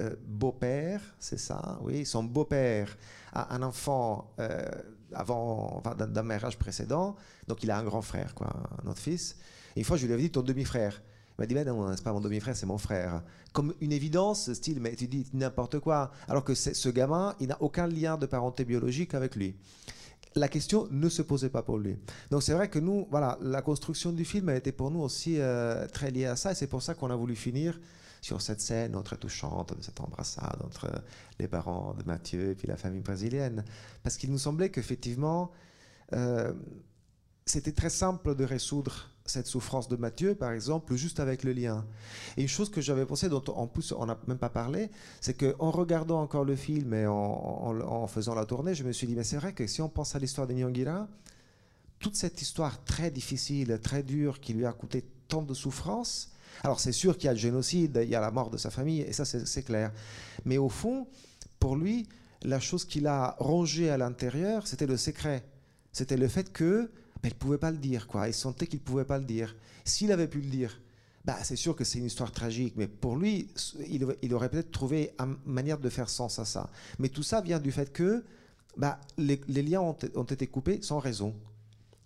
euh, 0.00 0.14
beau-père, 0.26 1.02
c'est 1.18 1.38
ça, 1.38 1.78
oui, 1.82 2.06
son 2.06 2.24
beau-père 2.24 2.96
a 3.32 3.54
un 3.54 3.62
enfant 3.62 4.30
avant, 5.12 5.82
d'un 5.98 6.22
mariage 6.22 6.58
précédent, 6.58 7.16
donc 7.46 7.62
il 7.62 7.70
a 7.70 7.78
un 7.78 7.84
grand 7.84 8.02
frère, 8.02 8.34
quoi, 8.34 8.48
un 8.82 8.88
autre 8.88 9.00
fils. 9.00 9.36
Et 9.74 9.80
une 9.80 9.84
fois, 9.84 9.98
je 9.98 10.06
lui 10.06 10.14
avais 10.14 10.22
dit, 10.22 10.30
ton 10.30 10.42
demi-frère. 10.42 11.02
Il 11.38 11.42
m'a 11.42 11.46
dit, 11.46 11.54
ben 11.54 11.66
non, 11.66 11.94
c'est 11.94 12.02
pas 12.02 12.12
mon 12.12 12.20
demi-frère, 12.20 12.56
c'est 12.56 12.66
mon 12.66 12.78
frère. 12.78 13.22
Comme 13.52 13.74
une 13.80 13.92
évidence, 13.92 14.52
style, 14.54 14.80
mais 14.80 14.96
tu 14.96 15.06
dis 15.06 15.26
n'importe 15.34 15.80
quoi. 15.80 16.10
Alors 16.28 16.44
que 16.44 16.54
ce 16.54 16.88
gamin, 16.88 17.34
il 17.40 17.48
n'a 17.48 17.60
aucun 17.60 17.86
lien 17.86 18.16
de 18.16 18.24
parenté 18.24 18.64
biologique 18.64 19.12
avec 19.14 19.36
lui. 19.36 19.54
La 20.34 20.48
question 20.48 20.88
ne 20.90 21.08
se 21.08 21.22
posait 21.22 21.48
pas 21.48 21.62
pour 21.62 21.78
lui. 21.78 21.96
Donc 22.30 22.42
c'est 22.42 22.52
vrai 22.52 22.68
que 22.68 22.78
nous, 22.78 23.06
voilà, 23.10 23.38
la 23.42 23.62
construction 23.62 24.12
du 24.12 24.24
film 24.24 24.48
a 24.48 24.56
été 24.56 24.72
pour 24.72 24.90
nous 24.90 25.00
aussi 25.00 25.38
euh, 25.38 25.86
très 25.88 26.10
liée 26.10 26.26
à 26.26 26.36
ça, 26.36 26.52
et 26.52 26.54
c'est 26.54 26.66
pour 26.66 26.82
ça 26.82 26.94
qu'on 26.94 27.10
a 27.10 27.16
voulu 27.16 27.36
finir 27.36 27.78
sur 28.22 28.40
cette 28.40 28.60
scène 28.60 29.00
très 29.04 29.16
touchante 29.16 29.72
cette 29.80 30.00
embrassade 30.00 30.60
entre 30.64 30.90
les 31.38 31.46
parents 31.46 31.94
de 31.94 32.02
Mathieu 32.04 32.50
et 32.50 32.54
puis 32.54 32.66
la 32.66 32.76
famille 32.76 33.02
brésilienne. 33.02 33.64
Parce 34.02 34.16
qu'il 34.16 34.30
nous 34.30 34.38
semblait 34.38 34.70
qu'effectivement, 34.70 35.52
euh, 36.12 36.52
c'était 37.46 37.72
très 37.72 37.90
simple 37.90 38.34
de 38.34 38.44
résoudre 38.44 39.08
cette 39.24 39.46
souffrance 39.46 39.88
de 39.88 39.96
Mathieu, 39.96 40.34
par 40.34 40.52
exemple, 40.52 40.94
juste 40.96 41.20
avec 41.20 41.44
le 41.44 41.52
lien. 41.52 41.84
Et 42.36 42.42
une 42.42 42.48
chose 42.48 42.70
que 42.70 42.80
j'avais 42.80 43.06
pensé, 43.06 43.28
dont 43.28 43.42
en 43.48 43.68
plus 43.68 43.92
on 43.92 44.06
n'a 44.06 44.18
même 44.26 44.38
pas 44.38 44.50
parlé, 44.50 44.90
c'est 45.20 45.34
qu'en 45.34 45.70
regardant 45.70 46.20
encore 46.20 46.44
le 46.44 46.56
film 46.56 46.92
et 46.92 47.06
en, 47.06 48.06
faisant 48.08 48.34
la 48.34 48.44
tournée, 48.44 48.74
je 48.74 48.82
me 48.82 48.92
suis 48.92 49.06
dit, 49.06 49.14
mais 49.14 49.24
c'est 49.24 49.36
vrai 49.36 49.52
que 49.52 49.66
si 49.66 49.80
on 49.80 49.88
pense 49.88 50.16
à 50.16 50.18
l'histoire 50.18 50.48
de 50.48 50.54
Nyongira, 50.54 51.08
toute 52.00 52.16
cette 52.16 52.42
histoire 52.42 52.84
très 52.84 53.10
difficile, 53.12 53.78
très 53.82 54.02
dure, 54.02 54.40
qui 54.40 54.52
lui 54.52 54.66
a 54.66 54.72
coûté 54.72 55.04
tant 55.28 55.42
de 55.42 55.54
souffrances, 55.54 56.32
alors 56.64 56.80
c'est 56.80 56.92
sûr 56.92 57.16
qu'il 57.16 57.26
y 57.26 57.28
a 57.28 57.32
le 57.32 57.38
génocide, 57.38 58.00
il 58.02 58.08
y 58.08 58.16
a 58.16 58.20
la 58.20 58.30
mort 58.32 58.50
de 58.50 58.56
sa 58.56 58.70
famille, 58.70 59.02
et 59.02 59.12
ça 59.12 59.24
c'est 59.24 59.46
c'est 59.46 59.62
clair. 59.62 59.92
Mais 60.44 60.58
au 60.58 60.68
fond, 60.68 61.06
pour 61.60 61.76
lui, 61.76 62.08
la 62.42 62.60
chose 62.60 62.84
qu'il 62.84 63.06
a 63.06 63.36
rongée 63.38 63.90
à 63.90 63.98
l'intérieur, 63.98 64.66
c'était 64.66 64.86
le 64.86 64.96
secret. 64.96 65.44
C'était 65.92 66.16
le 66.16 66.28
fait 66.28 66.52
que 66.52 66.90
ben, 67.22 67.30
il 67.30 67.34
ne 67.34 67.38
pouvait 67.38 67.58
pas 67.58 67.70
le 67.70 67.78
dire, 67.78 68.06
quoi. 68.06 68.28
Il 68.28 68.34
sentait 68.34 68.66
qu'il 68.66 68.80
ne 68.80 68.84
pouvait 68.84 69.04
pas 69.04 69.18
le 69.18 69.24
dire. 69.24 69.56
S'il 69.84 70.12
avait 70.12 70.28
pu 70.28 70.40
le 70.40 70.48
dire, 70.48 70.80
bah, 71.24 71.36
c'est 71.42 71.56
sûr 71.56 71.74
que 71.74 71.82
c'est 71.82 71.98
une 71.98 72.04
histoire 72.04 72.30
tragique, 72.30 72.74
mais 72.76 72.86
pour 72.86 73.16
lui, 73.16 73.48
il, 74.22 74.34
aurait 74.34 74.48
peut-être 74.48 74.70
trouvé 74.70 75.12
une 75.18 75.36
manière 75.44 75.78
de 75.78 75.88
faire 75.88 76.08
sens 76.08 76.38
à 76.38 76.44
ça. 76.44 76.70
Mais 76.98 77.08
tout 77.08 77.24
ça 77.24 77.40
vient 77.40 77.58
du 77.58 77.72
fait 77.72 77.92
que 77.92 78.24
bah, 78.76 79.00
les, 79.18 79.36
liens 79.48 79.80
ont, 79.80 80.24
été 80.24 80.46
coupés 80.46 80.80
sans 80.82 80.98
raison. 80.98 81.34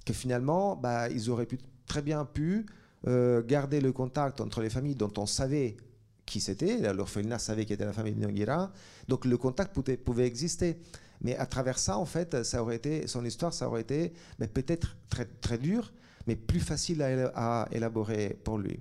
Que 0.07 0.15
finalement, 0.15 0.75
bah, 0.75 1.11
ils 1.11 1.29
auraient 1.29 1.47
pu, 1.47 1.59
très 1.87 2.01
bien 2.01 2.25
pu 2.25 2.65
euh, 3.07 3.43
garder 3.43 3.81
le 3.81 3.93
contact 3.93 4.41
entre 4.41 4.63
les 4.63 4.71
familles 4.71 4.95
dont 4.95 5.13
on 5.19 5.27
savait 5.27 5.77
qui 6.25 6.41
c'était. 6.41 6.93
L'orphelinat 6.95 7.39
savait 7.39 7.67
qui 7.67 7.75
était 7.75 7.85
la 7.85 7.93
famille 7.93 8.15
de 8.15 8.21
Nyongira. 8.21 8.73
Donc 9.09 9.27
le 9.27 9.37
contact 9.37 9.75
pouvait 9.75 10.27
exister. 10.27 10.79
Mais 11.21 11.37
à 11.37 11.47
travers 11.47 11.79
ça, 11.79 11.99
en 11.99 12.07
fait, 12.07 12.45
son 12.45 13.25
histoire, 13.25 13.53
ça 13.53 13.69
aurait 13.69 13.83
été 13.83 14.13
peut-être 14.55 14.97
très, 15.09 15.27
très 15.27 15.59
dur, 15.59 15.93
mais 16.27 16.37
plus 16.37 16.61
facile 16.61 17.03
à, 17.03 17.11
éla- 17.11 17.33
à 17.35 17.69
élaborer 17.73 18.39
pour 18.45 18.59
lui. 18.59 18.81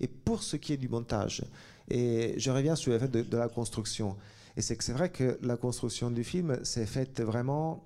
Et 0.00 0.08
pour 0.08 0.42
ce 0.42 0.56
qui 0.56 0.72
est 0.72 0.76
du 0.76 0.88
montage, 0.88 1.44
et 1.88 2.34
je 2.38 2.50
reviens 2.50 2.76
sur 2.76 2.92
le 2.92 2.98
fait 2.98 3.10
de, 3.10 3.36
la 3.36 3.48
construction, 3.48 4.16
et 4.56 4.62
c'est 4.62 4.76
que 4.76 4.84
c'est 4.84 4.92
vrai 4.92 5.10
que 5.10 5.38
la 5.42 5.56
construction 5.56 6.10
du 6.10 6.24
film 6.24 6.64
s'est 6.64 6.86
faite 6.86 7.20
vraiment 7.20 7.84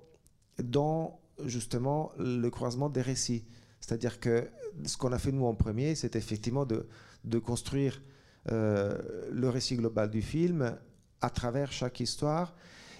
dans 0.61 1.19
justement 1.45 2.11
le 2.19 2.49
croisement 2.49 2.89
des 2.89 3.01
récits. 3.01 3.43
C'est-à-dire 3.79 4.19
que 4.19 4.47
ce 4.85 4.97
qu'on 4.97 5.11
a 5.11 5.17
fait 5.17 5.31
nous 5.31 5.45
en 5.45 5.55
premier, 5.55 5.95
c'est 5.95 6.15
effectivement 6.15 6.65
de, 6.65 6.87
de 7.23 7.39
construire 7.39 8.01
euh, 8.51 8.97
le 9.31 9.49
récit 9.49 9.75
global 9.75 10.09
du 10.09 10.21
film 10.21 10.75
à 11.21 11.29
travers 11.29 11.71
chaque 11.71 11.99
histoire. 11.99 12.55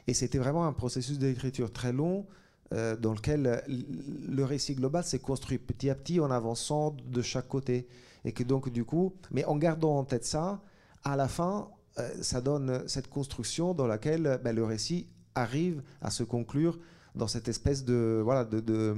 Et 0.07 0.13
c'était 0.13 0.37
vraiment 0.37 0.65
un 0.65 0.73
processus 0.73 1.19
d'écriture 1.19 1.71
très 1.71 1.91
long 1.91 2.25
euh, 2.73 2.95
dans 2.95 3.13
lequel 3.13 3.63
le 3.67 4.43
récit 4.43 4.75
global 4.75 5.03
s'est 5.03 5.19
construit 5.19 5.57
petit 5.57 5.89
à 5.89 5.95
petit 5.95 6.19
en 6.19 6.31
avançant 6.31 6.95
de 7.05 7.21
chaque 7.21 7.47
côté. 7.47 7.87
Et 8.25 8.31
que 8.31 8.43
donc, 8.43 8.69
du 8.69 8.85
coup, 8.85 9.13
mais 9.31 9.45
en 9.45 9.57
gardant 9.57 9.97
en 9.97 10.03
tête 10.03 10.25
ça, 10.25 10.61
à 11.03 11.15
la 11.15 11.27
fin, 11.27 11.69
euh, 11.97 12.09
ça 12.21 12.41
donne 12.41 12.87
cette 12.87 13.09
construction 13.09 13.73
dans 13.73 13.87
laquelle 13.87 14.39
ben, 14.43 14.55
le 14.55 14.63
récit 14.63 15.07
arrive 15.35 15.81
à 16.01 16.11
se 16.11 16.23
conclure 16.23 16.79
dans 17.15 17.27
cette 17.27 17.47
espèce 17.47 17.83
de, 17.85 18.21
voilà, 18.23 18.45
de, 18.45 18.59
de, 18.59 18.95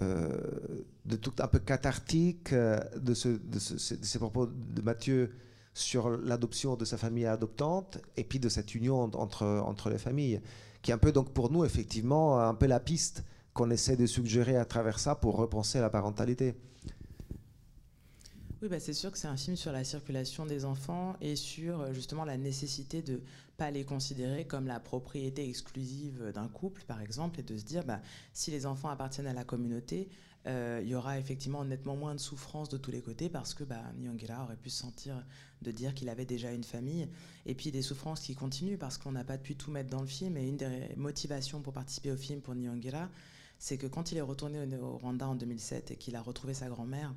euh, 0.00 0.36
tout 1.20 1.34
un 1.38 1.46
peu 1.46 1.58
cathartique 1.58 2.52
euh, 2.52 2.78
de, 2.96 3.12
de, 3.12 3.14
ce, 3.14 3.94
de 3.94 4.04
ces 4.04 4.18
propos 4.18 4.46
de 4.46 4.82
Mathieu 4.82 5.32
sur 5.74 6.08
l'adoption 6.08 6.76
de 6.76 6.84
sa 6.84 6.96
famille 6.96 7.26
adoptante 7.26 7.98
et 8.16 8.24
puis 8.24 8.38
de 8.38 8.48
cette 8.48 8.74
union 8.74 9.02
entre, 9.02 9.44
entre 9.44 9.90
les 9.90 9.98
familles, 9.98 10.40
qui 10.82 10.92
est 10.92 10.94
un 10.94 10.98
peu 10.98 11.12
donc 11.12 11.30
pour 11.32 11.50
nous 11.50 11.64
effectivement 11.64 12.40
un 12.40 12.54
peu 12.54 12.66
la 12.66 12.80
piste 12.80 13.24
qu'on 13.52 13.70
essaie 13.70 13.96
de 13.96 14.06
suggérer 14.06 14.56
à 14.56 14.64
travers 14.64 14.98
ça 14.98 15.14
pour 15.14 15.36
repenser 15.36 15.80
la 15.80 15.90
parentalité. 15.90 16.54
Oui, 18.62 18.70
bah 18.70 18.80
c'est 18.80 18.94
sûr 18.94 19.12
que 19.12 19.18
c'est 19.18 19.28
un 19.28 19.36
film 19.36 19.56
sur 19.56 19.72
la 19.72 19.84
circulation 19.84 20.46
des 20.46 20.64
enfants 20.64 21.16
et 21.20 21.36
sur 21.36 21.82
euh, 21.82 21.92
justement 21.92 22.24
la 22.24 22.38
nécessité 22.38 23.02
de 23.02 23.20
pas 23.58 23.70
les 23.70 23.84
considérer 23.84 24.46
comme 24.46 24.66
la 24.66 24.80
propriété 24.80 25.46
exclusive 25.46 26.32
d'un 26.34 26.48
couple, 26.48 26.82
par 26.86 27.02
exemple, 27.02 27.40
et 27.40 27.42
de 27.42 27.56
se 27.58 27.64
dire, 27.64 27.84
bah, 27.84 28.00
si 28.32 28.50
les 28.50 28.64
enfants 28.64 28.88
appartiennent 28.88 29.26
à 29.26 29.34
la 29.34 29.44
communauté, 29.44 30.08
euh, 30.46 30.80
il 30.82 30.88
y 30.88 30.94
aura 30.94 31.18
effectivement 31.18 31.64
nettement 31.64 31.96
moins 31.96 32.14
de 32.14 32.20
souffrance 32.20 32.68
de 32.68 32.76
tous 32.76 32.90
les 32.90 33.00
côtés 33.00 33.30
parce 33.30 33.54
que 33.54 33.64
bah, 33.64 33.82
aurait 34.42 34.56
pu 34.56 34.68
se 34.68 34.78
sentir 34.78 35.24
de 35.62 35.70
dire 35.70 35.94
qu'il 35.94 36.08
avait 36.10 36.26
déjà 36.26 36.52
une 36.52 36.64
famille, 36.64 37.08
et 37.46 37.54
puis 37.54 37.70
des 37.70 37.80
souffrances 37.80 38.20
qui 38.20 38.34
continuent 38.34 38.76
parce 38.76 38.98
qu'on 38.98 39.12
n'a 39.12 39.24
pas 39.24 39.38
pu 39.38 39.56
tout 39.56 39.70
mettre 39.70 39.88
dans 39.88 40.02
le 40.02 40.06
film, 40.06 40.36
et 40.36 40.46
une 40.46 40.58
des 40.58 40.90
motivations 40.96 41.60
pour 41.62 41.72
participer 41.72 42.10
au 42.10 42.16
film 42.16 42.40
pour 42.40 42.54
Nyongera, 42.54 43.08
c'est 43.58 43.78
que 43.78 43.86
quand 43.86 44.12
il 44.12 44.18
est 44.18 44.22
retourné 44.22 44.60
au, 44.76 44.84
au 44.84 44.98
Rwanda 44.98 45.26
en 45.26 45.34
2007 45.34 45.92
et 45.92 45.96
qu'il 45.96 46.16
a 46.16 46.20
retrouvé 46.20 46.52
sa 46.52 46.68
grand-mère, 46.68 47.14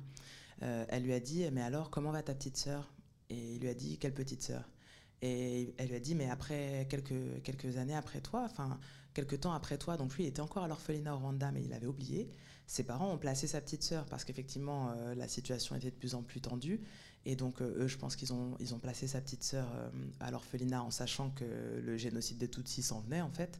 euh, 0.62 0.84
elle 0.88 1.02
lui 1.02 1.12
a 1.12 1.20
dit 1.20 1.44
Mais 1.52 1.62
alors, 1.62 1.90
comment 1.90 2.10
va 2.10 2.22
ta 2.22 2.34
petite 2.34 2.56
sœur? 2.56 2.90
Et 3.30 3.54
il 3.54 3.60
lui 3.60 3.68
a 3.68 3.74
dit 3.74 3.98
Quelle 3.98 4.14
petite 4.14 4.42
sœur? 4.42 4.68
Et 5.22 5.74
elle 5.78 5.88
lui 5.88 5.96
a 5.96 6.00
dit 6.00 6.14
Mais 6.14 6.30
après 6.30 6.86
quelques, 6.88 7.42
quelques 7.42 7.76
années 7.76 7.96
après 7.96 8.20
toi, 8.20 8.42
enfin, 8.44 8.78
quelques 9.14 9.40
temps 9.40 9.52
après 9.52 9.78
toi, 9.78 9.96
donc 9.96 10.14
lui, 10.16 10.24
il 10.24 10.26
était 10.28 10.40
encore 10.40 10.64
à 10.64 10.68
l'orphelinat 10.68 11.14
au 11.14 11.18
Rwanda, 11.18 11.50
mais 11.52 11.62
il 11.64 11.72
avait 11.72 11.86
oublié. 11.86 12.30
Ses 12.66 12.84
parents 12.84 13.12
ont 13.12 13.18
placé 13.18 13.46
sa 13.46 13.60
petite 13.60 13.82
sœur 13.82 14.04
parce 14.06 14.24
qu'effectivement, 14.24 14.90
euh, 14.90 15.14
la 15.14 15.26
situation 15.26 15.74
était 15.74 15.90
de 15.90 15.96
plus 15.96 16.14
en 16.14 16.22
plus 16.22 16.40
tendue. 16.40 16.80
Et 17.24 17.34
donc, 17.34 17.60
euh, 17.60 17.84
eux, 17.84 17.88
je 17.88 17.96
pense 17.96 18.14
qu'ils 18.14 18.32
ont, 18.32 18.56
ils 18.60 18.74
ont 18.74 18.78
placé 18.78 19.06
sa 19.06 19.20
petite 19.20 19.42
sœur 19.42 19.66
euh, 19.74 19.88
à 20.20 20.30
l'orphelinat 20.30 20.82
en 20.82 20.90
sachant 20.90 21.30
que 21.30 21.80
le 21.82 21.96
génocide 21.96 22.38
des 22.38 22.48
Tutsis 22.48 22.82
s'en 22.82 23.00
venait, 23.00 23.22
en 23.22 23.30
fait. 23.30 23.58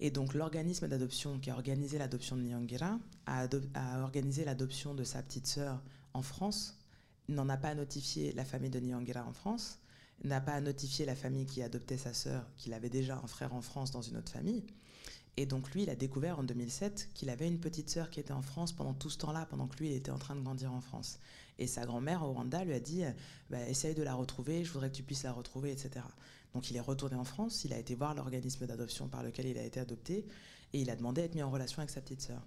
Et 0.00 0.10
donc 0.10 0.32
l'organisme 0.32 0.88
d'adoption 0.88 1.38
qui 1.38 1.50
a 1.50 1.54
organisé 1.54 1.98
l'adoption 1.98 2.34
de 2.34 2.42
Nyongera 2.42 2.98
a, 3.26 3.46
organisé 4.00 4.44
l'adoption 4.46 4.94
de 4.94 5.04
sa 5.04 5.22
petite 5.22 5.46
sœur 5.46 5.82
en 6.14 6.22
France, 6.22 6.78
n'en 7.28 7.48
a 7.50 7.58
pas 7.58 7.74
notifié 7.74 8.32
la 8.32 8.46
famille 8.46 8.70
de 8.70 8.80
Nyongera 8.80 9.24
en 9.24 9.34
France, 9.34 9.78
n'a 10.24 10.40
pas 10.40 10.60
notifié 10.60 11.06
la 11.06 11.16
famille 11.16 11.46
qui 11.46 11.62
adoptait 11.62 11.96
sa 11.96 12.12
sœur 12.12 12.44
qu'il 12.56 12.74
avait 12.74 12.90
déjà 12.90 13.20
un 13.22 13.26
frère 13.26 13.54
en 13.54 13.62
France 13.62 13.90
dans 13.90 14.02
une 14.02 14.16
autre 14.16 14.32
famille. 14.32 14.64
Et 15.36 15.46
donc 15.46 15.70
lui, 15.72 15.84
il 15.84 15.90
a 15.90 15.96
découvert 15.96 16.38
en 16.38 16.42
2007 16.42 17.10
qu'il 17.14 17.30
avait 17.30 17.46
une 17.46 17.60
petite 17.60 17.88
sœur 17.88 18.10
qui 18.10 18.20
était 18.20 18.32
en 18.32 18.42
France 18.42 18.72
pendant 18.72 18.92
tout 18.92 19.08
ce 19.08 19.18
temps-là, 19.18 19.46
pendant 19.48 19.66
que 19.66 19.76
lui, 19.78 19.88
il 19.88 19.94
était 19.94 20.10
en 20.10 20.18
train 20.18 20.36
de 20.36 20.42
grandir 20.42 20.72
en 20.72 20.80
France. 20.80 21.18
Et 21.58 21.66
sa 21.66 21.86
grand-mère 21.86 22.22
au 22.22 22.32
Rwanda 22.32 22.64
lui 22.64 22.74
a 22.74 22.80
dit, 22.80 23.02
bah, 23.48 23.66
essaye 23.68 23.94
de 23.94 24.02
la 24.02 24.14
retrouver, 24.14 24.64
je 24.64 24.72
voudrais 24.72 24.90
que 24.90 24.96
tu 24.96 25.02
puisses 25.02 25.22
la 25.22 25.32
retrouver, 25.32 25.72
etc. 25.72 26.04
Donc 26.52 26.70
il 26.70 26.76
est 26.76 26.80
retourné 26.80 27.16
en 27.16 27.24
France, 27.24 27.64
il 27.64 27.72
a 27.72 27.78
été 27.78 27.94
voir 27.94 28.14
l'organisme 28.14 28.66
d'adoption 28.66 29.08
par 29.08 29.22
lequel 29.22 29.46
il 29.46 29.56
a 29.58 29.62
été 29.62 29.78
adopté, 29.78 30.26
et 30.72 30.80
il 30.80 30.90
a 30.90 30.96
demandé 30.96 31.22
à 31.22 31.24
être 31.24 31.34
mis 31.34 31.42
en 31.42 31.50
relation 31.50 31.78
avec 31.78 31.90
sa 31.90 32.00
petite 32.00 32.22
sœur. 32.22 32.42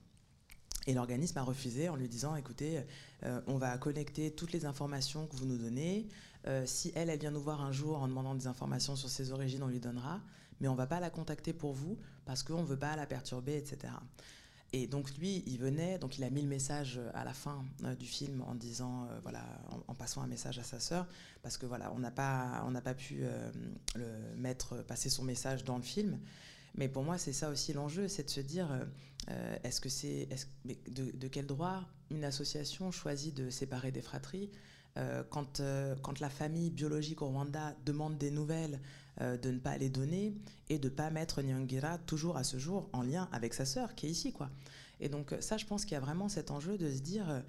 Et 0.85 0.93
l'organisme 0.93 1.37
a 1.37 1.43
refusé 1.43 1.87
en 1.89 1.95
lui 1.95 2.09
disant, 2.09 2.35
écoutez, 2.35 2.81
euh, 3.23 3.41
on 3.47 3.57
va 3.57 3.77
connecter 3.77 4.31
toutes 4.31 4.51
les 4.51 4.65
informations 4.65 5.27
que 5.27 5.35
vous 5.35 5.45
nous 5.45 5.57
donnez. 5.57 6.07
Euh, 6.47 6.63
si 6.65 6.91
elle, 6.95 7.09
elle 7.09 7.19
vient 7.19 7.31
nous 7.31 7.41
voir 7.41 7.61
un 7.61 7.71
jour 7.71 8.01
en 8.01 8.07
demandant 8.07 8.35
des 8.35 8.47
informations 8.47 8.95
sur 8.95 9.09
ses 9.09 9.31
origines, 9.31 9.63
on 9.63 9.67
lui 9.67 9.79
donnera. 9.79 10.21
Mais 10.59 10.67
on 10.67 10.75
va 10.75 10.87
pas 10.87 10.99
la 10.99 11.09
contacter 11.09 11.53
pour 11.53 11.73
vous 11.73 11.97
parce 12.25 12.43
qu'on 12.43 12.61
ne 12.61 12.67
veut 12.67 12.77
pas 12.77 12.95
la 12.95 13.05
perturber, 13.05 13.57
etc. 13.57 13.93
Et 14.71 14.87
donc 14.87 15.15
lui, 15.17 15.43
il 15.45 15.57
venait, 15.59 15.99
donc 15.99 16.17
il 16.17 16.23
a 16.23 16.29
mis 16.29 16.41
le 16.41 16.47
message 16.47 16.99
à 17.13 17.23
la 17.23 17.33
fin 17.33 17.63
euh, 17.83 17.95
du 17.95 18.07
film 18.07 18.41
en 18.41 18.55
disant, 18.55 19.05
euh, 19.05 19.19
voilà, 19.21 19.43
en, 19.87 19.93
passant 19.93 20.21
un 20.21 20.27
message 20.27 20.57
à 20.59 20.63
sa 20.63 20.79
sœur, 20.79 21.07
parce 21.41 21.57
que 21.57 21.65
voilà, 21.65 21.91
on 21.93 21.99
n'a 21.99 22.11
pas, 22.11 22.65
pas 22.83 22.93
pu 22.93 23.23
le 23.95 24.35
mettre, 24.35 24.83
passer 24.83 25.09
son 25.09 25.23
message 25.23 25.63
dans 25.63 25.77
le 25.77 25.83
film. 25.83 26.19
Mais 26.75 26.87
pour 26.87 27.03
moi, 27.03 27.17
c'est 27.17 27.33
ça 27.33 27.49
aussi 27.49 27.71
l'enjeu, 27.73 28.07
c'est 28.07 28.23
de 28.23 28.29
se 28.31 28.41
dire, 28.41 28.67
est-ce 29.63 29.79
que 29.79 29.89
c'est, 29.89 30.27
de, 30.65 31.11
de, 31.11 31.27
quel 31.27 31.45
droit 31.45 31.83
une 32.09 32.23
association 32.23 32.89
choisit 32.89 33.35
de 33.35 33.51
séparer 33.51 33.91
des 33.91 34.01
fratries 34.01 34.49
quand, 35.29 35.61
quand 36.01 36.19
la 36.19 36.29
famille 36.29 36.69
biologique 36.69 37.21
au 37.21 37.27
Rwanda 37.27 37.75
demande 37.85 38.17
des 38.17 38.31
nouvelles, 38.31 38.79
de 39.19 39.51
ne 39.51 39.59
pas 39.59 39.77
les 39.77 39.89
donner 39.89 40.35
et 40.69 40.79
de 40.79 40.89
ne 40.89 40.93
pas 40.93 41.09
mettre 41.11 41.41
Nyangira 41.41 41.97
toujours 41.99 42.35
à 42.37 42.43
ce 42.43 42.57
jour 42.57 42.89
en 42.93 43.03
lien 43.03 43.29
avec 43.31 43.53
sa 43.53 43.65
sœur 43.65 43.95
qui 43.95 44.07
est 44.07 44.09
ici. 44.09 44.33
Et 44.99 45.09
donc 45.09 45.35
ça, 45.39 45.57
je 45.57 45.65
pense 45.65 45.85
qu'il 45.85 45.93
y 45.93 45.97
a 45.97 45.99
vraiment 45.99 46.29
cet 46.29 46.49
enjeu 46.51 46.77
de 46.77 46.91
se 46.91 46.99
dire 46.99 47.43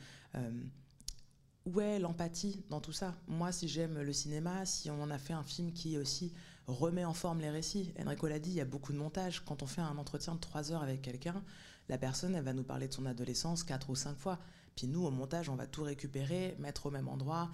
où 1.65 1.81
est 1.81 1.99
l'empathie 1.99 2.63
dans 2.69 2.81
tout 2.81 2.93
ça? 2.93 3.15
Moi, 3.27 3.51
si 3.51 3.69
j'aime 3.69 3.99
le 4.01 4.13
cinéma, 4.13 4.67
si 4.67 4.91
on 4.91 5.11
a 5.11 5.19
fait 5.19 5.33
un 5.33 5.43
film 5.43 5.73
qui 5.73 5.97
aussi 5.97 6.35
remet 6.67 7.07
en 7.07 7.15
forme 7.15 7.41
les 7.41 7.51
récits, 7.51 7.95
Enrico 7.99 8.27
l'a 8.27 8.39
dit, 8.39 8.51
il 8.51 8.57
y 8.57 8.61
a 8.61 8.67
beaucoup 8.67 8.93
de 8.93 8.99
montage. 8.99 9.43
Quand 9.47 9.63
on 9.63 9.67
fait 9.67 9.81
un 9.81 9.97
entretien 9.97 10.35
de 10.35 10.41
trois 10.41 10.73
heures 10.73 10.83
avec 10.83 11.01
quelqu'un, 11.01 11.43
la 11.89 11.97
personne, 11.97 12.35
elle 12.35 12.45
va 12.45 12.53
nous 12.53 12.65
parler 12.65 12.89
de 12.89 12.93
son 12.93 13.07
adolescence 13.07 13.65
quatre 13.65 13.89
ou 13.89 13.95
cinq 13.95 14.19
fois. 14.19 14.39
Puis 14.77 14.87
nous, 14.87 15.05
au 15.05 15.11
montage, 15.11 15.49
on 15.49 15.57
va 15.57 15.67
tout 15.67 15.83
récupérer, 15.83 16.57
mettre 16.59 16.87
au 16.87 16.91
même 16.91 17.09
endroit, 17.09 17.51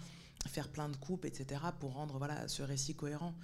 faire 0.49 0.69
plein 0.69 0.89
de 0.89 0.97
coupes, 0.97 1.25
etc., 1.25 1.61
pour 1.79 1.95
rendre 1.95 2.19
voilà, 2.19 2.49
ce 2.49 2.63
récit 2.63 2.95
cohérent. 2.95 3.35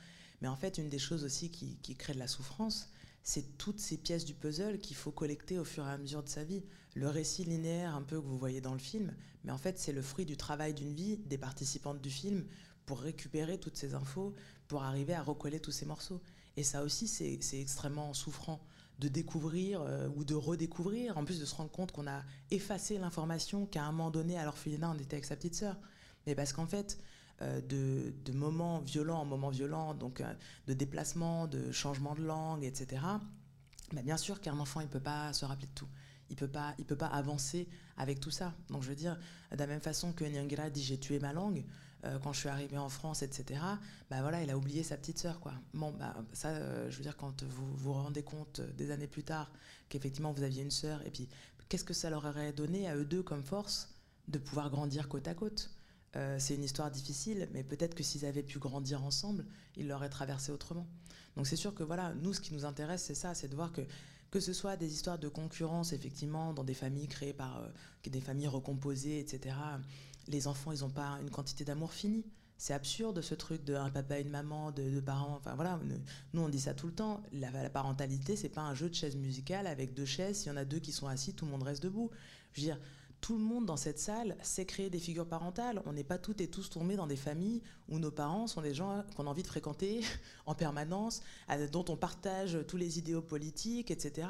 Mais 0.40 0.48
en 0.48 0.56
fait, 0.56 0.78
une 0.78 0.88
des 0.88 0.98
choses 0.98 1.24
aussi 1.24 1.50
qui, 1.50 1.76
qui 1.82 1.94
crée 1.94 2.14
de 2.14 2.18
la 2.18 2.28
souffrance, 2.28 2.90
c'est 3.26 3.58
toutes 3.58 3.80
ces 3.80 3.96
pièces 3.96 4.24
du 4.24 4.34
puzzle 4.34 4.78
qu'il 4.78 4.96
faut 4.96 5.10
collecter 5.10 5.58
au 5.58 5.64
fur 5.64 5.84
et 5.84 5.90
à 5.90 5.98
mesure 5.98 6.22
de 6.22 6.28
sa 6.28 6.44
vie. 6.44 6.62
Le 6.94 7.08
récit 7.08 7.44
linéaire 7.44 7.96
un 7.96 8.02
peu 8.02 8.20
que 8.20 8.26
vous 8.26 8.38
voyez 8.38 8.60
dans 8.60 8.72
le 8.72 8.78
film, 8.78 9.12
mais 9.42 9.50
en 9.50 9.58
fait 9.58 9.80
c'est 9.80 9.92
le 9.92 10.00
fruit 10.00 10.24
du 10.24 10.36
travail 10.36 10.74
d'une 10.74 10.94
vie 10.94 11.16
des 11.16 11.36
participantes 11.36 12.00
du 12.00 12.08
film 12.08 12.46
pour 12.86 13.00
récupérer 13.00 13.58
toutes 13.58 13.76
ces 13.76 13.94
infos, 13.94 14.32
pour 14.68 14.84
arriver 14.84 15.12
à 15.12 15.24
recoller 15.24 15.58
tous 15.58 15.72
ces 15.72 15.86
morceaux. 15.86 16.22
Et 16.56 16.62
ça 16.62 16.84
aussi 16.84 17.08
c'est 17.08 17.60
extrêmement 17.60 18.14
souffrant 18.14 18.60
de 18.98 19.08
découvrir 19.08 19.82
euh, 19.82 20.08
ou 20.16 20.24
de 20.24 20.34
redécouvrir, 20.34 21.18
en 21.18 21.24
plus 21.24 21.38
de 21.38 21.44
se 21.44 21.54
rendre 21.54 21.70
compte 21.70 21.92
qu'on 21.92 22.06
a 22.06 22.22
effacé 22.50 22.98
l'information 22.98 23.66
qu'à 23.66 23.84
un 23.84 23.92
moment 23.92 24.10
donné 24.10 24.38
à 24.38 24.44
l'orphelinat 24.44 24.90
on 24.90 24.98
était 24.98 25.14
avec 25.14 25.24
sa 25.24 25.36
petite 25.36 25.54
sœur. 25.54 25.76
Mais 26.26 26.34
parce 26.34 26.52
qu'en 26.52 26.66
fait, 26.66 26.98
euh, 27.42 27.60
de, 27.60 28.32
moments 28.32 28.80
violents 28.80 29.20
en 29.20 29.24
moments 29.24 29.50
violents, 29.50 29.94
donc 29.94 30.20
euh, 30.20 30.32
de 30.66 30.72
déplacements, 30.72 31.46
de 31.46 31.70
changements 31.72 32.14
de 32.14 32.22
langue, 32.22 32.64
etc. 32.64 33.02
Mais 33.92 34.02
bien 34.02 34.16
sûr 34.16 34.40
qu'un 34.40 34.58
enfant, 34.58 34.80
il 34.80 34.86
ne 34.86 34.90
peut 34.90 35.00
pas 35.00 35.32
se 35.32 35.44
rappeler 35.44 35.66
de 35.66 35.74
tout. 35.74 35.88
Il 36.28 36.32
ne 36.32 36.38
peut, 36.38 36.48
pas, 36.48 36.74
peut 36.86 36.96
pas 36.96 37.06
avancer 37.06 37.68
avec 37.96 38.18
tout 38.18 38.32
ça. 38.32 38.54
Donc 38.70 38.82
je 38.82 38.88
veux 38.88 38.96
dire, 38.96 39.16
de 39.52 39.56
la 39.58 39.66
même 39.66 39.80
façon 39.80 40.12
que 40.12 40.24
Nyangira 40.24 40.70
dit 40.70 40.82
j'ai 40.82 40.98
tué 40.98 41.20
ma 41.20 41.32
langue, 41.32 41.64
euh, 42.06 42.18
quand 42.18 42.32
je 42.32 42.40
suis 42.40 42.48
arrivée 42.48 42.78
en 42.78 42.88
France, 42.88 43.22
etc., 43.22 43.60
bah 44.10 44.20
voilà, 44.22 44.42
il 44.42 44.50
a 44.50 44.56
oublié 44.56 44.82
sa 44.82 44.96
petite 44.96 45.18
sœur, 45.18 45.40
quoi. 45.40 45.52
Bon, 45.74 45.92
bah, 45.92 46.14
ça, 46.32 46.88
je 46.90 46.96
veux 46.96 47.02
dire, 47.02 47.16
quand 47.16 47.42
vous 47.42 47.74
vous 47.76 47.92
rendez 47.92 48.22
compte 48.22 48.60
des 48.60 48.90
années 48.90 49.06
plus 49.06 49.24
tard 49.24 49.50
qu'effectivement 49.88 50.32
vous 50.32 50.42
aviez 50.42 50.62
une 50.62 50.70
sœur, 50.70 51.04
et 51.06 51.10
puis 51.10 51.28
qu'est-ce 51.68 51.84
que 51.84 51.94
ça 51.94 52.10
leur 52.10 52.24
aurait 52.24 52.52
donné 52.52 52.88
à 52.88 52.96
eux 52.96 53.04
deux 53.04 53.22
comme 53.22 53.42
force 53.42 53.94
de 54.28 54.38
pouvoir 54.38 54.70
grandir 54.70 55.08
côte 55.08 55.28
à 55.28 55.34
côte? 55.34 55.70
Euh, 56.16 56.36
c'est 56.38 56.54
une 56.54 56.64
histoire 56.64 56.90
difficile, 56.90 57.48
mais 57.52 57.62
peut-être 57.62 57.94
que 57.94 58.02
s'ils 58.02 58.24
avaient 58.24 58.42
pu 58.42 58.58
grandir 58.58 59.04
ensemble, 59.04 59.44
ils 59.76 59.86
l'auraient 59.86 60.08
traversé 60.08 60.50
autrement. 60.50 60.86
Donc 61.36 61.46
c'est 61.46 61.56
sûr 61.56 61.74
que 61.74 61.82
voilà, 61.82 62.14
nous, 62.14 62.32
ce 62.32 62.40
qui 62.40 62.54
nous 62.54 62.64
intéresse, 62.64 63.02
c'est 63.02 63.14
ça, 63.14 63.34
c'est 63.34 63.48
de 63.48 63.54
voir 63.54 63.72
que 63.72 63.82
que 64.30 64.40
ce 64.40 64.52
soit 64.52 64.76
des 64.76 64.92
histoires 64.92 65.18
de 65.18 65.28
concurrence, 65.28 65.92
effectivement, 65.92 66.52
dans 66.52 66.64
des 66.64 66.74
familles 66.74 67.06
créées 67.08 67.32
par 67.32 67.58
euh, 67.58 67.68
des 68.04 68.20
familles 68.20 68.48
recomposées, 68.48 69.20
etc. 69.20 69.54
Les 70.28 70.48
enfants, 70.48 70.72
ils 70.72 70.80
n'ont 70.80 70.90
pas 70.90 71.18
une 71.22 71.30
quantité 71.30 71.64
d'amour 71.64 71.92
finie. 71.92 72.24
C'est 72.58 72.72
absurde 72.72 73.20
ce 73.20 73.34
truc 73.34 73.64
de 73.64 73.74
un 73.74 73.90
papa 73.90 74.18
une 74.18 74.30
maman, 74.30 74.72
de 74.72 75.00
parents. 75.00 75.36
Enfin 75.36 75.54
voilà, 75.54 75.78
nous 76.32 76.40
on 76.40 76.48
dit 76.48 76.60
ça 76.60 76.72
tout 76.72 76.86
le 76.86 76.94
temps. 76.94 77.22
La, 77.32 77.50
la 77.50 77.70
parentalité, 77.70 78.34
c'est 78.34 78.48
pas 78.48 78.62
un 78.62 78.74
jeu 78.74 78.88
de 78.88 78.94
chaises 78.94 79.16
musicales 79.16 79.66
avec 79.66 79.92
deux 79.92 80.06
chaises. 80.06 80.38
S'il 80.38 80.48
y 80.48 80.54
en 80.54 80.56
a 80.56 80.64
deux 80.64 80.78
qui 80.78 80.92
sont 80.92 81.06
assis, 81.06 81.34
tout 81.34 81.44
le 81.44 81.50
monde 81.50 81.62
reste 81.62 81.82
debout. 81.82 82.10
Je 82.54 82.60
veux 82.62 82.66
dire, 82.66 82.80
tout 83.20 83.38
le 83.38 83.44
monde 83.44 83.66
dans 83.66 83.76
cette 83.76 83.98
salle 83.98 84.36
sait 84.42 84.66
créer 84.66 84.90
des 84.90 84.98
figures 84.98 85.26
parentales. 85.26 85.82
On 85.86 85.92
n'est 85.92 86.04
pas 86.04 86.18
toutes 86.18 86.40
et 86.40 86.48
tous 86.48 86.70
tombés 86.70 86.96
dans 86.96 87.06
des 87.06 87.16
familles 87.16 87.62
où 87.88 87.98
nos 87.98 88.10
parents 88.10 88.46
sont 88.46 88.62
des 88.62 88.74
gens 88.74 89.04
qu'on 89.16 89.26
a 89.26 89.30
envie 89.30 89.42
de 89.42 89.48
fréquenter 89.48 90.02
en 90.46 90.54
permanence, 90.54 91.22
dont 91.72 91.84
on 91.88 91.96
partage 91.96 92.58
tous 92.68 92.76
les 92.76 92.98
idéaux 92.98 93.22
politiques, 93.22 93.90
etc. 93.90 94.28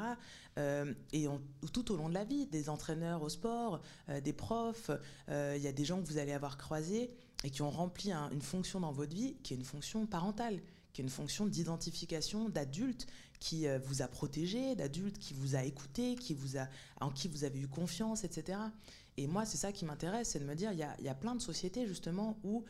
Euh, 0.57 0.93
et 1.13 1.27
tout 1.73 1.91
au 1.91 1.97
long 1.97 2.09
de 2.09 2.13
la 2.13 2.23
vie, 2.23 2.47
des 2.47 2.69
entraîneurs 2.69 3.21
au 3.21 3.29
sport, 3.29 3.81
euh, 4.09 4.21
des 4.21 4.33
profs, 4.33 4.91
euh, 5.29 5.53
il 5.55 5.61
y 5.61 5.67
a 5.67 5.71
des 5.71 5.85
gens 5.85 6.01
que 6.01 6.07
vous 6.07 6.17
allez 6.17 6.33
avoir 6.33 6.57
croisés 6.57 7.11
et 7.43 7.51
qui 7.51 7.61
ont 7.61 7.69
rempli 7.69 8.11
une 8.11 8.41
fonction 8.41 8.79
dans 8.79 8.91
votre 8.91 9.13
vie 9.13 9.35
qui 9.43 9.53
est 9.53 9.57
une 9.57 9.65
fonction 9.65 10.07
parentale, 10.07 10.59
qui 10.93 11.01
est 11.01 11.03
une 11.03 11.11
fonction 11.11 11.45
d'identification 11.45 12.49
d'adulte 12.49 13.05
qui 13.39 13.67
euh, 13.67 13.79
vous 13.79 14.01
a 14.01 14.07
protégé, 14.07 14.75
d'adulte 14.75 15.17
qui 15.19 15.33
vous 15.33 15.55
a 15.55 15.63
écouté, 15.63 16.15
qui 16.15 16.33
vous 16.33 16.57
a, 16.57 16.67
en 17.01 17.11
qui 17.11 17.27
vous 17.27 17.43
avez 17.43 17.59
eu 17.59 17.67
confiance, 17.67 18.23
etc. 18.23 18.59
Et 19.17 19.27
moi, 19.27 19.45
c'est 19.45 19.57
ça 19.57 19.71
qui 19.71 19.85
m'intéresse, 19.85 20.29
c'est 20.29 20.39
de 20.39 20.45
me 20.45 20.55
dire, 20.55 20.71
il 20.71 20.79
y 20.79 20.83
a, 20.83 20.95
y 21.01 21.09
a, 21.09 21.15
plein 21.15 21.35
de 21.35 21.41
sociétés 21.41 21.87
justement 21.87 22.37
où 22.43 22.65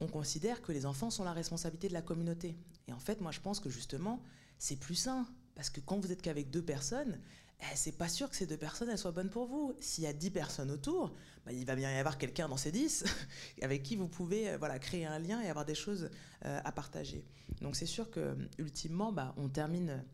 on 0.00 0.06
considère 0.06 0.62
que 0.62 0.72
les 0.72 0.86
enfants 0.86 1.10
sont 1.10 1.24
la 1.24 1.32
responsabilité 1.32 1.88
de 1.88 1.94
la 1.94 2.02
communauté. 2.02 2.56
Et 2.88 2.92
en 2.92 2.98
fait, 2.98 3.20
moi, 3.20 3.30
je 3.30 3.40
pense 3.40 3.60
que 3.60 3.70
justement, 3.70 4.20
c'est 4.58 4.76
plus 4.76 4.94
sain. 4.94 5.26
Parce 5.54 5.70
que 5.70 5.80
quand 5.80 5.98
vous 5.98 6.12
êtes 6.12 6.22
qu'avec 6.22 6.50
deux 6.50 6.62
personnes, 6.62 7.18
eh, 7.60 7.76
c'est 7.76 7.92
pas 7.92 8.08
sûr 8.08 8.28
que 8.28 8.36
ces 8.36 8.46
deux 8.46 8.56
personnes 8.56 8.88
elles 8.88 8.98
soient 8.98 9.12
bonnes 9.12 9.30
pour 9.30 9.46
vous. 9.46 9.74
S'il 9.80 10.04
y 10.04 10.06
a 10.06 10.12
dix 10.12 10.30
personnes 10.30 10.70
autour, 10.70 11.12
bah, 11.44 11.52
il 11.52 11.64
va 11.64 11.74
bien 11.74 11.90
y 11.92 11.98
avoir 11.98 12.18
quelqu'un 12.18 12.48
dans 12.48 12.56
ces 12.56 12.70
dix 12.70 13.04
avec 13.62 13.82
qui 13.82 13.96
vous 13.96 14.08
pouvez 14.08 14.50
euh, 14.50 14.58
voilà, 14.58 14.78
créer 14.78 15.06
un 15.06 15.18
lien 15.18 15.40
et 15.42 15.48
avoir 15.48 15.64
des 15.64 15.74
choses 15.74 16.10
euh, 16.44 16.60
à 16.64 16.72
partager. 16.72 17.24
Donc 17.60 17.76
c'est 17.76 17.86
sûr 17.86 18.10
que 18.10 18.36
ultimement, 18.58 19.12
bah, 19.12 19.34
on 19.36 19.48
termine 19.48 20.04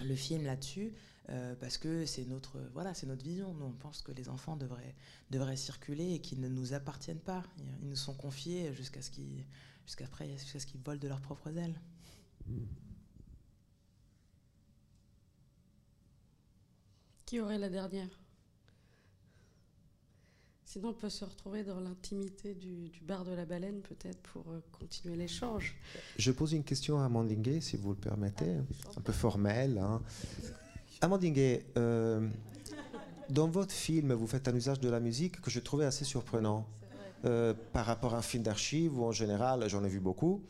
le 0.00 0.14
film 0.14 0.44
là-dessus. 0.44 0.94
Euh, 1.28 1.54
parce 1.54 1.78
que 1.78 2.04
c'est 2.04 2.24
notre, 2.24 2.58
voilà, 2.74 2.92
notre 3.06 3.24
vision. 3.24 3.54
Nous, 3.54 3.66
on 3.66 3.72
pense 3.72 4.02
que 4.02 4.10
les 4.10 4.28
enfants 4.28 4.56
devraient, 4.56 4.94
devraient 5.30 5.56
circuler 5.56 6.14
et 6.14 6.20
qu'ils 6.20 6.40
ne 6.40 6.48
nous 6.48 6.74
appartiennent 6.74 7.20
pas. 7.20 7.44
Ils 7.80 7.88
nous 7.88 7.96
sont 7.96 8.14
confiés 8.14 8.74
jusqu'à 8.74 9.02
ce 9.02 9.10
qu'ils, 9.10 9.44
jusqu'à 9.86 10.06
jusqu'à 10.36 10.58
ce 10.58 10.66
qu'ils 10.66 10.80
volent 10.80 10.98
de 10.98 11.08
leurs 11.08 11.20
propres 11.20 11.56
ailes. 11.56 11.80
Qui 17.24 17.40
aurait 17.40 17.58
la 17.58 17.68
dernière? 17.68 18.21
Sinon, 20.72 20.88
on 20.88 20.92
peut 20.94 21.10
se 21.10 21.26
retrouver 21.26 21.64
dans 21.64 21.80
l'intimité 21.80 22.54
du, 22.54 22.90
bar 23.02 23.26
de 23.26 23.32
la 23.32 23.44
baleine, 23.44 23.82
peut-être, 23.82 24.18
pour 24.32 24.42
euh, 24.50 24.58
continuer 24.72 25.16
l'échange. 25.16 25.76
Je 26.16 26.32
pose 26.32 26.54
une 26.54 26.64
question 26.64 26.98
à 26.98 27.04
Amandingue, 27.04 27.60
si 27.60 27.76
vous 27.76 27.90
le 27.90 27.96
permettez, 27.96 28.54
ah, 28.86 28.92
un 28.96 29.00
peu 29.02 29.12
formelle. 29.12 29.76
Hein. 29.76 30.00
Euh, 31.76 32.26
dans 33.28 33.48
votre 33.48 33.74
film, 33.74 34.14
vous 34.14 34.26
faites 34.26 34.48
un 34.48 34.56
usage 34.56 34.80
de 34.80 34.88
la 34.88 34.98
musique 34.98 35.42
que 35.42 35.50
je 35.50 35.60
trouvais 35.60 35.84
assez 35.84 36.06
surprenant. 36.06 36.66
Euh, 37.26 37.52
par 37.74 37.84
rapport 37.84 38.14
à 38.14 38.18
un 38.18 38.22
film 38.22 38.42
d'archives 38.42 38.98
où 38.98 39.04
en 39.04 39.12
général, 39.12 39.68
j'en 39.68 39.84
ai 39.84 39.90
vu 39.90 40.00
beaucoup. 40.00 40.42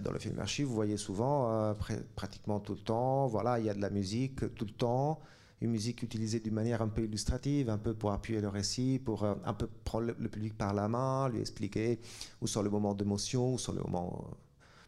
Dans 0.00 0.10
le 0.10 0.18
film 0.18 0.34
d'archives, 0.34 0.66
vous 0.66 0.74
voyez 0.74 0.96
souvent, 0.96 1.76
pratiquement 2.16 2.58
tout 2.58 2.74
le 2.74 2.80
temps, 2.80 3.28
voilà, 3.28 3.60
il 3.60 3.66
y 3.66 3.70
a 3.70 3.74
de 3.74 3.80
la 3.80 3.90
musique 3.90 4.52
tout 4.56 4.64
le 4.64 4.72
temps 4.72 5.20
une 5.60 5.70
musique 5.70 6.02
utilisée 6.02 6.40
d'une 6.40 6.54
manière 6.54 6.80
un 6.80 6.88
peu 6.88 7.04
illustrative, 7.04 7.68
un 7.68 7.78
peu 7.78 7.94
pour 7.94 8.12
appuyer 8.12 8.40
le 8.40 8.48
récit, 8.48 9.00
pour 9.04 9.24
euh, 9.24 9.34
un 9.44 9.52
peu 9.52 9.66
prendre 9.84 10.12
le, 10.18 10.28
public 10.28 10.56
par 10.56 10.72
la 10.72 10.88
main, 10.88 11.28
lui 11.28 11.40
expliquer 11.40 12.00
où 12.40 12.46
sont 12.46 12.62
les 12.62 12.70
moments 12.70 12.94
d'émotion, 12.94 13.54
où 13.54 13.58
sont 13.58 13.72
les 13.72 13.80
moments 13.80 14.26
euh, 14.30 14.34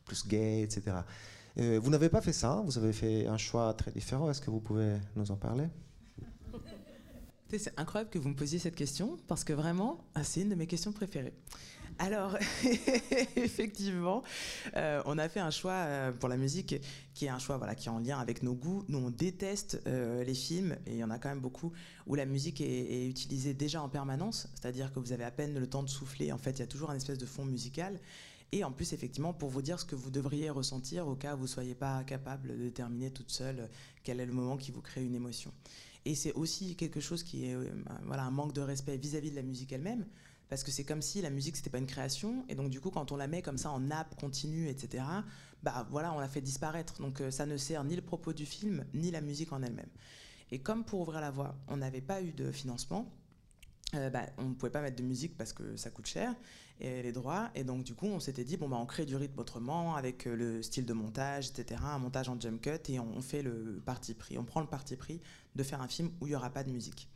plus 0.07 0.27
gays, 0.27 0.63
etc. 0.63 0.97
Euh, 1.59 1.79
vous 1.83 1.91
n'avez 1.91 2.09
pas 2.09 2.23
fait 2.23 2.33
ça, 2.33 2.63
vous 2.65 2.79
avez 2.79 2.93
fait 2.95 3.27
un 3.27 3.37
choix 3.37 3.75
très 3.75 3.91
différent. 3.91 4.31
Est-ce 4.31 4.41
que 4.41 4.51
vous 4.51 4.61
pouvez 4.61 4.97
nous 5.17 5.31
en 5.31 5.37
parler? 5.37 5.69
C'est 7.59 7.79
incroyable 7.79 8.09
que 8.09 8.19
vous 8.19 8.31
me 8.31 8.35
posiez 8.35 8.59
cette 8.59 8.75
question 8.75 9.19
parce 9.29 9.45
que 9.45 9.53
vraiment, 9.53 10.03
c'est 10.23 10.41
une 10.41 10.49
de 10.49 10.55
mes 10.55 10.67
questions 10.67 10.91
préférées. 10.91 11.35
Alors, 11.99 12.37
effectivement, 13.37 14.23
euh, 14.77 15.03
on 15.07 15.19
a 15.19 15.29
fait 15.29 15.41
un 15.41 15.51
choix 15.51 15.73
euh, 15.73 16.13
pour 16.13 16.29
la 16.29 16.37
musique 16.37 16.77
qui 17.15 17.27
est 17.27 17.29
un 17.29 17.39
choix 17.39 17.59
voilà, 17.59 17.75
qui 17.75 17.89
est 17.89 17.91
en 17.91 17.99
lien 17.99 18.19
avec 18.19 18.43
nos 18.43 18.55
goûts. 18.55 18.85
Nous, 18.89 18.99
on 18.99 19.11
déteste 19.11 19.81
euh, 19.87 20.25
les 20.25 20.35
films, 20.35 20.77
et 20.87 20.93
il 20.93 20.97
y 20.99 21.05
en 21.05 21.11
a 21.11 21.19
quand 21.19 21.29
même 21.29 21.41
beaucoup, 21.41 21.73
où 22.07 22.15
la 22.15 22.27
musique 22.27 22.61
est, 22.61 23.07
utilisée 23.07 23.55
déjà 23.55 23.83
en 23.83 23.89
permanence, 23.89 24.49
c'est-à-dire 24.55 24.93
que 24.93 24.99
vous 24.99 25.13
avez 25.13 25.25
à 25.25 25.31
peine 25.31 25.59
le 25.59 25.67
temps 25.67 25.83
de 25.83 25.89
souffler. 25.89 26.33
En 26.33 26.39
fait, 26.39 26.53
il 26.53 26.61
y 26.61 26.63
a 26.63 26.67
toujours 26.67 26.91
un 26.91 26.97
espèce 26.97 27.19
de 27.19 27.27
fond 27.27 27.45
musical. 27.45 27.99
Et 28.55 28.65
en 28.65 28.73
plus, 28.73 28.93
effectivement, 28.93 29.33
pour 29.33 29.49
vous 29.49 29.63
dire 29.63 29.81
ce 29.81 29.87
que 29.87 29.95
vous 29.95 30.11
devriez 30.11 30.51
ressentir 30.51 31.09
au 31.09 31.15
cas 31.15 31.35
où 31.35 31.39
vous 31.39 31.45
ne 31.45 31.49
soyez 31.49 31.75
pas 31.75 32.05
capable 32.05 32.51
de 32.51 32.65
déterminer 32.65 33.11
toute 33.11 33.31
seule 33.31 33.71
quel 34.05 34.21
est 34.21 34.27
le 34.27 34.33
moment 34.33 34.59
qui 34.59 34.73
vous 34.73 34.83
crée 34.83 35.03
une 35.03 35.15
émotion. 35.15 35.53
Et 36.05 36.15
c'est 36.15 36.33
aussi 36.35 36.77
quelque 36.77 37.01
chose 37.01 37.23
qui 37.23 37.47
est 37.47 37.57
voilà, 38.05 38.25
un 38.25 38.31
manque 38.31 38.53
de 38.53 38.61
respect 38.61 38.99
vis 38.99 39.17
à 39.17 39.21
-vis 39.21 39.31
de 39.31 39.37
la 39.37 39.43
musique 39.43 39.73
elle-même 39.73 40.05
parce 40.53 40.65
que 40.65 40.71
c'est 40.71 40.85
comme 40.85 41.01
si 41.01 41.23
la 41.23 41.31
musique 41.31 41.57
c'était 41.57 41.71
pas 41.71 41.79
une 41.79 41.87
création 41.87 42.45
et 42.51 42.55
donc 42.55 42.69
du 42.69 42.79
coup 42.79 42.91
quand 42.91 43.11
on 43.11 43.17
la 43.17 43.27
met 43.27 43.41
comme 43.41 43.57
ça 43.57 43.71
en 43.71 43.81
nappe 43.81 44.15
continue 44.21 44.69
etc 44.69 45.03
bah 45.63 45.87
voilà 45.89 46.13
on 46.13 46.21
la 46.21 46.29
fait 46.29 46.43
disparaître 46.43 47.01
donc 47.01 47.23
euh, 47.23 47.31
ça 47.31 47.47
ne 47.47 47.57
sert 47.57 47.83
ni 47.85 47.97
le 47.97 48.03
propos 48.03 48.35
du 48.35 48.45
film 48.45 48.85
ni 48.93 49.11
la 49.11 49.23
musique 49.23 49.51
en 49.55 49.63
elle-même 49.63 49.89
et 50.51 50.59
comme 50.59 50.85
pour 50.85 51.01
ouvrir 51.01 51.23
la 51.23 51.31
voie 51.31 51.55
on 51.69 51.79
n'avait 51.79 52.03
pas 52.03 52.21
eu 52.21 52.35
de 52.35 52.53
financement 52.53 53.11
euh, 53.95 54.11
bah, 54.11 54.27
on 54.37 54.51
ne 54.51 54.55
pouvait 54.55 54.73
pas 54.73 54.83
mettre 54.83 54.97
de 54.97 55.03
musique 55.03 55.39
parce 55.39 55.55
que 55.55 55.75
ça 55.77 55.91
coûte 55.91 56.07
cher 56.07 56.35
et 56.81 57.03
les 57.03 57.13
droits. 57.13 57.51
Et 57.55 57.63
donc, 57.63 57.85
du 57.85 57.95
coup, 57.95 58.07
on 58.07 58.21
s'était 58.21 58.45
dit, 58.45 58.57
bon, 58.57 58.69
bah, 58.69 58.79
on 58.81 58.87
crée 58.87 59.05
du 59.05 59.17
rythme 59.17 59.39
autrement 59.39 59.97
avec 59.97 60.27
euh, 60.27 60.35
le 60.35 60.63
style 60.63 60.87
de 60.87 60.95
montage, 60.95 61.51
etc., 61.51 61.79
un 61.85 61.99
montage 61.99 62.31
en 62.31 62.41
jump 62.41 62.63
cut 62.63 62.91
et 62.91 62.99
on, 62.99 63.21
fait 63.21 63.43
le 63.43 63.83
parti 63.85 64.15
pris. 64.15 64.39
On 64.39 64.45
prend 64.45 64.61
le 64.61 64.67
parti 64.67 64.97
pris 64.97 65.21
de 65.55 65.63
faire 65.63 65.83
un 65.83 65.89
film 65.89 66.11
où 66.21 66.27
il 66.27 66.31
n'y 66.31 66.37
aura 66.37 66.49
pas 66.49 66.65
de 66.65 66.71
musique. 66.71 67.11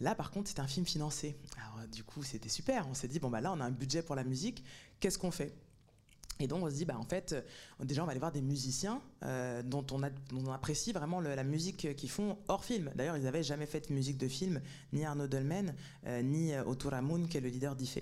Là, 0.00 0.14
par 0.14 0.30
contre, 0.30 0.48
c'était 0.48 0.60
un 0.60 0.68
film 0.68 0.86
financé. 0.86 1.36
Alors, 1.56 1.88
du 1.88 2.04
coup, 2.04 2.22
c'était 2.22 2.48
super. 2.48 2.86
On 2.88 2.94
s'est 2.94 3.08
dit, 3.08 3.18
bon, 3.18 3.30
bah, 3.30 3.40
là, 3.40 3.52
on 3.52 3.60
a 3.60 3.64
un 3.64 3.70
budget 3.70 4.02
pour 4.02 4.14
la 4.14 4.24
musique. 4.24 4.64
Qu'est-ce 5.00 5.18
qu'on 5.18 5.30
fait? 5.30 5.54
Et 6.40 6.46
donc 6.46 6.62
on 6.62 6.70
se 6.70 6.74
dit, 6.74 6.84
bah, 6.84 6.96
en 6.98 7.04
fait, 7.04 7.32
euh, 7.32 7.84
déjà 7.84 8.02
on 8.02 8.06
va 8.06 8.12
aller 8.12 8.20
voir 8.20 8.32
des 8.32 8.42
musiciens 8.42 9.02
euh, 9.24 9.62
dont, 9.62 9.84
on 9.92 10.02
apprécie 10.52 10.92
vraiment 10.92 11.20
la 11.20 11.44
musique 11.44 11.94
qu'ils 11.96 12.10
font 12.10 12.38
hors 12.48 12.64
film. 12.64 12.90
D'ailleurs, 12.94 13.16
ils 13.16 13.24
n'avaient 13.24 13.42
jamais 13.42 13.66
fait 13.66 13.88
de 13.88 13.94
musique 13.94 14.18
de 14.18 14.28
film, 14.28 14.60
ni 14.92 15.04
Arnaud 15.04 15.26
Dolmen, 15.26 15.74
euh, 16.06 16.22
ni 16.22 16.56
Otto 16.56 16.90
Ramoun, 16.90 17.28
qui 17.28 17.38
est 17.38 17.40
le 17.40 17.48
leader 17.48 17.74
d'IFE. 17.74 17.98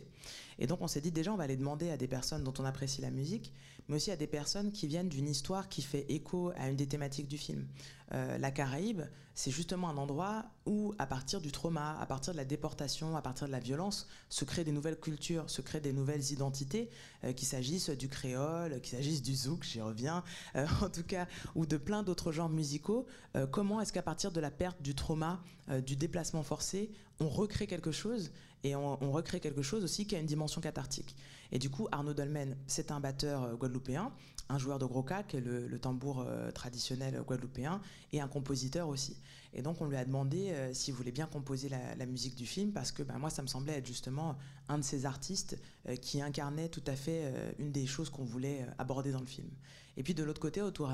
Et 0.58 0.66
donc 0.66 0.80
on 0.80 0.88
s'est 0.88 1.00
dit, 1.00 1.10
déjà 1.10 1.32
on 1.32 1.36
va 1.36 1.44
aller 1.44 1.56
demander 1.56 1.90
à 1.90 1.96
des 1.96 2.08
personnes 2.08 2.44
dont 2.44 2.54
on 2.58 2.64
apprécie 2.64 3.00
la 3.00 3.10
musique, 3.10 3.52
mais 3.88 3.96
aussi 3.96 4.10
à 4.10 4.16
des 4.16 4.26
personnes 4.26 4.72
qui 4.72 4.86
viennent 4.86 5.08
d'une 5.08 5.28
histoire 5.28 5.68
qui 5.68 5.82
fait 5.82 6.06
écho 6.08 6.52
à 6.56 6.68
une 6.68 6.76
des 6.76 6.86
thématiques 6.86 7.28
du 7.28 7.38
film. 7.38 7.66
Euh, 8.12 8.38
la 8.38 8.50
Caraïbe, 8.50 9.02
c'est 9.34 9.50
justement 9.50 9.88
un 9.88 9.96
endroit 9.96 10.46
où, 10.64 10.94
à 10.98 11.06
partir 11.06 11.40
du 11.40 11.52
trauma, 11.52 11.98
à 12.00 12.06
partir 12.06 12.32
de 12.32 12.38
la 12.38 12.44
déportation, 12.44 13.16
à 13.16 13.22
partir 13.22 13.46
de 13.46 13.52
la 13.52 13.58
violence, 13.58 14.06
se 14.28 14.44
créent 14.44 14.64
des 14.64 14.72
nouvelles 14.72 14.98
cultures, 14.98 15.50
se 15.50 15.60
créent 15.60 15.80
des 15.80 15.92
nouvelles 15.92 16.32
identités, 16.32 16.88
euh, 17.24 17.32
qu'il 17.32 17.48
s'agisse 17.48 17.90
du 17.90 18.08
créole, 18.08 18.80
qu'il 18.80 18.96
s'agisse 18.96 19.22
du 19.22 19.34
zouk, 19.34 19.64
j'y 19.64 19.80
reviens, 19.80 20.22
euh, 20.54 20.66
en 20.82 20.88
tout 20.88 21.02
cas, 21.02 21.26
ou 21.54 21.66
de 21.66 21.76
plein 21.76 22.02
d'autres 22.02 22.32
genres 22.32 22.48
musicaux. 22.48 23.06
comment 23.50 23.80
est-ce 23.80 23.92
qu'à 23.92 24.02
partir 24.02 24.30
de 24.32 24.40
la 24.40 24.50
perte 24.50 24.80
du 24.80 24.94
trauma, 24.94 25.42
du 25.84 25.96
déplacement 25.96 26.42
forcé, 26.42 26.90
on 27.20 27.28
recrée 27.28 27.66
quelque 27.66 27.92
chose 27.92 28.30
et 28.64 28.74
on, 28.74 28.96
recrée 29.12 29.40
quelque 29.40 29.62
chose 29.62 29.84
aussi 29.84 30.06
qui 30.06 30.16
a 30.16 30.18
une 30.18 30.26
dimension 30.26 30.60
cathartique. 30.60 31.14
Et 31.52 31.58
du 31.58 31.70
coup, 31.70 31.88
Arnaud 31.92 32.14
Dolmen, 32.14 32.56
c'est 32.66 32.90
un 32.90 33.00
batteur 33.00 33.44
euh, 33.44 33.54
guadeloupéen, 33.54 34.12
un 34.48 34.58
joueur 34.58 34.78
de 34.78 34.84
gros 34.84 35.04
qui 35.28 35.36
est 35.36 35.40
le, 35.40 35.78
tambour 35.78 36.24
euh, 36.26 36.50
traditionnel 36.50 37.22
guadeloupéen, 37.26 37.80
et 38.12 38.20
un 38.20 38.28
compositeur 38.28 38.88
aussi. 38.88 39.16
Et 39.52 39.62
donc, 39.62 39.80
on 39.80 39.86
lui 39.86 39.96
a 39.96 40.04
demandé 40.04 40.50
euh, 40.50 40.74
s'il 40.74 40.94
voulait 40.94 41.12
bien 41.12 41.26
composer 41.26 41.68
la, 41.68 42.06
musique 42.06 42.34
du 42.34 42.46
film, 42.46 42.72
parce 42.72 42.90
que 42.92 43.02
ben, 43.02 43.18
moi, 43.18 43.30
ça 43.30 43.42
me 43.42 43.46
semblait 43.46 43.74
être 43.74 43.86
justement 43.86 44.36
un 44.68 44.78
de 44.78 44.84
ces 44.84 45.06
artistes 45.06 45.56
qui 46.02 46.20
incarnait 46.20 46.68
tout 46.68 46.82
à 46.88 46.96
fait 46.96 47.32
une 47.60 47.70
des 47.70 47.86
choses 47.86 48.10
qu'on 48.10 48.24
voulait 48.24 48.66
aborder 48.78 49.12
dans 49.12 49.20
le 49.20 49.26
film. 49.26 49.48
Et 49.96 50.02
puis 50.02 50.14
de 50.14 50.24
l'autre 50.24 50.40
côté, 50.40 50.60
Otto 50.60 50.86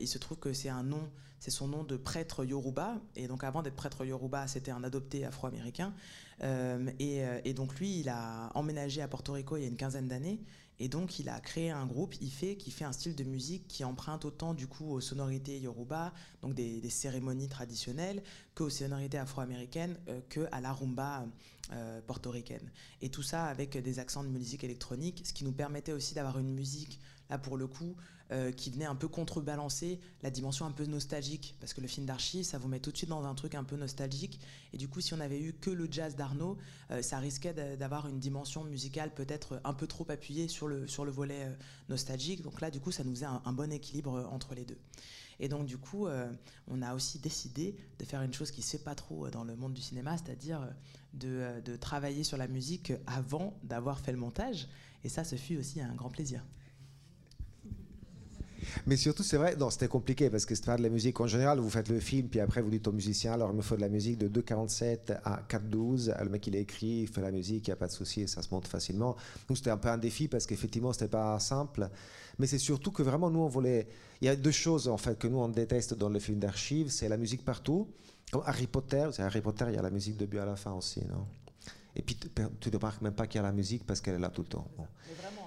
il 0.00 0.08
se 0.08 0.18
trouve 0.18 0.38
que 0.38 0.52
c'est 0.52 0.68
un 0.68 0.82
nom, 0.82 1.08
c'est 1.38 1.50
son 1.50 1.68
nom 1.68 1.84
de 1.84 1.96
prêtre 1.96 2.44
yoruba. 2.44 3.00
Et 3.16 3.28
donc 3.28 3.44
avant 3.44 3.62
d'être 3.62 3.76
prêtre 3.76 4.04
yoruba, 4.04 4.46
c'était 4.46 4.70
un 4.70 4.82
adopté 4.84 5.24
afro-américain. 5.24 5.94
Euh, 6.42 6.90
euh, 7.00 7.40
et, 7.44 7.54
donc 7.54 7.78
lui, 7.78 8.00
il 8.00 8.08
a 8.08 8.50
emménagé 8.54 9.02
à 9.02 9.08
Porto 9.08 9.32
Rico 9.32 9.56
il 9.56 9.62
y 9.62 9.64
a 9.64 9.68
une 9.68 9.76
quinzaine 9.76 10.08
d'années. 10.08 10.40
Et 10.80 10.88
donc 10.88 11.20
il 11.20 11.28
a 11.28 11.38
créé 11.38 11.70
un 11.70 11.86
groupe 11.86 12.20
IFE 12.20 12.56
qui 12.58 12.72
fait 12.72 12.84
un 12.84 12.90
style 12.90 13.14
de 13.14 13.22
musique 13.22 13.68
qui 13.68 13.84
emprunte 13.84 14.24
autant 14.24 14.54
du 14.54 14.66
coup 14.66 14.90
aux 14.90 15.00
sonorités 15.00 15.60
yoruba, 15.60 16.12
donc 16.42 16.54
des, 16.54 16.90
cérémonies 16.90 17.48
traditionnelles, 17.48 18.24
qu'aux 18.56 18.70
sonorités 18.70 19.18
afro-américaines, 19.18 19.96
euh, 20.08 20.20
que 20.28 20.48
à 20.50 20.60
la 20.60 20.72
rumba 20.72 21.26
portoricaine. 22.06 22.70
Et 23.00 23.08
tout 23.08 23.22
ça 23.22 23.46
avec 23.46 23.78
des 23.78 23.98
accents 23.98 24.22
de 24.22 24.28
musique 24.28 24.64
électronique, 24.64 25.22
ce 25.24 25.32
qui 25.32 25.44
nous 25.44 25.52
permettait 25.52 25.92
aussi 25.92 26.14
d'avoir 26.14 26.38
une 26.38 26.52
musique, 26.52 27.00
là 27.30 27.38
pour 27.38 27.56
le 27.56 27.66
coup, 27.66 27.96
euh, 28.32 28.52
qui 28.52 28.70
venait 28.70 28.86
un 28.86 28.94
peu 28.94 29.06
contrebalancer 29.06 30.00
la 30.22 30.30
dimension 30.30 30.64
un 30.64 30.70
peu 30.70 30.86
nostalgique. 30.86 31.56
Parce 31.60 31.74
que 31.74 31.82
le 31.82 31.86
film 31.86 32.06
d'archives, 32.06 32.44
ça 32.44 32.56
vous 32.56 32.68
met 32.68 32.80
tout 32.80 32.90
de 32.90 32.96
suite 32.96 33.10
dans 33.10 33.22
un 33.26 33.34
truc 33.34 33.54
un 33.54 33.64
peu 33.64 33.76
nostalgique. 33.76 34.40
Et 34.72 34.78
du 34.78 34.88
coup, 34.88 35.02
si 35.02 35.12
on 35.12 35.20
avait 35.20 35.38
eu 35.38 35.52
que 35.52 35.68
le 35.68 35.86
jazz 35.90 36.16
d'Arnaud, 36.16 36.56
euh, 36.90 37.02
ça 37.02 37.18
risquait 37.18 37.52
d'avoir 37.76 38.08
une 38.08 38.18
dimension 38.18 38.64
musicale 38.64 39.12
peut-être 39.12 39.60
un 39.62 39.74
peu 39.74 39.86
trop 39.86 40.06
appuyée 40.10 40.48
sur 40.48 40.68
le, 40.68 40.88
sur 40.88 41.04
le 41.04 41.10
volet 41.10 41.44
euh, 41.44 41.54
nostalgique. 41.90 42.40
Donc 42.40 42.62
là, 42.62 42.70
du 42.70 42.80
coup, 42.80 42.90
ça 42.90 43.04
nous 43.04 43.10
faisait 43.10 43.26
un, 43.26 43.52
bon 43.52 43.70
équilibre 43.70 44.26
entre 44.32 44.54
les 44.54 44.64
deux. 44.64 44.78
Et 45.38 45.48
donc, 45.48 45.66
du 45.66 45.76
coup, 45.76 46.06
on 46.68 46.80
a 46.80 46.94
aussi 46.94 47.18
décidé 47.18 47.76
de 47.98 48.04
faire 48.04 48.22
une 48.22 48.32
chose 48.32 48.52
qui 48.52 48.60
ne 48.60 48.64
se 48.64 48.70
fait 48.70 48.84
pas 48.84 48.94
trop 48.94 49.28
dans 49.30 49.42
le 49.44 49.56
monde 49.56 49.74
du 49.74 49.82
cinéma, 49.82 50.16
c'est-à-dire 50.16 50.66
de, 51.12 51.60
de 51.64 51.76
travailler 51.76 52.22
sur 52.22 52.36
la 52.36 52.46
musique 52.46 52.92
avant 53.06 53.58
d'avoir 53.64 53.98
fait 53.98 54.12
le 54.12 54.18
montage. 54.18 54.68
Et 55.02 55.08
ça, 55.08 55.24
ce 55.24 55.34
fut 55.34 55.56
aussi 55.56 55.80
un 55.80 55.94
grand 55.94 56.08
plaisir. 56.08 56.44
Mais 58.86 58.96
surtout, 58.96 59.22
c'est 59.22 59.36
vrai, 59.36 59.56
non, 59.56 59.70
c'était 59.70 59.88
compliqué 59.88 60.30
parce 60.30 60.46
que 60.46 60.54
pas 60.64 60.76
de 60.76 60.82
la 60.82 60.88
musique 60.88 61.20
en 61.20 61.26
général. 61.26 61.58
Vous 61.58 61.70
faites 61.70 61.88
le 61.88 62.00
film, 62.00 62.28
puis 62.28 62.40
après 62.40 62.62
vous 62.62 62.70
dites 62.70 62.86
au 62.88 62.92
musicien, 62.92 63.32
alors 63.32 63.50
il 63.50 63.56
me 63.56 63.62
faut 63.62 63.76
de 63.76 63.80
la 63.80 63.88
musique 63.88 64.18
de 64.18 64.28
2,47 64.28 65.18
à 65.24 65.42
4,12. 65.48 66.22
Le 66.22 66.28
mec 66.30 66.46
il 66.46 66.56
a 66.56 66.58
écrit, 66.58 67.02
il 67.02 67.08
fait 67.08 67.20
la 67.20 67.30
musique, 67.30 67.66
il 67.66 67.70
n'y 67.70 67.74
a 67.74 67.76
pas 67.76 67.86
de 67.86 67.92
souci 67.92 68.26
ça 68.26 68.42
se 68.42 68.48
monte 68.52 68.66
facilement. 68.66 69.16
Nous, 69.48 69.56
c'était 69.56 69.70
un 69.70 69.76
peu 69.76 69.88
un 69.88 69.98
défi 69.98 70.28
parce 70.28 70.46
qu'effectivement, 70.46 70.92
c'était 70.92 71.08
pas 71.08 71.38
simple. 71.38 71.88
Mais 72.38 72.46
c'est 72.46 72.58
surtout 72.58 72.90
que 72.90 73.02
vraiment, 73.02 73.30
nous, 73.30 73.40
on 73.40 73.48
voulait. 73.48 73.86
Il 74.20 74.26
y 74.26 74.28
a 74.28 74.36
deux 74.36 74.50
choses 74.50 74.88
en 74.88 74.96
fait 74.96 75.18
que 75.18 75.28
nous 75.28 75.38
on 75.38 75.48
déteste 75.48 75.94
dans 75.94 76.08
le 76.08 76.18
film 76.18 76.38
d'archives 76.38 76.88
c'est 76.88 77.08
la 77.08 77.16
musique 77.16 77.44
partout. 77.44 77.88
Comme 78.32 78.42
Harry 78.46 78.66
Potter, 78.66 79.08
c'est 79.12 79.22
Harry 79.22 79.40
Potter, 79.40 79.66
il 79.68 79.74
y 79.74 79.78
a 79.78 79.82
la 79.82 79.90
musique 79.90 80.16
de 80.16 80.26
but 80.26 80.38
à 80.38 80.46
la 80.46 80.56
fin 80.56 80.72
aussi, 80.72 81.00
non? 81.04 81.26
Et 81.94 82.02
puis 82.02 82.16
tu 82.16 82.70
ne 82.70 82.76
remarques 82.76 83.02
même 83.02 83.12
pas 83.12 83.26
qu'il 83.26 83.40
y 83.40 83.44
a 83.44 83.46
la 83.46 83.52
musique 83.52 83.84
parce 83.86 84.00
qu'elle 84.00 84.14
est 84.14 84.18
là 84.18 84.30
tout 84.30 84.42
le 84.42 84.48
temps. 84.48 84.66
Mais 84.76 85.14
vraiment, 85.14 85.43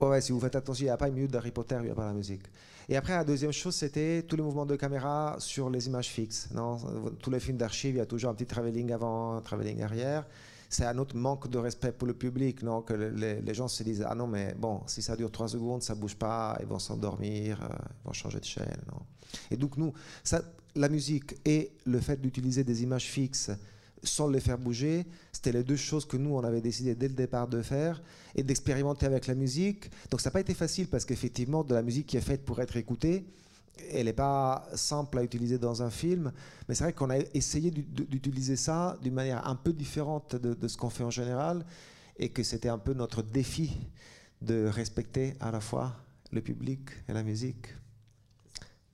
Ouais, 0.00 0.20
si 0.20 0.32
vous 0.32 0.40
faites 0.40 0.56
attention, 0.56 0.82
il 0.82 0.88
n'y 0.88 0.90
a 0.90 0.96
pas 0.96 1.08
une 1.08 1.14
minute 1.14 1.30
d'Harry 1.30 1.50
Potter, 1.50 1.76
il 1.80 1.86
n'y 1.86 1.90
a 1.90 1.94
pas 1.94 2.06
la 2.06 2.12
musique. 2.12 2.42
Et 2.88 2.96
après, 2.96 3.14
la 3.14 3.24
deuxième 3.24 3.52
chose, 3.52 3.74
c'était 3.74 4.22
tous 4.22 4.36
les 4.36 4.42
mouvements 4.42 4.66
de 4.66 4.76
caméra 4.76 5.36
sur 5.38 5.70
les 5.70 5.86
images 5.86 6.08
fixes. 6.08 6.48
Non 6.54 6.78
tous 7.20 7.30
les 7.30 7.40
films 7.40 7.56
d'archives, 7.56 7.94
il 7.94 7.98
y 7.98 8.00
a 8.00 8.06
toujours 8.06 8.30
un 8.30 8.34
petit 8.34 8.46
travelling 8.46 8.92
avant, 8.92 9.36
un 9.36 9.40
travelling 9.40 9.82
arrière. 9.82 10.24
C'est 10.68 10.84
un 10.84 10.98
autre 10.98 11.16
manque 11.16 11.48
de 11.48 11.58
respect 11.58 11.92
pour 11.92 12.08
le 12.08 12.14
public, 12.14 12.62
non 12.62 12.82
que 12.82 12.92
les, 12.92 13.54
gens 13.54 13.68
se 13.68 13.82
disent 13.82 14.04
ah 14.06 14.14
non 14.14 14.26
mais 14.26 14.54
bon, 14.58 14.82
si 14.86 15.00
ça 15.00 15.16
dure 15.16 15.30
trois 15.30 15.48
secondes, 15.48 15.82
ça 15.82 15.94
bouge 15.94 16.16
pas, 16.16 16.56
ils 16.60 16.66
vont 16.66 16.80
s'endormir, 16.80 17.62
euh, 17.62 17.68
ils 17.68 18.06
vont 18.06 18.12
changer 18.12 18.40
de 18.40 18.44
chaîne. 18.44 18.82
Non 18.92 19.00
et 19.50 19.56
donc 19.56 19.76
nous, 19.76 19.92
ça, 20.22 20.42
la 20.74 20.88
musique 20.88 21.36
et 21.44 21.72
le 21.84 22.00
fait 22.00 22.20
d'utiliser 22.20 22.64
des 22.64 22.82
images 22.82 23.06
fixes 23.06 23.50
sans 24.02 24.28
les 24.28 24.40
faire 24.40 24.58
bouger. 24.58 25.06
C'était 25.32 25.52
les 25.52 25.64
deux 25.64 25.76
choses 25.76 26.06
que 26.06 26.16
nous, 26.16 26.34
on 26.34 26.44
avait 26.44 26.60
décidé 26.60 26.94
dès 26.94 27.08
le 27.08 27.14
départ 27.14 27.48
de 27.48 27.62
faire 27.62 28.02
et 28.34 28.42
d'expérimenter 28.42 29.06
avec 29.06 29.26
la 29.26 29.34
musique. 29.34 29.90
Donc 30.10 30.20
ça 30.20 30.30
n'a 30.30 30.32
pas 30.32 30.40
été 30.40 30.54
facile 30.54 30.88
parce 30.88 31.04
qu'effectivement, 31.04 31.64
de 31.64 31.74
la 31.74 31.82
musique 31.82 32.06
qui 32.06 32.16
est 32.16 32.22
faite 32.22 32.44
pour 32.44 32.60
être 32.60 32.76
écoutée, 32.76 33.24
elle 33.90 34.06
n'est 34.06 34.12
pas 34.12 34.68
simple 34.74 35.18
à 35.18 35.22
utiliser 35.22 35.58
dans 35.58 35.82
un 35.82 35.90
film, 35.90 36.32
mais 36.68 36.74
c'est 36.74 36.84
vrai 36.84 36.92
qu'on 36.92 37.10
a 37.10 37.18
essayé 37.34 37.70
d'utiliser 37.70 38.56
ça 38.56 38.96
d'une 39.02 39.14
manière 39.14 39.46
un 39.46 39.54
peu 39.54 39.72
différente 39.72 40.36
de, 40.36 40.68
ce 40.68 40.76
qu'on 40.76 40.90
fait 40.90 41.04
en 41.04 41.10
général, 41.10 41.64
et 42.18 42.30
que 42.30 42.42
c'était 42.42 42.68
un 42.68 42.78
peu 42.78 42.94
notre 42.94 43.22
défi 43.22 43.76
de 44.40 44.66
respecter 44.66 45.34
à 45.40 45.50
la 45.50 45.60
fois 45.60 45.94
le 46.32 46.40
public 46.40 46.80
et 47.08 47.12
la 47.12 47.22
musique. 47.22 47.68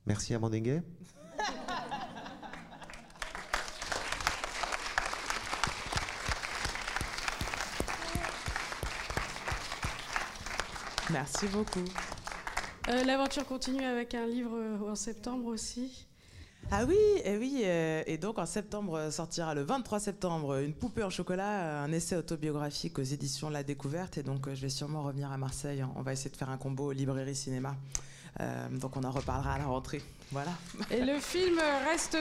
Merci 0.06 0.34
à 0.34 0.40
Merci 11.12 11.46
beaucoup. 11.48 11.84
Euh, 12.88 13.04
l'aventure 13.04 13.44
continue 13.46 13.84
avec 13.84 14.14
un 14.14 14.26
livre 14.26 14.56
euh, 14.56 14.90
en 14.90 14.94
septembre 14.94 15.46
aussi. 15.46 16.06
Ah 16.70 16.84
oui, 16.86 16.96
et 17.24 17.36
oui, 17.36 17.62
euh, 17.64 18.02
et 18.06 18.16
donc 18.16 18.38
en 18.38 18.46
septembre 18.46 19.10
sortira 19.10 19.54
le 19.54 19.62
23 19.62 20.00
septembre 20.00 20.56
une 20.62 20.72
poupée 20.72 21.02
en 21.02 21.10
chocolat, 21.10 21.82
un 21.82 21.92
essai 21.92 22.16
autobiographique 22.16 22.98
aux 22.98 23.02
éditions 23.02 23.50
La 23.50 23.62
Découverte, 23.62 24.16
et 24.16 24.22
donc 24.22 24.48
je 24.48 24.60
vais 24.62 24.68
sûrement 24.70 25.02
revenir 25.02 25.30
à 25.30 25.36
Marseille. 25.36 25.84
On 25.96 26.02
va 26.02 26.12
essayer 26.12 26.30
de 26.30 26.36
faire 26.36 26.50
un 26.50 26.56
combo 26.56 26.92
librairie 26.92 27.34
cinéma, 27.34 27.76
donc 28.70 28.96
on 28.96 29.02
en 29.02 29.10
reparlera 29.10 29.54
à 29.54 29.58
la 29.58 29.66
rentrée. 29.66 30.02
Voilà. 30.30 30.52
Et 30.90 31.00
le 31.04 31.18
film 31.18 31.60
reste 31.90 32.16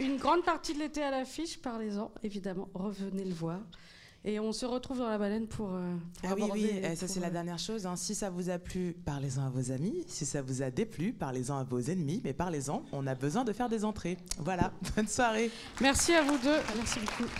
une 0.00 0.16
grande 0.16 0.44
partie 0.44 0.72
de 0.72 0.78
l'été 0.78 1.02
à 1.02 1.10
l'affiche. 1.10 1.60
Parlez-en, 1.60 2.10
évidemment, 2.22 2.68
revenez 2.74 3.24
le 3.24 3.34
voir. 3.34 3.58
Et 4.26 4.40
on 4.40 4.52
se 4.52 4.64
retrouve 4.64 4.98
dans 4.98 5.08
la 5.08 5.18
baleine 5.18 5.46
pour. 5.46 5.74
Euh, 5.74 5.94
ah 6.22 6.34
oui, 6.34 6.44
oui, 6.50 6.70
eh, 6.82 6.96
ça 6.96 7.06
c'est 7.06 7.20
la 7.20 7.28
dernière 7.28 7.58
chose. 7.58 7.84
Hein. 7.84 7.94
Si 7.96 8.14
ça 8.14 8.30
vous 8.30 8.48
a 8.48 8.58
plu, 8.58 8.96
parlez-en 9.04 9.44
à 9.44 9.50
vos 9.50 9.70
amis. 9.70 10.04
Si 10.06 10.24
ça 10.24 10.40
vous 10.40 10.62
a 10.62 10.70
déplu, 10.70 11.12
parlez-en 11.12 11.58
à 11.58 11.64
vos 11.64 11.80
ennemis. 11.80 12.22
Mais 12.24 12.32
parlez-en, 12.32 12.84
on 12.92 13.06
a 13.06 13.14
besoin 13.14 13.44
de 13.44 13.52
faire 13.52 13.68
des 13.68 13.84
entrées. 13.84 14.16
Voilà, 14.38 14.72
bonne 14.96 15.08
soirée. 15.08 15.50
Merci 15.82 16.14
à 16.14 16.22
vous 16.22 16.38
deux. 16.38 16.58
Merci 16.76 17.00
beaucoup. 17.00 17.30